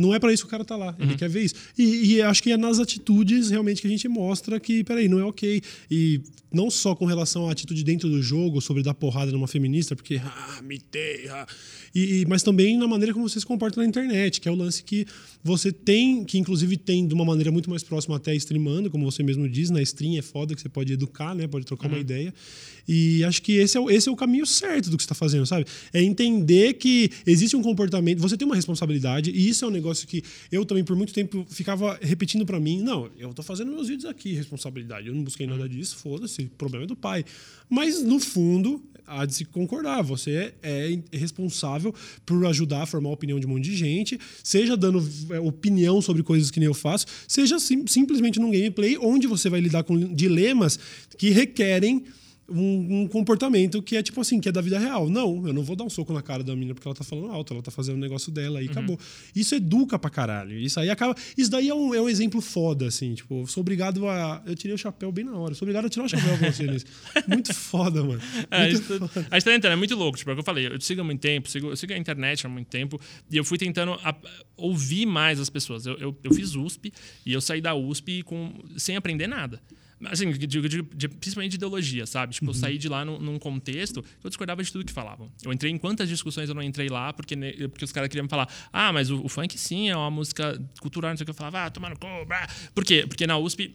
não 0.00 0.14
é 0.14 0.18
para 0.18 0.32
isso 0.32 0.44
que 0.44 0.48
o 0.48 0.50
cara 0.50 0.64
tá 0.64 0.76
lá. 0.76 0.96
Ele 0.98 1.12
uhum. 1.12 1.16
quer 1.16 1.28
ver 1.28 1.44
isso. 1.44 1.54
E, 1.76 2.14
e, 2.14 2.22
acho 2.22 2.42
que 2.42 2.50
é 2.50 2.56
nas 2.56 2.78
atitudes 2.78 3.50
realmente 3.50 3.82
que 3.82 3.86
a 3.86 3.90
gente 3.90 4.08
mostra 4.08 4.58
que, 4.58 4.82
peraí, 4.82 5.08
não 5.08 5.18
é 5.18 5.24
ok. 5.24 5.60
E 5.90 6.22
não 6.50 6.70
só 6.70 6.94
com 6.94 7.04
relação 7.04 7.48
à 7.48 7.52
atitude 7.52 7.84
dentro 7.84 8.08
do 8.08 8.22
jogo, 8.22 8.60
sobre 8.60 8.82
dar 8.82 8.94
porrada 8.94 9.30
numa 9.30 9.46
feminista, 9.46 9.94
porque, 9.94 10.20
ah, 10.24 10.60
mitei, 10.62 11.28
ah. 11.28 11.46
E, 11.94 12.24
mas 12.28 12.42
também 12.42 12.78
na 12.78 12.88
maneira 12.88 13.12
como 13.12 13.28
você 13.28 13.38
se 13.38 13.46
comporta 13.46 13.80
na 13.80 13.86
internet, 13.86 14.40
que 14.40 14.48
é 14.48 14.52
o 14.52 14.54
lance 14.54 14.82
que 14.82 15.06
você 15.42 15.72
tem, 15.72 16.24
que 16.24 16.38
inclusive 16.38 16.76
tem 16.76 17.06
de 17.06 17.14
uma 17.14 17.24
maneira 17.24 17.50
muito 17.50 17.70
mais 17.70 17.82
próxima 17.82 18.16
até 18.16 18.34
streamando, 18.34 18.90
como 18.90 19.10
você 19.10 19.22
mesmo 19.22 19.48
diz, 19.48 19.70
na 19.70 19.80
stream 19.82 20.18
é 20.18 20.22
foda 20.22 20.54
que 20.54 20.60
você 20.60 20.68
pode 20.68 20.92
educar, 20.92 21.34
né? 21.34 21.46
Pode 21.46 21.64
trocar 21.64 21.88
uhum. 21.88 21.94
uma 21.94 22.00
ideia. 22.00 22.32
E 22.86 23.24
acho 23.24 23.40
que 23.42 23.52
esse 23.52 23.76
é, 23.76 23.80
o, 23.80 23.90
esse 23.90 24.08
é 24.08 24.12
o 24.12 24.16
caminho 24.16 24.44
certo 24.44 24.90
do 24.90 24.96
que 24.96 25.02
você 25.02 25.06
está 25.06 25.14
fazendo, 25.14 25.46
sabe? 25.46 25.64
É 25.92 26.02
entender 26.02 26.74
que 26.74 27.10
existe 27.26 27.56
um 27.56 27.62
comportamento, 27.62 28.18
você 28.18 28.36
tem 28.36 28.46
uma 28.46 28.56
responsabilidade, 28.56 29.30
e 29.30 29.48
isso 29.48 29.64
é 29.64 29.68
um 29.68 29.70
negócio 29.70 30.06
que 30.06 30.22
eu 30.50 30.64
também, 30.64 30.84
por 30.84 30.96
muito 30.96 31.12
tempo, 31.12 31.46
ficava 31.48 31.98
repetindo 32.02 32.44
para 32.44 32.60
mim: 32.60 32.82
não, 32.82 33.08
eu 33.18 33.32
tô 33.32 33.42
fazendo 33.42 33.70
meus 33.70 33.88
vídeos 33.88 34.10
aqui, 34.10 34.32
responsabilidade. 34.34 35.08
Eu 35.08 35.14
não 35.14 35.22
busquei 35.22 35.46
nada 35.46 35.68
disso, 35.68 35.96
foda-se, 35.96 36.50
problema 36.58 36.84
é 36.84 36.86
do 36.86 36.96
pai. 36.96 37.24
Mas, 37.68 38.02
no 38.02 38.18
fundo, 38.18 38.82
há 39.10 39.26
de 39.26 39.34
se 39.34 39.44
concordar. 39.44 40.02
Você 40.02 40.54
é, 40.62 40.98
responsável 41.12 41.94
por 42.24 42.46
ajudar 42.46 42.82
a 42.82 42.86
formar 42.86 43.10
a 43.10 43.12
opinião 43.12 43.40
de 43.40 43.46
um 43.46 43.50
monte 43.50 43.64
de 43.64 43.76
gente, 43.76 44.18
seja 44.42 44.76
dando 44.76 45.00
opinião 45.38 46.00
sobre 46.00 46.22
coisas 46.22 46.50
que 46.50 46.58
nem 46.58 46.66
eu 46.66 46.74
faço, 46.74 47.06
seja 47.28 47.58
sim, 47.58 47.86
simplesmente 47.86 48.40
num 48.40 48.50
gameplay 48.50 48.96
onde 48.98 49.26
você 49.26 49.48
vai 49.48 49.60
lidar 49.60 49.84
com 49.84 49.98
dilemas 50.14 50.78
que 51.16 51.30
requerem 51.30 52.04
um, 52.50 53.02
um, 53.02 53.08
comportamento 53.08 53.82
que 53.82 53.96
é 53.96 54.02
tipo 54.02 54.20
assim, 54.20 54.40
que 54.40 54.48
é 54.48 54.52
da 54.52 54.60
vida 54.60 54.78
real. 54.78 55.08
Não, 55.08 55.46
eu 55.46 55.52
não 55.52 55.62
vou 55.62 55.76
dar 55.76 55.84
um 55.84 55.90
soco 55.90 56.12
na 56.12 56.22
cara 56.22 56.42
da 56.42 56.54
menina 56.54 56.74
porque 56.74 56.86
ela 56.86 56.94
tá 56.94 57.04
falando 57.04 57.30
alto, 57.30 57.52
ela 57.52 57.62
tá 57.62 57.70
fazendo 57.70 57.96
o 57.96 58.00
negócio 58.00 58.32
dela 58.32 58.60
e 58.60 58.66
uhum. 58.66 58.70
acabou. 58.72 58.98
Isso 59.34 59.54
educa 59.54 59.98
pra 59.98 60.10
caralho. 60.10 60.58
Isso 60.58 60.78
aí 60.80 60.90
acaba. 60.90 61.14
Isso 61.36 61.50
daí 61.50 61.68
é 61.68 61.74
um, 61.74 61.94
é 61.94 62.00
um 62.00 62.08
exemplo 62.08 62.40
foda, 62.40 62.86
assim. 62.86 63.14
Tipo, 63.14 63.46
sou 63.46 63.60
obrigado 63.60 64.08
a. 64.08 64.42
Eu 64.46 64.54
tirei 64.54 64.74
o 64.74 64.78
chapéu 64.78 65.12
bem 65.12 65.24
na 65.24 65.36
hora. 65.36 65.54
Sou 65.54 65.66
obrigado 65.66 65.86
a 65.86 65.88
tirar 65.88 66.04
o 66.04 66.08
chapéu 66.08 66.36
pra 66.38 66.50
você 66.50 66.66
nisso. 66.66 66.86
Muito 67.28 67.54
foda, 67.54 68.02
mano. 68.02 68.20
É, 68.50 68.74
foda. 68.76 69.10
A 69.30 69.38
gente 69.38 69.60
tá 69.60 69.68
é 69.68 69.76
muito 69.76 69.94
louco. 69.94 70.18
Tipo, 70.18 70.30
é 70.30 70.32
o 70.32 70.36
que 70.36 70.40
eu 70.40 70.44
falei. 70.44 70.66
Eu 70.66 70.80
sigo 70.80 71.00
há 71.00 71.04
muito 71.04 71.20
tempo, 71.20 71.48
sigo, 71.48 71.68
eu 71.68 71.76
sigo 71.76 71.92
a 71.92 71.98
internet 71.98 72.46
há 72.46 72.48
muito 72.48 72.68
tempo 72.68 73.00
e 73.30 73.36
eu 73.36 73.44
fui 73.44 73.58
tentando 73.58 73.92
a, 73.92 74.14
ouvir 74.56 75.06
mais 75.06 75.40
as 75.40 75.50
pessoas. 75.50 75.86
Eu, 75.86 75.96
eu, 75.98 76.16
eu 76.22 76.32
fiz 76.32 76.54
USP 76.54 76.92
e 77.24 77.32
eu 77.32 77.40
saí 77.40 77.60
da 77.60 77.74
USP 77.74 78.22
com, 78.22 78.52
sem 78.76 78.96
aprender 78.96 79.26
nada. 79.26 79.60
Assim, 80.06 80.30
digo, 80.32 80.68
digo, 80.68 80.88
de- 80.94 81.08
principalmente 81.08 81.50
de 81.50 81.56
ideologia, 81.56 82.06
sabe? 82.06 82.32
Tipo, 82.34 82.50
eu 82.50 82.54
saí 82.54 82.78
de 82.78 82.88
lá 82.88 83.04
num, 83.04 83.18
num 83.18 83.38
contexto 83.38 84.02
que 84.02 84.08
eu 84.26 84.30
discordava 84.30 84.62
de 84.62 84.72
tudo 84.72 84.84
que 84.84 84.92
falavam. 84.92 85.30
Eu 85.44 85.52
entrei 85.52 85.70
em 85.70 85.76
quantas 85.78 86.08
discussões 86.08 86.48
eu 86.48 86.54
não 86.54 86.62
entrei 86.62 86.88
lá 86.88 87.12
porque, 87.12 87.36
porque 87.68 87.84
os 87.84 87.92
caras 87.92 88.08
queriam 88.08 88.24
me 88.24 88.30
falar, 88.30 88.48
ah, 88.72 88.92
mas 88.92 89.10
o, 89.10 89.22
o 89.24 89.28
funk 89.28 89.58
sim 89.58 89.90
é 89.90 89.96
uma 89.96 90.10
música 90.10 90.60
cultural, 90.80 91.10
não 91.10 91.16
sei 91.18 91.24
o 91.24 91.26
que. 91.26 91.30
Eu 91.30 91.34
falava, 91.34 91.66
ah, 91.66 91.70
tomar 91.70 91.90
no 91.90 91.98
cu, 91.98 92.06
blá. 92.26 92.48
Por 92.74 92.84
quê? 92.84 93.04
Porque 93.06 93.26
na 93.26 93.36
USP 93.36 93.74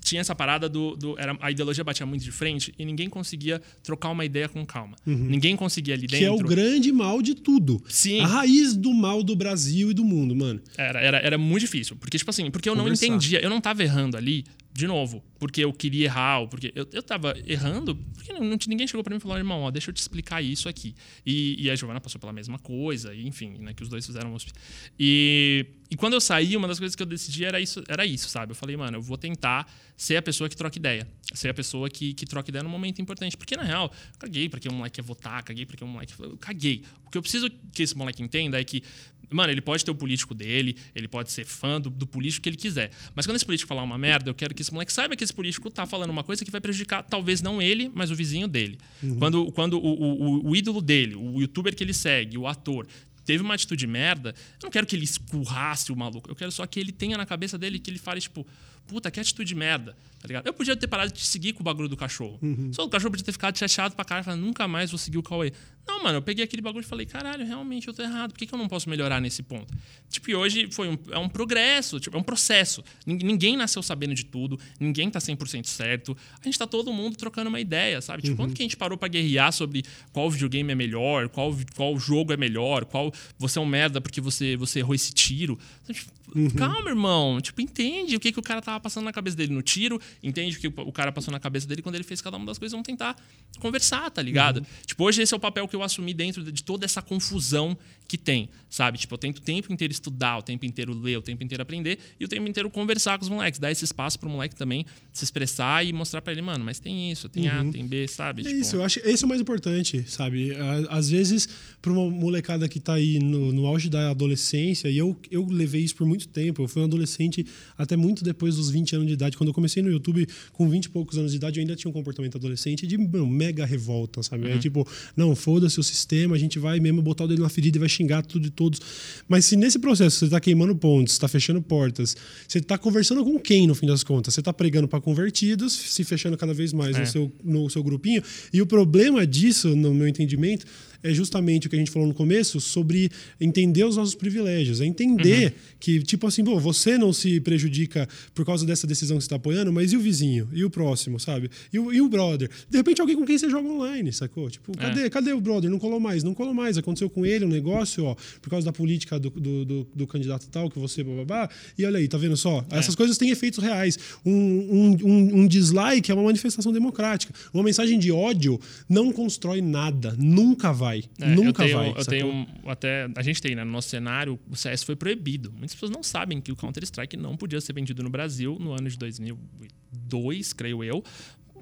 tinha 0.00 0.20
essa 0.20 0.34
parada 0.34 0.68
do, 0.68 0.94
do- 0.96 1.18
era, 1.18 1.34
a 1.40 1.50
ideologia 1.50 1.82
batia 1.82 2.04
muito 2.04 2.22
de 2.22 2.30
frente 2.30 2.74
e 2.78 2.84
ninguém 2.84 3.08
conseguia 3.08 3.60
trocar 3.82 4.10
uma 4.10 4.24
ideia 4.24 4.48
com 4.48 4.64
calma. 4.64 4.94
Ninguém 5.06 5.56
conseguia 5.56 5.94
ali 5.94 6.02
dentro. 6.06 6.18
Que 6.18 6.24
é 6.24 6.30
o 6.30 6.36
grande 6.38 6.92
mal 6.92 7.22
de 7.22 7.34
tudo. 7.34 7.82
Sim. 7.88 8.20
A 8.20 8.26
raiz 8.26 8.76
do 8.76 8.92
mal 8.92 9.22
do 9.22 9.34
Brasil 9.34 9.90
e 9.90 9.94
do 9.94 10.04
mundo, 10.04 10.36
mano. 10.36 10.60
Era, 10.76 11.00
era, 11.00 11.16
era 11.18 11.38
muito 11.38 11.62
difícil. 11.62 11.96
Porque, 11.96 12.18
tipo 12.18 12.30
assim, 12.30 12.50
porque 12.50 12.68
eu 12.68 12.74
não 12.76 12.84
Conversar. 12.84 13.06
entendia, 13.06 13.40
eu 13.40 13.48
não 13.48 13.60
tava 13.62 13.82
errando 13.82 14.16
ali, 14.16 14.44
de 14.74 14.88
novo, 14.88 15.22
porque 15.38 15.64
eu 15.64 15.72
queria 15.72 16.06
errar, 16.06 16.40
ou 16.40 16.48
porque 16.48 16.72
eu, 16.74 16.84
eu 16.92 17.00
tava 17.00 17.32
errando, 17.46 17.94
porque 17.94 18.32
não, 18.32 18.40
não 18.40 18.58
ninguém 18.66 18.88
chegou 18.88 19.04
pra 19.04 19.12
mim 19.12 19.18
e 19.18 19.20
falou, 19.20 19.38
irmão, 19.38 19.62
ó, 19.62 19.70
deixa 19.70 19.88
eu 19.90 19.94
te 19.94 19.98
explicar 19.98 20.42
isso 20.42 20.68
aqui. 20.68 20.96
E, 21.24 21.64
e 21.64 21.70
a 21.70 21.76
Giovana 21.76 22.00
passou 22.00 22.20
pela 22.20 22.32
mesma 22.32 22.58
coisa, 22.58 23.14
e, 23.14 23.24
enfim, 23.24 23.56
né, 23.60 23.72
que 23.72 23.84
os 23.84 23.88
dois 23.88 24.04
fizeram. 24.04 24.34
USP. 24.34 24.50
E, 24.98 25.64
e 25.88 25.96
quando 25.96 26.14
eu 26.14 26.20
saí, 26.20 26.56
uma 26.56 26.66
das 26.66 26.80
coisas 26.80 26.96
que 26.96 27.02
eu 27.02 27.06
decidi 27.06 27.44
era 27.44 27.60
isso, 27.60 27.84
era 27.88 28.04
isso, 28.04 28.28
sabe? 28.28 28.50
Eu 28.50 28.56
falei, 28.56 28.76
mano, 28.76 28.96
eu 28.96 29.02
vou 29.02 29.16
tentar 29.16 29.72
ser 29.96 30.16
a 30.16 30.22
pessoa 30.22 30.48
que 30.48 30.56
troca 30.56 30.76
ideia. 30.76 31.06
Ser 31.32 31.50
a 31.50 31.54
pessoa 31.54 31.88
que, 31.88 32.12
que 32.14 32.26
troca 32.26 32.50
ideia 32.50 32.64
num 32.64 32.68
momento 32.68 33.00
importante. 33.00 33.36
Porque, 33.36 33.56
na 33.56 33.62
real, 33.62 33.92
caguei 34.18 34.48
pra 34.48 34.58
que 34.58 34.68
um 34.68 34.74
moleque 34.74 34.98
ia 34.98 35.04
votar, 35.04 35.40
caguei 35.44 35.64
pra 35.64 35.76
que 35.76 35.84
um 35.84 35.88
moleque. 35.88 36.14
Eu 36.18 36.36
caguei. 36.36 36.82
O 37.06 37.10
que 37.10 37.18
eu 37.18 37.22
preciso 37.22 37.48
que 37.72 37.82
esse 37.84 37.96
moleque 37.96 38.24
entenda 38.24 38.60
é 38.60 38.64
que, 38.64 38.82
mano, 39.30 39.52
ele 39.52 39.60
pode 39.60 39.84
ter 39.84 39.90
o 39.90 39.94
político 39.94 40.34
dele, 40.34 40.76
ele 40.94 41.06
pode 41.08 41.30
ser 41.32 41.44
fã 41.44 41.80
do, 41.80 41.90
do 41.90 42.06
político 42.06 42.42
que 42.42 42.48
ele 42.48 42.56
quiser. 42.56 42.90
Mas 43.14 43.26
quando 43.26 43.36
esse 43.36 43.44
político 43.46 43.68
falar 43.68 43.82
uma 43.82 43.98
merda, 43.98 44.30
eu 44.30 44.34
quero 44.34 44.54
que 44.54 44.62
esse 44.62 44.72
moleque 44.72 44.92
saiba 44.92 45.16
que 45.16 45.24
esse 45.24 45.32
político 45.32 45.70
tá 45.70 45.86
falando 45.86 46.10
uma 46.10 46.24
coisa 46.24 46.44
que 46.44 46.50
vai 46.50 46.60
prejudicar, 46.60 47.02
talvez 47.02 47.40
não 47.42 47.60
ele, 47.62 47.90
mas 47.94 48.10
o 48.10 48.14
vizinho 48.14 48.46
dele. 48.48 48.78
Quando, 49.18 49.52
quando 49.52 49.74
o, 49.74 49.86
o, 49.86 50.28
o- 50.46 50.50
o 50.50 50.56
ídolo 50.56 50.80
dele, 50.80 51.14
o 51.14 51.40
youtuber 51.40 51.74
que 51.74 51.82
ele 51.84 51.94
segue, 51.94 52.36
o 52.38 52.46
ator, 52.46 52.86
teve 53.24 53.42
uma 53.42 53.54
atitude 53.54 53.86
merda, 53.86 54.30
eu 54.60 54.64
não 54.64 54.70
quero 54.70 54.86
que 54.86 54.94
ele 54.94 55.04
escurrasse 55.04 55.90
o 55.90 55.96
maluco. 55.96 56.30
Eu 56.30 56.34
quero 56.36 56.52
só 56.52 56.66
que 56.66 56.78
ele 56.78 56.92
tenha 56.92 57.16
na 57.16 57.24
cabeça 57.24 57.56
dele 57.56 57.78
que 57.78 57.90
ele 57.90 57.98
fale, 57.98 58.20
tipo, 58.20 58.46
puta, 58.86 59.10
que 59.10 59.18
atitude 59.20 59.54
merda, 59.54 59.96
tá 60.20 60.26
ligado? 60.28 60.46
Eu 60.46 60.52
podia 60.52 60.76
ter 60.76 60.86
parado 60.86 61.12
de 61.12 61.18
te 61.18 61.26
seguir 61.26 61.52
com 61.52 61.60
o 61.60 61.64
bagulho 61.64 61.88
do 61.88 61.96
cachorro. 61.96 62.38
Só 62.72 62.84
o 62.84 62.88
cachorro 62.88 63.10
podia 63.10 63.24
ter 63.24 63.32
ficado 63.32 63.58
chateado 63.58 63.94
pra 63.94 64.04
cara 64.04 64.20
e 64.20 64.24
falar, 64.24 64.36
nunca 64.36 64.66
mais 64.68 64.90
vou 64.90 64.98
seguir 64.98 65.18
o 65.18 65.22
Cauê. 65.22 65.52
Não, 65.86 66.02
mano, 66.02 66.16
eu 66.18 66.22
peguei 66.22 66.42
aquele 66.42 66.62
bagulho 66.62 66.82
e 66.82 66.86
falei, 66.86 67.04
caralho, 67.04 67.44
realmente 67.44 67.88
eu 67.88 67.92
tô 67.92 68.02
errado. 68.02 68.32
Por 68.32 68.38
que, 68.38 68.46
que 68.46 68.54
eu 68.54 68.58
não 68.58 68.68
posso 68.68 68.88
melhorar 68.88 69.20
nesse 69.20 69.42
ponto? 69.42 69.72
Tipo, 70.08 70.30
e 70.30 70.34
hoje 70.34 70.68
foi 70.70 70.88
um, 70.88 70.96
é 71.10 71.18
um 71.18 71.28
progresso, 71.28 72.00
tipo, 72.00 72.16
é 72.16 72.20
um 72.20 72.22
processo. 72.22 72.82
Nin- 73.06 73.18
Ninguém 73.22 73.54
nasceu 73.56 73.82
sabendo 73.82 74.14
de 74.14 74.24
tudo, 74.24 74.58
ninguém 74.80 75.10
tá 75.10 75.18
100% 75.18 75.66
certo. 75.66 76.16
A 76.40 76.44
gente 76.44 76.58
tá 76.58 76.66
todo 76.66 76.90
mundo 76.92 77.16
trocando 77.16 77.48
uma 77.50 77.60
ideia, 77.60 78.00
sabe? 78.00 78.22
Tipo, 78.22 78.36
quando 78.36 78.54
que 78.54 78.62
a 78.62 78.64
gente 78.64 78.76
parou 78.78 78.96
pra 78.96 79.08
guerrear 79.08 79.52
sobre 79.52 79.82
qual 80.10 80.30
videogame 80.30 80.72
é 80.72 80.74
melhor, 80.74 81.28
qual, 81.28 81.54
qual 81.76 81.98
jogo 81.98 82.32
é 82.32 82.36
melhor, 82.36 82.86
qual 82.86 83.12
você 83.38 83.58
é 83.58 83.62
um 83.62 83.66
merda 83.66 84.00
porque 84.00 84.20
você, 84.22 84.56
você 84.56 84.78
errou 84.78 84.94
esse 84.94 85.12
tiro. 85.12 85.58
Então, 85.82 85.94
tipo, 85.94 86.10
Calma, 86.56 86.90
irmão. 86.90 87.40
Tipo, 87.40 87.60
entende 87.60 88.16
o 88.16 88.20
que, 88.20 88.32
que 88.32 88.38
o 88.38 88.42
cara 88.42 88.60
tava 88.60 88.80
passando 88.80 89.04
na 89.04 89.12
cabeça 89.12 89.36
dele 89.36 89.52
no 89.52 89.62
tiro, 89.62 90.00
entende 90.22 90.56
o 90.56 90.60
que 90.60 90.68
o 90.80 90.92
cara 90.92 91.12
passou 91.12 91.32
na 91.32 91.40
cabeça 91.40 91.66
dele 91.66 91.82
quando 91.82 91.94
ele 91.94 92.04
fez 92.04 92.20
cada 92.20 92.36
uma 92.36 92.46
das 92.46 92.58
coisas. 92.58 92.72
Vamos 92.72 92.86
tentar 92.86 93.16
conversar, 93.60 94.10
tá 94.10 94.20
ligado? 94.20 94.64
Tipo, 94.86 95.04
hoje 95.04 95.22
esse 95.22 95.32
é 95.32 95.36
o 95.36 95.40
papel 95.40 95.66
que 95.68 95.76
eu 95.76 95.82
assumi 95.82 96.12
dentro 96.12 96.42
de 96.42 96.62
toda 96.62 96.84
essa 96.84 97.00
confusão 97.00 97.76
que 98.06 98.18
tem, 98.18 98.50
sabe? 98.68 98.98
Tipo, 98.98 99.14
eu 99.14 99.18
tento 99.18 99.38
o 99.38 99.40
tempo 99.40 99.72
inteiro 99.72 99.92
estudar, 99.92 100.38
o 100.38 100.42
tempo 100.42 100.66
inteiro 100.66 100.92
ler, 100.92 101.16
o 101.16 101.22
tempo 101.22 101.42
inteiro 101.42 101.62
aprender 101.62 101.98
e 102.20 102.24
o 102.24 102.28
tempo 102.28 102.46
inteiro 102.46 102.68
conversar 102.68 103.18
com 103.18 103.24
os 103.24 103.30
moleques, 103.30 103.58
dar 103.58 103.70
esse 103.70 103.84
espaço 103.84 104.18
pro 104.18 104.28
moleque 104.28 104.54
também 104.54 104.84
se 105.12 105.24
expressar 105.24 105.86
e 105.86 105.92
mostrar 105.92 106.20
pra 106.20 106.32
ele, 106.32 106.42
mano, 106.42 106.64
mas 106.64 106.78
tem 106.78 107.10
isso, 107.10 107.28
tem 107.28 107.48
A, 107.48 107.64
tem 107.64 107.86
B, 107.86 108.06
sabe? 108.08 108.42
É 108.42 108.44
Tipo, 108.44 108.60
isso, 108.60 108.76
eu 108.76 108.84
acho 108.84 109.00
esse 109.04 109.24
é 109.24 109.26
o 109.26 109.28
mais 109.28 109.40
importante, 109.40 110.04
sabe? 110.08 110.52
Às 110.90 111.08
vezes, 111.08 111.48
para 111.80 111.92
uma 111.92 112.10
molecada 112.10 112.68
que 112.68 112.78
tá 112.80 112.94
aí 112.94 113.18
no, 113.18 113.52
no 113.52 113.66
auge 113.66 113.88
da 113.88 114.10
adolescência, 114.10 114.88
e 114.88 114.98
eu, 114.98 115.18
eu 115.30 115.46
levei 115.46 115.82
isso 115.82 115.94
por 115.94 116.06
muito 116.06 116.23
tempo, 116.28 116.62
eu 116.62 116.68
fui 116.68 116.82
um 116.82 116.84
adolescente 116.84 117.44
até 117.76 117.96
muito 117.96 118.24
depois 118.24 118.56
dos 118.56 118.70
20 118.70 118.96
anos 118.96 119.06
de 119.08 119.14
idade. 119.14 119.36
Quando 119.36 119.48
eu 119.48 119.54
comecei 119.54 119.82
no 119.82 119.90
YouTube 119.90 120.26
com 120.52 120.68
20 120.68 120.84
e 120.84 120.88
poucos 120.90 121.18
anos 121.18 121.30
de 121.30 121.36
idade, 121.36 121.58
eu 121.58 121.62
ainda 121.62 121.76
tinha 121.76 121.90
um 121.90 121.92
comportamento 121.92 122.36
adolescente 122.36 122.86
de 122.86 122.96
mega 122.98 123.64
revolta, 123.64 124.22
sabe? 124.22 124.48
É 124.50 124.58
tipo, 124.58 124.86
não, 125.16 125.34
foda-se 125.34 125.78
o 125.78 125.82
sistema, 125.82 126.34
a 126.36 126.38
gente 126.38 126.58
vai 126.58 126.80
mesmo 126.80 127.02
botar 127.02 127.24
o 127.24 127.28
dedo 127.28 127.42
na 127.42 127.48
ferida 127.48 127.78
e 127.78 127.80
vai 127.80 127.88
xingar 127.88 128.22
tudo 128.22 128.46
e 128.46 128.50
todos. 128.50 128.80
Mas 129.28 129.44
se 129.44 129.56
nesse 129.56 129.78
processo 129.78 130.18
você 130.18 130.28
tá 130.28 130.40
queimando 130.40 130.74
pontes, 130.74 131.18
tá 131.18 131.28
fechando 131.28 131.60
portas, 131.62 132.16
você 132.46 132.60
tá 132.60 132.76
conversando 132.78 133.24
com 133.24 133.38
quem 133.38 133.66
no 133.66 133.74
fim 133.74 133.86
das 133.86 134.02
contas? 134.02 134.34
Você 134.34 134.42
tá 134.42 134.52
pregando 134.52 134.86
para 134.88 135.00
convertidos, 135.00 135.72
se 135.72 136.04
fechando 136.04 136.36
cada 136.36 136.54
vez 136.54 136.72
mais 136.72 136.96
É. 136.96 137.00
no 137.00 137.06
seu 137.06 137.32
no 137.42 137.68
seu 137.70 137.82
grupinho. 137.82 138.22
E 138.52 138.60
o 138.62 138.66
problema 138.66 139.26
disso, 139.26 139.74
no 139.74 139.92
meu 139.94 140.06
entendimento, 140.08 140.64
é 141.04 141.12
justamente 141.14 141.66
o 141.68 141.70
que 141.70 141.76
a 141.76 141.78
gente 141.78 141.90
falou 141.92 142.08
no 142.08 142.14
começo 142.14 142.58
sobre 142.60 143.08
entender 143.40 143.84
os 143.84 143.96
nossos 143.96 144.14
privilégios. 144.16 144.80
É 144.80 144.86
entender 144.86 145.52
Uhum. 145.52 145.58
que, 145.78 146.02
tipo 146.02 146.26
assim, 146.26 146.42
pô, 146.42 146.58
você 146.58 146.98
não 146.98 147.12
se 147.12 147.38
prejudica 147.40 148.08
por 148.34 148.44
causa 148.44 148.64
dessa 148.66 148.86
decisão 148.86 149.16
que 149.18 149.22
você 149.22 149.26
está 149.26 149.36
apoiando, 149.36 149.72
mas 149.72 149.92
e 149.92 149.96
o 149.96 150.00
vizinho? 150.00 150.48
E 150.52 150.64
o 150.64 150.70
próximo, 150.70 151.20
sabe? 151.20 151.50
E 151.72 151.78
o, 151.78 151.92
e 151.92 152.00
o 152.00 152.08
brother? 152.08 152.48
De 152.70 152.76
repente, 152.78 153.00
alguém 153.00 153.14
com 153.16 153.24
quem 153.24 153.38
você 153.38 153.48
joga 153.50 153.68
online, 153.68 154.12
sacou? 154.12 154.48
Tipo, 154.50 154.72
É. 154.72 154.76
cadê, 154.80 155.10
cadê 155.10 155.32
o 155.32 155.40
brother? 155.40 155.70
Não 155.70 155.78
colou 155.78 156.00
mais, 156.00 156.24
não 156.24 156.32
colou 156.34 156.54
mais. 156.54 156.78
Aconteceu 156.78 157.10
com 157.10 157.24
ele 157.26 157.44
um 157.44 157.48
negócio, 157.48 158.04
ó, 158.04 158.16
por 158.40 158.48
causa 158.50 158.64
da 158.64 158.72
política 158.72 159.18
do, 159.18 159.28
do, 159.30 159.64
do- 159.64 159.86
do 159.94 160.06
candidato 160.06 160.48
tal, 160.50 160.70
que 160.70 160.78
você, 160.78 161.04
bababá. 161.04 161.48
E 161.78 161.84
olha 161.84 161.98
aí, 161.98 162.08
tá 162.08 162.16
vendo 162.16 162.36
só? 162.36 162.64
É. 162.70 162.78
Essas 162.78 162.94
coisas 162.94 163.18
têm 163.18 163.30
efeitos 163.30 163.62
reais. 163.62 163.98
Um, 164.24 164.32
um, 164.32 164.96
um, 165.04 165.40
um 165.40 165.46
dislike 165.46 166.10
é 166.10 166.14
uma 166.14 166.24
manifestação 166.24 166.72
democrática. 166.72 167.34
Uma 167.52 167.62
mensagem 167.62 167.98
de 167.98 168.10
ódio 168.10 168.58
não 168.88 169.12
constrói 169.12 169.60
nada. 169.60 170.14
Nunca 170.18 170.72
vai. 170.72 170.93
É, 171.20 171.26
Nunca 171.26 171.62
eu 171.62 171.66
tenho, 171.66 171.76
vai. 171.78 171.88
Eu 171.88 172.04
sacou? 172.04 172.04
tenho 172.06 172.46
até 172.66 173.08
a 173.16 173.22
gente 173.22 173.40
tem, 173.40 173.54
né, 173.54 173.64
no 173.64 173.70
nosso 173.70 173.88
cenário, 173.88 174.38
o 174.50 174.56
CS 174.56 174.82
foi 174.82 174.96
proibido. 174.96 175.50
Muitas 175.52 175.74
pessoas 175.74 175.90
não 175.90 176.02
sabem 176.02 176.40
que 176.40 176.52
o 176.52 176.56
Counter 176.56 176.82
Strike 176.84 177.16
não 177.16 177.36
podia 177.36 177.60
ser 177.60 177.72
vendido 177.72 178.02
no 178.02 178.10
Brasil 178.10 178.56
no 178.60 178.72
ano 178.72 178.88
de 178.88 178.96
2002, 178.98 180.52
creio 180.52 180.84
eu. 180.84 181.02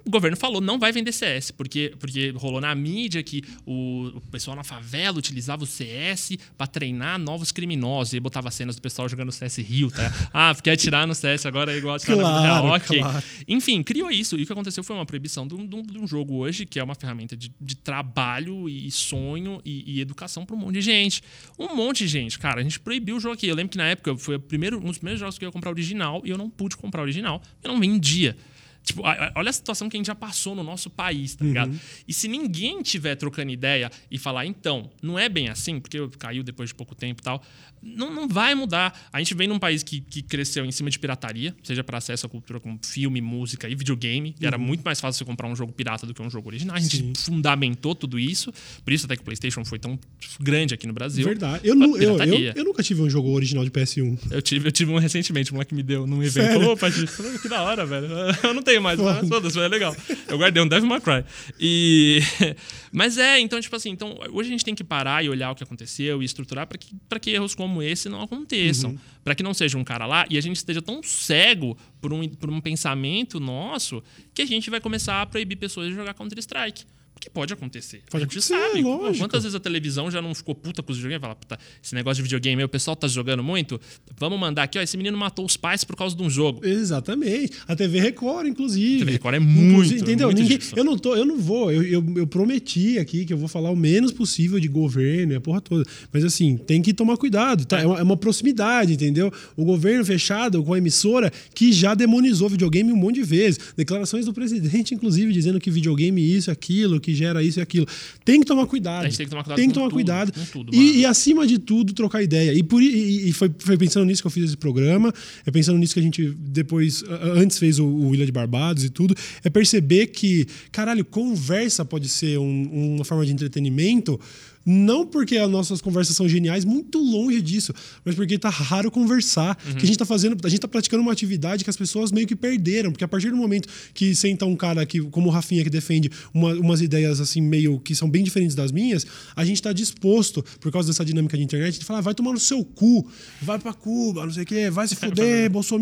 O 0.05 0.11
governo 0.11 0.37
falou 0.37 0.61
não 0.61 0.79
vai 0.79 0.91
vender 0.93 1.13
CS, 1.13 1.51
porque, 1.51 1.95
porque 1.99 2.31
rolou 2.37 2.61
na 2.61 2.75
mídia 2.75 3.23
que 3.23 3.43
o, 3.65 4.09
o 4.17 4.21
pessoal 4.31 4.57
na 4.57 4.65
favela 4.65 5.19
utilizava 5.19 5.63
o 5.63 5.67
CS 5.67 6.37
pra 6.59 6.67
treinar 6.67 7.19
novos 7.19 7.53
criminosos. 7.53 8.15
E 8.15 8.21
botava 8.21 8.51
cenas 8.51 8.75
do 8.77 8.83
pessoal 8.83 9.09
jogando 9.09 9.31
CS 9.33 9.59
Rio, 9.59 9.91
tá? 9.91 10.13
Ah, 10.33 10.55
porque 10.55 10.71
atirar 10.71 11.07
no 11.07 11.15
CS 11.15 11.47
agora 11.47 11.73
é 11.73 11.77
igual 11.79 11.95
atirar 11.97 12.17
na 12.17 12.23
vida 12.23 12.39
Claro, 12.49 12.63
real. 12.67 12.77
Ok. 12.77 12.99
claro. 12.99 13.23
Enfim, 13.47 13.83
criou 13.83 14.11
isso. 14.11 14.37
E 14.37 14.43
o 14.43 14.47
que 14.47 14.53
aconteceu 14.53 14.83
foi 14.83 14.97
uma 14.97 15.07
proibição 15.07 15.47
de 15.47 15.55
um, 15.55 15.67
de 15.67 15.77
um- 15.77 15.83
de 15.83 15.99
um 15.99 16.07
jogo 16.07 16.37
hoje, 16.37 16.65
que 16.67 16.79
é 16.81 16.85
uma 16.85 16.95
ferramenta 16.95 17.37
de, 17.37 17.53
de 17.61 17.77
trabalho 17.77 18.69
e 18.69 18.91
sonho 18.91 19.61
e, 19.65 19.85
e 19.97 20.01
educação 20.01 20.45
para 20.45 20.57
um 20.57 20.59
monte 20.59 20.75
de 20.75 20.81
gente. 20.81 21.23
Um 21.59 21.75
monte 21.75 21.99
de 22.05 22.09
gente. 22.09 22.39
Cara, 22.39 22.61
a 22.61 22.63
gente 22.63 22.81
proibiu 22.81 23.17
o 23.17 23.21
jogo 23.21 23.35
aqui. 23.35 23.47
Eu 23.47 23.55
lembro 23.55 23.71
que 23.71 23.79
na 23.79 23.87
época 23.89 24.17
foi 24.17 24.37
o 24.37 24.41
primeiro, 24.41 24.79
um 24.79 24.87
dos 24.89 24.99
primeiros 24.99 25.21
jogos 25.21 25.39
que 25.39 25.45
eu 25.45 25.49
ia 25.49 25.53
comprar 25.53 25.71
original 25.71 26.23
e 26.25 26.31
eu 26.31 26.39
não 26.39 26.49
pude 26.51 26.77
comprar 26.77 27.03
original. 27.03 27.41
Eu 27.63 27.73
não 27.73 27.79
vendia. 27.81 28.37
Tipo, 28.83 29.03
olha 29.37 29.49
a 29.49 29.53
situação 29.53 29.89
que 29.89 29.97
a 29.97 29.99
gente 29.99 30.07
já 30.09 30.15
passou 30.15 30.55
no 30.57 30.63
nosso 30.65 30.91
país, 30.91 31.35
tá 31.37 31.45
ligado? 31.45 31.79
E 32.07 32.13
se 32.13 32.27
ninguém 32.27 32.83
tiver 32.83 33.15
trocando 33.15 33.51
ideia 33.53 33.91
e 34.11 34.19
falar, 34.19 34.45
então, 34.45 34.91
não 35.01 35.17
é 35.19 35.29
bem 35.29 35.49
assim, 35.49 35.79
porque 35.79 35.99
caiu 36.19 36.43
depois 36.43 36.71
de 36.71 36.75
pouco 36.75 36.95
tempo 36.95 37.21
e 37.21 37.25
tal, 37.25 37.41
não, 37.81 38.13
não 38.13 38.29
vai 38.29 38.55
mudar. 38.55 39.09
A 39.13 39.19
gente 39.19 39.35
vem 39.35 39.47
num 39.49 39.59
país 39.59 39.83
que, 39.83 40.01
que 40.01 40.23
cresceu 40.23 40.65
em 40.65 40.71
cima 40.73 40.89
de 40.91 40.99
pirataria, 40.99 41.55
seja 41.63 41.83
para 41.83 41.99
acesso 41.99 42.27
à 42.27 42.29
cultura 42.29 42.59
como 42.61 42.79
filme, 42.83 43.21
música 43.21 43.69
e 43.69 43.75
videogame. 43.75 44.35
E 44.41 44.47
era 44.47 44.57
muito 44.59 44.83
mais 44.83 45.01
fácil 45.01 45.19
você 45.19 45.25
comprar 45.25 45.49
um 45.49 45.55
jogo 45.57 45.73
pirata 45.73 46.07
do 46.07 46.15
que 46.15 46.23
um 46.23 46.31
jogo 46.31 46.49
original. 46.49 46.77
A 46.77 46.81
gente 46.81 46.97
Sim. 46.99 47.13
fundamentou 47.17 47.95
tudo 47.95 48.19
isso. 48.19 48.53
Por 48.85 48.93
isso 48.93 49.07
até 49.07 49.17
que 49.17 49.23
o 49.23 49.25
PlayStation 49.25 49.65
foi 49.65 49.79
tão 49.79 49.99
grande 50.41 50.75
aqui 50.75 50.87
no 50.87 50.93
Brasil. 50.93 51.25
Verdade. 51.25 51.67
Eu, 51.67 51.75
nu- 51.75 51.97
eu, 51.97 52.19
eu, 52.19 52.53
eu 52.55 52.65
nunca 52.65 52.83
tive 52.83 53.03
um 53.03 53.11
jogo 53.11 53.31
original 53.31 53.65
de 53.65 53.71
PS1. 53.71 54.19
Eu 54.31 54.41
tive, 54.43 54.69
eu 54.69 54.73
tive 54.73 54.91
um 54.93 54.99
recentemente, 54.99 55.51
um 55.53 55.55
moleque 55.55 55.75
me 55.75 55.83
deu 55.83 56.07
num 56.07 56.23
evento. 56.23 56.53
Sério? 56.53 56.71
Opa, 56.71 56.89
que 56.91 57.49
da 57.49 57.63
hora, 57.63 57.85
velho. 57.85 58.07
Eu 58.43 58.55
não 58.55 58.63
tenho 58.63 58.72
mais, 58.81 58.99
mas 59.01 59.29
foda-se, 59.29 59.59
é 59.59 59.69
legal. 59.69 59.95
Eu 60.29 60.39
guardei 60.39 60.63
um 60.63 60.69
Devil 60.69 60.89
May 60.89 61.01
Cry. 61.01 61.25
E... 61.59 62.21
Mas 62.95 63.17
é, 63.17 63.41
então, 63.41 63.59
tipo 63.59 63.75
assim, 63.75 63.89
então, 63.89 64.19
hoje 64.33 64.51
a 64.51 64.53
gente 64.53 64.65
tem 64.67 64.75
que 64.75 64.85
parar 64.85 65.25
e 65.25 65.29
olhar 65.31 65.51
o 65.51 65.55
que 65.55 65.65
aconteceu 65.65 66.23
e 66.23 66.27
estruturar 66.27 66.67
para 66.67 66.77
que, 66.77 66.95
pra 67.09 67.19
que 67.19 67.31
erros 67.31 67.55
como 67.55 67.83
esse 67.83 68.07
não 68.07 68.21
aconteçam. 68.21 68.99
Pra 69.25 69.35
que 69.35 69.43
não 69.43 69.55
seja 69.55 69.79
um 69.79 69.85
cara 69.85 70.05
lá 70.05 70.27
e 70.29 70.37
a 70.37 70.41
gente 70.43 70.57
esteja 70.57 70.83
tão 70.83 71.03
cego 71.03 71.75
por 72.03 72.13
um, 72.13 72.29
por 72.29 72.51
um 72.51 72.61
pensamento 72.61 73.41
nosso 73.41 74.03
que 74.35 74.43
a 74.43 74.47
gente 74.47 74.69
vai 74.69 74.79
começar 74.79 75.23
a 75.23 75.27
proibir 75.27 75.57
pessoas 75.57 75.89
de 75.89 75.95
jogar 75.95 76.13
Counter-Strike. 76.13 76.85
Que 77.23 77.31
pode 77.31 77.53
acontecer. 77.53 78.03
Pode 78.11 78.25
a 78.25 78.27
gente 78.27 78.39
acontecer, 78.39 78.73
sabe. 78.73 78.83
lógico. 78.83 79.19
Quantas 79.19 79.45
vezes 79.45 79.55
a 79.55 79.61
televisão 79.61 80.11
já 80.11 80.21
não 80.21 80.35
ficou 80.35 80.57
puta 80.57 80.83
com 80.83 80.91
os 80.91 80.99
videogames? 80.99 81.21
Fala, 81.21 81.37
puta, 81.37 81.57
esse 81.81 81.95
negócio 81.95 82.17
de 82.17 82.23
videogame 82.25 82.61
aí, 82.61 82.67
o 82.67 82.69
pessoal 82.69 82.97
tá 82.97 83.07
jogando 83.07 83.45
muito. 83.45 83.81
Vamos 84.19 84.41
mandar 84.41 84.65
aqui, 84.65 84.77
ó. 84.77 84.83
Esse 84.83 84.97
menino 84.97 85.17
matou 85.17 85.45
os 85.45 85.57
pais 85.57 85.85
por 85.85 85.95
causa 85.95 86.17
de 86.17 86.23
um 86.23 86.29
jogo. 86.29 86.67
Exatamente. 86.67 87.53
A 87.69 87.77
TV 87.77 88.01
Record, 88.01 88.49
inclusive. 88.49 88.97
A 88.97 88.99
TV 88.99 89.13
Record 89.13 89.37
é 89.37 89.39
muito, 89.39 89.95
Entendeu? 89.95 90.29
muito 90.29 90.43
Ninguém, 90.43 90.59
eu 90.75 90.83
não 90.83 90.99
tô, 90.99 91.15
eu 91.15 91.25
não 91.25 91.39
vou. 91.39 91.71
Eu, 91.71 91.85
eu, 91.85 92.05
eu 92.17 92.27
prometi 92.27 92.99
aqui 92.99 93.25
que 93.25 93.33
eu 93.33 93.39
vou 93.39 93.47
falar 93.47 93.71
o 93.71 93.77
menos 93.77 94.11
possível 94.11 94.59
de 94.59 94.67
governo 94.67 95.35
e 95.35 95.37
a 95.37 95.41
porra 95.41 95.61
toda. 95.61 95.89
Mas 96.13 96.25
assim, 96.25 96.57
tem 96.57 96.83
que 96.83 96.93
tomar 96.93 97.17
cuidado. 97.17 97.65
Tá? 97.65 97.81
É, 97.81 97.87
uma, 97.87 97.99
é 98.01 98.03
uma 98.03 98.17
proximidade, 98.17 98.95
entendeu? 98.95 99.33
O 99.57 99.65
governo 99.65 100.05
fechado 100.05 100.61
com 100.65 100.75
a 100.75 100.79
emissora 100.79 101.33
que 101.55 101.73
já 101.73 101.95
demonizou 101.95 102.49
videogame 102.49 102.93
um 102.93 102.97
monte 102.97 103.17
de 103.17 103.23
vezes. 103.23 103.61
Declarações 103.77 104.27
do 104.27 104.33
presidente, 104.33 104.93
inclusive, 104.93 105.33
dizendo 105.33 105.61
que 105.61 105.71
videogame 105.71 106.21
é 106.21 106.25
isso, 106.25 106.51
aquilo, 106.51 107.01
que 107.01 107.12
gera 107.15 107.43
isso 107.43 107.59
e 107.59 107.63
aquilo. 107.63 107.87
Tem 108.25 108.41
que 108.41 108.47
tomar 108.47 108.67
cuidado. 108.67 109.05
A 109.05 109.09
gente 109.09 109.17
tem 109.17 109.27
que 109.27 109.31
tomar 109.31 109.45
cuidado 109.45 109.59
Tem 109.59 109.69
que 109.69 109.75
tomar 109.75 109.87
tudo, 109.87 109.95
cuidado. 109.95 110.33
tudo, 110.53 110.75
e, 110.75 111.01
e, 111.01 111.07
acima 111.07 111.47
de 111.47 111.59
tudo, 111.59 111.93
trocar 111.93 112.23
ideia. 112.23 112.53
E, 112.53 112.63
por, 112.63 112.83
e, 112.83 113.29
e 113.29 113.33
foi, 113.33 113.51
foi 113.59 113.77
pensando 113.77 114.07
nisso 114.07 114.23
que 114.23 114.27
eu 114.27 114.31
fiz 114.31 114.45
esse 114.45 114.57
programa. 114.57 115.13
É 115.47 115.51
pensando 115.51 115.79
nisso 115.79 115.95
que 115.95 116.01
a 116.01 116.03
gente 116.03 116.35
depois, 116.39 117.05
antes 117.37 117.59
fez 117.59 117.79
o, 117.79 117.87
o 117.87 118.15
Ilha 118.15 118.27
de 118.27 118.33
Barbados 118.33 118.85
e 118.85 118.91
tudo. 118.91 119.15
É 119.45 119.51
perceber 119.51 120.09
que, 120.09 120.47
caralho, 120.71 121.05
conversa 121.05 121.85
pode 121.85 122.09
ser 122.09 122.39
um, 122.39 122.95
uma 122.97 123.05
forma 123.05 123.25
de 123.25 123.33
entretenimento. 123.33 124.19
Não 124.65 125.07
porque 125.07 125.37
as 125.37 125.51
nossas 125.51 125.81
conversas 125.81 126.15
são 126.17 126.29
geniais, 126.29 126.65
muito 126.65 126.99
longe 126.99 127.41
disso, 127.43 127.73
mas 128.05 128.15
porque 128.15 128.39
tá 128.39 128.49
raro 128.51 128.91
conversar. 128.91 129.59
Uhum. 129.67 129.75
Que 129.75 129.85
a 129.85 129.87
gente 129.87 129.99
tá 129.99 130.05
fazendo, 130.07 130.37
a 130.45 130.49
gente 130.49 130.61
tá 130.61 130.69
praticando 130.69 131.03
uma 131.03 131.13
atividade 131.13 131.65
que 131.65 131.71
as 131.71 131.77
pessoas 131.77 132.13
meio 132.13 132.27
que 132.27 132.37
perderam, 132.37 132.91
porque 132.93 133.05
a 133.05 133.09
partir 133.09 133.31
do 133.31 133.37
momento 133.37 133.69
que 133.93 134.15
senta 134.15 134.47
um 134.47 134.55
cara 134.57 134.85
que, 134.87 135.01
como 135.01 135.29
o 135.29 135.33
Rafinha, 135.33 135.65
que 135.65 135.71
defende 135.71 136.11
uma, 136.33 136.55
umas 136.55 136.81
ideias 136.81 137.21
assim 137.21 137.41
meio 137.41 137.81
que 137.81 137.95
são 137.95 138.09
bem 138.09 138.23
diferentes 138.23 138.55
das 138.55 138.71
minhas, 138.73 139.07
a 139.35 139.45
gente 139.45 139.61
tá 139.61 139.73
disposto, 139.73 140.45
por 140.61 140.71
causa 140.71 140.89
dessa 140.89 141.05
dinâmica 141.05 141.37
de 141.37 141.43
internet, 141.43 141.79
de 141.79 141.85
falar, 141.85 142.01
vai 142.01 142.15
tomar 142.15 142.33
no 142.33 142.39
seu 142.41 142.65
cu, 142.65 143.07
vai 143.41 143.59
pra 143.59 143.73
Cuba, 143.73 144.25
não 144.25 144.33
sei 144.33 144.45
o 144.45 144.47
quê, 144.47 144.71
vai 144.71 144.87
se 144.87 144.95
fuder, 144.97 145.51
Bolsonaro. 145.51 145.73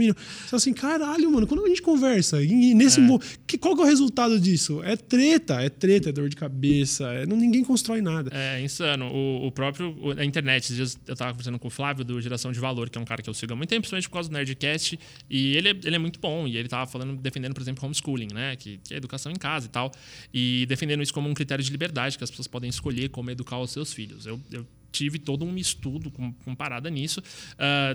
Então, 0.46 0.56
assim, 0.56 0.72
caralho, 0.72 1.30
mano, 1.30 1.46
quando 1.46 1.64
a 1.64 1.68
gente 1.68 1.82
conversa, 1.82 2.42
e 2.42 2.72
nesse 2.74 3.00
É. 3.00 3.02
mo- 3.02 3.20
que, 3.46 3.58
qual 3.58 3.74
que 3.74 3.82
é 3.82 3.84
o 3.84 3.88
resultado 3.88 4.38
disso? 4.40 4.80
É 4.84 4.96
treta, 4.96 5.60
é 5.60 5.68
treta, 5.68 6.08
é 6.08 6.12
dor 6.12 6.28
de 6.28 6.36
cabeça, 6.36 7.04
é, 7.12 7.26
não, 7.26 7.36
ninguém 7.36 7.62
constrói 7.64 8.00
nada. 8.00 8.30
É 8.32 8.62
insano. 8.70 9.06
O, 9.12 9.46
o 9.46 9.52
próprio. 9.52 9.94
a 10.18 10.24
internet, 10.24 10.72
eu 11.06 11.16
tava 11.16 11.32
conversando 11.32 11.58
com 11.58 11.68
o 11.68 11.70
Flávio 11.70 12.04
do 12.04 12.20
Geração 12.20 12.52
de 12.52 12.58
Valor, 12.60 12.88
que 12.88 12.96
é 12.98 13.00
um 13.00 13.04
cara 13.04 13.22
que 13.22 13.28
eu 13.28 13.34
sigo 13.34 13.52
há 13.52 13.56
muito 13.56 13.68
tempo, 13.68 13.80
principalmente 13.82 14.08
por 14.08 14.14
causa 14.14 14.28
do 14.28 14.32
Nerdcast. 14.32 14.98
E 15.28 15.56
ele, 15.56 15.68
é- 15.68 15.78
ele 15.84 15.96
é 15.96 15.98
muito 15.98 16.18
bom. 16.20 16.46
E 16.46 16.56
ele 16.56 16.68
tava 16.68 16.90
falando, 16.90 17.16
defendendo, 17.20 17.54
por 17.54 17.60
exemplo, 17.62 17.84
homeschooling, 17.84 18.28
né? 18.32 18.56
Que, 18.56 18.78
que 18.78 18.94
é 18.94 18.96
educação 18.96 19.30
em 19.30 19.36
casa 19.36 19.66
e 19.66 19.70
tal. 19.70 19.90
E 20.32 20.66
defendendo 20.66 21.02
isso 21.02 21.12
como 21.12 21.28
um 21.28 21.34
critério 21.34 21.62
de 21.64 21.70
liberdade, 21.70 22.16
que 22.16 22.24
as 22.24 22.30
pessoas 22.30 22.46
podem 22.46 22.70
escolher 22.70 23.08
como 23.10 23.30
educar 23.30 23.58
os 23.58 23.70
seus 23.70 23.92
filhos. 23.92 24.26
Eu. 24.26 24.40
eu 24.50 24.66
tive 24.92 25.18
todo 25.18 25.44
um 25.44 25.56
estudo 25.56 26.10
com, 26.10 26.32
com 26.32 26.54
parada 26.54 26.88
nisso, 26.90 27.22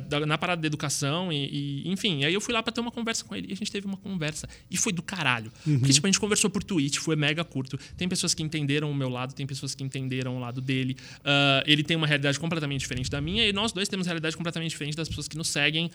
da- 0.10 0.26
na 0.26 0.38
parada 0.38 0.62
da 0.62 0.68
educação, 0.68 1.32
e, 1.32 1.84
e, 1.86 1.90
enfim. 1.92 2.24
Aí 2.24 2.34
eu 2.34 2.42
fui 2.42 2.54
lá 2.54 2.62
pra 2.64 2.72
ter 2.72 2.82
uma 2.82 2.92
conversa 2.92 3.24
com 3.24 3.36
ele 3.36 3.48
e 3.50 3.54
a 3.54 3.56
gente 3.56 3.72
teve 3.72 3.86
uma 3.86 3.98
conversa. 3.98 4.48
E 4.70 4.78
foi 4.78 4.92
do 4.94 5.02
caralho. 5.02 5.52
Porque, 5.80 5.94
tipo, 5.94 6.08
a 6.08 6.10
gente 6.10 6.20
conversou 6.20 6.50
por 6.50 6.64
tweet, 6.64 7.00
foi 7.00 7.16
mega 7.16 7.44
curto. 7.44 7.78
Tem 7.98 8.08
pessoas 8.08 8.34
que 8.34 8.42
entenderam 8.44 8.90
o 8.90 8.96
meu 8.96 9.10
lado, 9.10 9.34
tem 9.34 9.46
pessoas 9.46 9.76
que 9.76 9.84
entenderam 9.84 10.38
o 10.38 10.40
lado 10.40 10.62
dele. 10.62 10.96
Ah, 11.24 11.64
ele 11.66 11.84
tem 11.84 11.96
uma 11.98 12.08
realidade 12.08 12.40
completamente 12.40 12.82
diferente 12.82 13.10
da 13.10 13.20
minha, 13.22 13.48
e 13.48 13.54
nós 13.54 13.72
dois 13.72 13.88
temos 13.88 14.06
realidade 14.08 14.36
completamente 14.36 14.72
diferente 14.72 14.96
das 14.96 15.08
pessoas 15.08 15.28
que 15.28 15.38
nos 15.38 15.48
seguem, 15.48 15.90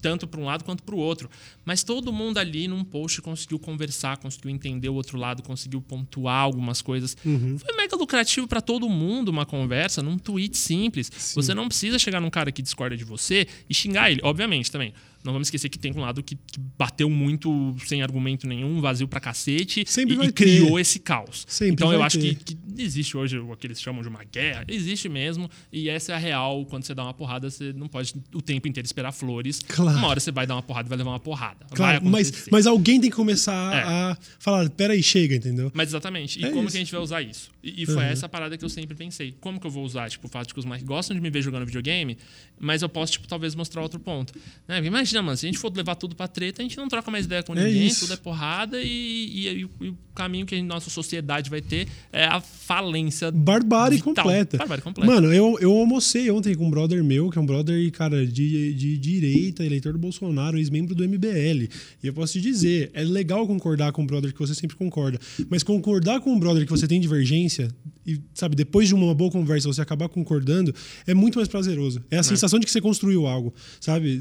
tanto 0.00 0.26
para 0.26 0.40
um 0.40 0.44
lado 0.44 0.64
quanto 0.64 0.82
para 0.82 0.94
o 0.94 0.98
outro. 0.98 1.30
Mas 1.64 1.82
todo 1.82 2.12
mundo 2.12 2.38
ali 2.38 2.68
num 2.68 2.84
post 2.84 3.20
conseguiu 3.22 3.58
conversar, 3.58 4.16
conseguiu 4.18 4.50
entender 4.50 4.88
o 4.88 4.94
outro 4.94 5.18
lado, 5.18 5.42
conseguiu 5.42 5.80
pontuar 5.80 6.40
algumas 6.42 6.80
coisas. 6.82 7.16
Foi 7.58 7.76
mega 7.76 7.96
lucrativo 7.96 8.46
para 8.46 8.60
todo 8.60 8.88
mundo 8.88 9.28
uma 9.28 9.44
conversa 9.46 10.02
num 10.02 10.18
tweet 10.22 10.56
simples. 10.56 11.10
Você 11.34 11.54
não 11.54 11.68
precisa 11.68 11.98
chegar 11.98 12.20
num 12.20 12.30
cara 12.30 12.50
que 12.52 12.62
discorda 12.62 12.96
de 12.96 13.04
você 13.04 13.46
e 13.68 13.74
xingar 13.74 14.10
ele, 14.10 14.20
obviamente 14.22 14.70
também. 14.70 14.92
Não 15.24 15.32
vamos 15.32 15.46
esquecer 15.48 15.68
que 15.68 15.78
tem 15.78 15.92
um 15.94 16.00
lado 16.00 16.22
que, 16.22 16.34
que 16.34 16.58
bateu 16.78 17.08
muito 17.08 17.74
sem 17.86 18.02
argumento 18.02 18.46
nenhum, 18.46 18.80
vazio 18.80 19.06
pra 19.06 19.20
cacete 19.20 19.84
Sempre 19.86 20.16
e, 20.16 20.26
e 20.26 20.32
criou 20.32 20.78
esse 20.80 20.98
caos. 20.98 21.44
Sempre 21.48 21.74
então 21.74 21.92
eu 21.92 22.02
acho 22.02 22.18
que, 22.18 22.34
que 22.34 22.56
existe 22.76 23.16
hoje 23.16 23.38
o 23.38 23.56
que 23.56 23.66
eles 23.66 23.80
chamam 23.80 24.02
de 24.02 24.08
uma 24.08 24.24
guerra, 24.24 24.64
existe 24.68 25.08
mesmo, 25.08 25.48
e 25.72 25.88
essa 25.88 26.12
é 26.12 26.14
a 26.14 26.18
real. 26.18 26.64
Quando 26.66 26.84
você 26.84 26.94
dá 26.94 27.04
uma 27.04 27.14
porrada, 27.14 27.48
você 27.50 27.72
não 27.72 27.86
pode 27.88 28.14
o 28.34 28.42
tempo 28.42 28.66
inteiro 28.66 28.84
esperar 28.86 29.12
flores. 29.12 29.60
Claro. 29.66 29.98
Uma 29.98 30.08
hora 30.08 30.18
você 30.20 30.32
vai 30.32 30.46
dar 30.46 30.54
uma 30.56 30.62
porrada 30.62 30.88
e 30.88 30.90
vai 30.90 30.98
levar 30.98 31.10
uma 31.10 31.20
porrada. 31.20 31.66
Claro, 31.74 32.04
mas, 32.04 32.46
mas 32.50 32.66
alguém 32.66 33.00
tem 33.00 33.10
que 33.10 33.16
começar 33.16 33.74
É. 33.76 33.82
a 33.82 34.18
falar, 34.38 34.68
peraí, 34.70 35.02
chega, 35.02 35.36
entendeu? 35.36 35.70
Mas 35.74 35.88
exatamente. 35.90 36.40
E 36.40 36.44
É 36.44 36.50
como 36.50 36.62
isso. 36.62 36.72
que 36.72 36.76
a 36.78 36.80
gente 36.80 36.92
vai 36.92 37.00
usar 37.00 37.22
isso? 37.22 37.50
E, 37.62 37.82
e 37.82 37.86
foi 37.86 38.04
essa 38.04 38.28
parada 38.28 38.56
que 38.58 38.64
eu 38.64 38.68
sempre 38.68 38.94
pensei. 38.96 39.34
Como 39.40 39.60
que 39.60 39.66
eu 39.66 39.70
vou 39.70 39.84
usar? 39.84 40.10
Tipo, 40.10 40.26
o 40.26 40.30
fato 40.30 40.48
de 40.48 40.54
que 40.54 40.58
os 40.60 40.64
mais 40.66 40.82
gostam 40.82 41.14
de 41.14 41.20
me 41.22 41.30
ver 41.30 41.42
jogando 41.42 41.64
videogame, 41.64 42.16
mas 42.58 42.82
eu 42.82 42.88
posso, 42.88 43.12
tipo, 43.12 43.28
talvez 43.28 43.54
mostrar 43.54 43.82
outro 43.82 44.00
ponto. 44.00 44.32
Né? 44.66 44.78
Imagina, 44.84 45.11
mano, 45.20 45.36
se 45.36 45.44
a 45.44 45.48
gente 45.48 45.58
for 45.58 45.70
levar 45.76 45.96
tudo 45.96 46.14
pra 46.16 46.28
treta, 46.28 46.62
a 46.62 46.64
gente 46.64 46.76
não 46.76 46.88
troca 46.88 47.10
mais 47.10 47.24
ideia 47.26 47.42
com 47.42 47.54
É 47.54 47.64
ninguém, 47.64 47.86
isso. 47.88 48.00
tudo 48.00 48.12
é 48.14 48.16
porrada 48.16 48.80
e, 48.80 48.86
e- 48.88 49.48
e 49.60 49.64
o- 49.64 49.96
caminho 50.14 50.44
que 50.44 50.54
a 50.54 50.62
nossa 50.62 50.90
sociedade 50.90 51.48
vai 51.48 51.62
ter 51.62 51.88
é 52.12 52.24
a 52.26 52.38
falência. 52.38 53.30
Barbárie 53.30 53.96
vital. 53.96 54.14
completa. 54.14 54.58
Barbárie 54.58 54.82
completa. 54.84 55.10
Mano, 55.10 55.32
eu, 55.32 55.58
eu 55.58 55.72
almocei 55.72 56.30
ontem 56.30 56.54
com 56.54 56.66
um 56.66 56.70
brother 56.70 57.02
meu, 57.02 57.30
que 57.30 57.38
é 57.38 57.40
um 57.40 57.46
brother, 57.46 57.90
cara, 57.92 58.26
de, 58.26 58.74
de 58.74 58.98
direita, 58.98 59.64
eleitor 59.64 59.92
do 59.94 59.98
Bolsonaro, 59.98 60.58
ex-membro 60.58 60.94
do 60.94 61.02
MBL. 61.02 61.66
E 62.02 62.06
eu 62.06 62.12
posso 62.12 62.34
te 62.34 62.42
dizer, 62.42 62.90
é 62.92 63.02
legal 63.02 63.46
concordar 63.46 63.90
com 63.92 64.02
um 64.02 64.06
brother 64.06 64.32
que 64.34 64.38
você 64.38 64.54
sempre 64.54 64.76
concorda. 64.76 65.18
Mas 65.48 65.62
concordar 65.62 66.20
com 66.20 66.30
um 66.34 66.38
brother 66.38 66.64
que 66.66 66.70
você 66.70 66.86
tem 66.86 67.00
divergência, 67.00 67.68
e, 68.06 68.20
sabe, 68.34 68.54
depois 68.54 68.88
de 68.88 68.94
uma 68.94 69.14
boa 69.14 69.30
conversa 69.30 69.66
você 69.66 69.80
acabar 69.80 70.10
concordando, 70.10 70.74
é 71.06 71.14
muito 71.14 71.36
mais 71.36 71.48
prazeroso. 71.48 72.02
É 72.10 72.18
a 72.18 72.22
sensação 72.22 72.58
de 72.58 72.66
que 72.66 72.72
você 72.72 72.80
construiu 72.82 73.26
algo, 73.26 73.54
sabe? 73.80 74.20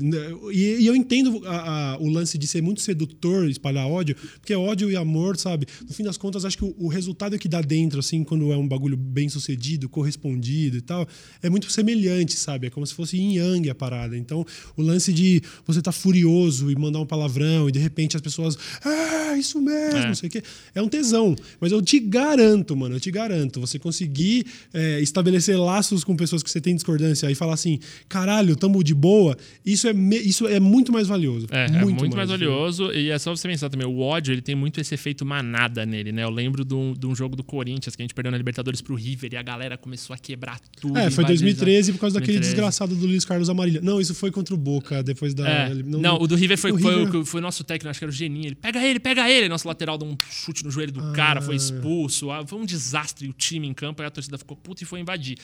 E, 0.53 0.80
e 0.81 0.87
eu 0.87 0.95
entendo 0.95 1.41
a- 1.45 1.93
a- 1.93 1.97
o 1.99 2.09
lance 2.09 2.37
de 2.37 2.47
ser 2.47 2.61
muito 2.61 2.81
sedutor, 2.81 3.49
espalhar 3.49 3.87
ódio, 3.87 4.15
porque 4.39 4.53
ódio 4.53 4.89
e 4.91 4.95
amor, 4.95 5.37
sabe? 5.37 5.65
No 5.87 5.93
fim 5.93 6.03
das 6.03 6.17
contas, 6.17 6.43
acho 6.45 6.57
que 6.57 6.65
o, 6.65 6.75
o 6.77 6.87
resultado 6.87 7.37
que 7.37 7.47
dá 7.47 7.61
dentro, 7.61 7.99
assim, 7.99 8.23
quando 8.23 8.51
é 8.51 8.57
um 8.57 8.67
bagulho 8.67 8.97
bem 8.97 9.29
sucedido, 9.29 9.87
correspondido 9.89 10.77
e 10.77 10.81
tal, 10.81 11.07
é 11.41 11.49
muito 11.49 11.71
semelhante, 11.71 12.33
sabe? 12.33 12.67
É 12.67 12.69
como 12.69 12.85
se 12.85 12.93
fosse 12.93 13.17
yin 13.17 13.35
yang 13.37 13.69
a 13.69 13.75
parada. 13.75 14.17
Então, 14.17 14.45
o 14.75 14.81
lance 14.81 15.13
de 15.13 15.41
você 15.65 15.81
tá 15.81 15.91
furioso 15.91 16.71
e 16.71 16.75
mandar 16.75 16.99
um 16.99 17.05
palavrão 17.05 17.69
e 17.69 17.71
de 17.71 17.79
repente 17.79 18.15
as 18.15 18.21
pessoas, 18.21 18.57
ah, 18.83 19.35
isso 19.37 19.61
mesmo, 19.61 19.99
É. 19.99 20.07
não 20.07 20.15
sei 20.15 20.27
o 20.27 20.31
quê, 20.31 20.43
é 20.75 20.81
um 20.81 20.87
tesão. 20.89 21.35
Mas 21.59 21.71
eu 21.71 21.81
te 21.81 21.99
garanto, 21.99 22.75
mano, 22.75 22.95
eu 22.95 22.99
te 22.99 23.11
garanto, 23.11 23.59
você 23.59 23.77
conseguir 23.79 24.45
é, 24.73 24.99
estabelecer 25.01 25.57
laços 25.59 26.03
com 26.03 26.15
pessoas 26.15 26.41
que 26.43 26.49
você 26.49 26.59
tem 26.61 26.75
discordância 26.75 27.29
e 27.29 27.35
falar 27.35 27.53
assim, 27.53 27.79
caralho, 28.09 28.55
tamo 28.55 28.83
de 28.83 28.93
boa, 28.93 29.37
isso 29.65 29.87
é, 29.87 29.93
isso 30.23 30.47
é 30.47 30.59
muito 30.71 30.91
mais 30.91 31.07
valioso. 31.07 31.47
É, 31.51 31.65
é 31.65 31.69
muito, 31.83 32.15
mais, 32.15 32.29
valioso. 32.29 32.91
E 32.93 33.09
é 33.09 33.19
só 33.19 33.35
você 33.35 33.47
pensar 33.47 33.69
também, 33.69 33.85
o 33.87 33.99
ódio 33.99 34.31
ele 34.33 34.41
tem 34.41 34.55
muito 34.55 34.79
esse 34.79 34.93
efeito 34.93 35.25
manada 35.25 35.85
nele, 35.85 36.11
né? 36.11 36.23
Eu 36.23 36.29
lembro 36.29 36.63
de 36.63 36.73
um, 36.73 36.93
de 36.93 37.05
um 37.05 37.13
jogo 37.15 37.35
do 37.35 37.43
Corinthians 37.43 37.95
que 37.95 38.01
a 38.01 38.03
gente 38.05 38.13
perdeu 38.13 38.31
na 38.31 38.37
Libertadores 38.37 38.81
pro 38.81 38.95
River 38.95 39.33
e 39.33 39.37
a 39.37 39.41
galera 39.43 39.77
começou 39.77 40.13
a 40.13 40.17
quebrar 40.17 40.59
tudo. 40.79 40.97
É, 40.97 41.09
foi 41.11 41.23
invadir- 41.23 41.41
2013 41.41 41.91
por 41.93 41.99
causa 41.99 42.13
daquele 42.19 42.37
2013. 42.39 42.55
desgraçado 42.55 42.95
do 42.95 43.05
Luiz 43.05 43.25
Carlos 43.25 43.49
Amarilha. 43.49 43.81
Não, 43.81 43.99
isso 43.99 44.15
foi 44.15 44.31
contra 44.31 44.53
o 44.55 44.57
Boca, 44.57 45.03
depois 45.03 45.33
da. 45.33 45.47
É. 45.67 45.71
ele- 45.71 45.83
Não, 45.83 46.15
o 46.21 46.27
do 46.27 46.35
River 46.35 46.57
foi, 46.57 46.71
o 46.71 46.79
foi, 46.79 46.95
River- 47.05 47.15
o, 47.21 47.25
foi 47.25 47.39
o 47.41 47.43
nosso 47.43 47.63
técnico, 47.63 47.89
acho 47.89 47.99
que 47.99 48.05
era 48.05 48.11
o 48.11 48.15
Geninho. 48.15 48.47
Ele 48.47 48.55
pega 48.55 48.83
ele, 48.85 48.99
pega 48.99 49.29
ele. 49.29 49.49
Nosso 49.49 49.67
lateral 49.67 49.97
deu 49.97 50.07
um 50.07 50.15
chute 50.29 50.63
no 50.63 50.71
joelho 50.71 50.91
do 50.91 51.11
cara, 51.13 51.39
Ah. 51.39 51.41
foi 51.43 51.55
expulso. 51.55 52.31
Ah, 52.31 52.45
Foi 52.45 52.59
um 52.59 52.65
desastre 52.65 53.27
o 53.27 53.33
time 53.33 53.67
em 53.67 53.73
campo, 53.73 54.01
aí 54.01 54.07
a 54.07 54.11
torcida 54.11 54.37
ficou 54.37 54.55
puta 54.57 54.83
e 54.83 54.85
foi 54.85 54.99
invadir. 54.99 55.37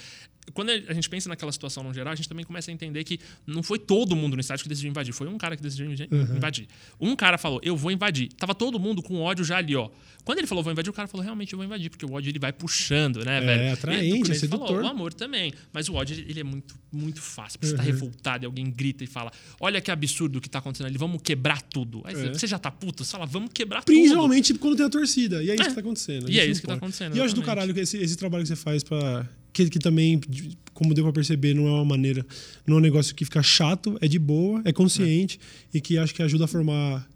Quando 0.54 0.70
a 0.70 0.94
gente 0.94 1.10
pensa 1.10 1.28
naquela 1.30 1.52
situação 1.52 1.84
no 1.84 1.94
geral, 1.94 2.14
a 2.14 2.16
gente 2.16 2.30
também 2.30 2.46
começa 2.46 2.72
a 2.72 2.74
entender 2.74 3.04
que 3.04 3.20
não 3.46 3.62
foi 3.62 3.78
todo 3.78 4.16
mundo 4.16 4.36
no 4.36 4.40
estádio 4.42 4.64
que 4.64 4.70
decidiu 4.70 4.90
invadir, 4.90 5.14
foi 5.14 5.28
um 5.28 5.38
cara 5.38 5.56
que 5.58 5.62
decidiu 5.62 5.88
Uhum. 5.88 6.36
invadir. 6.38 6.68
Um 7.00 7.16
cara 7.16 7.38
falou, 7.38 7.60
eu 7.64 7.76
vou 7.76 7.92
invadir. 7.92 8.30
Tava 8.30 8.56
todo 8.56 8.80
mundo 8.80 9.02
com 9.04 9.20
ódio 9.22 9.44
já 9.44 9.58
ali, 9.58 9.76
ó. 9.76 9.90
Quando 10.24 10.40
ele 10.40 10.48
falou, 10.48 10.64
vou 10.64 10.72
invadir, 10.74 10.90
o 10.90 10.94
cara 10.94 11.08
falou, 11.08 11.24
realmente 11.24 11.54
eu 11.54 11.58
vou 11.58 11.66
invadir, 11.66 11.90
porque 11.90 12.06
o 12.06 12.12
ódio 12.14 12.30
ele 12.30 12.40
vai 12.40 12.52
puxando, 12.54 13.24
né, 13.24 13.40
velho? 13.42 13.62
É, 13.62 13.72
atraente, 13.72 14.06
E, 14.06 14.10
como 14.20 14.26
é 14.26 14.30
ele 14.36 14.48
falou, 14.48 14.68
sedutor. 14.68 14.84
o 14.84 14.88
amor 14.88 15.14
também. 15.14 15.54
Mas 15.72 15.88
o 15.90 15.94
ódio, 15.94 16.18
ele 16.28 16.40
é 16.40 16.44
muito, 16.44 16.76
muito 16.92 17.22
fácil. 17.22 17.60
Porque 17.60 17.72
você 17.72 17.76
tá 17.78 17.84
Uhum. 17.84 17.90
revoltado 17.92 18.44
e 18.44 18.46
alguém 18.46 18.70
grita 18.72 19.04
e 19.04 19.08
fala: 19.08 19.32
Olha 19.60 19.80
que 19.82 19.90
absurdo 19.92 20.38
o 20.38 20.42
que 20.42 20.50
tá 20.50 20.60
acontecendo 20.60 20.88
ali, 20.88 20.98
vamos 20.98 21.22
quebrar 21.22 21.62
tudo. 21.62 22.02
Aí 22.06 22.14
você- 22.16 22.28
É. 22.28 22.34
você 22.34 22.48
já 22.48 22.58
tá 22.60 22.70
puto, 22.72 23.04
você 23.06 23.12
fala, 23.12 23.26
vamos 23.26 23.52
quebrar 23.54 23.84
Principalmente 23.84 24.54
quando 24.56 24.76
tem 24.76 24.86
a 24.86 24.90
torcida. 24.90 25.44
E 25.44 25.50
é 25.50 25.54
isso 25.56 25.64
É. 25.64 25.68
que 25.68 25.74
tá 25.76 25.82
acontecendo. 25.82 26.30
E 26.30 26.40
é 26.40 26.46
isso 26.46 26.62
que 26.62 26.68
tá 26.68 26.74
pode. 26.74 26.78
acontecendo, 26.86 27.16
E 27.16 27.20
eu 27.20 27.24
acho 27.26 27.36
do 27.36 27.42
caralho 27.44 27.74
que 27.74 27.80
esse, 27.82 27.98
esse 27.98 28.18
trabalho 28.18 28.44
que 28.44 28.50
você 28.50 28.56
faz 28.56 28.84
pra. 28.84 29.28
Que, 29.58 29.72
que 29.72 29.80
também, 29.80 30.22
como 30.72 30.94
deu 30.94 31.04
pra 31.04 31.12
perceber, 31.12 31.56
não 31.56 31.68
é 31.68 31.72
uma 31.72 31.86
maneira. 31.86 32.24
Não 32.68 32.76
é 32.76 32.78
um 32.78 32.82
negócio 32.82 33.16
que 33.16 33.26
fica 33.26 33.42
chato, 33.42 33.98
é 34.00 34.08
de 34.08 34.20
boa, 34.20 34.62
é 34.64 34.72
consciente 34.72 35.40
e 35.74 35.82
que 35.82 35.98
acho 35.98 36.14
que 36.14 36.22
ajuda 36.22 36.46
a 36.46 36.48
formar 36.48 37.08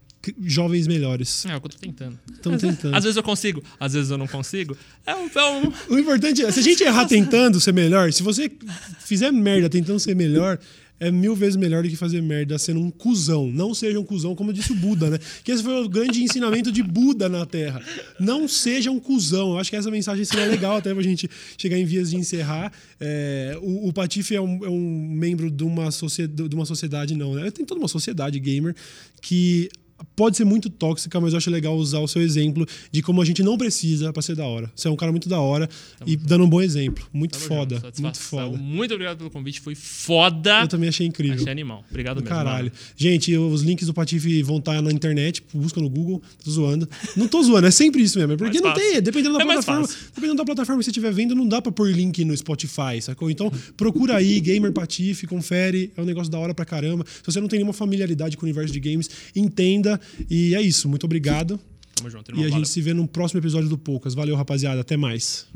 jovens 0.44 0.88
melhores. 0.88 1.46
É 1.46 1.54
o 1.54 1.60
que 1.60 1.66
eu 1.68 1.70
tô 1.70 1.78
tentando. 1.78 2.18
Estão 2.32 2.58
tentando. 2.58 2.96
Às 2.96 3.04
vezes 3.04 3.16
eu 3.16 3.22
consigo, 3.22 3.62
às 3.78 3.92
vezes 3.92 4.10
eu 4.10 4.18
não 4.18 4.26
consigo. 4.26 4.76
É 5.06 5.14
um. 5.14 5.30
É 5.32 5.50
um 5.50 5.72
O 5.94 5.98
importante 6.00 6.44
é, 6.44 6.50
se 6.50 6.58
a 6.58 6.62
gente 6.64 6.82
errar 6.82 7.06
tentando 7.06 7.60
ser 7.60 7.72
melhor, 7.72 8.12
se 8.12 8.24
você 8.24 8.50
fizer 8.98 9.30
merda 9.30 9.68
tentando 9.70 10.00
ser 10.00 10.16
melhor, 10.16 10.58
é 11.02 11.10
mil 11.10 11.34
vezes 11.34 11.56
melhor 11.56 11.82
do 11.82 11.88
que 11.88 11.96
fazer 11.96 12.22
merda 12.22 12.56
sendo 12.58 12.78
um 12.78 12.88
cuzão. 12.88 13.50
Não 13.50 13.74
seja 13.74 13.98
um 13.98 14.04
cuzão, 14.04 14.36
como 14.36 14.52
disse 14.52 14.70
o 14.70 14.76
Buda, 14.76 15.10
né? 15.10 15.18
Que 15.42 15.50
esse 15.50 15.60
foi 15.60 15.84
o 15.84 15.88
grande 15.88 16.22
ensinamento 16.22 16.70
de 16.70 16.80
Buda 16.80 17.28
na 17.28 17.44
Terra. 17.44 17.82
Não 18.20 18.46
seja 18.46 18.88
um 18.88 19.00
cuzão. 19.00 19.50
Eu 19.50 19.58
acho 19.58 19.68
que 19.68 19.74
essa 19.74 19.90
mensagem 19.90 20.24
seria 20.24 20.46
legal 20.46 20.76
até 20.76 20.94
pra 20.94 21.02
gente 21.02 21.28
chegar 21.58 21.76
em 21.76 21.84
vias 21.84 22.10
de 22.10 22.16
encerrar. 22.16 22.72
É, 23.00 23.58
o, 23.60 23.88
o 23.88 23.92
Patife 23.92 24.36
é 24.36 24.40
um, 24.40 24.64
é 24.64 24.68
um 24.68 25.08
membro 25.12 25.50
de 25.50 25.64
uma, 25.64 25.88
de 25.88 26.54
uma 26.54 26.64
sociedade, 26.64 27.16
não, 27.16 27.34
né? 27.34 27.50
Tem 27.50 27.66
toda 27.66 27.80
uma 27.80 27.88
sociedade 27.88 28.38
gamer 28.38 28.72
que 29.20 29.68
pode 30.16 30.36
ser 30.36 30.44
muito 30.44 30.68
tóxica, 30.70 31.20
mas 31.20 31.32
eu 31.32 31.38
acho 31.38 31.50
legal 31.50 31.76
usar 31.76 31.98
o 32.00 32.08
seu 32.08 32.22
exemplo 32.22 32.66
de 32.90 33.02
como 33.02 33.20
a 33.20 33.24
gente 33.24 33.42
não 33.42 33.56
precisa 33.58 34.12
pra 34.12 34.22
ser 34.22 34.36
da 34.36 34.44
hora. 34.46 34.70
Você 34.74 34.88
é 34.88 34.90
um 34.90 34.96
cara 34.96 35.10
muito 35.12 35.28
da 35.28 35.40
hora 35.40 35.68
Tamo 35.98 36.10
e 36.10 36.12
junto. 36.14 36.26
dando 36.26 36.44
um 36.44 36.48
bom 36.48 36.60
exemplo. 36.60 37.06
Muito 37.12 37.32
Tamo 37.38 37.44
foda. 37.46 37.80
junto, 37.84 38.02
Muito 38.02 38.18
foda. 38.18 38.56
Muito 38.58 38.94
obrigado 38.94 39.18
pelo 39.18 39.30
convite, 39.30 39.60
foi 39.60 39.74
foda. 39.74 40.62
Eu 40.62 40.68
também 40.68 40.88
achei 40.88 41.06
incrível. 41.06 41.36
Achei 41.36 41.50
animal. 41.50 41.84
Obrigado 41.90 42.16
Do 42.18 42.22
mesmo. 42.24 42.36
caralho. 42.36 42.64
mano. 42.66 42.76
Gente, 42.96 43.36
os 43.36 43.62
links 43.62 43.86
do 43.86 43.94
Patife 43.94 44.42
vão 44.42 44.58
estar 44.58 44.80
na 44.82 44.90
internet, 44.90 45.42
busca 45.52 45.80
no 45.80 45.88
Google, 45.88 46.22
tô 46.44 46.50
zoando. 46.50 46.88
Não 47.16 47.28
tô 47.28 47.42
zoando, 47.42 47.66
é 47.66 47.70
sempre 47.70 48.02
isso 48.02 48.18
mesmo. 48.18 48.32
é 48.32 48.36
Porque 48.36 48.60
Mais 48.60 48.62
não 48.62 48.70
fácil. 48.74 48.92
tem, 48.92 49.02
dependendo 49.02 49.36
da 49.36 49.42
É 49.42 49.46
plataforma, 49.46 49.88
dependendo 50.14 50.36
da 50.38 50.44
plataforma 50.44 50.78
que 50.80 50.84
você 50.84 50.90
estiver 50.90 51.12
vendo, 51.12 51.34
não 51.34 51.46
dá 51.46 51.60
pra 51.62 51.70
pôr 51.72 51.90
link 51.90 52.24
no 52.24 52.36
Spotify, 52.36 53.00
sacou? 53.00 53.30
Então, 53.30 53.50
procura 53.76 54.16
aí, 54.16 54.40
Gamer 54.40 54.72
Patife, 54.72 55.26
confere, 55.26 55.92
é 55.96 56.02
um 56.02 56.04
negócio 56.04 56.30
da 56.30 56.38
hora 56.38 56.54
pra 56.54 56.64
caramba. 56.64 57.04
Se 57.06 57.24
você 57.26 57.40
não 57.40 57.48
tem 57.48 57.58
nenhuma 57.58 57.72
familiaridade 57.72 58.36
com 58.36 58.44
o 58.44 58.46
universo 58.46 58.72
de 58.72 58.80
games, 58.80 59.08
entenda. 59.34 59.91
E 60.30 60.54
é 60.54 60.60
isso, 60.62 60.88
muito 60.88 61.04
obrigado. 61.04 61.58
Tamo 61.94 62.10
junto, 62.10 62.30
E 62.30 62.32
irmão. 62.32 62.44
a 62.44 62.48
Valeu. 62.48 62.64
gente 62.64 62.68
se 62.72 62.80
vê 62.80 62.92
no 62.94 63.06
próximo 63.06 63.38
episódio 63.40 63.68
do 63.68 63.78
Poucas. 63.78 64.14
Valeu, 64.14 64.34
rapaziada, 64.36 64.80
até 64.80 64.96
mais. 64.96 65.46